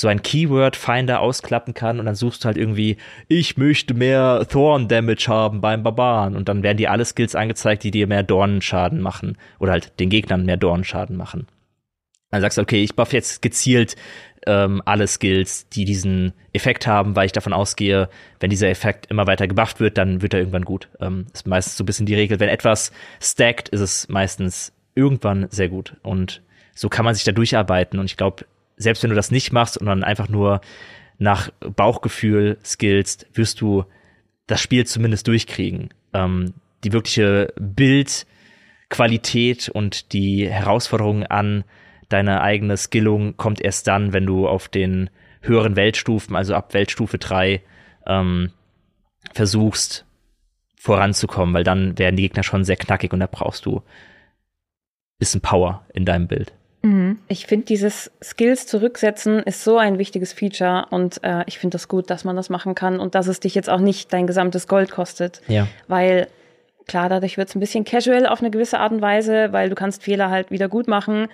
so 0.00 0.08
ein 0.08 0.22
Keyword-Finder 0.22 1.20
ausklappen 1.20 1.74
kann 1.74 2.00
und 2.00 2.06
dann 2.06 2.14
suchst 2.14 2.42
du 2.42 2.46
halt 2.46 2.56
irgendwie, 2.56 2.96
ich 3.28 3.58
möchte 3.58 3.92
mehr 3.92 4.46
Thorn-Damage 4.48 5.26
haben 5.28 5.60
beim 5.60 5.82
Barbaren 5.82 6.36
und 6.36 6.48
dann 6.48 6.62
werden 6.62 6.78
dir 6.78 6.90
alle 6.90 7.04
Skills 7.04 7.34
angezeigt, 7.34 7.84
die 7.84 7.90
dir 7.90 8.06
mehr 8.06 8.22
Dornenschaden 8.22 9.00
machen 9.00 9.36
oder 9.58 9.72
halt 9.72 10.00
den 10.00 10.08
Gegnern 10.08 10.46
mehr 10.46 10.56
Dornenschaden 10.56 11.16
machen. 11.16 11.48
Dann 12.30 12.40
sagst 12.40 12.56
du, 12.56 12.62
okay, 12.62 12.82
ich 12.82 12.96
buff 12.96 13.12
jetzt 13.12 13.42
gezielt 13.42 13.96
ähm, 14.46 14.80
alle 14.86 15.06
Skills, 15.06 15.68
die 15.68 15.84
diesen 15.84 16.32
Effekt 16.54 16.86
haben, 16.86 17.14
weil 17.14 17.26
ich 17.26 17.32
davon 17.32 17.52
ausgehe, 17.52 18.08
wenn 18.38 18.48
dieser 18.48 18.70
Effekt 18.70 19.10
immer 19.10 19.26
weiter 19.26 19.48
gebufft 19.48 19.80
wird, 19.80 19.98
dann 19.98 20.22
wird 20.22 20.32
er 20.32 20.40
irgendwann 20.40 20.64
gut. 20.64 20.88
Ähm, 21.00 21.26
ist 21.34 21.46
meistens 21.46 21.76
so 21.76 21.84
ein 21.84 21.86
bisschen 21.86 22.06
die 22.06 22.14
Regel. 22.14 22.40
Wenn 22.40 22.48
etwas 22.48 22.90
stackt, 23.20 23.68
ist 23.68 23.80
es 23.80 24.08
meistens 24.08 24.72
irgendwann 24.94 25.48
sehr 25.50 25.68
gut. 25.68 25.96
Und 26.02 26.40
so 26.74 26.88
kann 26.88 27.04
man 27.04 27.14
sich 27.14 27.24
da 27.24 27.32
durcharbeiten. 27.32 27.98
Und 27.98 28.06
ich 28.06 28.16
glaube, 28.16 28.46
selbst 28.80 29.02
wenn 29.02 29.10
du 29.10 29.16
das 29.16 29.30
nicht 29.30 29.52
machst 29.52 29.76
und 29.76 29.86
dann 29.86 30.02
einfach 30.02 30.28
nur 30.28 30.60
nach 31.18 31.50
Bauchgefühl 31.60 32.58
skillst, 32.64 33.26
wirst 33.34 33.60
du 33.60 33.84
das 34.46 34.60
Spiel 34.60 34.86
zumindest 34.86 35.28
durchkriegen. 35.28 35.90
Ähm, 36.12 36.54
die 36.82 36.92
wirkliche 36.92 37.52
Bildqualität 37.60 39.68
und 39.68 40.12
die 40.12 40.48
Herausforderung 40.48 41.24
an 41.24 41.64
deine 42.08 42.40
eigene 42.40 42.76
Skillung 42.76 43.36
kommt 43.36 43.60
erst 43.60 43.86
dann, 43.86 44.12
wenn 44.12 44.26
du 44.26 44.48
auf 44.48 44.68
den 44.68 45.10
höheren 45.42 45.76
Weltstufen, 45.76 46.34
also 46.34 46.54
ab 46.54 46.74
Weltstufe 46.74 47.18
3, 47.18 47.62
ähm, 48.06 48.50
versuchst 49.32 50.06
voranzukommen, 50.76 51.54
weil 51.54 51.64
dann 51.64 51.98
werden 51.98 52.16
die 52.16 52.22
Gegner 52.22 52.42
schon 52.42 52.64
sehr 52.64 52.76
knackig 52.76 53.12
und 53.12 53.20
da 53.20 53.28
brauchst 53.30 53.66
du 53.66 53.82
bisschen 55.18 55.42
Power 55.42 55.84
in 55.92 56.06
deinem 56.06 56.26
Bild. 56.26 56.54
Mhm. 56.82 57.18
Ich 57.28 57.46
finde, 57.46 57.66
dieses 57.66 58.10
Skills 58.22 58.66
zurücksetzen 58.66 59.40
ist 59.40 59.64
so 59.64 59.76
ein 59.76 59.98
wichtiges 59.98 60.32
Feature 60.32 60.86
und 60.90 61.22
äh, 61.22 61.44
ich 61.46 61.58
finde 61.58 61.74
das 61.74 61.88
gut, 61.88 62.08
dass 62.08 62.24
man 62.24 62.36
das 62.36 62.48
machen 62.48 62.74
kann 62.74 63.00
und 63.00 63.14
dass 63.14 63.26
es 63.26 63.40
dich 63.40 63.54
jetzt 63.54 63.68
auch 63.68 63.80
nicht 63.80 64.12
dein 64.12 64.26
gesamtes 64.26 64.66
Gold 64.66 64.90
kostet. 64.90 65.42
Ja. 65.46 65.66
Weil 65.88 66.28
klar, 66.86 67.08
dadurch 67.08 67.36
wird 67.36 67.48
es 67.48 67.54
ein 67.54 67.60
bisschen 67.60 67.84
casual 67.84 68.26
auf 68.26 68.40
eine 68.40 68.50
gewisse 68.50 68.78
Art 68.78 68.92
und 68.92 69.02
Weise, 69.02 69.52
weil 69.52 69.68
du 69.68 69.74
kannst 69.74 70.02
Fehler 70.02 70.30
halt 70.30 70.50
wieder 70.50 70.68
gut 70.68 70.88
machen. 70.88 71.28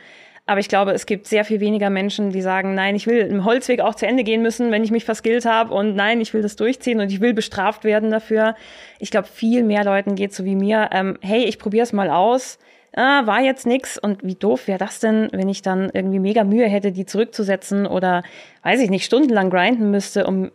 Aber 0.48 0.60
ich 0.60 0.68
glaube, 0.68 0.92
es 0.92 1.06
gibt 1.06 1.26
sehr 1.26 1.44
viel 1.44 1.58
weniger 1.58 1.90
Menschen, 1.90 2.30
die 2.30 2.40
sagen, 2.40 2.74
nein, 2.74 2.94
ich 2.94 3.08
will 3.08 3.18
im 3.18 3.44
Holzweg 3.44 3.80
auch 3.80 3.96
zu 3.96 4.06
Ende 4.06 4.22
gehen 4.22 4.42
müssen, 4.42 4.70
wenn 4.70 4.84
ich 4.84 4.92
mich 4.92 5.04
verskillt 5.04 5.44
habe 5.44 5.74
und 5.74 5.96
nein, 5.96 6.20
ich 6.20 6.34
will 6.34 6.42
das 6.42 6.54
durchziehen 6.54 7.00
und 7.00 7.10
ich 7.10 7.20
will 7.20 7.34
bestraft 7.34 7.82
werden 7.82 8.10
dafür. 8.12 8.54
Ich 9.00 9.10
glaube, 9.10 9.26
viel 9.26 9.64
mehr 9.64 9.84
Leuten 9.84 10.14
geht 10.14 10.32
so 10.32 10.44
wie 10.44 10.54
mir, 10.54 10.90
ähm, 10.92 11.18
hey, 11.20 11.44
ich 11.44 11.58
probiere 11.58 11.82
es 11.82 11.92
mal 11.92 12.10
aus 12.10 12.58
ah, 12.96 13.26
war 13.26 13.40
jetzt 13.40 13.66
nix 13.66 13.98
und 13.98 14.24
wie 14.24 14.34
doof 14.34 14.66
wäre 14.66 14.78
das 14.78 14.98
denn, 14.98 15.28
wenn 15.32 15.48
ich 15.48 15.62
dann 15.62 15.90
irgendwie 15.92 16.18
mega 16.18 16.44
Mühe 16.44 16.66
hätte, 16.66 16.92
die 16.92 17.06
zurückzusetzen 17.06 17.86
oder 17.86 18.22
weiß 18.62 18.80
ich 18.80 18.90
nicht, 18.90 19.04
stundenlang 19.04 19.50
grinden 19.50 19.90
müsste, 19.90 20.26
um 20.26 20.50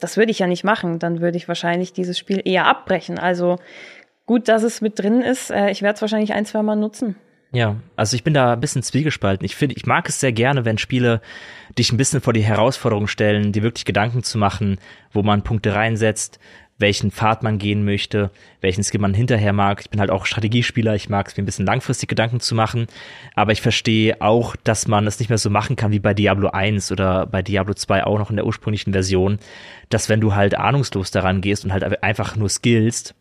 das 0.00 0.16
würde 0.16 0.30
ich 0.30 0.38
ja 0.38 0.46
nicht 0.46 0.64
machen, 0.64 0.98
dann 0.98 1.20
würde 1.20 1.36
ich 1.36 1.46
wahrscheinlich 1.46 1.92
dieses 1.92 2.18
Spiel 2.18 2.40
eher 2.44 2.66
abbrechen. 2.66 3.18
Also 3.18 3.58
gut, 4.26 4.48
dass 4.48 4.62
es 4.62 4.80
mit 4.80 4.98
drin 4.98 5.20
ist. 5.20 5.50
Äh, 5.50 5.70
ich 5.70 5.82
werde 5.82 5.96
es 5.96 6.00
wahrscheinlich 6.00 6.32
ein, 6.32 6.46
zwei 6.46 6.62
Mal 6.62 6.76
nutzen. 6.76 7.16
Ja, 7.52 7.76
also 7.94 8.16
ich 8.16 8.24
bin 8.24 8.34
da 8.34 8.54
ein 8.54 8.60
bisschen 8.60 8.82
zwiegespalten. 8.82 9.44
Ich 9.44 9.54
finde, 9.54 9.76
ich 9.76 9.86
mag 9.86 10.08
es 10.08 10.18
sehr 10.18 10.32
gerne, 10.32 10.64
wenn 10.64 10.76
Spiele 10.76 11.20
dich 11.78 11.92
ein 11.92 11.96
bisschen 11.96 12.20
vor 12.20 12.32
die 12.32 12.42
Herausforderung 12.42 13.06
stellen, 13.06 13.52
dir 13.52 13.62
wirklich 13.62 13.84
Gedanken 13.84 14.24
zu 14.24 14.38
machen, 14.38 14.78
wo 15.12 15.22
man 15.22 15.42
Punkte 15.42 15.72
reinsetzt, 15.72 16.40
welchen 16.78 17.10
Pfad 17.10 17.42
man 17.42 17.58
gehen 17.58 17.84
möchte, 17.84 18.30
welchen 18.60 18.82
Skill 18.82 19.00
man 19.00 19.14
hinterher 19.14 19.52
mag. 19.52 19.80
Ich 19.80 19.90
bin 19.90 20.00
halt 20.00 20.10
auch 20.10 20.26
Strategiespieler, 20.26 20.94
ich 20.94 21.08
mag 21.08 21.28
es 21.28 21.36
mir 21.36 21.42
ein 21.42 21.46
bisschen 21.46 21.66
langfristig 21.66 22.08
Gedanken 22.08 22.40
zu 22.40 22.54
machen, 22.54 22.86
aber 23.34 23.52
ich 23.52 23.62
verstehe 23.62 24.20
auch, 24.20 24.56
dass 24.56 24.88
man 24.88 25.06
es 25.06 25.18
nicht 25.18 25.28
mehr 25.28 25.38
so 25.38 25.50
machen 25.50 25.76
kann 25.76 25.92
wie 25.92 26.00
bei 26.00 26.14
Diablo 26.14 26.48
1 26.50 26.90
oder 26.90 27.26
bei 27.26 27.42
Diablo 27.42 27.74
2 27.74 28.04
auch 28.04 28.18
noch 28.18 28.30
in 28.30 28.36
der 28.36 28.46
ursprünglichen 28.46 28.92
Version, 28.92 29.38
dass 29.88 30.08
wenn 30.08 30.20
du 30.20 30.34
halt 30.34 30.56
ahnungslos 30.56 31.10
daran 31.10 31.40
gehst 31.40 31.64
und 31.64 31.72
halt 31.72 32.02
einfach 32.02 32.36
nur 32.36 32.48
skillst 32.48 33.14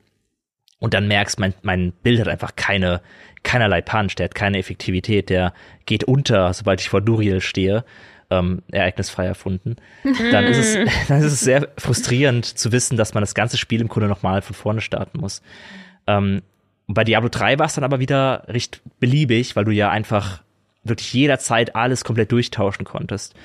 und 0.79 0.93
dann 0.93 1.07
merkst, 1.07 1.39
mein, 1.39 1.53
mein 1.61 1.91
Bild 1.91 2.19
hat 2.19 2.27
einfach 2.27 2.55
keine, 2.55 3.01
keinerlei 3.43 3.81
Punch, 3.81 4.15
der 4.15 4.25
hat 4.25 4.35
keine 4.35 4.57
Effektivität, 4.57 5.29
der 5.29 5.53
geht 5.85 6.03
unter, 6.05 6.53
sobald 6.53 6.81
ich 6.81 6.89
vor 6.89 7.01
Duriel 7.01 7.39
stehe, 7.39 7.85
ähm, 8.33 8.61
ereignisfrei 8.71 9.25
erfunden, 9.25 9.75
dann 10.03 10.45
ist, 10.45 10.57
es, 10.57 10.89
dann 11.07 11.19
ist 11.19 11.31
es 11.33 11.39
sehr 11.39 11.69
frustrierend 11.77 12.45
zu 12.45 12.71
wissen, 12.71 12.97
dass 12.97 13.13
man 13.13 13.21
das 13.21 13.35
ganze 13.35 13.57
Spiel 13.57 13.81
im 13.81 13.87
Grunde 13.87 14.09
nochmal 14.09 14.41
von 14.41 14.55
vorne 14.55 14.81
starten 14.81 15.19
muss. 15.19 15.41
Ähm, 16.07 16.41
bei 16.87 17.03
Diablo 17.03 17.29
3 17.29 17.59
war 17.59 17.67
es 17.67 17.75
dann 17.75 17.83
aber 17.83 17.99
wieder 17.99 18.43
recht 18.47 18.81
beliebig, 18.99 19.55
weil 19.55 19.65
du 19.65 19.71
ja 19.71 19.89
einfach 19.89 20.41
wirklich 20.83 21.13
jederzeit 21.13 21.75
alles 21.75 22.03
komplett 22.03 22.31
durchtauschen 22.31 22.85
konntest. 22.85 23.35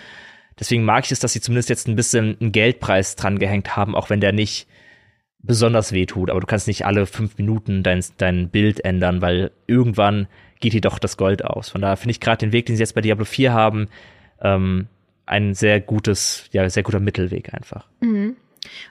Deswegen 0.58 0.84
mag 0.84 1.04
ich 1.04 1.12
es, 1.12 1.20
dass 1.20 1.32
sie 1.32 1.40
zumindest 1.40 1.68
jetzt 1.68 1.86
ein 1.86 1.94
bisschen 1.94 2.36
einen 2.40 2.50
Geldpreis 2.50 3.14
dran 3.14 3.38
gehängt 3.38 3.76
haben, 3.76 3.94
auch 3.94 4.10
wenn 4.10 4.20
der 4.20 4.32
nicht 4.32 4.66
besonders 5.40 5.92
wehtut, 5.92 6.30
aber 6.30 6.40
du 6.40 6.46
kannst 6.46 6.66
nicht 6.66 6.84
alle 6.84 7.06
fünf 7.06 7.38
Minuten 7.38 7.84
dein, 7.84 8.04
dein 8.16 8.48
Bild 8.48 8.84
ändern, 8.84 9.22
weil 9.22 9.52
irgendwann 9.68 10.26
geht 10.58 10.72
dir 10.72 10.80
doch 10.80 10.98
das 10.98 11.16
Gold 11.16 11.44
aus. 11.44 11.68
Von 11.68 11.80
daher 11.80 11.96
finde 11.96 12.10
ich 12.10 12.20
gerade 12.20 12.38
den 12.38 12.52
Weg, 12.52 12.66
den 12.66 12.76
sie 12.76 12.82
jetzt 12.82 12.94
bei 12.94 13.00
Diablo 13.00 13.24
4 13.24 13.52
haben, 13.52 13.88
ähm, 14.42 14.86
ein 15.26 15.54
sehr 15.54 15.80
gutes, 15.80 16.44
ja, 16.52 16.68
sehr 16.68 16.82
guter 16.82 17.00
Mittelweg 17.00 17.52
einfach. 17.52 17.86
Mhm. 18.00 18.36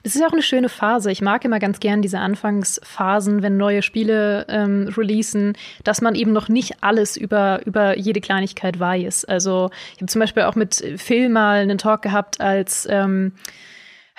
Das 0.04 0.16
ist 0.16 0.24
auch 0.24 0.32
eine 0.32 0.42
schöne 0.42 0.70
Phase. 0.70 1.12
Ich 1.12 1.22
mag 1.22 1.44
immer 1.46 1.60
ganz 1.60 1.80
gern 1.80 2.02
diese 2.02 2.20
Anfangsphasen, 2.20 3.42
wenn 3.42 3.58
neue 3.58 3.82
Spiele 3.82 4.46
ähm, 4.50 4.88
releasen, 4.96 5.54
dass 5.84 6.02
man 6.02 6.16
eben 6.16 6.32
noch 6.32 6.50
nicht 6.50 6.82
alles 6.82 7.18
über, 7.18 7.62
über 7.66 7.98
jede 7.98 8.22
Kleinigkeit 8.22 8.80
weiß. 8.80 9.26
Also 9.26 9.70
ich 9.96 10.02
habe 10.02 10.08
zum 10.08 10.20
Beispiel 10.20 10.44
auch 10.44 10.56
mit 10.56 10.84
Phil 10.98 11.30
mal 11.30 11.60
einen 11.60 11.78
Talk 11.78 12.02
gehabt, 12.02 12.42
als 12.42 12.88
ähm, 12.90 13.34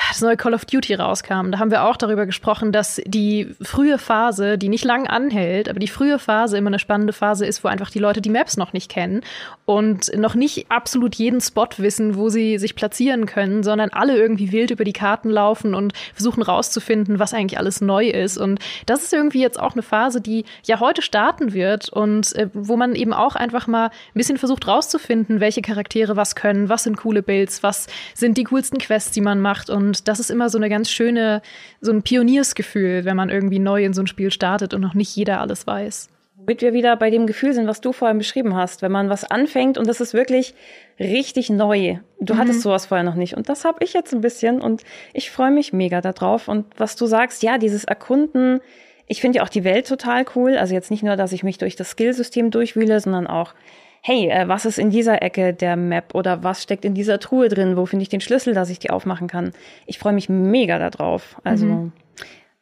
das 0.06 0.20
neue 0.20 0.36
Call 0.36 0.54
of 0.54 0.64
Duty 0.64 0.94
rauskam, 0.94 1.50
da 1.50 1.58
haben 1.58 1.70
wir 1.70 1.84
auch 1.84 1.96
darüber 1.96 2.24
gesprochen, 2.24 2.70
dass 2.70 3.00
die 3.04 3.54
frühe 3.60 3.98
Phase, 3.98 4.56
die 4.56 4.68
nicht 4.68 4.84
lang 4.84 5.06
anhält, 5.08 5.68
aber 5.68 5.80
die 5.80 5.88
frühe 5.88 6.18
Phase 6.18 6.56
immer 6.56 6.68
eine 6.68 6.78
spannende 6.78 7.12
Phase 7.12 7.44
ist, 7.44 7.64
wo 7.64 7.68
einfach 7.68 7.90
die 7.90 7.98
Leute 7.98 8.20
die 8.20 8.30
Maps 8.30 8.56
noch 8.56 8.72
nicht 8.72 8.90
kennen 8.90 9.22
und 9.64 10.16
noch 10.16 10.34
nicht 10.34 10.70
absolut 10.70 11.16
jeden 11.16 11.40
Spot 11.40 11.68
wissen, 11.78 12.16
wo 12.16 12.28
sie 12.28 12.58
sich 12.58 12.76
platzieren 12.76 13.26
können, 13.26 13.62
sondern 13.62 13.90
alle 13.90 14.16
irgendwie 14.16 14.52
wild 14.52 14.70
über 14.70 14.84
die 14.84 14.92
Karten 14.92 15.30
laufen 15.30 15.74
und 15.74 15.92
versuchen 16.14 16.42
rauszufinden, 16.42 17.18
was 17.18 17.34
eigentlich 17.34 17.58
alles 17.58 17.80
neu 17.80 18.08
ist. 18.08 18.38
Und 18.38 18.60
das 18.86 19.02
ist 19.02 19.12
irgendwie 19.12 19.42
jetzt 19.42 19.58
auch 19.58 19.72
eine 19.72 19.82
Phase, 19.82 20.20
die 20.20 20.44
ja 20.64 20.78
heute 20.80 21.02
starten 21.02 21.52
wird 21.52 21.88
und 21.88 22.34
äh, 22.36 22.48
wo 22.54 22.76
man 22.76 22.94
eben 22.94 23.12
auch 23.12 23.34
einfach 23.34 23.66
mal 23.66 23.86
ein 23.86 23.92
bisschen 24.14 24.38
versucht 24.38 24.66
rauszufinden, 24.68 25.40
welche 25.40 25.60
Charaktere 25.60 26.16
was 26.16 26.36
können, 26.36 26.68
was 26.68 26.84
sind 26.84 26.96
coole 26.96 27.22
Builds, 27.22 27.62
was 27.62 27.88
sind 28.14 28.38
die 28.38 28.44
coolsten 28.44 28.78
Quests, 28.78 29.10
die 29.10 29.20
man 29.20 29.40
macht 29.40 29.70
und 29.70 29.87
und 29.88 30.06
das 30.06 30.20
ist 30.20 30.30
immer 30.30 30.50
so 30.50 30.58
eine 30.58 30.68
ganz 30.68 30.90
schöne, 30.90 31.42
so 31.80 31.92
ein 31.92 32.02
Pioniersgefühl, 32.02 33.04
wenn 33.04 33.16
man 33.16 33.30
irgendwie 33.30 33.58
neu 33.58 33.84
in 33.84 33.94
so 33.94 34.02
ein 34.02 34.06
Spiel 34.06 34.30
startet 34.30 34.74
und 34.74 34.80
noch 34.80 34.94
nicht 34.94 35.16
jeder 35.16 35.40
alles 35.40 35.66
weiß. 35.66 36.10
Womit 36.36 36.60
wir 36.62 36.72
wieder 36.72 36.94
bei 36.96 37.10
dem 37.10 37.26
Gefühl 37.26 37.52
sind, 37.52 37.66
was 37.66 37.80
du 37.80 37.92
vorhin 37.92 38.18
beschrieben 38.18 38.54
hast, 38.54 38.82
wenn 38.82 38.92
man 38.92 39.08
was 39.08 39.24
anfängt 39.24 39.78
und 39.78 39.88
das 39.88 40.00
ist 40.00 40.14
wirklich 40.14 40.54
richtig 41.00 41.50
neu. 41.50 41.98
Du 42.20 42.34
mhm. 42.34 42.38
hattest 42.38 42.60
sowas 42.60 42.86
vorher 42.86 43.04
noch 43.04 43.16
nicht 43.16 43.36
und 43.36 43.48
das 43.48 43.64
habe 43.64 43.82
ich 43.82 43.94
jetzt 43.94 44.12
ein 44.12 44.20
bisschen 44.20 44.60
und 44.60 44.82
ich 45.14 45.30
freue 45.30 45.50
mich 45.50 45.72
mega 45.72 46.00
darauf. 46.00 46.46
Und 46.46 46.66
was 46.76 46.94
du 46.94 47.06
sagst, 47.06 47.42
ja, 47.42 47.58
dieses 47.58 47.84
Erkunden, 47.84 48.60
ich 49.06 49.20
finde 49.22 49.38
ja 49.38 49.42
auch 49.42 49.48
die 49.48 49.64
Welt 49.64 49.88
total 49.88 50.26
cool. 50.36 50.56
Also 50.56 50.74
jetzt 50.74 50.90
nicht 50.90 51.02
nur, 51.02 51.16
dass 51.16 51.32
ich 51.32 51.42
mich 51.42 51.58
durch 51.58 51.76
das 51.76 51.90
Skillsystem 51.90 52.50
durchwühle, 52.50 53.00
sondern 53.00 53.26
auch 53.26 53.54
hey, 54.02 54.28
äh, 54.28 54.48
was 54.48 54.64
ist 54.64 54.78
in 54.78 54.90
dieser 54.90 55.22
Ecke 55.22 55.54
der 55.54 55.76
Map 55.76 56.14
oder 56.14 56.42
was 56.42 56.62
steckt 56.62 56.84
in 56.84 56.94
dieser 56.94 57.20
Truhe 57.20 57.48
drin? 57.48 57.76
Wo 57.76 57.86
finde 57.86 58.02
ich 58.02 58.08
den 58.08 58.20
Schlüssel, 58.20 58.54
dass 58.54 58.70
ich 58.70 58.78
die 58.78 58.90
aufmachen 58.90 59.28
kann? 59.28 59.52
Ich 59.86 59.98
freue 59.98 60.12
mich 60.12 60.28
mega 60.28 60.78
darauf. 60.78 61.36
Also 61.44 61.66
mhm. 61.66 61.92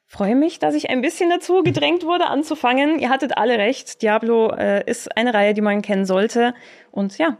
freue 0.06 0.34
mich, 0.34 0.58
dass 0.58 0.74
ich 0.74 0.90
ein 0.90 1.02
bisschen 1.02 1.30
dazu 1.30 1.62
gedrängt 1.62 2.04
wurde, 2.04 2.26
anzufangen. 2.26 2.98
Ihr 2.98 3.10
hattet 3.10 3.36
alle 3.36 3.58
recht. 3.58 4.02
Diablo 4.02 4.50
äh, 4.50 4.82
ist 4.88 5.16
eine 5.16 5.34
Reihe, 5.34 5.54
die 5.54 5.60
man 5.60 5.82
kennen 5.82 6.04
sollte. 6.04 6.54
Und 6.90 7.18
ja. 7.18 7.36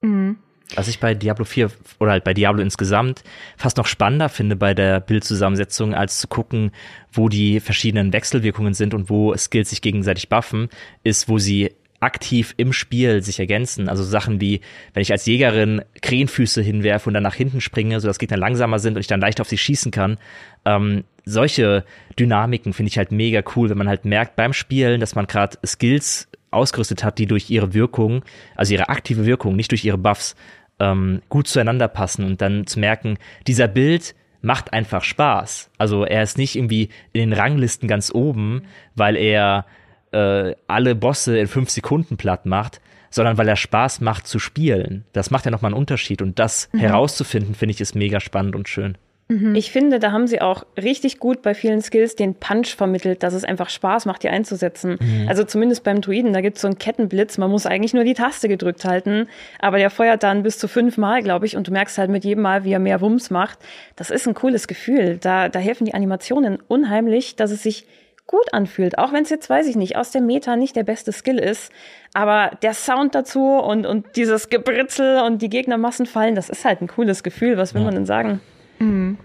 Mhm. 0.00 0.38
Was 0.74 0.86
ich 0.88 1.00
bei 1.00 1.14
Diablo 1.14 1.46
4 1.46 1.70
oder 1.98 2.10
halt 2.10 2.24
bei 2.24 2.34
Diablo 2.34 2.62
insgesamt 2.62 3.24
fast 3.56 3.78
noch 3.78 3.86
spannender 3.86 4.28
finde 4.28 4.54
bei 4.54 4.74
der 4.74 5.00
Bildzusammensetzung, 5.00 5.94
als 5.94 6.20
zu 6.20 6.28
gucken, 6.28 6.72
wo 7.10 7.30
die 7.30 7.60
verschiedenen 7.60 8.12
Wechselwirkungen 8.12 8.74
sind 8.74 8.92
und 8.92 9.08
wo 9.08 9.34
Skills 9.34 9.70
sich 9.70 9.80
gegenseitig 9.80 10.28
buffen, 10.28 10.68
ist, 11.04 11.28
wo 11.28 11.38
sie 11.38 11.74
aktiv 12.00 12.54
im 12.56 12.72
Spiel 12.72 13.22
sich 13.22 13.40
ergänzen. 13.40 13.88
Also 13.88 14.02
Sachen 14.02 14.40
wie, 14.40 14.60
wenn 14.94 15.02
ich 15.02 15.12
als 15.12 15.26
Jägerin 15.26 15.82
Krähenfüße 16.00 16.62
hinwerfe 16.62 17.08
und 17.08 17.14
dann 17.14 17.22
nach 17.22 17.34
hinten 17.34 17.60
springe, 17.60 18.00
sodass 18.00 18.18
Gegner 18.18 18.36
langsamer 18.36 18.78
sind 18.78 18.94
und 18.94 19.00
ich 19.00 19.06
dann 19.06 19.20
leicht 19.20 19.40
auf 19.40 19.48
sie 19.48 19.58
schießen 19.58 19.90
kann. 19.90 20.18
Ähm, 20.64 21.04
solche 21.24 21.84
Dynamiken 22.18 22.72
finde 22.72 22.88
ich 22.88 22.98
halt 22.98 23.12
mega 23.12 23.42
cool, 23.56 23.68
wenn 23.70 23.78
man 23.78 23.88
halt 23.88 24.04
merkt 24.04 24.36
beim 24.36 24.52
Spielen, 24.52 25.00
dass 25.00 25.14
man 25.14 25.26
gerade 25.26 25.58
Skills 25.66 26.28
ausgerüstet 26.50 27.04
hat, 27.04 27.18
die 27.18 27.26
durch 27.26 27.50
ihre 27.50 27.74
Wirkung, 27.74 28.24
also 28.56 28.72
ihre 28.72 28.88
aktive 28.88 29.26
Wirkung, 29.26 29.56
nicht 29.56 29.70
durch 29.70 29.84
ihre 29.84 29.98
Buffs, 29.98 30.36
ähm, 30.80 31.20
gut 31.28 31.48
zueinander 31.48 31.88
passen 31.88 32.24
und 32.24 32.40
dann 32.40 32.66
zu 32.66 32.78
merken, 32.78 33.18
dieser 33.46 33.68
Bild 33.68 34.14
macht 34.40 34.72
einfach 34.72 35.02
Spaß. 35.02 35.70
Also 35.78 36.04
er 36.04 36.22
ist 36.22 36.38
nicht 36.38 36.56
irgendwie 36.56 36.90
in 37.12 37.30
den 37.30 37.32
Ranglisten 37.32 37.88
ganz 37.88 38.14
oben, 38.14 38.62
weil 38.94 39.16
er 39.16 39.66
äh, 40.12 40.54
alle 40.66 40.94
Bosse 40.94 41.38
in 41.38 41.46
fünf 41.46 41.70
Sekunden 41.70 42.16
platt 42.16 42.46
macht, 42.46 42.80
sondern 43.10 43.38
weil 43.38 43.48
er 43.48 43.56
Spaß 43.56 44.00
macht 44.00 44.26
zu 44.26 44.38
spielen. 44.38 45.04
Das 45.12 45.30
macht 45.30 45.44
ja 45.44 45.50
nochmal 45.50 45.72
einen 45.72 45.78
Unterschied. 45.78 46.22
Und 46.22 46.38
das 46.38 46.68
mhm. 46.72 46.80
herauszufinden, 46.80 47.54
finde 47.54 47.72
ich, 47.72 47.80
ist 47.80 47.94
mega 47.94 48.20
spannend 48.20 48.54
und 48.54 48.68
schön. 48.68 48.96
Mhm. 49.28 49.54
Ich 49.54 49.70
finde, 49.70 49.98
da 49.98 50.10
haben 50.10 50.26
sie 50.26 50.40
auch 50.40 50.64
richtig 50.76 51.18
gut 51.18 51.42
bei 51.42 51.52
vielen 51.54 51.82
Skills 51.82 52.16
den 52.16 52.34
Punch 52.34 52.68
vermittelt, 52.68 53.22
dass 53.22 53.34
es 53.34 53.44
einfach 53.44 53.68
Spaß 53.68 54.06
macht, 54.06 54.22
die 54.22 54.30
einzusetzen. 54.30 54.96
Mhm. 54.98 55.28
Also 55.28 55.44
zumindest 55.44 55.84
beim 55.84 56.00
Druiden, 56.00 56.32
da 56.32 56.40
gibt 56.40 56.56
es 56.56 56.62
so 56.62 56.68
einen 56.68 56.78
Kettenblitz, 56.78 57.36
man 57.36 57.50
muss 57.50 57.66
eigentlich 57.66 57.92
nur 57.92 58.04
die 58.04 58.14
Taste 58.14 58.48
gedrückt 58.48 58.86
halten, 58.86 59.28
aber 59.58 59.76
der 59.76 59.90
feuert 59.90 60.22
dann 60.22 60.42
bis 60.42 60.58
zu 60.58 60.66
fünf 60.66 60.96
Mal, 60.96 61.22
glaube 61.22 61.44
ich, 61.44 61.56
und 61.56 61.68
du 61.68 61.72
merkst 61.72 61.98
halt 61.98 62.10
mit 62.10 62.24
jedem 62.24 62.42
Mal, 62.42 62.64
wie 62.64 62.72
er 62.72 62.78
mehr 62.78 63.02
Wumms 63.02 63.28
macht. 63.28 63.58
Das 63.96 64.10
ist 64.10 64.26
ein 64.26 64.34
cooles 64.34 64.66
Gefühl. 64.66 65.18
Da, 65.20 65.50
da 65.50 65.58
helfen 65.58 65.84
die 65.84 65.94
Animationen 65.94 66.58
unheimlich, 66.66 67.36
dass 67.36 67.50
es 67.50 67.62
sich 67.62 67.86
gut 68.28 68.52
anfühlt, 68.52 68.98
auch 68.98 69.12
wenn 69.12 69.24
es 69.24 69.30
jetzt, 69.30 69.50
weiß 69.50 69.66
ich 69.66 69.74
nicht, 69.74 69.96
aus 69.96 70.12
der 70.12 70.20
Meta 70.20 70.54
nicht 70.54 70.76
der 70.76 70.84
beste 70.84 71.10
Skill 71.10 71.38
ist. 71.38 71.72
Aber 72.14 72.52
der 72.62 72.74
Sound 72.74 73.16
dazu 73.16 73.56
und, 73.56 73.86
und 73.86 74.14
dieses 74.14 74.50
Gebritzel 74.50 75.22
und 75.22 75.42
die 75.42 75.48
Gegnermassen 75.48 76.06
fallen, 76.06 76.36
das 76.36 76.48
ist 76.48 76.64
halt 76.64 76.80
ein 76.80 76.88
cooles 76.88 77.24
Gefühl. 77.24 77.56
Was 77.56 77.74
will 77.74 77.80
ja. 77.80 77.86
man 77.86 77.94
denn 77.94 78.06
sagen? 78.06 78.40
Mhm. 78.78 79.18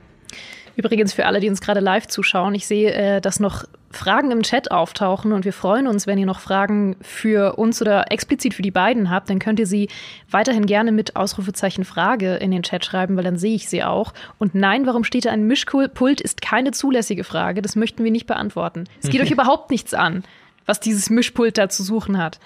Übrigens 0.76 1.14
für 1.14 1.26
alle, 1.26 1.40
die 1.40 1.50
uns 1.50 1.62
gerade 1.62 1.80
live 1.80 2.08
zuschauen, 2.08 2.56
ich 2.56 2.66
sehe, 2.66 2.94
äh, 2.94 3.22
dass 3.22 3.40
noch 3.40 3.66
Fragen 3.92 4.32
im 4.32 4.42
Chat 4.42 4.72
auftauchen 4.72 5.32
und 5.34 5.46
wir 5.46 5.54
freuen 5.54 5.86
uns, 5.86 6.08
wenn 6.08 6.18
ihr 6.18 6.26
noch 6.26 6.40
Fragen 6.40 6.96
für 7.02 7.58
uns 7.58 7.80
oder 7.80 8.12
explizit 8.12 8.56
für 8.56 8.64
die 8.64 8.72
beiden 8.72 9.12
habt, 9.12 9.30
dann 9.30 9.38
könnt 9.38 9.60
ihr 9.60 9.68
sie 9.68 9.88
weiterhin 10.32 10.66
gerne 10.66 10.92
mit 10.92 11.16
Ausrufezeichen 11.16 11.86
Frage 11.86 12.36
in 12.36 12.50
den 12.50 12.64
Chat 12.64 12.86
schreiben, 12.86 13.16
weil 13.16 13.24
dann 13.24 13.38
sehe 13.38 13.54
ich 13.54 13.70
sie 13.70 13.84
auch. 13.84 14.14
Und 14.40 14.56
nein, 14.56 14.88
warum 14.88 15.04
steht 15.04 15.26
da 15.26 15.32
ein 15.32 15.46
Mischpult, 15.46 16.22
ist 16.22 16.42
keine 16.42 16.72
zulässige 16.72 17.24
Frage. 17.24 17.62
Das 17.62 17.76
möchten 17.76 18.04
wir 18.04 18.12
nicht 18.12 18.26
beantworten. 18.26 18.86
Es 19.02 19.10
geht 19.10 19.22
euch 19.22 19.32
überhaupt 19.32 19.70
nichts 19.70 19.94
an, 19.94 20.24
was 20.66 20.80
dieses 20.80 21.12
Mischpult 21.12 21.60
da 21.60 21.70
zu 21.70 21.84
suchen 21.84 22.18
hat. 22.18 22.40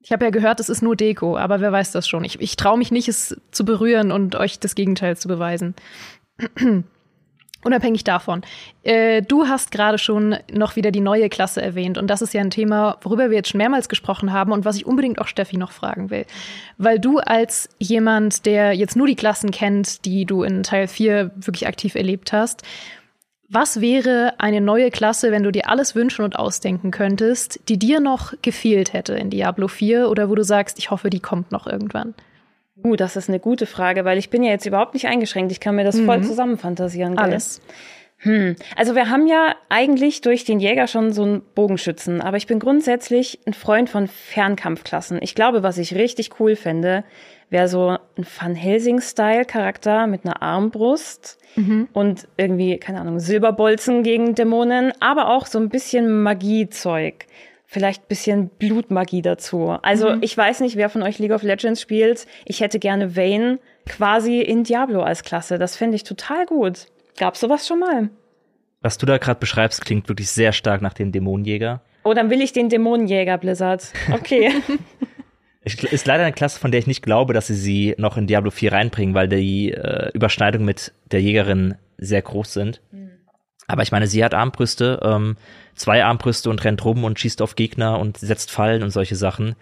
Ich 0.00 0.12
habe 0.12 0.24
ja 0.24 0.30
gehört, 0.30 0.60
es 0.60 0.70
ist 0.70 0.80
nur 0.80 0.96
Deko, 0.96 1.36
aber 1.36 1.60
wer 1.60 1.72
weiß 1.72 1.92
das 1.92 2.08
schon. 2.08 2.24
Ich, 2.24 2.40
ich 2.40 2.56
traue 2.56 2.78
mich 2.78 2.90
nicht, 2.90 3.08
es 3.08 3.36
zu 3.50 3.66
berühren 3.66 4.12
und 4.12 4.36
euch 4.36 4.58
das 4.58 4.74
Gegenteil 4.74 5.18
zu 5.18 5.28
beweisen. 5.28 5.74
Unabhängig 7.64 8.04
davon, 8.04 8.42
äh, 8.84 9.20
du 9.20 9.48
hast 9.48 9.72
gerade 9.72 9.98
schon 9.98 10.36
noch 10.52 10.76
wieder 10.76 10.92
die 10.92 11.00
neue 11.00 11.28
Klasse 11.28 11.60
erwähnt 11.60 11.98
und 11.98 12.06
das 12.06 12.22
ist 12.22 12.32
ja 12.32 12.40
ein 12.40 12.50
Thema, 12.50 12.98
worüber 13.02 13.30
wir 13.30 13.36
jetzt 13.36 13.48
schon 13.48 13.58
mehrmals 13.58 13.88
gesprochen 13.88 14.32
haben 14.32 14.52
und 14.52 14.64
was 14.64 14.76
ich 14.76 14.86
unbedingt 14.86 15.20
auch 15.20 15.26
Steffi 15.26 15.56
noch 15.56 15.72
fragen 15.72 16.08
will. 16.10 16.24
Weil 16.76 17.00
du 17.00 17.18
als 17.18 17.68
jemand, 17.78 18.46
der 18.46 18.74
jetzt 18.74 18.94
nur 18.94 19.08
die 19.08 19.16
Klassen 19.16 19.50
kennt, 19.50 20.04
die 20.04 20.24
du 20.24 20.44
in 20.44 20.62
Teil 20.62 20.86
4 20.86 21.32
wirklich 21.34 21.66
aktiv 21.66 21.96
erlebt 21.96 22.32
hast, 22.32 22.62
was 23.50 23.80
wäre 23.80 24.34
eine 24.38 24.60
neue 24.60 24.90
Klasse, 24.90 25.32
wenn 25.32 25.42
du 25.42 25.50
dir 25.50 25.68
alles 25.68 25.94
wünschen 25.94 26.22
und 26.22 26.36
ausdenken 26.36 26.90
könntest, 26.90 27.60
die 27.68 27.78
dir 27.78 27.98
noch 27.98 28.34
gefehlt 28.42 28.92
hätte 28.92 29.14
in 29.14 29.30
Diablo 29.30 29.68
4 29.68 30.10
oder 30.10 30.28
wo 30.28 30.34
du 30.34 30.44
sagst, 30.44 30.78
ich 30.78 30.90
hoffe, 30.90 31.10
die 31.10 31.20
kommt 31.20 31.50
noch 31.50 31.66
irgendwann? 31.66 32.14
Uh, 32.84 32.96
das 32.96 33.16
ist 33.16 33.28
eine 33.28 33.40
gute 33.40 33.66
Frage, 33.66 34.04
weil 34.04 34.18
ich 34.18 34.30
bin 34.30 34.42
ja 34.42 34.50
jetzt 34.50 34.66
überhaupt 34.66 34.94
nicht 34.94 35.06
eingeschränkt. 35.06 35.52
Ich 35.52 35.60
kann 35.60 35.76
mir 35.76 35.84
das 35.84 35.96
mhm. 35.96 36.06
voll 36.06 36.22
zusammenfantasieren. 36.22 37.16
Gell? 37.16 37.24
Alles. 37.24 37.60
Hm. 38.20 38.56
Also 38.76 38.96
wir 38.96 39.10
haben 39.10 39.28
ja 39.28 39.54
eigentlich 39.68 40.22
durch 40.22 40.44
den 40.44 40.58
Jäger 40.58 40.88
schon 40.88 41.12
so 41.12 41.22
einen 41.22 41.42
Bogenschützen, 41.54 42.20
aber 42.20 42.36
ich 42.36 42.48
bin 42.48 42.58
grundsätzlich 42.58 43.38
ein 43.46 43.54
Freund 43.54 43.88
von 43.88 44.08
Fernkampfklassen. 44.08 45.20
Ich 45.22 45.36
glaube, 45.36 45.62
was 45.62 45.78
ich 45.78 45.94
richtig 45.94 46.40
cool 46.40 46.56
fände, 46.56 47.04
wäre 47.48 47.68
so 47.68 47.90
ein 47.90 48.26
Van 48.40 48.56
Helsing-Style-Charakter 48.56 50.08
mit 50.08 50.24
einer 50.24 50.42
Armbrust 50.42 51.38
mhm. 51.54 51.88
und 51.92 52.26
irgendwie, 52.36 52.78
keine 52.78 53.00
Ahnung, 53.00 53.20
Silberbolzen 53.20 54.02
gegen 54.02 54.34
Dämonen, 54.34 54.92
aber 54.98 55.30
auch 55.30 55.46
so 55.46 55.60
ein 55.60 55.68
bisschen 55.68 56.22
Magiezeug 56.22 57.26
vielleicht 57.70 58.08
bisschen 58.08 58.48
Blutmagie 58.48 59.20
dazu. 59.20 59.76
Also 59.82 60.16
mhm. 60.16 60.22
ich 60.22 60.36
weiß 60.36 60.60
nicht, 60.60 60.76
wer 60.76 60.88
von 60.88 61.02
euch 61.02 61.18
League 61.18 61.32
of 61.32 61.42
Legends 61.42 61.82
spielt. 61.82 62.26
Ich 62.46 62.60
hätte 62.60 62.78
gerne 62.78 63.14
Vayne 63.14 63.58
quasi 63.86 64.40
in 64.40 64.64
Diablo 64.64 65.02
als 65.02 65.22
Klasse. 65.22 65.58
Das 65.58 65.76
fände 65.76 65.94
ich 65.94 66.02
total 66.02 66.46
gut. 66.46 66.86
Gab's 67.18 67.40
sowas 67.40 67.66
schon 67.66 67.80
mal? 67.80 68.08
Was 68.80 68.96
du 68.96 69.04
da 69.04 69.18
gerade 69.18 69.38
beschreibst, 69.38 69.84
klingt 69.84 70.08
wirklich 70.08 70.30
sehr 70.30 70.52
stark 70.52 70.80
nach 70.80 70.94
dem 70.94 71.12
Dämonenjäger. 71.12 71.82
Oh, 72.04 72.14
dann 72.14 72.30
will 72.30 72.40
ich 72.40 72.52
den 72.52 72.70
Dämonenjäger, 72.70 73.36
Blizzard. 73.36 73.92
Okay. 74.14 74.50
ist 75.62 76.06
leider 76.06 76.22
eine 76.22 76.32
Klasse, 76.32 76.58
von 76.58 76.70
der 76.70 76.80
ich 76.80 76.86
nicht 76.86 77.02
glaube, 77.02 77.34
dass 77.34 77.48
sie 77.48 77.54
sie 77.54 77.94
noch 77.98 78.16
in 78.16 78.26
Diablo 78.26 78.50
4 78.50 78.72
reinbringen, 78.72 79.14
weil 79.14 79.28
die 79.28 79.72
äh, 79.72 80.10
Überschneidungen 80.14 80.64
mit 80.64 80.94
der 81.10 81.20
Jägerin 81.20 81.74
sehr 81.98 82.22
groß 82.22 82.54
sind. 82.54 82.80
Mhm. 82.92 83.07
Aber 83.68 83.82
ich 83.82 83.92
meine, 83.92 84.06
sie 84.06 84.24
hat 84.24 84.34
Armbrüste, 84.34 85.00
ähm, 85.02 85.36
zwei 85.74 86.02
Armbrüste 86.02 86.48
und 86.50 86.64
rennt 86.64 86.84
rum 86.84 87.04
und 87.04 87.20
schießt 87.20 87.42
auf 87.42 87.54
Gegner 87.54 88.00
und 88.00 88.16
setzt 88.16 88.50
Fallen 88.50 88.82
und 88.82 88.90
solche 88.90 89.14
Sachen. 89.14 89.54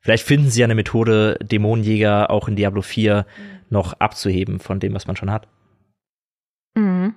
Vielleicht 0.00 0.26
finden 0.26 0.50
sie 0.50 0.60
ja 0.60 0.66
eine 0.66 0.74
Methode, 0.74 1.38
Dämonenjäger 1.40 2.30
auch 2.30 2.46
in 2.46 2.56
Diablo 2.56 2.82
4 2.82 3.24
mhm. 3.24 3.60
noch 3.70 3.94
abzuheben 3.94 4.60
von 4.60 4.80
dem, 4.80 4.94
was 4.94 5.06
man 5.06 5.16
schon 5.16 5.30
hat. 5.30 5.48
Mhm. 6.74 7.14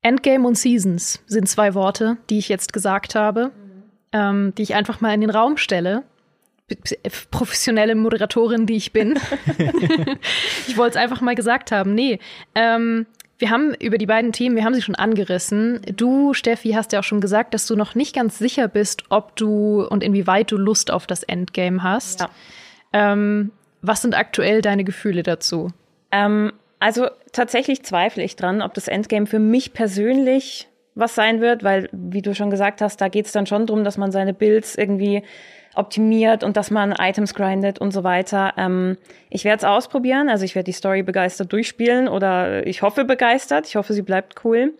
Endgame 0.00 0.46
und 0.46 0.56
Seasons 0.56 1.22
sind 1.26 1.48
zwei 1.48 1.74
Worte, 1.74 2.16
die 2.30 2.38
ich 2.38 2.48
jetzt 2.48 2.72
gesagt 2.72 3.14
habe, 3.14 3.50
ähm, 4.12 4.54
die 4.56 4.62
ich 4.62 4.74
einfach 4.74 5.00
mal 5.02 5.12
in 5.12 5.20
den 5.20 5.30
Raum 5.30 5.58
stelle. 5.58 6.04
Professionelle 7.30 7.94
Moderatorin, 7.94 8.66
die 8.66 8.76
ich 8.76 8.92
bin. 8.92 9.18
ich 10.68 10.76
wollte 10.76 10.98
es 10.98 11.02
einfach 11.02 11.20
mal 11.20 11.34
gesagt 11.34 11.72
haben. 11.72 11.94
Nee, 11.94 12.20
ähm, 12.54 13.06
wir 13.38 13.50
haben 13.50 13.74
über 13.74 13.98
die 13.98 14.06
beiden 14.06 14.32
Themen, 14.32 14.56
wir 14.56 14.64
haben 14.64 14.74
sie 14.74 14.82
schon 14.82 14.96
angerissen. 14.96 15.80
Du, 15.94 16.34
Steffi, 16.34 16.72
hast 16.72 16.92
ja 16.92 17.00
auch 17.00 17.04
schon 17.04 17.20
gesagt, 17.20 17.54
dass 17.54 17.66
du 17.66 17.76
noch 17.76 17.94
nicht 17.94 18.14
ganz 18.14 18.38
sicher 18.38 18.68
bist, 18.68 19.04
ob 19.10 19.36
du 19.36 19.86
und 19.86 20.02
inwieweit 20.02 20.50
du 20.50 20.56
Lust 20.56 20.90
auf 20.90 21.06
das 21.06 21.22
Endgame 21.22 21.82
hast. 21.82 22.20
Ja. 22.20 22.30
Ähm, 22.92 23.52
was 23.80 24.02
sind 24.02 24.16
aktuell 24.16 24.60
deine 24.60 24.82
Gefühle 24.82 25.22
dazu? 25.22 25.68
Ähm, 26.10 26.52
also 26.80 27.08
tatsächlich 27.32 27.84
zweifle 27.84 28.24
ich 28.24 28.34
dran, 28.34 28.60
ob 28.60 28.74
das 28.74 28.88
Endgame 28.88 29.26
für 29.26 29.38
mich 29.38 29.72
persönlich 29.72 30.68
was 30.98 31.14
sein 31.14 31.40
wird, 31.40 31.62
weil, 31.62 31.88
wie 31.92 32.22
du 32.22 32.34
schon 32.34 32.50
gesagt 32.50 32.80
hast, 32.80 33.00
da 33.00 33.08
geht 33.08 33.26
es 33.26 33.32
dann 33.32 33.46
schon 33.46 33.66
darum, 33.66 33.84
dass 33.84 33.96
man 33.96 34.10
seine 34.10 34.34
Builds 34.34 34.74
irgendwie 34.74 35.22
optimiert 35.74 36.42
und 36.42 36.56
dass 36.56 36.70
man 36.70 36.92
Items 36.92 37.34
grindet 37.34 37.78
und 37.78 37.92
so 37.92 38.02
weiter. 38.02 38.52
Ähm, 38.56 38.96
ich 39.30 39.44
werde 39.44 39.58
es 39.58 39.64
ausprobieren, 39.64 40.28
also 40.28 40.44
ich 40.44 40.54
werde 40.54 40.64
die 40.64 40.72
Story 40.72 41.02
begeistert 41.02 41.52
durchspielen 41.52 42.08
oder 42.08 42.66
ich 42.66 42.82
hoffe 42.82 43.04
begeistert. 43.04 43.66
Ich 43.68 43.76
hoffe, 43.76 43.92
sie 43.92 44.02
bleibt 44.02 44.44
cool. 44.44 44.74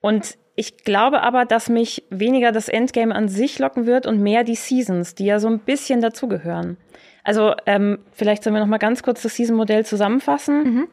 Und 0.00 0.36
ich 0.56 0.78
glaube 0.78 1.22
aber, 1.22 1.44
dass 1.44 1.68
mich 1.68 2.04
weniger 2.10 2.52
das 2.52 2.68
Endgame 2.68 3.14
an 3.14 3.28
sich 3.28 3.58
locken 3.58 3.86
wird 3.86 4.06
und 4.06 4.20
mehr 4.20 4.44
die 4.44 4.54
Seasons, 4.54 5.14
die 5.14 5.26
ja 5.26 5.38
so 5.38 5.48
ein 5.48 5.60
bisschen 5.60 6.00
dazugehören. 6.00 6.76
Also 7.22 7.54
ähm, 7.66 8.00
vielleicht 8.12 8.44
sollen 8.44 8.54
wir 8.54 8.60
noch 8.60 8.68
mal 8.68 8.78
ganz 8.78 9.02
kurz 9.02 9.22
das 9.22 9.34
Season-Modell 9.34 9.86
zusammenfassen. 9.86 10.62
Mhm. 10.62 10.88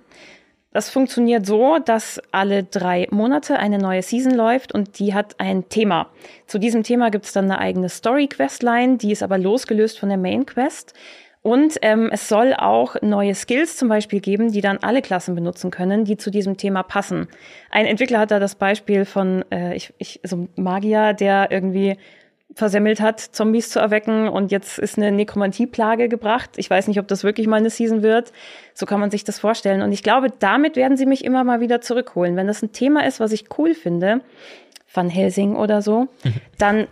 Das 0.74 0.90
funktioniert 0.90 1.46
so, 1.46 1.80
dass 1.80 2.22
alle 2.32 2.64
drei 2.64 3.08
Monate 3.12 3.60
eine 3.60 3.78
neue 3.78 4.02
Season 4.02 4.34
läuft 4.34 4.74
und 4.74 5.00
die 5.00 5.14
hat 5.14 5.36
ein 5.38 5.68
Thema. 5.68 6.08
Zu 6.48 6.60
diesem 6.60 6.84
Thema 6.84 7.12
gibt 7.12 7.26
es 7.26 7.34
dann 7.34 7.46
eine 7.46 7.60
eigene 7.60 7.90
Story-Questline, 7.90 8.98
die 8.98 9.12
ist 9.12 9.22
aber 9.22 9.38
losgelöst 9.38 10.00
von 10.00 10.08
der 10.08 10.18
Main-Quest. 10.18 10.94
Und 11.44 11.78
ähm, 11.82 12.10
es 12.14 12.30
soll 12.30 12.54
auch 12.54 12.96
neue 13.02 13.34
Skills 13.34 13.76
zum 13.76 13.90
Beispiel 13.90 14.22
geben, 14.22 14.52
die 14.52 14.62
dann 14.62 14.78
alle 14.78 15.02
Klassen 15.02 15.34
benutzen 15.34 15.72
können, 15.72 16.06
die 16.06 16.16
zu 16.16 16.30
diesem 16.30 16.56
Thema 16.56 16.84
passen. 16.84 17.28
Ein 17.72 17.88
Entwickler 17.88 18.20
hat 18.20 18.32
da 18.32 18.40
das 18.40 18.56
Beispiel 18.56 19.06
von 19.06 19.44
äh, 19.52 19.76
ich, 19.76 19.92
ich, 19.98 20.20
so 20.24 20.48
Magier, 20.56 21.14
der 21.14 21.50
irgendwie 21.50 21.98
versemmelt 22.54 23.00
hat, 23.00 23.20
Zombies 23.20 23.70
zu 23.70 23.80
erwecken 23.80 24.28
und 24.28 24.52
jetzt 24.52 24.78
ist 24.78 24.98
eine 24.98 25.12
Nekromantie-Plage 25.12 26.10
gebracht. 26.10 26.52
Ich 26.58 26.70
weiß 26.70 26.88
nicht, 26.88 27.00
ob 27.00 27.08
das 27.08 27.24
wirklich 27.24 27.48
mal 27.48 27.58
eine 27.58 27.70
Season 27.70 28.04
wird. 28.04 28.34
So 28.74 28.86
kann 28.86 29.00
man 29.00 29.12
sich 29.12 29.24
das 29.24 29.40
vorstellen. 29.40 29.82
Und 29.82 29.92
ich 29.92 30.04
glaube, 30.04 30.28
damit 30.38 30.76
werden 30.76 30.98
sie 30.98 31.06
mich 31.06 31.24
immer 31.24 31.44
mal 31.44 31.62
wieder 31.62 31.82
zurückholen. 31.82 32.36
Wenn 32.36 32.48
das 32.48 32.62
ein 32.62 32.74
Thema 32.74 33.06
ist, 33.06 33.20
was 33.20 33.32
ich 33.32 33.46
cool 33.58 33.74
finde, 33.74 34.22
Van 34.94 35.10
Helsing 35.10 35.56
oder 35.56 35.82
so, 35.82 36.08
mhm. 36.24 36.34
dann 36.58 36.88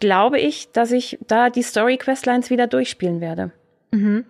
glaube 0.00 0.38
ich, 0.38 0.70
dass 0.72 0.92
ich 0.92 1.18
da 1.26 1.50
die 1.50 1.62
Story-Questlines 1.62 2.50
wieder 2.50 2.66
durchspielen 2.66 3.20
werde. 3.20 3.52
Mhm. 3.90 4.26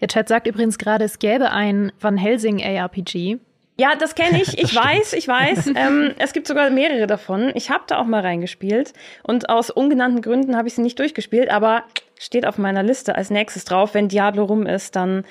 Der 0.00 0.08
Chat 0.08 0.28
sagt 0.28 0.46
übrigens 0.46 0.78
gerade, 0.78 1.04
es 1.04 1.18
gäbe 1.18 1.50
ein 1.50 1.92
Van 2.00 2.16
Helsing 2.16 2.62
ARPG. 2.62 3.38
Ja, 3.78 3.94
das 3.96 4.14
kenne 4.14 4.42
ich. 4.42 4.58
Ich 4.58 4.74
weiß, 4.74 5.12
ich 5.14 5.26
weiß. 5.26 5.72
Ähm, 5.78 6.14
es 6.18 6.32
gibt 6.32 6.48
sogar 6.48 6.70
mehrere 6.70 7.06
davon. 7.06 7.52
Ich 7.54 7.70
habe 7.70 7.84
da 7.86 7.98
auch 7.98 8.04
mal 8.04 8.20
reingespielt 8.20 8.92
und 9.22 9.48
aus 9.48 9.70
ungenannten 9.70 10.22
Gründen 10.22 10.56
habe 10.56 10.66
ich 10.66 10.74
sie 10.74 10.82
nicht 10.82 10.98
durchgespielt, 10.98 11.50
aber 11.50 11.84
steht 12.18 12.46
auf 12.46 12.58
meiner 12.58 12.82
Liste 12.82 13.14
als 13.14 13.30
nächstes 13.30 13.64
drauf. 13.64 13.94
Wenn 13.94 14.08
Diablo 14.08 14.44
rum 14.44 14.66
ist, 14.66 14.96
dann 14.96 15.24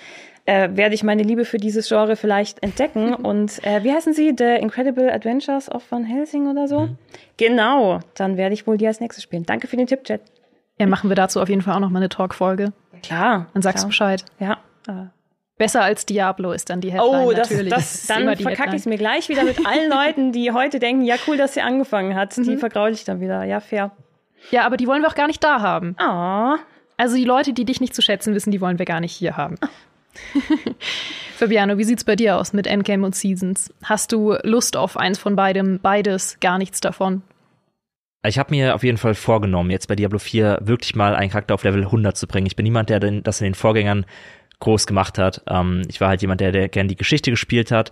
äh, 0.46 0.70
werde 0.74 0.96
ich 0.96 1.04
meine 1.04 1.24
Liebe 1.24 1.44
für 1.44 1.58
dieses 1.58 1.90
Genre 1.90 2.16
vielleicht 2.16 2.64
entdecken. 2.64 3.14
Und 3.14 3.64
äh, 3.66 3.84
wie 3.84 3.92
heißen 3.92 4.14
sie? 4.14 4.34
The 4.38 4.56
Incredible 4.62 5.12
Adventures 5.12 5.70
of 5.70 5.84
Van 5.92 6.06
Helsing 6.06 6.48
oder 6.50 6.68
so? 6.68 6.82
Mhm. 6.82 6.98
Genau, 7.36 8.00
dann 8.16 8.38
werde 8.38 8.54
ich 8.54 8.66
wohl 8.66 8.78
die 8.78 8.88
als 8.88 9.02
nächstes 9.02 9.24
spielen. 9.24 9.46
Danke 9.46 9.68
für 9.68 9.76
den 9.76 9.88
Tipp, 9.88 10.06
Chat. 10.06 10.22
Ja, 10.80 10.88
machen 10.88 11.10
wir 11.10 11.16
dazu 11.16 11.42
auf 11.42 11.50
jeden 11.50 11.62
Fall 11.62 11.76
auch 11.76 11.80
noch 11.80 11.90
mal 11.90 12.00
eine 12.00 12.10
Talk-Folge. 12.10 12.72
Klar. 13.04 13.48
Dann 13.54 13.62
sagst 13.62 13.80
klar. 13.80 13.86
du 13.86 13.90
Bescheid. 13.90 14.26
Ja. 14.40 15.12
Besser 15.58 15.82
als 15.82 16.06
Diablo 16.06 16.52
ist 16.52 16.70
dann 16.70 16.82
die 16.82 16.92
Headline 16.92 17.26
oh, 17.26 17.32
das, 17.32 17.50
natürlich. 17.50 17.74
Das, 17.74 18.06
das 18.06 18.08
dann 18.08 18.36
verkacke 18.38 18.76
ich 18.76 18.82
es 18.82 18.86
mir 18.86 18.98
gleich 18.98 19.28
wieder 19.28 19.44
mit 19.44 19.66
allen 19.66 19.90
Leuten, 19.90 20.32
die 20.32 20.52
heute 20.52 20.78
denken, 20.78 21.04
ja 21.04 21.16
cool, 21.28 21.36
dass 21.36 21.56
sie 21.56 21.62
angefangen 21.62 22.16
hat. 22.16 22.38
Mhm. 22.38 22.44
Die 22.44 22.58
vergraule 22.58 22.92
ich 22.92 23.06
dann 23.06 23.22
wieder. 23.22 23.44
Ja, 23.44 23.60
fair. 23.60 23.92
Ja, 24.52 24.66
aber 24.66 24.78
die 24.78 24.88
wollen 24.88 25.02
wir 25.02 25.10
auch 25.10 25.16
gar 25.16 25.28
nicht 25.28 25.44
da 25.44 25.62
haben. 25.62 25.96
Oh. 26.00 26.58
Also 26.98 27.16
die 27.16 27.26
Leute, 27.26 27.54
die 27.54 27.66
dich 27.66 27.82
nicht 27.82 27.96
zu 27.96 28.02
schätzen 28.04 28.36
wissen, 28.36 28.52
die 28.52 28.62
wollen 28.62 28.78
wir 28.78 28.86
gar 28.86 29.00
nicht 29.00 29.14
hier 29.14 29.36
haben. 29.36 29.56
Fabiano, 31.38 31.78
wie 31.78 31.84
sieht's 31.84 32.04
bei 32.04 32.16
dir 32.16 32.38
aus 32.38 32.54
mit 32.54 32.68
Endgame 32.68 33.06
und 33.06 33.16
Seasons? 33.16 33.74
Hast 33.84 34.12
du 34.12 34.36
Lust 34.44 34.78
auf 34.78 34.98
eins 34.98 35.18
von 35.18 35.36
beidem, 35.36 35.80
beides, 35.80 36.40
gar 36.40 36.58
nichts 36.58 36.82
davon? 36.82 37.22
Ich 38.26 38.40
habe 38.40 38.52
mir 38.52 38.76
auf 38.76 38.84
jeden 38.84 38.98
Fall 38.98 39.14
vorgenommen, 39.14 39.70
jetzt 39.70 39.88
bei 39.88 39.96
Diablo 39.96 40.20
4 40.20 40.60
wirklich 40.62 40.96
mal 40.96 41.16
einen 41.16 41.30
Charakter 41.30 41.54
auf 41.54 41.64
Level 41.64 41.84
100 41.84 42.18
zu 42.18 42.28
bringen. 42.28 42.48
Ich 42.48 42.56
bin 42.56 42.64
niemand, 42.64 42.90
der 42.90 43.00
das 43.00 43.40
in 43.42 43.46
den 43.46 43.54
Vorgängern 43.54 44.06
groß 44.60 44.88
gemacht 44.88 45.18
hat. 45.18 45.44
Ähm, 45.48 45.84
ich 45.88 46.02
war 46.02 46.10
halt 46.10 46.22
jemand, 46.22 46.42
der, 46.42 46.52
der 46.52 46.68
gerne 46.70 46.88
die 46.88 46.96
Geschichte 46.96 47.30
gespielt 47.30 47.72
hat, 47.72 47.92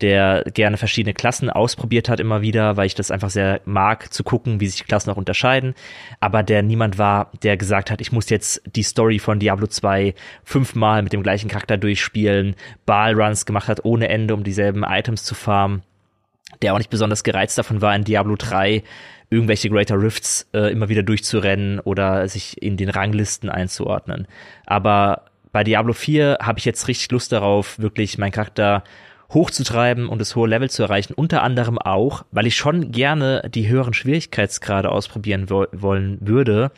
der 0.00 0.44
gerne 0.54 0.76
verschiedene 0.76 1.14
Klassen 1.14 1.50
ausprobiert 1.50 2.08
hat 2.08 2.20
immer 2.20 2.40
wieder, 2.40 2.76
weil 2.76 2.86
ich 2.86 2.94
das 2.94 3.10
einfach 3.10 3.30
sehr 3.30 3.60
mag, 3.64 4.12
zu 4.12 4.22
gucken, 4.22 4.60
wie 4.60 4.66
sich 4.66 4.78
die 4.78 4.84
Klassen 4.84 5.10
auch 5.10 5.16
unterscheiden. 5.16 5.74
Aber 6.20 6.42
der 6.42 6.62
niemand 6.62 6.98
war, 6.98 7.32
der 7.42 7.56
gesagt 7.56 7.90
hat, 7.90 8.00
ich 8.00 8.12
muss 8.12 8.30
jetzt 8.30 8.62
die 8.76 8.82
Story 8.82 9.18
von 9.18 9.40
Diablo 9.40 9.66
2 9.66 10.14
fünfmal 10.44 11.02
mit 11.02 11.12
dem 11.12 11.22
gleichen 11.22 11.48
Charakter 11.48 11.76
durchspielen, 11.76 12.54
Ballruns 12.86 13.46
gemacht 13.46 13.68
hat 13.68 13.84
ohne 13.84 14.08
Ende, 14.08 14.34
um 14.34 14.44
dieselben 14.44 14.84
Items 14.84 15.24
zu 15.24 15.34
farmen. 15.34 15.82
Der 16.62 16.74
auch 16.74 16.78
nicht 16.78 16.90
besonders 16.90 17.24
gereizt 17.24 17.58
davon 17.58 17.82
war, 17.82 17.94
in 17.96 18.04
Diablo 18.04 18.36
3 18.36 18.84
irgendwelche 19.30 19.68
Greater 19.68 20.00
Rifts 20.00 20.48
äh, 20.54 20.70
immer 20.70 20.88
wieder 20.88 21.02
durchzurennen 21.02 21.80
oder 21.80 22.28
sich 22.28 22.62
in 22.62 22.76
den 22.76 22.88
Ranglisten 22.88 23.50
einzuordnen. 23.50 24.28
Aber 24.64 25.24
bei 25.54 25.62
Diablo 25.62 25.92
4 25.92 26.38
habe 26.42 26.58
ich 26.58 26.64
jetzt 26.64 26.88
richtig 26.88 27.12
Lust 27.12 27.30
darauf, 27.30 27.78
wirklich 27.78 28.18
meinen 28.18 28.32
Charakter 28.32 28.82
hochzutreiben 29.32 30.08
und 30.08 30.20
das 30.20 30.34
hohe 30.34 30.48
Level 30.48 30.68
zu 30.68 30.82
erreichen. 30.82 31.14
Unter 31.14 31.44
anderem 31.44 31.78
auch, 31.78 32.24
weil 32.32 32.48
ich 32.48 32.56
schon 32.56 32.90
gerne 32.90 33.48
die 33.54 33.68
höheren 33.68 33.94
Schwierigkeitsgrade 33.94 34.90
ausprobieren 34.90 35.48
wo 35.50 35.66
wollen 35.70 36.18
würde, 36.20 36.72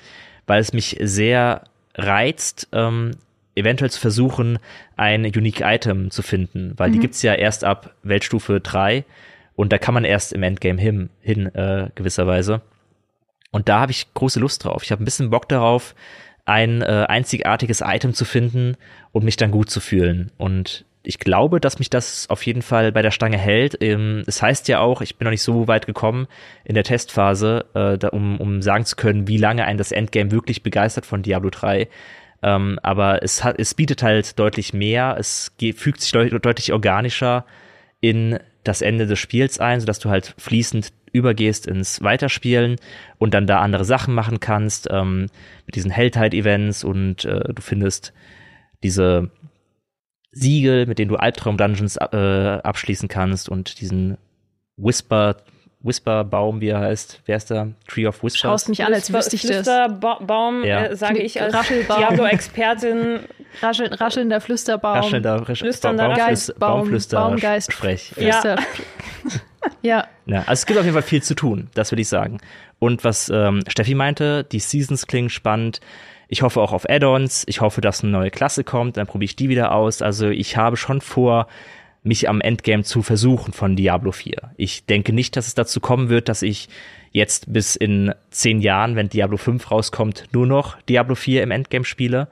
weil 0.47 0.61
es 0.61 0.75
mich 0.75 0.99
sehr 1.01 1.63
reizt, 1.95 2.69
ähm, 2.73 3.13
eventuell 3.55 3.91
zu 3.91 3.99
versuchen, 3.99 4.59
ein 4.95 5.25
Unique 5.25 5.63
Item 5.63 6.11
zu 6.11 6.21
finden, 6.21 6.75
weil 6.77 6.91
mhm. 6.91 6.93
die 6.93 6.99
gibt's 6.99 7.23
ja 7.23 7.33
erst 7.33 7.65
ab 7.65 7.95
Weltstufe 8.03 8.61
3 8.61 9.07
und 9.55 9.73
da 9.73 9.79
kann 9.79 9.95
man 9.95 10.05
erst 10.05 10.35
im 10.35 10.43
Endgame 10.43 10.79
hin, 10.79 11.09
hin 11.23 11.47
äh, 11.55 11.89
gewisserweise. 11.95 12.61
Und 13.53 13.71
da 13.71 13.81
habe 13.81 13.93
ich 13.93 14.13
große 14.13 14.39
Lust 14.39 14.65
drauf. 14.65 14.83
Ich 14.83 14.93
habe 14.93 15.03
ein 15.03 15.07
bisschen 15.07 15.31
Bock 15.31 15.49
darauf, 15.49 15.95
ein 16.47 16.81
äh, 16.81 17.07
einzigartiges 17.09 17.83
Item 17.85 18.15
zu 18.15 18.25
finden 18.25 18.77
und 19.13 19.25
mich 19.25 19.37
dann 19.37 19.51
gut 19.51 19.69
zu 19.69 19.81
fühlen. 19.81 20.31
Und 20.39 20.85
ich 21.03 21.19
glaube, 21.19 21.61
dass 21.61 21.79
mich 21.79 21.91
das 21.91 22.29
auf 22.31 22.45
jeden 22.45 22.63
Fall 22.63 22.93
bei 22.93 23.03
der 23.03 23.11
Stange 23.11 23.39
hält. 23.39 23.77
Ähm, 23.81 24.25
es 24.27 24.43
heißt 24.43 24.69
ja 24.69 24.81
auch, 24.81 25.03
ich 25.03 25.17
bin 25.17 25.27
noch 25.27 25.31
nicht 25.31 25.43
so 25.43 25.69
weit 25.69 25.87
gekommen 25.87 26.27
in 26.65 26.75
der 26.75 26.85
Testphase, 26.85 27.67
äh, 27.75 27.99
da, 27.99 28.09
um, 28.09 28.41
um 28.41 28.63
sagen 28.63 28.85
zu 28.85 28.97
können, 28.97 29.29
wie 29.29 29.39
lange 29.39 29.65
ein 29.65 29.79
das 29.79 29.93
Endgame 29.93 30.31
wirklich 30.31 30.63
begeistert 30.63 31.05
von 31.05 31.23
Diablo 31.23 31.51
3. 31.51 31.89
Ähm, 32.43 32.79
aber 32.83 33.23
es, 33.23 33.45
hat, 33.45 33.59
es 33.59 33.75
bietet 33.75 34.03
halt 34.03 34.39
deutlich 34.39 34.73
mehr, 34.73 35.17
es 35.19 35.53
fügt 35.75 36.01
sich 36.01 36.13
deutlich 36.13 36.73
organischer 36.73 37.45
in 38.01 38.39
das 38.63 38.83
Ende 38.83 39.07
des 39.07 39.19
Spiels 39.19 39.59
ein, 39.59 39.81
sodass 39.81 39.99
du 39.99 40.11
halt 40.11 40.35
fließend 40.39 40.93
übergehst 41.17 41.67
ins 41.67 42.03
Weiterspielen 42.03 42.77
und 43.19 43.35
dann 43.35 43.47
da 43.47 43.61
andere 43.61 43.85
Sachen 43.85 44.15
machen 44.15 44.41
kannst 44.41 44.89
ähm, 44.91 45.27
mit 45.67 45.75
diesen 45.75 45.91
Helltide-Events 45.91 46.85
und 46.85 47.25
äh, 47.25 47.53
du 47.53 47.63
findest 47.63 48.13
diese 48.83 49.31
Siegel, 50.31 50.87
mit 50.87 50.99
denen 50.99 51.09
du 51.09 51.17
Albtraum-Dungeons 51.17 51.97
äh, 51.97 52.61
abschließen 52.63 53.09
kannst 53.09 53.49
und 53.49 53.81
diesen 53.81 54.19
Whisper 54.77 55.37
Whisper-Baum, 55.87 56.61
wie 56.61 56.69
er 56.69 56.81
heißt. 56.81 57.21
Wer 57.27 57.37
ist 57.37 57.51
da? 57.51 57.69
Tree 57.87 58.07
of 58.07 58.23
Whisper. 58.23 58.39
Schaust 58.39 58.69
mich 58.69 58.85
an, 58.85 58.93
als 58.93 59.13
wüsste 59.13 59.37
ich 59.37 59.43
das. 59.43 59.67
Flüsterbaum, 59.67 60.65
ja. 60.65 60.87
äh, 60.87 60.97
sage 60.97 61.21
ich 61.21 61.41
als 61.41 61.55
Diablo-Expertin. 61.69 63.21
Raschel, 63.63 63.95
raschelnder 63.95 64.41
Flüsterbaum. 64.41 64.97
Raschelnder, 64.97 65.45
Flüsternder 65.45 66.15
Geist, 66.15 66.59
Baum, 66.59 66.81
Baumflüster, 66.81 67.21
Baumgeist, 67.21 67.73
Sprech. 67.73 68.13
Flüster. 68.15 68.57
Ja. 69.83 70.09
ja. 70.27 70.43
Also 70.47 70.53
es 70.53 70.67
gibt 70.67 70.79
auf 70.79 70.85
jeden 70.85 70.95
Fall 70.95 71.03
viel 71.03 71.23
zu 71.23 71.35
tun, 71.35 71.71
das 71.75 71.93
will 71.93 72.01
ich 72.01 72.09
sagen. 72.09 72.39
Und 72.79 73.05
was 73.05 73.31
ähm, 73.33 73.63
Steffi 73.69 73.95
meinte, 73.95 74.45
die 74.45 74.59
Seasons 74.59 75.07
klingen 75.07 75.31
spannend. 75.31 75.81
Ich 76.29 76.43
hoffe 76.43 76.61
auch 76.61 76.73
auf 76.73 76.89
Add-ons. 76.89 77.45
Ich 77.47 77.61
hoffe, 77.61 77.81
dass 77.81 78.03
eine 78.03 78.13
neue 78.13 78.31
Klasse 78.31 78.65
kommt. 78.65 78.97
Dann 78.97 79.07
probiere 79.07 79.27
ich 79.27 79.37
die 79.37 79.49
wieder 79.49 79.73
aus. 79.73 80.03
Also 80.03 80.29
ich 80.29 80.57
habe 80.57 80.77
schon 80.77 81.01
vor, 81.01 81.47
mich 82.07 82.29
am 82.29 82.41
Endgame 82.41 82.85
zu 82.85 83.03
versuchen 83.03 83.53
von 83.53 83.77
Diablo 83.77 84.13
4. 84.13 84.53
Ich 84.57 84.87
denke 84.87 85.13
nicht, 85.13 85.37
dass 85.37 85.47
es 85.47 85.55
dazu 85.55 85.81
kommen 85.81 86.09
wird, 86.09 86.29
dass 86.29 86.43
ich 86.43 86.69
jetzt 87.11 87.53
bis 87.53 87.77
in 87.77 88.15
zehn 88.31 88.61
Jahren, 88.61 88.97
wenn 88.97 89.09
Diablo 89.09 89.37
5 89.37 89.71
rauskommt, 89.71 90.25
nur 90.33 90.47
noch 90.47 90.81
Diablo 90.83 91.15
4 91.15 91.43
im 91.43 91.51
Endgame 91.51 91.85
spiele. 91.85 92.29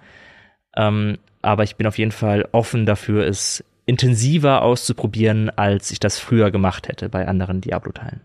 Ähm, 0.76 1.18
aber 1.42 1.64
ich 1.64 1.76
bin 1.76 1.86
auf 1.86 1.98
jeden 1.98 2.12
Fall 2.12 2.48
offen 2.52 2.86
dafür, 2.86 3.26
es 3.26 3.64
intensiver 3.86 4.62
auszuprobieren, 4.62 5.50
als 5.50 5.90
ich 5.90 6.00
das 6.00 6.18
früher 6.18 6.50
gemacht 6.50 6.88
hätte 6.88 7.08
bei 7.08 7.26
anderen 7.28 7.60
Diablo-Teilen. 7.60 8.20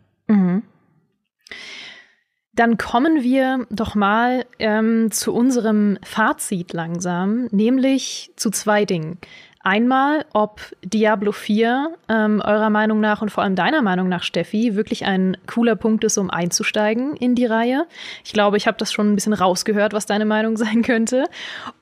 Dann 2.53 2.77
kommen 2.77 3.23
wir 3.23 3.65
doch 3.69 3.95
mal 3.95 4.45
ähm, 4.59 5.11
zu 5.11 5.33
unserem 5.33 5.97
Fazit 6.03 6.73
langsam, 6.73 7.47
nämlich 7.51 8.31
zu 8.35 8.49
zwei 8.49 8.85
Dingen. 8.85 9.17
Einmal, 9.69 10.25
ob 10.33 10.61
Diablo 10.83 11.31
4 11.31 11.95
ähm, 12.09 12.41
eurer 12.43 12.71
Meinung 12.71 12.99
nach 12.99 13.21
und 13.21 13.29
vor 13.29 13.43
allem 13.43 13.53
deiner 13.53 13.83
Meinung 13.83 14.09
nach, 14.09 14.23
Steffi, 14.23 14.73
wirklich 14.73 15.05
ein 15.05 15.37
cooler 15.45 15.75
Punkt 15.75 16.03
ist, 16.03 16.17
um 16.17 16.31
einzusteigen 16.31 17.15
in 17.15 17.35
die 17.35 17.45
Reihe. 17.45 17.85
Ich 18.25 18.33
glaube, 18.33 18.57
ich 18.57 18.65
habe 18.65 18.79
das 18.79 18.91
schon 18.91 19.11
ein 19.11 19.13
bisschen 19.13 19.33
rausgehört, 19.33 19.93
was 19.93 20.07
deine 20.07 20.25
Meinung 20.25 20.57
sein 20.57 20.81
könnte. 20.81 21.25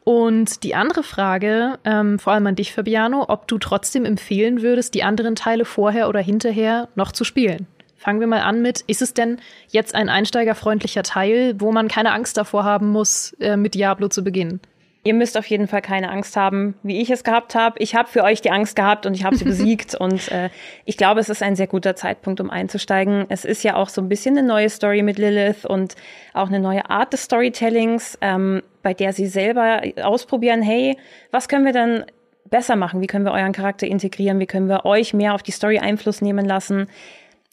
Und 0.04 0.64
die 0.64 0.76
andere 0.76 1.02
Frage, 1.02 1.80
ähm, 1.86 2.20
vor 2.20 2.34
allem 2.34 2.48
an 2.48 2.56
dich, 2.56 2.74
Fabiano, 2.74 3.24
ob 3.30 3.48
du 3.48 3.58
trotzdem 3.58 4.04
empfehlen 4.04 4.62
würdest, 4.62 4.94
die 4.94 5.04
anderen 5.04 5.36
Teile 5.36 5.64
vorher 5.64 6.10
oder 6.10 6.20
hinterher 6.20 6.90
noch 6.96 7.14
zu 7.14 7.24
spielen. 7.24 7.68
Fangen 7.96 8.20
wir 8.20 8.28
mal 8.28 8.42
an 8.42 8.62
mit, 8.62 8.82
ist 8.82 9.02
es 9.02 9.14
denn 9.14 9.38
jetzt 9.70 9.96
ein 9.96 10.10
einsteigerfreundlicher 10.10 11.04
Teil, 11.04 11.56
wo 11.60 11.72
man 11.72 11.88
keine 11.88 12.12
Angst 12.12 12.36
davor 12.36 12.66
haben 12.66 12.90
muss, 12.90 13.32
äh, 13.40 13.56
mit 13.56 13.76
Diablo 13.76 14.10
zu 14.10 14.26
beginnen? 14.26 14.60
Ihr 15.08 15.14
müsst 15.14 15.38
auf 15.38 15.46
jeden 15.46 15.70
Fall 15.70 15.82
keine 15.82 16.10
Angst 16.10 16.36
haben, 16.36 16.76
wie 16.84 17.00
ich 17.00 17.10
es 17.10 17.24
gehabt 17.24 17.56
habe. 17.56 17.80
Ich 17.80 17.96
habe 17.96 18.10
für 18.10 18.26
euch 18.26 18.42
die 18.42 18.52
Angst 18.52 18.76
gehabt 18.76 19.06
und 19.06 19.14
ich 19.14 19.24
habe 19.24 19.38
sie 19.38 19.46
besiegt. 19.46 19.96
und 19.96 20.30
äh, 20.34 20.50
ich 20.84 20.98
glaube, 20.98 21.22
es 21.22 21.30
ist 21.30 21.42
ein 21.42 21.56
sehr 21.56 21.68
guter 21.68 21.96
Zeitpunkt, 21.96 22.42
um 22.42 22.50
einzusteigen. 22.50 23.26
Es 23.30 23.46
ist 23.46 23.64
ja 23.64 23.78
auch 23.78 23.88
so 23.88 24.02
ein 24.02 24.10
bisschen 24.10 24.38
eine 24.38 24.46
neue 24.46 24.70
Story 24.70 25.04
mit 25.04 25.18
Lilith 25.18 25.66
und 25.66 25.96
auch 26.34 26.50
eine 26.50 26.60
neue 26.60 26.90
Art 26.90 27.14
des 27.14 27.24
Storytellings, 27.24 28.18
ähm, 28.20 28.62
bei 28.84 28.94
der 28.94 29.14
sie 29.14 29.28
selber 29.28 29.82
ausprobieren, 30.04 30.62
hey, 30.62 30.98
was 31.32 31.48
können 31.48 31.64
wir 31.64 31.72
denn 31.72 32.04
besser 32.50 32.76
machen? 32.76 33.00
Wie 33.00 33.08
können 33.08 33.24
wir 33.24 33.32
euren 33.32 33.54
Charakter 33.54 33.88
integrieren? 33.88 34.42
Wie 34.42 34.46
können 34.46 34.68
wir 34.68 34.84
euch 34.84 35.14
mehr 35.14 35.36
auf 35.36 35.42
die 35.42 35.52
Story 35.52 35.80
Einfluss 35.80 36.22
nehmen 36.22 36.46
lassen? 36.46 36.88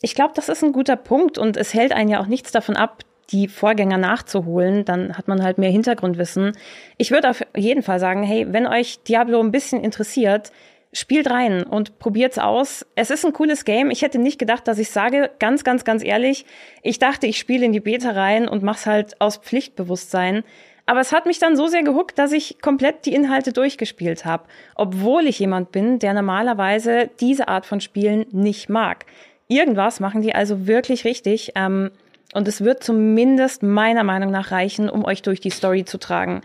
Ich 0.03 0.17
glaube, 0.17 0.33
das 0.35 0.49
ist 0.49 0.65
ein 0.65 0.73
guter 0.73 0.97
Punkt 0.97 1.39
und 1.39 1.57
es 1.57 1.73
hält 1.73 1.93
einen 1.93 2.11
ja 2.11 2.21
auch 2.21 2.27
nichts 2.27 2.51
davon 2.51 2.75
ab, 2.75 3.05
die 3.31 3.49
Vorgänger 3.49 3.99
nachzuholen, 3.99 4.85
dann 4.85 5.17
hat 5.17 5.29
man 5.29 5.43
halt 5.43 5.59
mehr 5.59 5.71
Hintergrundwissen. 5.71 6.53
Ich 6.99 7.11
würde 7.11 7.31
auf 7.31 7.43
jeden 7.57 7.83
Fall 7.83 7.99
sagen, 8.01 8.23
hey, 8.23 8.47
wenn 8.51 8.67
euch 8.67 9.03
Diablo 9.03 9.41
ein 9.41 9.53
bisschen 9.53 9.83
interessiert, 9.83 10.53
spielt 10.93 11.29
rein 11.29 11.65
und 11.65 11.99
probiert's 11.99 12.39
aus. 12.39 12.87
Es 12.95 13.11
ist 13.11 13.27
ein 13.27 13.33
cooles 13.33 13.65
Game. 13.65 13.91
Ich 13.91 14.03
hätte 14.03 14.19
nicht 14.19 14.39
gedacht, 14.39 14.69
dass 14.69 14.79
ich 14.79 14.91
sage, 14.91 15.31
ganz, 15.39 15.65
ganz, 15.65 15.85
ganz 15.85 16.05
ehrlich, 16.05 16.47
ich 16.83 16.99
dachte, 16.99 17.27
ich 17.27 17.39
spiele 17.39 17.67
in 17.67 17.73
die 17.73 17.81
Beta 17.81 18.11
rein 18.11 18.49
und 18.49 18.63
mach's 18.63 18.87
halt 18.87 19.21
aus 19.21 19.39
Pflichtbewusstsein. 19.39 20.45
Aber 20.87 21.01
es 21.01 21.13
hat 21.13 21.27
mich 21.27 21.39
dann 21.39 21.57
so 21.57 21.67
sehr 21.67 21.83
gehuckt, 21.83 22.19
dass 22.19 22.33
ich 22.33 22.61
komplett 22.61 23.07
die 23.07 23.15
Inhalte 23.15 23.53
durchgespielt 23.53 24.25
habe, 24.25 24.45
obwohl 24.75 25.27
ich 25.27 25.39
jemand 25.39 25.73
bin, 25.73 25.99
der 25.99 26.13
normalerweise 26.13 27.11
diese 27.21 27.49
Art 27.49 27.67
von 27.67 27.81
Spielen 27.81 28.27
nicht 28.33 28.69
mag. 28.69 29.07
Irgendwas 29.49 29.99
machen 29.99 30.23
die 30.23 30.35
also 30.35 30.67
wirklich 30.67 31.05
richtig. 31.05 31.53
Ähm, 31.55 31.91
und 32.35 32.49
es 32.49 32.63
wird 32.63 32.85
zumindest 32.85 33.63
meiner 33.63 34.05
Meinung 34.05 34.31
nach 34.31 34.51
reichen, 34.51 34.91
um 34.91 35.05
euch 35.05 35.23
durch 35.23 35.41
die 35.41 35.51
Story 35.51 35.85
zu 35.85 35.99
tragen. 35.99 36.43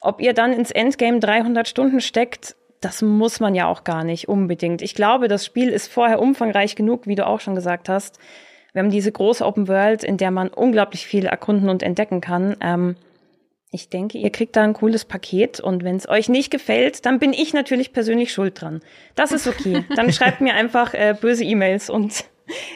Ob 0.00 0.20
ihr 0.20 0.32
dann 0.32 0.52
ins 0.52 0.70
Endgame 0.70 1.18
300 1.18 1.66
Stunden 1.66 2.00
steckt, 2.00 2.56
das 2.80 3.02
muss 3.02 3.40
man 3.40 3.54
ja 3.54 3.66
auch 3.66 3.84
gar 3.84 4.04
nicht 4.04 4.28
unbedingt. 4.28 4.82
Ich 4.82 4.94
glaube, 4.94 5.28
das 5.28 5.44
Spiel 5.44 5.68
ist 5.68 5.92
vorher 5.92 6.20
umfangreich 6.20 6.76
genug, 6.76 7.06
wie 7.06 7.14
du 7.14 7.26
auch 7.26 7.40
schon 7.40 7.54
gesagt 7.54 7.88
hast. 7.88 8.18
Wir 8.72 8.82
haben 8.82 8.90
diese 8.90 9.12
große 9.12 9.44
Open 9.44 9.68
World, 9.68 10.04
in 10.04 10.16
der 10.16 10.30
man 10.30 10.48
unglaublich 10.48 11.06
viel 11.06 11.26
erkunden 11.26 11.68
und 11.68 11.82
entdecken 11.82 12.20
kann. 12.20 12.56
Ähm, 12.60 12.96
ich 13.72 13.88
denke, 13.88 14.18
ihr 14.18 14.30
kriegt 14.30 14.56
da 14.56 14.62
ein 14.62 14.72
cooles 14.72 15.04
Paket 15.04 15.60
und 15.60 15.84
wenn 15.84 15.96
es 15.96 16.08
euch 16.08 16.28
nicht 16.28 16.50
gefällt, 16.50 17.06
dann 17.06 17.18
bin 17.18 17.32
ich 17.32 17.52
natürlich 17.52 17.92
persönlich 17.92 18.32
schuld 18.32 18.60
dran. 18.60 18.80
Das 19.14 19.32
ist 19.32 19.46
okay. 19.46 19.84
Dann 19.94 20.12
schreibt 20.12 20.40
mir 20.40 20.54
einfach 20.54 20.94
äh, 20.94 21.14
böse 21.18 21.44
E-Mails 21.44 21.90
und 21.90 22.24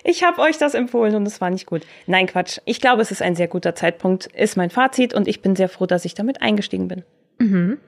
ich 0.04 0.24
habe 0.24 0.40
euch 0.40 0.58
das 0.58 0.74
empfohlen 0.74 1.14
und 1.14 1.26
es 1.26 1.40
war 1.40 1.50
nicht 1.50 1.66
gut. 1.66 1.82
Nein, 2.06 2.26
Quatsch. 2.26 2.58
Ich 2.64 2.80
glaube, 2.80 3.02
es 3.02 3.10
ist 3.10 3.22
ein 3.22 3.36
sehr 3.36 3.48
guter 3.48 3.74
Zeitpunkt, 3.74 4.26
ist 4.26 4.56
mein 4.56 4.70
Fazit 4.70 5.14
und 5.14 5.28
ich 5.28 5.42
bin 5.42 5.56
sehr 5.56 5.68
froh, 5.68 5.86
dass 5.86 6.04
ich 6.04 6.14
damit 6.14 6.42
eingestiegen 6.42 6.88
bin. 6.88 7.04
Mhm. 7.38 7.78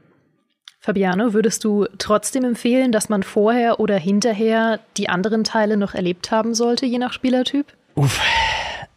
Fabiano, 0.81 1.33
würdest 1.33 1.65
du 1.65 1.87
trotzdem 1.99 2.45
empfehlen, 2.45 2.93
dass 2.93 3.09
man 3.09 3.23
vorher 3.25 3.81
oder 3.81 3.99
hinterher 3.99 4.79
die 4.97 5.09
anderen 5.09 5.43
Teile 5.43 5.77
noch 5.77 5.95
erlebt 5.95 6.31
haben 6.31 6.55
sollte, 6.55 6.87
je 6.87 6.99
nach 6.99 7.13
Spielertyp? 7.13 7.67
Uff, 7.97 8.21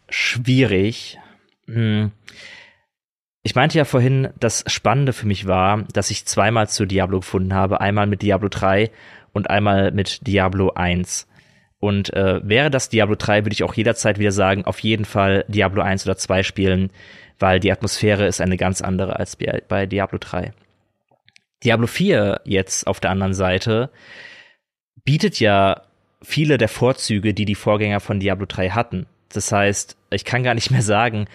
schwierig. 0.08 1.18
Hm. 1.66 2.12
Ich 3.42 3.54
meinte 3.54 3.78
ja 3.78 3.84
vorhin, 3.84 4.28
das 4.38 4.64
Spannende 4.66 5.12
für 5.12 5.26
mich 5.26 5.48
war, 5.48 5.84
dass 5.92 6.10
ich 6.10 6.26
zweimal 6.26 6.68
zu 6.68 6.84
Diablo 6.84 7.20
gefunden 7.20 7.54
habe. 7.54 7.80
Einmal 7.80 8.06
mit 8.06 8.22
Diablo 8.22 8.48
3 8.48 8.90
und 9.32 9.48
einmal 9.48 9.92
mit 9.92 10.26
Diablo 10.26 10.70
1. 10.74 11.26
Und 11.80 12.12
äh, 12.12 12.40
wäre 12.46 12.70
das 12.70 12.90
Diablo 12.90 13.16
3, 13.16 13.44
würde 13.44 13.54
ich 13.54 13.64
auch 13.64 13.74
jederzeit 13.74 14.18
wieder 14.18 14.32
sagen, 14.32 14.66
auf 14.66 14.78
jeden 14.80 15.06
Fall 15.06 15.44
Diablo 15.48 15.82
1 15.82 16.06
oder 16.06 16.16
2 16.16 16.42
spielen, 16.42 16.90
weil 17.38 17.58
die 17.58 17.72
Atmosphäre 17.72 18.26
ist 18.26 18.42
eine 18.42 18.58
ganz 18.58 18.82
andere 18.82 19.18
als 19.18 19.36
bei 19.36 19.86
Diablo 19.86 20.18
3. 20.20 20.52
Diablo 21.64 21.86
4 21.86 22.42
jetzt 22.44 22.86
auf 22.86 23.00
der 23.00 23.10
anderen 23.10 23.34
Seite 23.34 23.90
bietet 25.04 25.40
ja 25.40 25.82
viele 26.22 26.58
der 26.58 26.68
Vorzüge, 26.68 27.32
die 27.32 27.46
die 27.46 27.54
Vorgänger 27.54 28.00
von 28.00 28.20
Diablo 28.20 28.46
3 28.46 28.70
hatten. 28.70 29.06
Das 29.32 29.50
heißt, 29.50 29.96
ich 30.10 30.24
kann 30.24 30.42
gar 30.42 30.54
nicht 30.54 30.70
mehr 30.70 30.82
sagen, 30.82 31.26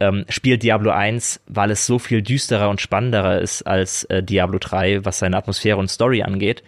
ähm, 0.00 0.26
spielt 0.28 0.62
Diablo 0.62 0.90
1, 0.90 1.40
weil 1.46 1.70
es 1.70 1.86
so 1.86 1.98
viel 1.98 2.20
düsterer 2.20 2.68
und 2.68 2.80
spannender 2.80 3.40
ist 3.40 3.62
als 3.62 4.04
äh, 4.04 4.22
Diablo 4.22 4.58
3, 4.58 5.04
was 5.04 5.18
seine 5.18 5.36
Atmosphäre 5.36 5.78
und 5.78 5.88
Story 5.88 6.22
angeht. 6.22 6.62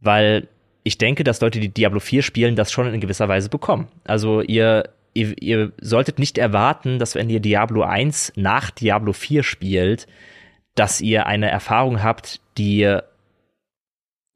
Weil 0.00 0.48
ich 0.82 0.98
denke, 0.98 1.24
dass 1.24 1.40
Leute, 1.40 1.60
die 1.60 1.68
Diablo 1.68 2.00
4 2.00 2.22
spielen, 2.22 2.56
das 2.56 2.72
schon 2.72 2.92
in 2.92 3.00
gewisser 3.00 3.28
Weise 3.28 3.48
bekommen. 3.48 3.88
Also 4.04 4.40
ihr, 4.40 4.90
ihr, 5.12 5.40
ihr 5.40 5.72
solltet 5.80 6.18
nicht 6.18 6.38
erwarten, 6.38 6.98
dass 6.98 7.14
wenn 7.14 7.30
ihr 7.30 7.40
Diablo 7.40 7.82
1 7.82 8.32
nach 8.36 8.70
Diablo 8.70 9.12
4 9.12 9.42
spielt, 9.42 10.06
dass 10.74 11.00
ihr 11.00 11.26
eine 11.26 11.50
Erfahrung 11.50 12.02
habt, 12.02 12.40
die 12.56 12.98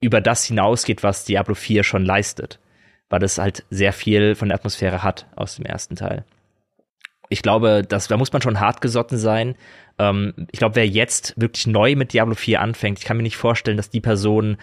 über 0.01 0.21
das 0.21 0.45
hinausgeht, 0.45 1.03
was 1.03 1.25
Diablo 1.25 1.55
4 1.55 1.83
schon 1.83 2.05
leistet. 2.05 2.59
Weil 3.09 3.23
es 3.23 3.39
halt 3.39 3.65
sehr 3.71 3.93
viel 3.93 4.35
von 4.35 4.49
der 4.49 4.57
Atmosphäre 4.57 5.03
hat 5.03 5.27
aus 5.37 5.57
dem 5.57 5.65
ersten 5.65 5.97
Teil. 5.97 6.25
Ich 7.31 7.41
glaube, 7.41 7.83
dass, 7.83 8.09
da 8.09 8.19
muss 8.19 8.33
man 8.33 8.43
schon 8.43 8.61
hart 8.61 8.83
gesotten 8.83 9.17
sein. 9.17 9.55
Ähm, 9.99 10.35
ich 10.53 10.59
glaube, 10.59 10.77
wer 10.77 10.87
jetzt 10.87 11.41
wirklich 11.41 11.67
neu 11.67 11.97
mit 11.97 12.13
Diablo 12.13 12.35
4 12.35 12.61
anfängt, 12.61 12.99
ich 12.99 13.05
kann 13.07 13.17
mir 13.17 13.23
nicht 13.23 13.39
vorstellen, 13.39 13.79
dass 13.79 13.89
die 13.89 14.03
Person 14.03 14.59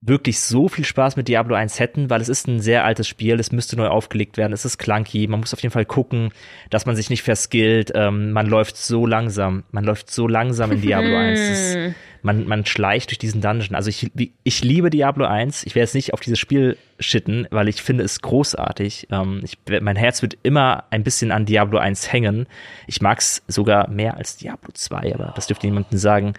wirklich 0.00 0.40
so 0.40 0.68
viel 0.68 0.84
Spaß 0.84 1.16
mit 1.16 1.26
Diablo 1.26 1.56
1 1.56 1.80
hätten, 1.80 2.08
weil 2.08 2.20
es 2.20 2.28
ist 2.28 2.46
ein 2.46 2.60
sehr 2.60 2.84
altes 2.84 3.08
Spiel, 3.08 3.40
es 3.40 3.50
müsste 3.50 3.76
neu 3.76 3.88
aufgelegt 3.88 4.36
werden, 4.36 4.52
es 4.52 4.64
ist 4.64 4.78
clunky, 4.78 5.26
man 5.26 5.40
muss 5.40 5.52
auf 5.52 5.60
jeden 5.60 5.72
Fall 5.72 5.86
gucken, 5.86 6.30
dass 6.70 6.86
man 6.86 6.94
sich 6.94 7.10
nicht 7.10 7.22
verskillt, 7.22 7.90
ähm, 7.94 8.30
man 8.30 8.46
läuft 8.46 8.76
so 8.76 9.06
langsam, 9.06 9.64
man 9.72 9.82
läuft 9.82 10.10
so 10.10 10.28
langsam 10.28 10.70
in 10.70 10.82
Diablo 10.82 11.16
1, 11.16 11.40
ist, 11.40 11.94
man, 12.22 12.46
man 12.46 12.64
schleicht 12.64 13.10
durch 13.10 13.18
diesen 13.18 13.40
Dungeon. 13.40 13.74
Also 13.74 13.90
ich, 13.90 14.10
ich 14.42 14.62
liebe 14.62 14.90
Diablo 14.90 15.24
1, 15.24 15.64
ich 15.64 15.74
werde 15.74 15.84
jetzt 15.84 15.94
nicht 15.94 16.12
auf 16.14 16.20
dieses 16.20 16.38
Spiel 16.38 16.76
shitten, 17.00 17.48
weil 17.50 17.68
ich 17.68 17.82
finde 17.82 18.04
es 18.04 18.20
großartig. 18.20 19.08
Ähm, 19.10 19.40
ich, 19.42 19.58
mein 19.80 19.96
Herz 19.96 20.22
wird 20.22 20.36
immer 20.42 20.84
ein 20.90 21.04
bisschen 21.04 21.32
an 21.32 21.46
Diablo 21.46 21.78
1 21.78 22.12
hängen. 22.12 22.46
Ich 22.86 23.00
mag 23.00 23.18
es 23.18 23.42
sogar 23.48 23.88
mehr 23.88 24.16
als 24.16 24.36
Diablo 24.36 24.70
2, 24.72 25.14
aber 25.14 25.32
das 25.34 25.46
dürfte 25.46 25.66
niemandem 25.66 25.98
sagen. 25.98 26.34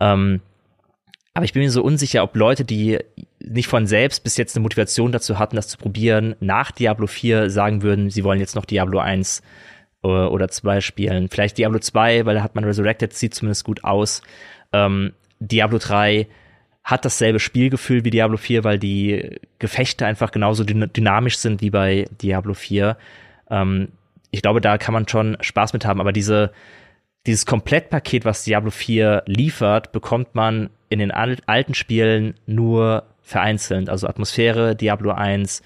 Ähm, 0.00 0.40
aber 1.34 1.44
ich 1.44 1.52
bin 1.52 1.62
mir 1.62 1.70
so 1.70 1.82
unsicher, 1.82 2.22
ob 2.22 2.34
Leute, 2.36 2.64
die 2.64 2.98
nicht 3.38 3.68
von 3.68 3.86
selbst 3.86 4.24
bis 4.24 4.36
jetzt 4.36 4.56
eine 4.56 4.62
Motivation 4.62 5.12
dazu 5.12 5.38
hatten, 5.38 5.56
das 5.56 5.68
zu 5.68 5.78
probieren, 5.78 6.34
nach 6.40 6.72
Diablo 6.72 7.06
4 7.06 7.50
sagen 7.50 7.82
würden, 7.82 8.10
sie 8.10 8.24
wollen 8.24 8.40
jetzt 8.40 8.56
noch 8.56 8.64
Diablo 8.64 8.98
1 8.98 9.42
äh, 10.02 10.08
oder 10.08 10.48
2 10.48 10.80
spielen. 10.80 11.28
Vielleicht 11.28 11.58
Diablo 11.58 11.78
2, 11.78 12.26
weil 12.26 12.34
da 12.34 12.42
hat 12.42 12.54
man 12.54 12.64
Resurrected, 12.64 13.12
sieht 13.12 13.34
zumindest 13.34 13.64
gut 13.64 13.84
aus. 13.84 14.22
Ähm, 14.72 15.12
Diablo 15.38 15.78
3 15.78 16.26
hat 16.82 17.04
dasselbe 17.04 17.38
Spielgefühl 17.38 18.04
wie 18.04 18.10
Diablo 18.10 18.36
4, 18.36 18.64
weil 18.64 18.78
die 18.78 19.38
Gefechte 19.60 20.06
einfach 20.06 20.32
genauso 20.32 20.64
dynamisch 20.64 21.38
sind 21.38 21.60
wie 21.60 21.70
bei 21.70 22.06
Diablo 22.20 22.54
4. 22.54 22.96
Ähm, 23.50 23.88
ich 24.32 24.42
glaube, 24.42 24.60
da 24.60 24.78
kann 24.78 24.94
man 24.94 25.06
schon 25.06 25.36
Spaß 25.40 25.72
mit 25.72 25.84
haben, 25.84 26.00
aber 26.00 26.12
diese, 26.12 26.52
dieses 27.26 27.46
Komplettpaket, 27.46 28.24
was 28.24 28.44
Diablo 28.44 28.70
4 28.70 29.24
liefert, 29.26 29.92
bekommt 29.92 30.34
man 30.34 30.70
in 30.88 30.98
den 30.98 31.10
alten 31.10 31.74
Spielen 31.74 32.34
nur 32.46 33.04
vereinzelt. 33.22 33.88
Also 33.88 34.08
Atmosphäre, 34.08 34.74
Diablo 34.74 35.12
1, 35.12 35.62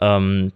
ähm, 0.00 0.52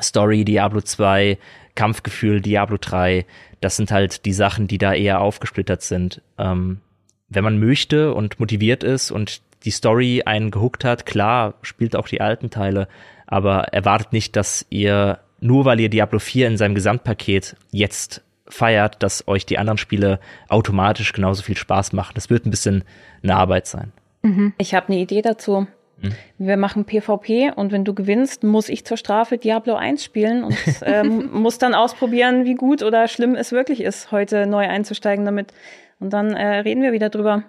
Story, 0.00 0.44
Diablo 0.44 0.80
2, 0.80 1.38
Kampfgefühl, 1.74 2.40
Diablo 2.40 2.76
3. 2.80 3.26
Das 3.60 3.76
sind 3.76 3.90
halt 3.90 4.24
die 4.24 4.32
Sachen, 4.32 4.68
die 4.68 4.78
da 4.78 4.94
eher 4.94 5.20
aufgesplittert 5.20 5.82
sind. 5.82 6.22
Ähm, 6.38 6.80
wenn 7.28 7.44
man 7.44 7.58
möchte 7.58 8.14
und 8.14 8.38
motiviert 8.38 8.84
ist 8.84 9.10
und 9.10 9.42
die 9.64 9.70
Story 9.70 10.22
einen 10.24 10.50
gehuckt 10.50 10.84
hat, 10.84 11.06
klar, 11.06 11.54
spielt 11.62 11.96
auch 11.96 12.06
die 12.06 12.20
alten 12.20 12.50
Teile, 12.50 12.86
aber 13.26 13.64
erwartet 13.72 14.12
nicht, 14.12 14.36
dass 14.36 14.64
ihr, 14.70 15.18
nur 15.40 15.64
weil 15.64 15.80
ihr 15.80 15.88
Diablo 15.88 16.18
4 16.18 16.46
in 16.46 16.56
seinem 16.56 16.76
Gesamtpaket 16.76 17.56
jetzt 17.72 18.22
feiert, 18.48 19.02
dass 19.02 19.26
euch 19.28 19.46
die 19.46 19.58
anderen 19.58 19.78
Spiele 19.78 20.20
automatisch 20.48 21.12
genauso 21.12 21.42
viel 21.42 21.56
Spaß 21.56 21.92
machen. 21.92 22.12
Das 22.14 22.30
wird 22.30 22.46
ein 22.46 22.50
bisschen 22.50 22.84
eine 23.22 23.36
Arbeit 23.36 23.66
sein. 23.66 23.92
Mhm. 24.22 24.54
Ich 24.58 24.74
habe 24.74 24.88
eine 24.88 24.98
Idee 24.98 25.22
dazu. 25.22 25.66
Mhm. 26.00 26.12
Wir 26.38 26.56
machen 26.56 26.84
PvP 26.84 27.52
und 27.54 27.72
wenn 27.72 27.84
du 27.84 27.94
gewinnst, 27.94 28.44
muss 28.44 28.68
ich 28.68 28.84
zur 28.84 28.96
Strafe 28.96 29.38
Diablo 29.38 29.74
1 29.74 30.04
spielen 30.04 30.44
und 30.44 30.56
ähm, 30.82 31.30
muss 31.32 31.58
dann 31.58 31.74
ausprobieren, 31.74 32.44
wie 32.44 32.54
gut 32.54 32.82
oder 32.82 33.08
schlimm 33.08 33.34
es 33.34 33.52
wirklich 33.52 33.80
ist, 33.80 34.12
heute 34.12 34.46
neu 34.46 34.66
einzusteigen 34.66 35.24
damit. 35.24 35.52
Und 35.98 36.12
dann 36.12 36.34
äh, 36.34 36.58
reden 36.58 36.82
wir 36.82 36.92
wieder 36.92 37.08
drüber. 37.08 37.44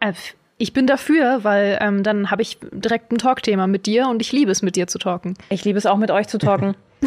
Äh, 0.00 0.12
ich 0.58 0.72
bin 0.72 0.86
dafür, 0.86 1.44
weil 1.44 1.78
ähm, 1.80 2.02
dann 2.02 2.30
habe 2.30 2.42
ich 2.42 2.58
direkt 2.72 3.12
ein 3.12 3.18
Talkthema 3.18 3.66
mit 3.66 3.86
dir 3.86 4.08
und 4.08 4.20
ich 4.20 4.32
liebe 4.32 4.50
es, 4.50 4.60
mit 4.60 4.74
dir 4.74 4.88
zu 4.88 4.98
talken. 4.98 5.34
Ich 5.50 5.64
liebe 5.64 5.78
es 5.78 5.86
auch 5.86 5.96
mit 5.96 6.10
euch 6.10 6.26
zu 6.26 6.38
talken. 6.38 6.74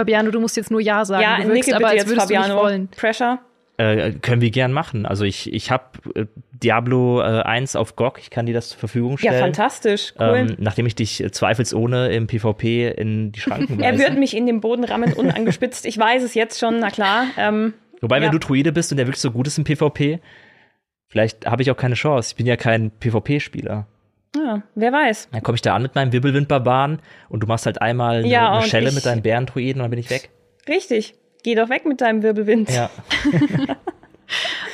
Fabiano, 0.00 0.30
du 0.30 0.40
musst 0.40 0.56
jetzt 0.56 0.70
nur 0.70 0.80
Ja 0.80 1.04
sagen. 1.04 1.22
Ja, 1.22 1.40
du 1.42 1.52
wirkst 1.52 1.72
aber, 1.72 1.94
jetzt, 1.94 2.08
würdest 2.08 2.30
du 2.30 2.34
Fabiano. 2.34 2.54
nicht 2.54 2.62
wollen. 2.62 2.88
Pressure. 2.88 3.38
Äh, 3.76 4.12
können 4.20 4.42
wir 4.42 4.50
gern 4.50 4.72
machen. 4.72 5.06
Also 5.06 5.24
ich, 5.24 5.52
ich 5.52 5.70
habe 5.70 5.84
äh, 6.14 6.26
Diablo 6.52 7.22
äh, 7.22 7.42
1 7.42 7.76
auf 7.76 7.96
GOG, 7.96 8.18
ich 8.18 8.28
kann 8.28 8.44
dir 8.44 8.52
das 8.52 8.70
zur 8.70 8.78
Verfügung 8.78 9.16
stellen. 9.16 9.34
Ja, 9.34 9.40
fantastisch. 9.40 10.12
Cool. 10.18 10.34
Ähm, 10.36 10.56
nachdem 10.58 10.84
ich 10.84 10.94
dich 10.94 11.22
äh, 11.22 11.30
zweifelsohne 11.30 12.12
im 12.12 12.26
PvP 12.26 12.90
in 12.90 13.32
die 13.32 13.40
Schranken 13.40 13.80
er 13.80 13.92
weise. 13.92 14.04
wird 14.04 14.18
mich 14.18 14.36
in 14.36 14.44
den 14.44 14.60
Boden 14.60 14.84
rammen, 14.84 15.14
unangespitzt. 15.14 15.86
Ich 15.86 15.96
weiß 15.96 16.22
es 16.22 16.34
jetzt 16.34 16.60
schon, 16.60 16.80
na 16.80 16.90
klar. 16.90 17.24
Ähm, 17.38 17.72
Wobei, 18.02 18.18
ja. 18.18 18.24
wenn 18.24 18.32
du 18.32 18.38
Druide 18.38 18.72
bist 18.72 18.90
und 18.90 18.98
der 18.98 19.06
wirklich 19.06 19.22
so 19.22 19.30
gut 19.30 19.46
ist 19.46 19.56
im 19.56 19.64
PvP, 19.64 20.20
vielleicht 21.08 21.46
habe 21.46 21.62
ich 21.62 21.70
auch 21.70 21.76
keine 21.76 21.94
Chance. 21.94 22.30
Ich 22.32 22.36
bin 22.36 22.46
ja 22.46 22.56
kein 22.56 22.90
PvP-Spieler. 22.90 23.86
Ja, 24.36 24.62
wer 24.74 24.92
weiß. 24.92 25.28
Dann 25.32 25.42
komme 25.42 25.56
ich 25.56 25.62
da 25.62 25.74
an 25.74 25.82
mit 25.82 25.94
meinem 25.94 26.12
Wirbelwind-Barbaren 26.12 27.00
und 27.28 27.40
du 27.42 27.46
machst 27.46 27.66
halt 27.66 27.80
einmal 27.82 28.18
eine, 28.18 28.28
Ja, 28.28 28.52
eine 28.52 28.66
Schelle 28.66 28.88
ich- 28.88 28.94
mit 28.94 29.06
deinen 29.06 29.22
Bärendruiden 29.22 29.80
und 29.80 29.84
dann 29.84 29.90
bin 29.90 29.98
ich 30.00 30.10
weg. 30.10 30.30
Richtig. 30.68 31.14
Geh 31.42 31.54
doch 31.54 31.68
weg 31.70 31.86
mit 31.86 32.00
deinem 32.00 32.22
Wirbelwind. 32.22 32.70
Ja. 32.70 32.90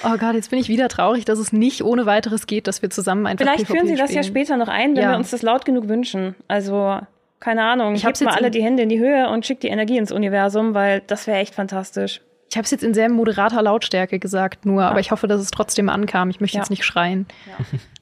Oh 0.04 0.18
Gott, 0.18 0.34
jetzt 0.34 0.50
bin 0.50 0.58
ich 0.58 0.68
wieder 0.68 0.88
traurig, 0.88 1.24
dass 1.24 1.38
es 1.38 1.50
nicht 1.50 1.82
ohne 1.82 2.04
weiteres 2.04 2.46
geht, 2.46 2.66
dass 2.66 2.82
wir 2.82 2.90
zusammen 2.90 3.26
einfach 3.26 3.44
Vielleicht 3.46 3.64
PvP 3.64 3.72
führen 3.72 3.86
sie 3.88 3.94
das 3.96 4.12
ja 4.12 4.22
spielen. 4.22 4.44
später 4.44 4.56
noch 4.58 4.68
ein, 4.68 4.94
wenn 4.94 5.02
Ja. 5.02 5.10
wir 5.12 5.16
uns 5.16 5.30
das 5.30 5.40
laut 5.40 5.64
genug 5.64 5.88
wünschen. 5.88 6.34
Also, 6.46 7.00
keine 7.40 7.64
Ahnung. 7.64 7.94
Ich 7.94 8.04
hab's 8.04 8.20
mal 8.20 8.30
jetzt 8.32 8.36
alle 8.38 8.50
die 8.50 8.62
Hände 8.62 8.82
in 8.82 8.90
die 8.90 8.98
Höhe 8.98 9.28
und 9.30 9.46
schickt 9.46 9.62
die 9.62 9.68
Energie 9.68 9.96
ins 9.96 10.12
Universum, 10.12 10.74
weil 10.74 11.00
das 11.06 11.26
wäre 11.26 11.38
echt 11.38 11.54
fantastisch. 11.54 12.20
Ich 12.50 12.56
habe 12.58 12.66
es 12.66 12.70
jetzt 12.70 12.84
in 12.84 12.92
sehr 12.92 13.08
moderater 13.08 13.62
Lautstärke 13.62 14.18
gesagt, 14.18 14.66
nur, 14.66 14.84
aber 14.84 15.00
ich 15.00 15.10
hoffe, 15.10 15.26
dass 15.26 15.40
es 15.40 15.50
trotzdem 15.50 15.88
ankam. 15.88 16.28
Ich 16.28 16.40
möchte 16.40 16.58
Ja. 16.58 16.62
jetzt 16.62 16.70
nicht 16.70 16.84
schreien. 16.84 17.26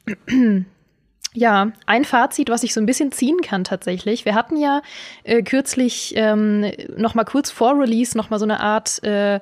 Ja, 0.08 0.14
ein 1.86 2.04
Fazit, 2.04 2.48
was 2.48 2.62
ich 2.62 2.72
so 2.72 2.80
ein 2.80 2.86
bisschen 2.86 3.12
ziehen 3.12 3.38
kann 3.42 3.64
tatsächlich. 3.64 4.24
Wir 4.24 4.34
hatten 4.34 4.56
ja 4.56 4.82
äh, 5.24 5.42
kürzlich 5.42 6.14
ähm, 6.16 6.70
noch 6.96 7.14
mal 7.14 7.24
kurz 7.24 7.50
vor 7.50 7.78
Release 7.78 8.16
noch 8.16 8.30
mal 8.30 8.38
so 8.38 8.44
eine 8.44 8.60
Art 8.60 9.02
äh, 9.02 9.40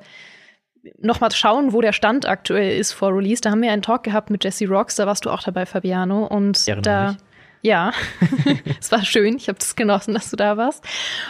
noch 0.99 1.21
mal 1.21 1.31
schauen, 1.31 1.73
wo 1.73 1.81
der 1.81 1.93
Stand 1.93 2.27
aktuell 2.27 2.79
ist 2.79 2.93
vor 2.93 3.15
Release. 3.15 3.41
Da 3.41 3.51
haben 3.51 3.63
wir 3.63 3.71
einen 3.71 3.83
Talk 3.83 4.03
gehabt 4.03 4.31
mit 4.31 4.43
Jesse 4.43 4.67
Rocks, 4.67 4.97
da 4.97 5.07
warst 5.07 5.25
du 5.25 5.31
auch 5.31 5.43
dabei, 5.43 5.67
Fabiano. 5.67 6.27
Und 6.27 6.59
Ich 6.59 6.69
erinnere 6.69 6.83
da 6.83 7.17
ja, 7.63 7.93
es 8.81 8.91
war 8.91 9.05
schön. 9.05 9.37
Ich 9.37 9.49
habe 9.49 9.59
es 9.61 9.77
genossen, 9.77 10.15
dass 10.15 10.31
du 10.31 10.37
da 10.37 10.57
warst. 10.57 10.85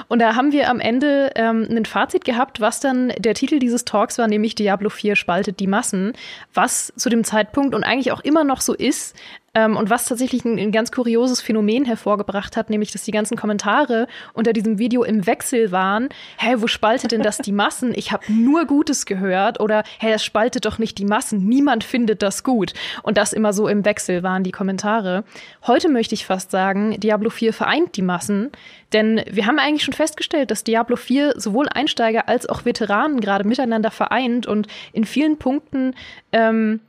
Und 0.08 0.20
da 0.20 0.34
haben 0.34 0.50
wir 0.50 0.70
am 0.70 0.80
Ende 0.80 1.30
ähm, 1.36 1.66
ein 1.70 1.84
Fazit 1.84 2.24
gehabt, 2.24 2.58
was 2.58 2.80
dann 2.80 3.12
der 3.18 3.34
Titel 3.34 3.58
dieses 3.58 3.84
Talks 3.84 4.16
war, 4.16 4.26
nämlich 4.28 4.54
Diablo 4.54 4.88
4 4.88 5.14
spaltet 5.14 5.60
die 5.60 5.66
Massen, 5.66 6.14
was 6.54 6.92
zu 6.96 7.10
dem 7.10 7.22
Zeitpunkt 7.22 7.74
und 7.74 7.84
eigentlich 7.84 8.12
auch 8.12 8.20
immer 8.20 8.44
noch 8.44 8.62
so 8.62 8.72
ist. 8.72 9.14
Ähm, 9.54 9.76
und 9.76 9.90
was 9.90 10.06
tatsächlich 10.06 10.44
ein, 10.44 10.58
ein 10.58 10.72
ganz 10.72 10.90
kurioses 10.92 11.42
Phänomen 11.42 11.84
hervorgebracht 11.84 12.56
hat, 12.56 12.70
nämlich, 12.70 12.90
dass 12.90 13.04
die 13.04 13.10
ganzen 13.10 13.36
Kommentare 13.36 14.06
unter 14.32 14.52
diesem 14.52 14.78
Video 14.78 15.04
im 15.04 15.26
Wechsel 15.26 15.72
waren. 15.72 16.08
Hä, 16.38 16.56
wo 16.58 16.66
spaltet 16.66 17.12
denn 17.12 17.22
das 17.22 17.38
die 17.38 17.52
Massen? 17.52 17.92
Ich 17.94 18.12
habe 18.12 18.24
nur 18.32 18.64
Gutes 18.64 19.04
gehört. 19.04 19.60
Oder, 19.60 19.82
hä, 19.98 20.10
das 20.10 20.24
spaltet 20.24 20.64
doch 20.64 20.78
nicht 20.78 20.96
die 20.98 21.04
Massen. 21.04 21.46
Niemand 21.46 21.84
findet 21.84 22.22
das 22.22 22.44
gut. 22.44 22.72
Und 23.02 23.18
das 23.18 23.34
immer 23.34 23.52
so 23.52 23.68
im 23.68 23.84
Wechsel 23.84 24.22
waren 24.22 24.42
die 24.42 24.52
Kommentare. 24.52 25.24
Heute 25.66 25.90
möchte 25.90 26.14
ich 26.14 26.24
fast 26.24 26.50
sagen, 26.50 26.98
Diablo 26.98 27.28
4 27.28 27.52
vereint 27.52 27.96
die 27.96 28.02
Massen. 28.02 28.50
Denn 28.94 29.22
wir 29.30 29.46
haben 29.46 29.58
eigentlich 29.58 29.84
schon 29.84 29.94
festgestellt, 29.94 30.50
dass 30.50 30.64
Diablo 30.64 30.96
4 30.96 31.34
sowohl 31.36 31.68
Einsteiger 31.68 32.28
als 32.28 32.48
auch 32.48 32.64
Veteranen 32.64 33.20
gerade 33.20 33.46
miteinander 33.46 33.90
vereint 33.90 34.46
und 34.46 34.66
in 34.92 35.04
vielen 35.04 35.38
Punkten 35.38 35.94
ähm, 36.32 36.80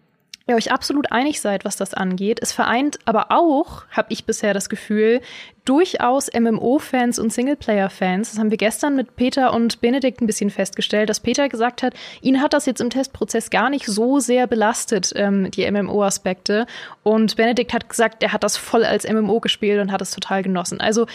ihr 0.48 0.56
euch 0.56 0.72
absolut 0.72 1.12
einig 1.12 1.40
seid, 1.40 1.64
was 1.64 1.78
das 1.78 1.94
angeht. 1.94 2.40
Es 2.42 2.52
vereint 2.52 3.00
aber 3.06 3.28
auch, 3.32 3.86
habe 3.90 4.12
ich 4.12 4.26
bisher 4.26 4.54
das 4.54 4.68
Gefühl, 4.68 5.22
durchaus 5.64 6.30
MMO-Fans 6.34 7.18
und 7.20 7.32
Singleplayer-Fans. 7.32 8.32
Das 8.32 8.40
haben 8.40 8.50
wir 8.50 8.58
gestern 8.58 8.98
mit 8.98 9.16
Peter 9.16 9.54
und 9.54 9.80
Benedikt 9.80 10.22
ein 10.22 10.28
bisschen 10.28 10.50
festgestellt, 10.50 11.10
dass 11.10 11.22
Peter 11.22 11.48
gesagt 11.48 11.84
hat, 11.84 11.94
ihn 12.22 12.42
hat 12.42 12.52
das 12.52 12.66
jetzt 12.66 12.82
im 12.82 12.90
Testprozess 12.90 13.50
gar 13.50 13.70
nicht 13.70 13.86
so 13.86 14.20
sehr 14.20 14.46
belastet, 14.48 15.14
ähm, 15.16 15.50
die 15.52 15.70
MMO-Aspekte. 15.70 16.66
Und 17.04 17.38
Benedikt 17.38 17.74
hat 17.74 17.88
gesagt, 17.88 18.22
er 18.22 18.34
hat 18.34 18.44
das 18.44 18.58
voll 18.58 18.84
als 18.84 19.10
MMO 19.10 19.40
gespielt 19.40 19.82
und 19.82 19.94
hat 19.94 20.02
es 20.02 20.12
total 20.12 20.44
genossen. 20.44 20.82
Also 20.82 21.06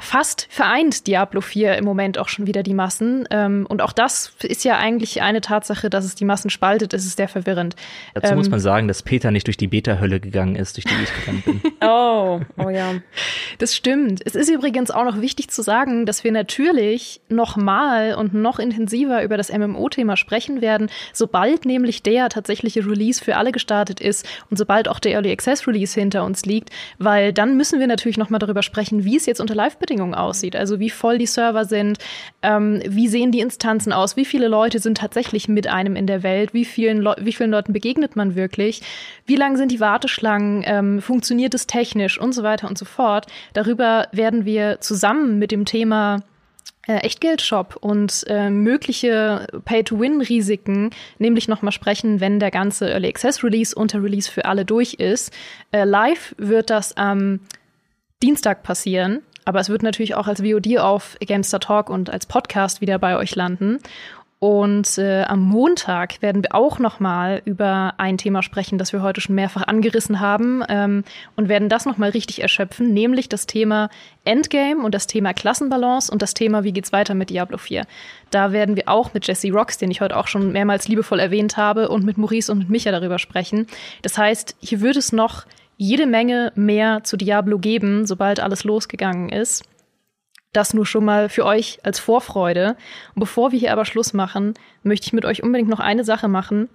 fast 0.00 0.46
vereint 0.50 1.06
Diablo 1.06 1.40
4 1.40 1.76
im 1.76 1.84
Moment 1.84 2.18
auch 2.18 2.28
schon 2.28 2.46
wieder 2.46 2.62
die 2.62 2.74
Massen. 2.74 3.26
Ähm, 3.30 3.66
und 3.68 3.82
auch 3.82 3.92
das 3.92 4.32
ist 4.42 4.64
ja 4.64 4.78
eigentlich 4.78 5.22
eine 5.22 5.40
Tatsache, 5.40 5.90
dass 5.90 6.04
es 6.04 6.14
die 6.14 6.24
Massen 6.24 6.50
spaltet. 6.50 6.94
Es 6.94 7.04
ist 7.04 7.16
sehr 7.16 7.28
verwirrend. 7.28 7.74
Dazu 8.14 8.34
muss 8.34 8.46
Ähm, 8.46 8.52
man 8.52 8.60
sagen, 8.60 8.88
dass 8.88 9.02
Peter 9.02 9.30
nicht 9.30 9.46
durch 9.46 9.56
die 9.56 9.66
Beta-Hölle 9.66 10.20
gegangen 10.20 10.56
ist, 10.56 10.76
durch 10.76 10.84
die 10.84 10.94
ich 11.02 11.14
gegangen 11.14 11.42
bin. 11.44 11.62
Oh, 11.80 12.40
oh 12.58 12.68
ja. 12.70 12.94
Das 13.58 13.74
stimmt. 13.74 14.20
Es 14.24 14.34
ist 14.34 14.50
übrigens 14.50 14.90
auch 14.90 15.04
noch 15.04 15.20
wichtig 15.20 15.50
zu 15.50 15.62
sagen, 15.62 16.06
dass 16.06 16.24
wir 16.24 16.32
natürlich 16.32 17.20
noch 17.28 17.56
mal 17.56 18.14
und 18.14 18.34
noch 18.34 18.58
intensiver 18.58 19.22
über 19.22 19.36
das 19.36 19.52
MMO-Thema 19.52 20.16
sprechen 20.16 20.60
werden, 20.60 20.90
sobald 21.12 21.64
nämlich 21.64 22.02
der 22.02 22.28
tatsächliche 22.28 22.84
Release 22.84 23.22
für 23.22 23.36
alle 23.36 23.52
gestartet 23.52 24.00
ist 24.00 24.26
und 24.50 24.56
sobald 24.56 24.88
auch 24.88 24.98
der 24.98 25.12
Early 25.12 25.30
Access 25.30 25.66
Release 25.66 25.98
hinter 25.98 26.24
uns 26.24 26.44
liegt, 26.44 26.70
weil 26.98 27.32
dann 27.32 27.56
müssen 27.56 27.80
wir 27.80 27.86
natürlich 27.86 28.18
noch 28.18 28.28
mal 28.30 28.38
darüber 28.38 28.62
sprechen, 28.62 29.04
wie 29.04 29.16
es 29.16 29.26
jetzt 29.26 29.40
unter 29.40 29.54
Live-Bedingungen 29.88 30.14
aussieht, 30.14 30.54
also 30.54 30.78
wie 30.80 30.90
voll 30.90 31.18
die 31.18 31.26
Server 31.26 31.64
sind, 31.64 31.98
ähm, 32.42 32.82
wie 32.86 33.08
sehen 33.08 33.32
die 33.32 33.40
Instanzen 33.40 33.92
aus, 33.92 34.16
wie 34.16 34.24
viele 34.24 34.48
Leute 34.48 34.78
sind 34.78 34.98
tatsächlich 34.98 35.48
mit 35.48 35.66
einem 35.66 35.96
in 35.96 36.06
der 36.06 36.22
Welt, 36.22 36.54
wie 36.54 36.64
vielen, 36.64 36.98
Leu 36.98 37.14
wie 37.18 37.32
vielen 37.32 37.50
Leuten 37.50 37.72
begegnet 37.72 38.16
man 38.16 38.34
wirklich, 38.34 38.82
wie 39.26 39.36
lang 39.36 39.56
sind 39.56 39.72
die 39.72 39.80
Warteschlangen, 39.80 40.62
ähm, 40.66 41.02
funktioniert 41.02 41.54
es 41.54 41.66
technisch 41.66 42.20
und 42.20 42.32
so 42.32 42.42
weiter 42.42 42.68
und 42.68 42.78
so 42.78 42.84
fort. 42.84 43.26
Darüber 43.54 44.08
werden 44.12 44.44
wir 44.44 44.80
zusammen 44.80 45.38
mit 45.38 45.50
dem 45.50 45.64
Thema 45.64 46.22
äh, 46.86 46.98
Echtgeldshop 46.98 47.76
und 47.80 48.24
äh, 48.28 48.50
mögliche 48.50 49.46
Pay-to-Win-Risiken 49.64 50.90
nämlich 51.18 51.48
nochmal 51.48 51.72
sprechen, 51.72 52.20
wenn 52.20 52.40
der 52.40 52.50
ganze 52.50 52.90
Early 52.90 53.08
Access 53.08 53.42
Release 53.42 53.74
unter 53.74 54.02
Release 54.02 54.30
für 54.30 54.44
alle 54.44 54.64
durch 54.64 54.94
ist. 54.94 55.32
Äh, 55.72 55.84
live 55.84 56.34
wird 56.38 56.70
das 56.70 56.96
am 56.96 57.40
Dienstag 58.22 58.64
passieren, 58.64 59.22
aber 59.48 59.60
es 59.60 59.70
wird 59.70 59.82
natürlich 59.82 60.14
auch 60.14 60.28
als 60.28 60.42
VOD 60.42 60.76
auf 60.76 61.16
Gamester 61.26 61.58
Talk 61.58 61.88
und 61.88 62.10
als 62.10 62.26
Podcast 62.26 62.82
wieder 62.82 62.98
bei 62.98 63.16
euch 63.16 63.34
landen. 63.34 63.78
Und 64.40 64.98
äh, 64.98 65.22
am 65.22 65.40
Montag 65.40 66.20
werden 66.20 66.42
wir 66.42 66.54
auch 66.54 66.78
noch 66.78 67.00
mal 67.00 67.40
über 67.46 67.94
ein 67.96 68.18
Thema 68.18 68.42
sprechen, 68.42 68.76
das 68.76 68.92
wir 68.92 69.00
heute 69.00 69.22
schon 69.22 69.34
mehrfach 69.34 69.66
angerissen 69.66 70.20
haben 70.20 70.62
ähm, 70.68 71.02
und 71.34 71.48
werden 71.48 71.70
das 71.70 71.86
noch 71.86 71.96
mal 71.96 72.10
richtig 72.10 72.42
erschöpfen, 72.42 72.92
nämlich 72.92 73.30
das 73.30 73.46
Thema 73.46 73.88
Endgame 74.26 74.84
und 74.84 74.94
das 74.94 75.06
Thema 75.06 75.32
Klassenbalance 75.32 76.12
und 76.12 76.20
das 76.20 76.34
Thema, 76.34 76.62
wie 76.62 76.72
geht's 76.72 76.92
weiter 76.92 77.14
mit 77.14 77.30
Diablo 77.30 77.56
4. 77.56 77.86
Da 78.30 78.52
werden 78.52 78.76
wir 78.76 78.86
auch 78.90 79.14
mit 79.14 79.26
Jesse 79.26 79.50
Rocks, 79.50 79.78
den 79.78 79.90
ich 79.90 80.02
heute 80.02 80.18
auch 80.18 80.26
schon 80.26 80.52
mehrmals 80.52 80.88
liebevoll 80.88 81.20
erwähnt 81.20 81.56
habe, 81.56 81.88
und 81.88 82.04
mit 82.04 82.18
Maurice 82.18 82.52
und 82.52 82.58
mit 82.58 82.68
Micha 82.68 82.90
darüber 82.92 83.18
sprechen. 83.18 83.66
Das 84.02 84.18
heißt, 84.18 84.56
hier 84.60 84.82
wird 84.82 84.98
es 84.98 85.10
noch 85.10 85.46
jede 85.78 86.06
Menge 86.06 86.52
mehr 86.56 87.04
zu 87.04 87.16
Diablo 87.16 87.58
geben, 87.58 88.04
sobald 88.04 88.40
alles 88.40 88.64
losgegangen 88.64 89.30
ist. 89.30 89.64
Das 90.52 90.74
nur 90.74 90.84
schon 90.84 91.04
mal 91.04 91.28
für 91.28 91.44
euch 91.44 91.78
als 91.84 92.00
Vorfreude. 92.00 92.76
Und 93.14 93.20
bevor 93.20 93.52
wir 93.52 93.58
hier 93.58 93.72
aber 93.72 93.84
Schluss 93.84 94.12
machen, 94.12 94.54
möchte 94.82 95.06
ich 95.06 95.12
mit 95.12 95.24
euch 95.24 95.42
unbedingt 95.42 95.70
noch 95.70 95.80
eine 95.80 96.04
Sache 96.04 96.26
machen, 96.28 96.68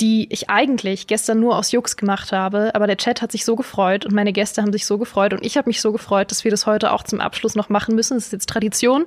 die 0.00 0.28
ich 0.30 0.48
eigentlich 0.48 1.08
gestern 1.08 1.40
nur 1.40 1.56
aus 1.56 1.72
Jux 1.72 1.96
gemacht 1.96 2.30
habe. 2.30 2.74
Aber 2.74 2.86
der 2.86 2.96
Chat 2.96 3.20
hat 3.20 3.32
sich 3.32 3.44
so 3.44 3.56
gefreut 3.56 4.06
und 4.06 4.14
meine 4.14 4.32
Gäste 4.32 4.62
haben 4.62 4.72
sich 4.72 4.86
so 4.86 4.96
gefreut 4.96 5.32
und 5.32 5.44
ich 5.44 5.56
habe 5.56 5.68
mich 5.68 5.80
so 5.80 5.90
gefreut, 5.90 6.30
dass 6.30 6.44
wir 6.44 6.52
das 6.52 6.66
heute 6.66 6.92
auch 6.92 7.02
zum 7.02 7.20
Abschluss 7.20 7.56
noch 7.56 7.68
machen 7.68 7.96
müssen. 7.96 8.14
Das 8.14 8.26
ist 8.26 8.32
jetzt 8.32 8.48
Tradition. 8.48 9.06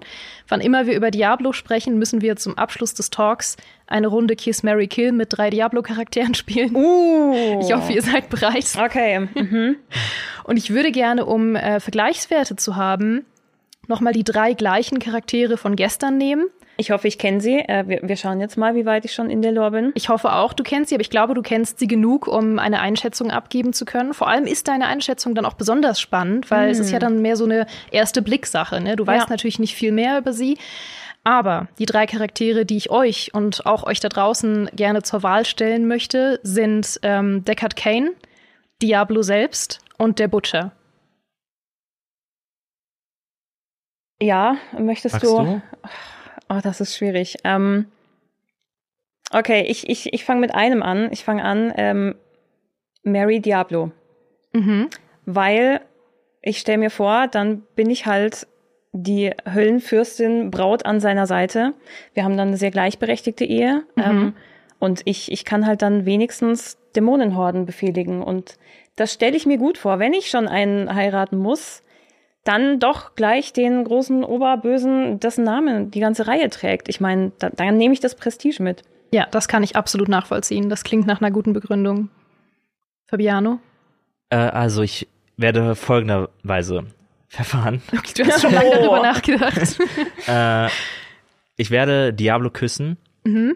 Wann 0.50 0.60
immer 0.60 0.88
wir 0.88 0.96
über 0.96 1.10
Diablo 1.10 1.54
sprechen, 1.54 1.98
müssen 1.98 2.22
wir 2.22 2.36
zum 2.36 2.58
Abschluss 2.58 2.94
des 2.94 3.10
Talks 3.10 3.56
eine 3.88 4.08
Runde 4.08 4.36
Kiss 4.36 4.64
Mary 4.64 4.88
Kill 4.88 5.14
mit 5.14 5.30
drei 5.32 5.50
Diablo-Charakteren 5.50 6.34
spielen. 6.34 6.76
Uh. 6.76 7.62
Ich 7.62 7.74
hoffe, 7.74 7.94
ihr 7.94 8.02
seid 8.02 8.30
bereit. 8.30 8.66
Okay. 8.78 9.28
Mhm. 9.34 9.78
Und 10.44 10.58
ich 10.58 10.72
würde 10.72 10.92
gerne, 10.92 11.26
um 11.26 11.56
äh, 11.56 11.80
Vergleichswerte 11.80 12.58
zu 12.58 12.76
haben, 12.76 13.26
nochmal 13.88 14.14
die 14.14 14.24
drei 14.24 14.54
gleichen 14.54 15.00
Charaktere 15.00 15.56
von 15.56 15.76
gestern 15.78 16.18
nehmen. 16.18 16.48
Ich 16.82 16.90
hoffe, 16.90 17.08
ich 17.08 17.20
kenne 17.20 17.40
sie. 17.42 17.60
Äh, 17.60 17.84
wir, 17.88 18.00
wir 18.02 18.16
schauen 18.18 18.40
jetzt 18.40 18.58
mal, 18.58 18.74
wie 18.74 18.88
weit 18.88 19.06
ich 19.06 19.14
schon 19.14 19.30
in 19.30 19.44
der 19.44 19.52
Lore 19.52 19.70
bin. 19.70 19.92
Ich 19.94 20.10
hoffe 20.10 20.34
auch, 20.34 20.52
du 20.52 20.64
kennst 20.64 20.90
sie, 20.90 20.96
aber 20.96 21.02
ich 21.02 21.12
glaube, 21.12 21.36
du 21.36 21.44
kennst 21.44 21.78
sie 21.78 21.86
genug, 21.86 22.26
um 22.28 22.58
eine 22.58 22.80
Einschätzung 22.82 23.30
abgeben 23.30 23.72
zu 23.72 23.86
können. 23.86 24.16
Vor 24.16 24.28
allem 24.28 24.46
ist 24.48 24.68
deine 24.68 24.88
Einschätzung 24.88 25.36
dann 25.36 25.46
auch 25.46 25.54
besonders 25.54 26.02
spannend, 26.02 26.50
weil 26.50 26.72
es 26.72 26.80
ist 26.80 26.90
ja 26.90 26.98
dann 26.98 27.22
mehr 27.22 27.38
so 27.38 27.46
eine 27.46 27.68
erste 27.92 28.24
Blicksache. 28.24 28.82
Ne? 28.82 28.96
Du 28.96 29.06
weißt 29.06 29.28
Ja. 29.28 29.30
natürlich 29.30 29.60
nicht 29.60 29.76
viel 29.76 29.92
mehr 29.92 30.18
über 30.18 30.34
sie. 30.34 30.58
Aber 31.24 31.68
die 31.78 31.86
drei 31.86 32.08
Charaktere, 32.08 32.66
die 32.66 32.78
ich 32.78 32.90
euch 32.90 33.32
und 33.36 33.68
auch 33.68 33.84
euch 33.84 34.00
da 34.00 34.10
draußen 34.10 34.72
gerne 34.74 35.04
zur 35.04 35.22
Wahl 35.22 35.46
stellen 35.46 35.88
möchte, 35.88 36.40
sind 36.42 37.00
ähm, 37.04 37.46
Deckard 37.46 37.76
Kane, 37.76 38.14
Diablo 38.82 39.22
selbst 39.22 39.82
und 40.00 40.18
der 40.18 40.30
Butcher. 40.30 40.72
Ja, 44.20 44.56
möchtest 44.78 45.14
Magst 45.16 45.28
du? 45.30 45.38
du? 45.38 45.62
Oh, 46.52 46.60
das 46.62 46.82
ist 46.82 46.98
schwierig. 46.98 47.38
Ähm, 47.46 47.86
okay, 49.32 49.64
ich, 49.68 49.90
ich, 49.90 50.14
ich 50.14 50.26
fange 50.26 50.42
mit 50.42 50.54
einem 50.54 50.84
an. 50.84 51.10
Ich 51.12 51.24
fange 51.24 51.44
an, 51.44 51.74
ähm, 51.78 52.16
Mary 53.04 53.40
Diablo. 53.40 53.92
Mhm. 54.52 54.90
Weil 55.26 55.82
ich 56.42 56.60
stelle 56.60 56.80
mir 56.80 56.90
vor, 56.90 57.28
dann 57.28 57.64
bin 57.76 57.90
ich 57.90 58.06
halt 58.06 58.48
die 58.92 59.32
Höllenfürstin 59.52 60.52
Braut 60.52 60.86
an 60.86 61.00
seiner 61.00 61.26
Seite. 61.26 61.74
Wir 62.14 62.26
haben 62.26 62.36
dann 62.36 62.50
eine 62.50 62.58
sehr 62.58 62.72
gleichberechtigte 62.72 63.46
Ehe. 63.46 63.84
Mhm. 63.96 64.04
Ähm, 64.04 64.34
und 64.80 65.02
ich, 65.06 65.32
ich 65.32 65.46
kann 65.46 65.66
halt 65.66 65.82
dann 65.82 66.06
wenigstens 66.06 66.78
Dämonenhorden 66.96 67.66
befehligen. 67.66 68.22
Und 68.22 68.58
das 68.98 69.14
stelle 69.14 69.38
ich 69.38 69.46
mir 69.46 69.58
gut 69.58 69.78
vor. 69.78 70.00
Wenn 70.00 70.14
ich 70.14 70.30
schon 70.30 70.50
einen 70.50 70.94
heiraten 70.94 71.38
muss, 71.38 71.82
dann 72.44 72.80
doch 72.80 73.16
gleich 73.16 73.54
den 73.54 73.84
großen 73.84 74.24
Oberbösen, 74.24 75.20
dessen 75.20 75.44
Name 75.44 75.86
die 75.86 76.00
ganze 76.00 76.28
Reihe 76.28 76.50
trägt. 76.50 76.90
Ich 76.90 77.00
meine, 77.00 77.32
da, 77.40 77.50
dann 77.50 77.78
nehme 77.78 77.94
ich 77.94 78.00
das 78.00 78.16
Prestige 78.16 78.62
mit. 78.64 78.82
Ja, 79.14 79.28
das 79.30 79.48
kann 79.48 79.62
ich 79.64 79.76
absolut 79.76 80.08
nachvollziehen. 80.08 80.70
Das 80.70 80.84
klingt 80.84 81.06
nach 81.06 81.22
einer 81.22 81.32
guten 81.32 81.54
Begründung. 81.54 82.10
Fabiano? 83.08 83.60
Äh, 84.30 84.38
also 84.38 84.82
ich 84.82 85.08
werde 85.38 85.76
folgenderweise 85.76 86.86
verfahren. 87.28 87.82
Okay, 87.96 88.24
du 88.24 88.26
hast 88.30 88.42
schon 88.42 88.54
lange 88.54 88.70
Oh. 88.70 88.74
darüber 88.76 89.02
nachgedacht. 89.02 89.78
äh, 90.28 90.70
ich 91.58 91.70
werde 91.72 92.14
Diablo 92.14 92.50
küssen. 92.50 92.98
mhm. 93.24 93.56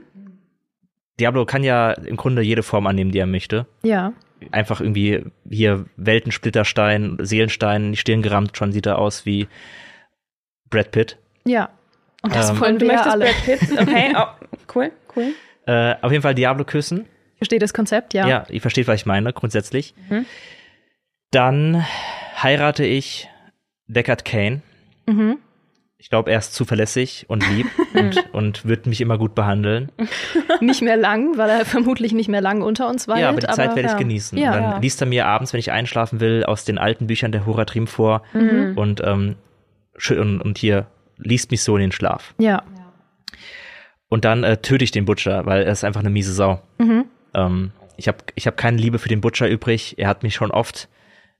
Diablo 1.17 1.45
kann 1.45 1.63
ja 1.63 1.91
im 1.93 2.17
Grunde 2.17 2.41
jede 2.41 2.61
Form 2.61 2.87
annehmen, 2.87 3.11
die 3.11 3.19
er 3.19 3.25
möchte. 3.25 3.67
Ja. 3.83 4.11
Einfach 4.51 4.81
irgendwie 4.81 5.23
hier 5.49 5.85
Weltensplitterstein, 5.97 7.17
Seelenstein, 7.21 7.85
in 7.85 7.91
die 7.93 7.97
Stirn 7.97 8.21
gerammt, 8.21 8.57
schon 8.57 8.71
sieht 8.71 8.85
er 8.85 8.99
aus 8.99 9.25
wie 9.25 9.47
Brad 10.69 10.91
Pitt. 10.91 11.17
Ja. 11.45 11.69
Und 12.21 12.35
das 12.35 12.49
Ähm, 12.49 12.59
wollen 12.59 12.79
du 12.79 12.85
wir 12.87 12.93
ja 12.93 13.05
möchtest 13.05 13.13
alle. 13.13 13.25
Brad 13.25 13.45
Pitt? 13.45 13.79
Okay, 13.79 14.13
oh, 14.17 14.47
cool, 14.75 14.91
cool. 15.15 15.33
Äh, 15.67 15.95
auf 16.01 16.11
jeden 16.11 16.21
Fall 16.21 16.35
Diablo 16.35 16.65
küssen. 16.65 17.05
Versteht 17.37 17.61
das 17.61 17.73
Konzept? 17.73 18.13
Ja. 18.13 18.27
Ja, 18.27 18.45
ihr 18.49 18.61
versteht, 18.61 18.87
was 18.87 18.95
ich 18.95 19.05
meine, 19.05 19.31
grundsätzlich. 19.33 19.93
Mhm. 20.09 20.25
Dann 21.31 21.85
heirate 22.41 22.85
ich 22.85 23.29
Deckard 23.87 24.25
Kane. 24.25 24.61
Mhm. 25.05 25.37
Ich 25.97 26.09
glaube, 26.09 26.29
er 26.31 26.37
ist 26.39 26.53
zuverlässig 26.53 27.25
und 27.29 27.47
lieb 27.49 27.67
und, 27.93 28.33
und 28.33 28.65
wird 28.65 28.85
mich 28.85 29.01
immer 29.01 29.17
gut 29.17 29.33
behandeln. 29.33 29.91
Nicht 30.61 30.81
mehr 30.81 30.97
lang, 30.97 31.37
weil 31.37 31.49
er 31.49 31.65
vermutlich 31.65 32.13
nicht 32.13 32.27
mehr 32.29 32.41
lang 32.41 32.61
unter 32.61 32.87
uns 32.89 33.07
weilt. 33.07 33.21
ja, 33.21 33.29
aber 33.29 33.39
die 33.39 33.47
Zeit 33.47 33.69
werde 33.75 33.81
ich 33.87 33.91
ja. 33.93 33.97
genießen. 33.97 34.37
Ja. 34.37 34.47
und 34.49 34.55
dann 34.55 34.63
Ja. 34.71 34.77
liest 34.79 35.01
er 35.01 35.07
mir 35.07 35.25
abends, 35.25 35.53
wenn 35.53 35.59
ich 35.59 35.71
einschlafen 35.71 36.19
will, 36.19 36.43
aus 36.43 36.65
den 36.65 36.77
alten 36.77 37.07
Büchern 37.07 37.31
der 37.31 37.45
Horatrim 37.45 37.87
vor 37.87 38.23
Mhm. 38.33 38.73
und, 38.77 39.01
ähm, 39.03 39.35
und, 40.09 40.41
und 40.41 40.57
hier 40.57 40.87
liest 41.17 41.51
mich 41.51 41.63
so 41.63 41.75
in 41.77 41.81
den 41.81 41.91
Schlaf. 41.93 42.33
Ja. 42.37 42.63
Und 44.09 44.25
dann 44.25 44.43
äh, 44.43 44.57
töte 44.57 44.83
ich 44.83 44.91
den 44.91 45.05
Butcher, 45.05 45.45
weil 45.45 45.63
er 45.63 45.71
ist 45.71 45.83
einfach 45.83 46.01
eine 46.01 46.09
miese 46.09 46.33
Sau. 46.33 46.61
Mhm. 46.77 47.05
Ähm, 47.33 47.71
ich 47.97 48.07
habe 48.07 48.17
ich 48.35 48.45
hab 48.47 48.57
keine 48.57 48.77
Liebe 48.77 48.99
für 48.99 49.09
den 49.09 49.21
Butcher 49.21 49.49
übrig. 49.49 49.95
Er 49.97 50.09
hat 50.09 50.23
mich 50.23 50.35
schon 50.35 50.51
oft 50.51 50.89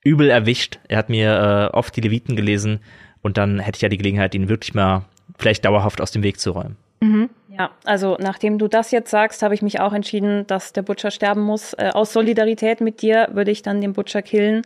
übel 0.04 0.30
erwischt. 0.30 0.80
Er 0.88 0.98
hat 0.98 1.10
mir 1.10 1.70
äh, 1.72 1.76
oft 1.76 1.96
die 1.96 2.02
Leviten 2.02 2.36
gelesen 2.36 2.80
und 3.26 3.38
dann 3.38 3.60
hätte 3.60 3.78
ich 3.78 3.82
ja 3.82 3.90
die 3.90 3.98
Gelegenheit, 3.98 4.36
ihn 4.36 4.48
wirklich 4.50 4.74
mal 4.74 5.02
vielleicht 5.40 5.66
dauerhaft 5.66 6.00
aus 6.00 6.12
dem 6.12 6.22
Weg 6.24 6.40
zu 6.40 6.52
räumen. 6.52 6.78
Mhm. 7.02 7.30
Ja, 7.50 7.72
also 7.84 8.18
nachdem 8.20 8.58
du 8.60 8.68
das 8.68 8.92
jetzt 8.92 9.10
sagst, 9.10 9.42
habe 9.42 9.54
ich 9.56 9.62
mich 9.62 9.80
auch 9.80 9.94
entschieden, 9.94 10.46
dass 10.48 10.74
der 10.74 10.82
Butcher 10.84 11.10
sterben 11.10 11.42
muss. 11.42 11.74
Äh, 11.74 11.90
aus 11.94 12.14
Solidarität 12.14 12.82
mit 12.82 13.02
dir 13.02 13.30
würde 13.32 13.50
ich 13.52 13.62
dann 13.64 13.82
den 13.82 13.94
Butcher 13.94 14.22
killen. 14.22 14.62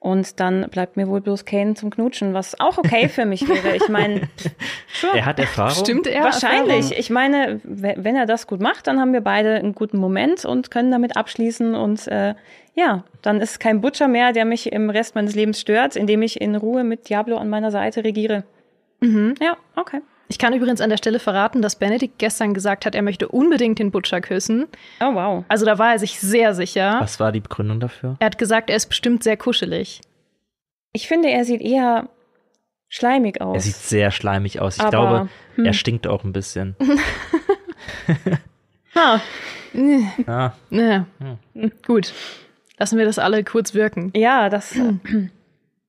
Und 0.00 0.38
dann 0.38 0.68
bleibt 0.70 0.96
mir 0.96 1.08
wohl 1.08 1.20
bloß 1.20 1.44
Kane 1.44 1.74
zum 1.74 1.90
Knutschen, 1.90 2.32
was 2.32 2.60
auch 2.60 2.78
okay 2.78 3.08
für 3.08 3.24
mich 3.24 3.48
wäre. 3.48 3.74
Ich 3.74 3.88
meine, 3.88 4.28
Er 5.14 5.26
hat 5.26 5.40
Erfahrung. 5.40 5.74
Stimmt 5.84 6.06
er? 6.06 6.22
wahrscheinlich. 6.22 6.76
Erfahrung? 6.76 6.98
Ich 7.00 7.10
meine, 7.10 7.60
we- 7.64 7.94
wenn 7.96 8.14
er 8.14 8.26
das 8.26 8.46
gut 8.46 8.60
macht, 8.60 8.86
dann 8.86 9.00
haben 9.00 9.12
wir 9.12 9.22
beide 9.22 9.54
einen 9.56 9.74
guten 9.74 9.98
Moment 9.98 10.44
und 10.44 10.70
können 10.70 10.92
damit 10.92 11.16
abschließen. 11.16 11.74
Und 11.74 12.06
äh, 12.06 12.34
ja, 12.78 13.02
dann 13.22 13.40
ist 13.40 13.58
kein 13.58 13.80
Butcher 13.80 14.06
mehr, 14.06 14.32
der 14.32 14.44
mich 14.44 14.70
im 14.72 14.88
Rest 14.88 15.16
meines 15.16 15.34
Lebens 15.34 15.60
stört, 15.60 15.96
indem 15.96 16.22
ich 16.22 16.40
in 16.40 16.54
Ruhe 16.54 16.84
mit 16.84 17.08
Diablo 17.08 17.36
an 17.36 17.48
meiner 17.50 17.72
Seite 17.72 18.04
regiere. 18.04 18.44
Mhm. 19.00 19.34
Ja, 19.40 19.56
okay. 19.74 20.00
Ich 20.28 20.38
kann 20.38 20.52
übrigens 20.52 20.80
an 20.80 20.90
der 20.90 20.98
Stelle 20.98 21.18
verraten, 21.18 21.60
dass 21.62 21.76
Benedikt 21.76 22.18
gestern 22.18 22.54
gesagt 22.54 22.84
hat, 22.86 22.94
er 22.94 23.02
möchte 23.02 23.28
unbedingt 23.28 23.78
den 23.78 23.90
Butcher 23.90 24.20
küssen. 24.20 24.66
Oh, 25.00 25.14
wow. 25.14 25.44
Also 25.48 25.64
da 25.64 25.78
war 25.78 25.92
er 25.92 25.98
sich 25.98 26.20
sehr 26.20 26.54
sicher. 26.54 26.98
Was 27.00 27.18
war 27.18 27.32
die 27.32 27.40
Begründung 27.40 27.80
dafür? 27.80 28.16
Er 28.20 28.26
hat 28.26 28.38
gesagt, 28.38 28.70
er 28.70 28.76
ist 28.76 28.86
bestimmt 28.86 29.24
sehr 29.24 29.36
kuschelig. 29.38 30.00
Ich 30.92 31.08
finde, 31.08 31.30
er 31.30 31.44
sieht 31.44 31.62
eher 31.62 32.08
schleimig 32.88 33.40
aus. 33.40 33.54
Er 33.56 33.60
sieht 33.62 33.74
sehr 33.76 34.10
schleimig 34.10 34.60
aus. 34.60 34.76
Ich 34.76 34.82
Aber, 34.82 34.90
glaube, 34.90 35.28
hm. 35.56 35.64
er 35.64 35.72
stinkt 35.72 36.06
auch 36.06 36.22
ein 36.24 36.32
bisschen. 36.32 36.76
Ha, 38.94 39.20
Ah, 40.26 40.52
Ja. 40.70 41.06
Gut. 41.86 42.12
Lassen 42.78 42.98
wir 42.98 43.04
das 43.04 43.18
alle 43.18 43.42
kurz 43.44 43.74
wirken. 43.74 44.10
ja, 44.14 44.48
das. 44.48 44.74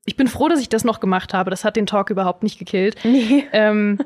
Ich 0.05 0.15
bin 0.15 0.27
froh, 0.27 0.47
dass 0.47 0.59
ich 0.59 0.69
das 0.69 0.83
noch 0.83 0.99
gemacht 0.99 1.33
habe. 1.33 1.51
Das 1.51 1.63
hat 1.63 1.75
den 1.75 1.85
Talk 1.85 2.09
überhaupt 2.09 2.41
nicht 2.43 2.57
gekillt. 2.59 2.95
Nee. 3.03 3.47
Ähm, 3.53 3.99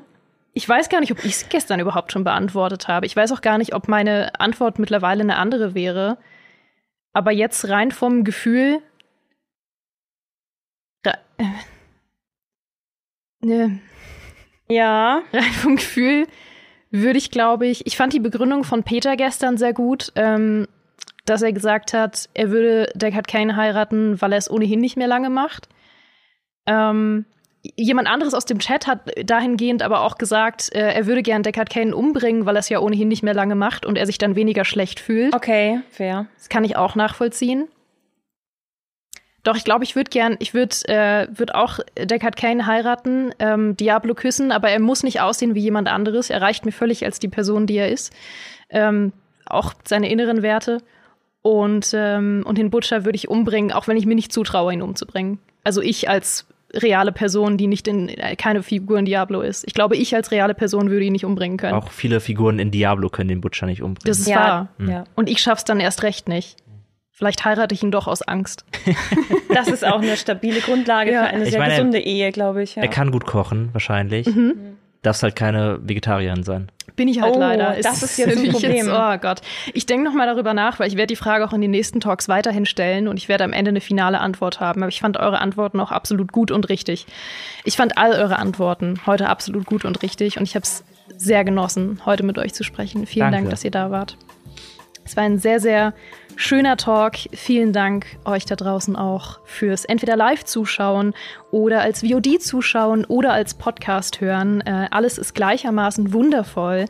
ich 0.55 0.68
weiß 0.69 0.89
gar 0.89 0.99
nicht, 0.99 1.11
ob 1.11 1.19
ich 1.26 1.31
es 1.34 1.49
gestern 1.49 1.80
überhaupt 1.80 2.11
schon 2.11 2.23
beantwortet 2.23 2.88
habe. 2.88 3.05
Ich 3.07 3.15
weiß 3.15 3.31
auch 3.31 3.41
gar 3.41 3.57
nicht, 3.57 3.73
ob 3.73 3.88
meine 3.88 4.39
Antwort 4.39 4.77
mittlerweile 4.80 5.22
eine 5.22 5.38
andere 5.38 5.73
wäre. 5.73 6.18
Aber 7.14 7.31
jetzt 7.31 7.68
rein 7.69 7.91
vom 7.91 8.23
Gefühl. 8.23 8.80
Re 11.05 11.14
äh, 11.39 11.45
ne, 13.45 13.80
Ja. 14.69 15.22
rein 15.34 15.51
vom 15.53 15.76
Gefühl 15.77 16.27
würde 16.91 17.18
ich, 17.18 17.31
glaube 17.31 17.65
ich, 17.68 17.88
ich 17.88 17.97
fand 17.97 18.14
die 18.14 18.19
Begründung 18.19 18.64
von 18.64 18.84
Peter 18.84 19.15
gestern 19.15 19.57
sehr 19.57 19.73
gut, 19.73 20.11
ähm, 20.15 20.68
dass 21.25 21.41
er 21.41 21.53
gesagt 21.53 21.93
hat, 21.93 22.29
er 22.33 22.49
würde 22.51 22.91
Deckard 22.95 23.27
Kane 23.27 23.55
heiraten, 23.55 24.21
weil 24.21 24.33
er 24.33 24.37
es 24.37 24.51
ohnehin 24.51 24.79
nicht 24.79 24.97
mehr 24.97 25.07
lange 25.07 25.29
macht. 25.29 25.69
Ähm, 26.65 27.25
jemand 27.75 28.07
anderes 28.07 28.33
aus 28.33 28.45
dem 28.45 28.59
Chat 28.59 28.87
hat 28.87 28.99
dahingehend 29.23 29.83
aber 29.83 30.01
auch 30.01 30.17
gesagt, 30.17 30.73
äh, 30.75 30.93
er 30.93 31.05
würde 31.05 31.23
gern 31.23 31.43
Deckard 31.43 31.69
Kane 31.69 31.95
umbringen, 31.95 32.45
weil 32.45 32.55
er 32.55 32.59
es 32.59 32.69
ja 32.69 32.79
ohnehin 32.79 33.07
nicht 33.07 33.23
mehr 33.23 33.33
lange 33.33 33.55
macht 33.55 33.85
und 33.85 33.97
er 33.97 34.05
sich 34.05 34.17
dann 34.17 34.35
weniger 34.35 34.65
schlecht 34.65 34.99
fühlt. 34.99 35.33
Okay, 35.33 35.81
fair. 35.89 36.27
Das 36.37 36.49
kann 36.49 36.63
ich 36.63 36.75
auch 36.75 36.95
nachvollziehen. 36.95 37.67
Doch, 39.43 39.57
ich 39.57 39.65
glaube, 39.65 39.83
ich 39.83 39.95
würde 39.97 40.09
gern, 40.09 40.37
ich 40.39 40.53
würde 40.53 40.75
äh, 40.87 41.27
würd 41.37 41.53
auch 41.53 41.79
Deckard 41.97 42.37
Kane 42.37 42.65
heiraten, 42.65 43.33
ähm, 43.39 43.75
Diablo 43.75 44.13
küssen, 44.13 44.53
aber 44.53 44.69
er 44.69 44.79
muss 44.79 45.03
nicht 45.03 45.19
aussehen 45.19 45.53
wie 45.53 45.59
jemand 45.59 45.89
anderes. 45.89 46.29
Er 46.29 46.41
reicht 46.41 46.65
mir 46.65 46.71
völlig 46.71 47.03
als 47.03 47.19
die 47.19 47.27
Person, 47.27 47.67
die 47.67 47.75
er 47.75 47.89
ist. 47.89 48.13
Ähm, 48.69 49.11
auch 49.45 49.73
seine 49.83 50.09
inneren 50.09 50.41
Werte. 50.41 50.79
Und, 51.43 51.91
ähm, 51.93 52.41
und 52.47 52.57
den 52.57 52.69
Butcher 52.71 53.05
würde 53.05 53.17
ich 53.17 53.27
umbringen, 53.29 53.71
auch 53.71 53.87
wenn 53.87 53.97
ich 53.97 54.05
mir 54.07 54.15
nicht 54.15 54.31
zutraue, 54.33 54.73
ihn 54.73 54.81
umzubringen. 54.81 55.37
Also 55.63 55.81
ich 55.81 56.09
als 56.09 56.47
reale 56.73 57.11
Person, 57.11 57.57
die 57.57 57.67
nicht 57.67 57.87
in 57.87 58.09
äh, 58.09 58.35
keine 58.35 58.63
Figur 58.63 58.97
in 58.97 59.05
Diablo 59.05 59.41
ist. 59.41 59.63
Ich 59.67 59.73
glaube, 59.75 59.95
ich 59.95 60.15
als 60.15 60.31
reale 60.31 60.55
Person 60.55 60.89
würde 60.89 61.05
ihn 61.05 61.11
nicht 61.11 61.25
umbringen 61.25 61.57
können. 61.57 61.73
auch 61.75 61.91
viele 61.91 62.19
Figuren 62.19 62.57
in 62.59 62.71
Diablo 62.71 63.09
können 63.09 63.27
den 63.29 63.41
Butcher 63.41 63.67
nicht 63.67 63.83
umbringen. 63.83 64.07
Das 64.07 64.19
ist 64.19 64.27
ja, 64.27 64.69
wahr. 64.79 64.87
ja. 64.89 65.03
Und 65.15 65.29
ich 65.29 65.39
schaff's 65.41 65.65
dann 65.65 65.79
erst 65.79 66.01
recht 66.01 66.27
nicht. 66.27 66.57
Vielleicht 67.11 67.45
heirate 67.45 67.75
ich 67.75 67.83
ihn 67.83 67.91
doch 67.91 68.07
aus 68.07 68.21
Angst. 68.23 68.65
Das 69.53 69.67
ist 69.67 69.85
auch 69.85 70.01
eine 70.01 70.17
stabile 70.17 70.61
Grundlage 70.61 71.11
Ja. 71.11 71.25
für 71.25 71.29
eine 71.29 71.43
Ich 71.43 71.51
sehr 71.51 71.59
meine, 71.59 71.75
gesunde 71.75 71.99
Ehe, 71.99 72.31
glaube 72.31 72.63
ich. 72.63 72.73
Ja. 72.75 72.81
Er 72.81 72.87
kann 72.87 73.11
gut 73.11 73.25
kochen, 73.27 73.69
wahrscheinlich. 73.71 74.25
Mhm. 74.25 74.77
Darfst 75.03 75.21
halt 75.21 75.35
keine 75.35 75.80
Vegetarierin 75.81 76.43
sein. 76.43 76.69
Bin 76.95 77.07
ich 77.07 77.21
halt 77.21 77.35
Oh, 77.35 77.39
leider. 77.39 77.75
das 77.81 78.03
ist 78.03 78.17
jetzt 78.19 78.38
ein 78.38 78.51
Problem. 78.51 78.88
oh 78.91 79.17
Gott. 79.17 79.41
Ich 79.73 79.85
denke 79.85 80.05
noch 80.05 80.13
mal 80.13 80.25
darüber 80.27 80.53
nach, 80.53 80.80
weil 80.80 80.88
ich 80.88 80.95
werde 80.95 81.07
die 81.07 81.15
Frage 81.15 81.45
auch 81.45 81.53
in 81.53 81.61
den 81.61 81.71
nächsten 81.71 81.99
Talks 81.99 82.27
weiterhin 82.30 82.65
stellen 82.65 83.07
und 83.07 83.17
ich 83.17 83.27
werde 83.30 83.43
am 83.43 83.53
Ende 83.53 83.69
eine 83.69 83.81
finale 83.81 84.19
Antwort 84.19 84.59
haben. 84.59 84.81
Aber 84.81 84.89
ich 84.89 84.99
fand 85.01 85.17
eure 85.17 85.39
Antworten 85.39 85.80
auch 85.80 85.91
absolut 85.91 86.31
gut 86.31 86.51
und 86.51 86.69
richtig. 86.69 87.05
Ich 87.63 87.75
fand 87.77 87.97
all 87.97 88.11
eure 88.13 88.38
Antworten 88.39 88.99
heute 89.05 89.27
absolut 89.30 89.65
gut 89.65 89.85
und 89.85 90.01
richtig 90.03 90.38
und 90.38 90.43
ich 90.43 90.55
habe 90.55 90.63
es 90.63 90.84
sehr 91.17 91.43
genossen, 91.43 92.01
heute 92.05 92.23
mit 92.23 92.38
euch 92.38 92.53
zu 92.53 92.63
sprechen. 92.63 93.05
Vielen 93.05 93.25
Danke. 93.25 93.38
Dank, 93.38 93.49
dass 93.49 93.63
ihr 93.63 93.71
da 93.71 93.91
wart. 93.91 94.17
Es 95.05 95.17
war 95.17 95.23
ein 95.23 95.38
sehr, 95.38 95.59
sehr 95.59 95.93
schöner 96.35 96.77
Talk. 96.77 97.15
Vielen 97.31 97.73
Dank 97.73 98.05
euch 98.26 98.45
da 98.45 98.55
draußen 98.55 98.95
auch 98.95 99.39
fürs 99.45 99.85
entweder 99.85 100.15
live 100.15 100.43
zuschauen 100.43 101.14
oder 101.51 101.81
als 101.81 102.01
VOD 102.01 102.41
zuschauen 102.41 103.05
oder 103.05 103.34
als 103.34 103.53
Podcast 103.53 104.22
hören. 104.22 104.61
Äh, 104.61 104.88
alles 104.91 105.18
ist 105.18 105.35
gleichermaßen 105.35 106.14
wundervoll. 106.14 106.85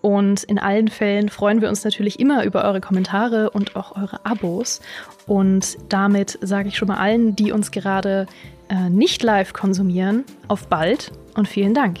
Und 0.00 0.44
in 0.44 0.58
allen 0.58 0.88
Fällen 0.88 1.28
freuen 1.28 1.60
wir 1.60 1.68
uns 1.68 1.84
natürlich 1.84 2.20
immer 2.20 2.44
über 2.44 2.64
eure 2.64 2.80
Kommentare 2.80 3.50
und 3.50 3.74
auch 3.76 3.96
eure 3.96 4.24
Abos. 4.24 4.80
Und 5.26 5.76
damit 5.88 6.38
sage 6.40 6.68
ich 6.68 6.76
schon 6.76 6.88
mal 6.88 6.98
allen, 6.98 7.34
die 7.34 7.50
uns 7.52 7.70
gerade 7.70 8.26
äh, 8.68 8.88
nicht 8.90 9.22
live 9.22 9.52
konsumieren, 9.52 10.24
auf 10.46 10.68
bald 10.68 11.12
und 11.34 11.48
vielen 11.48 11.74
Dank. 11.74 12.00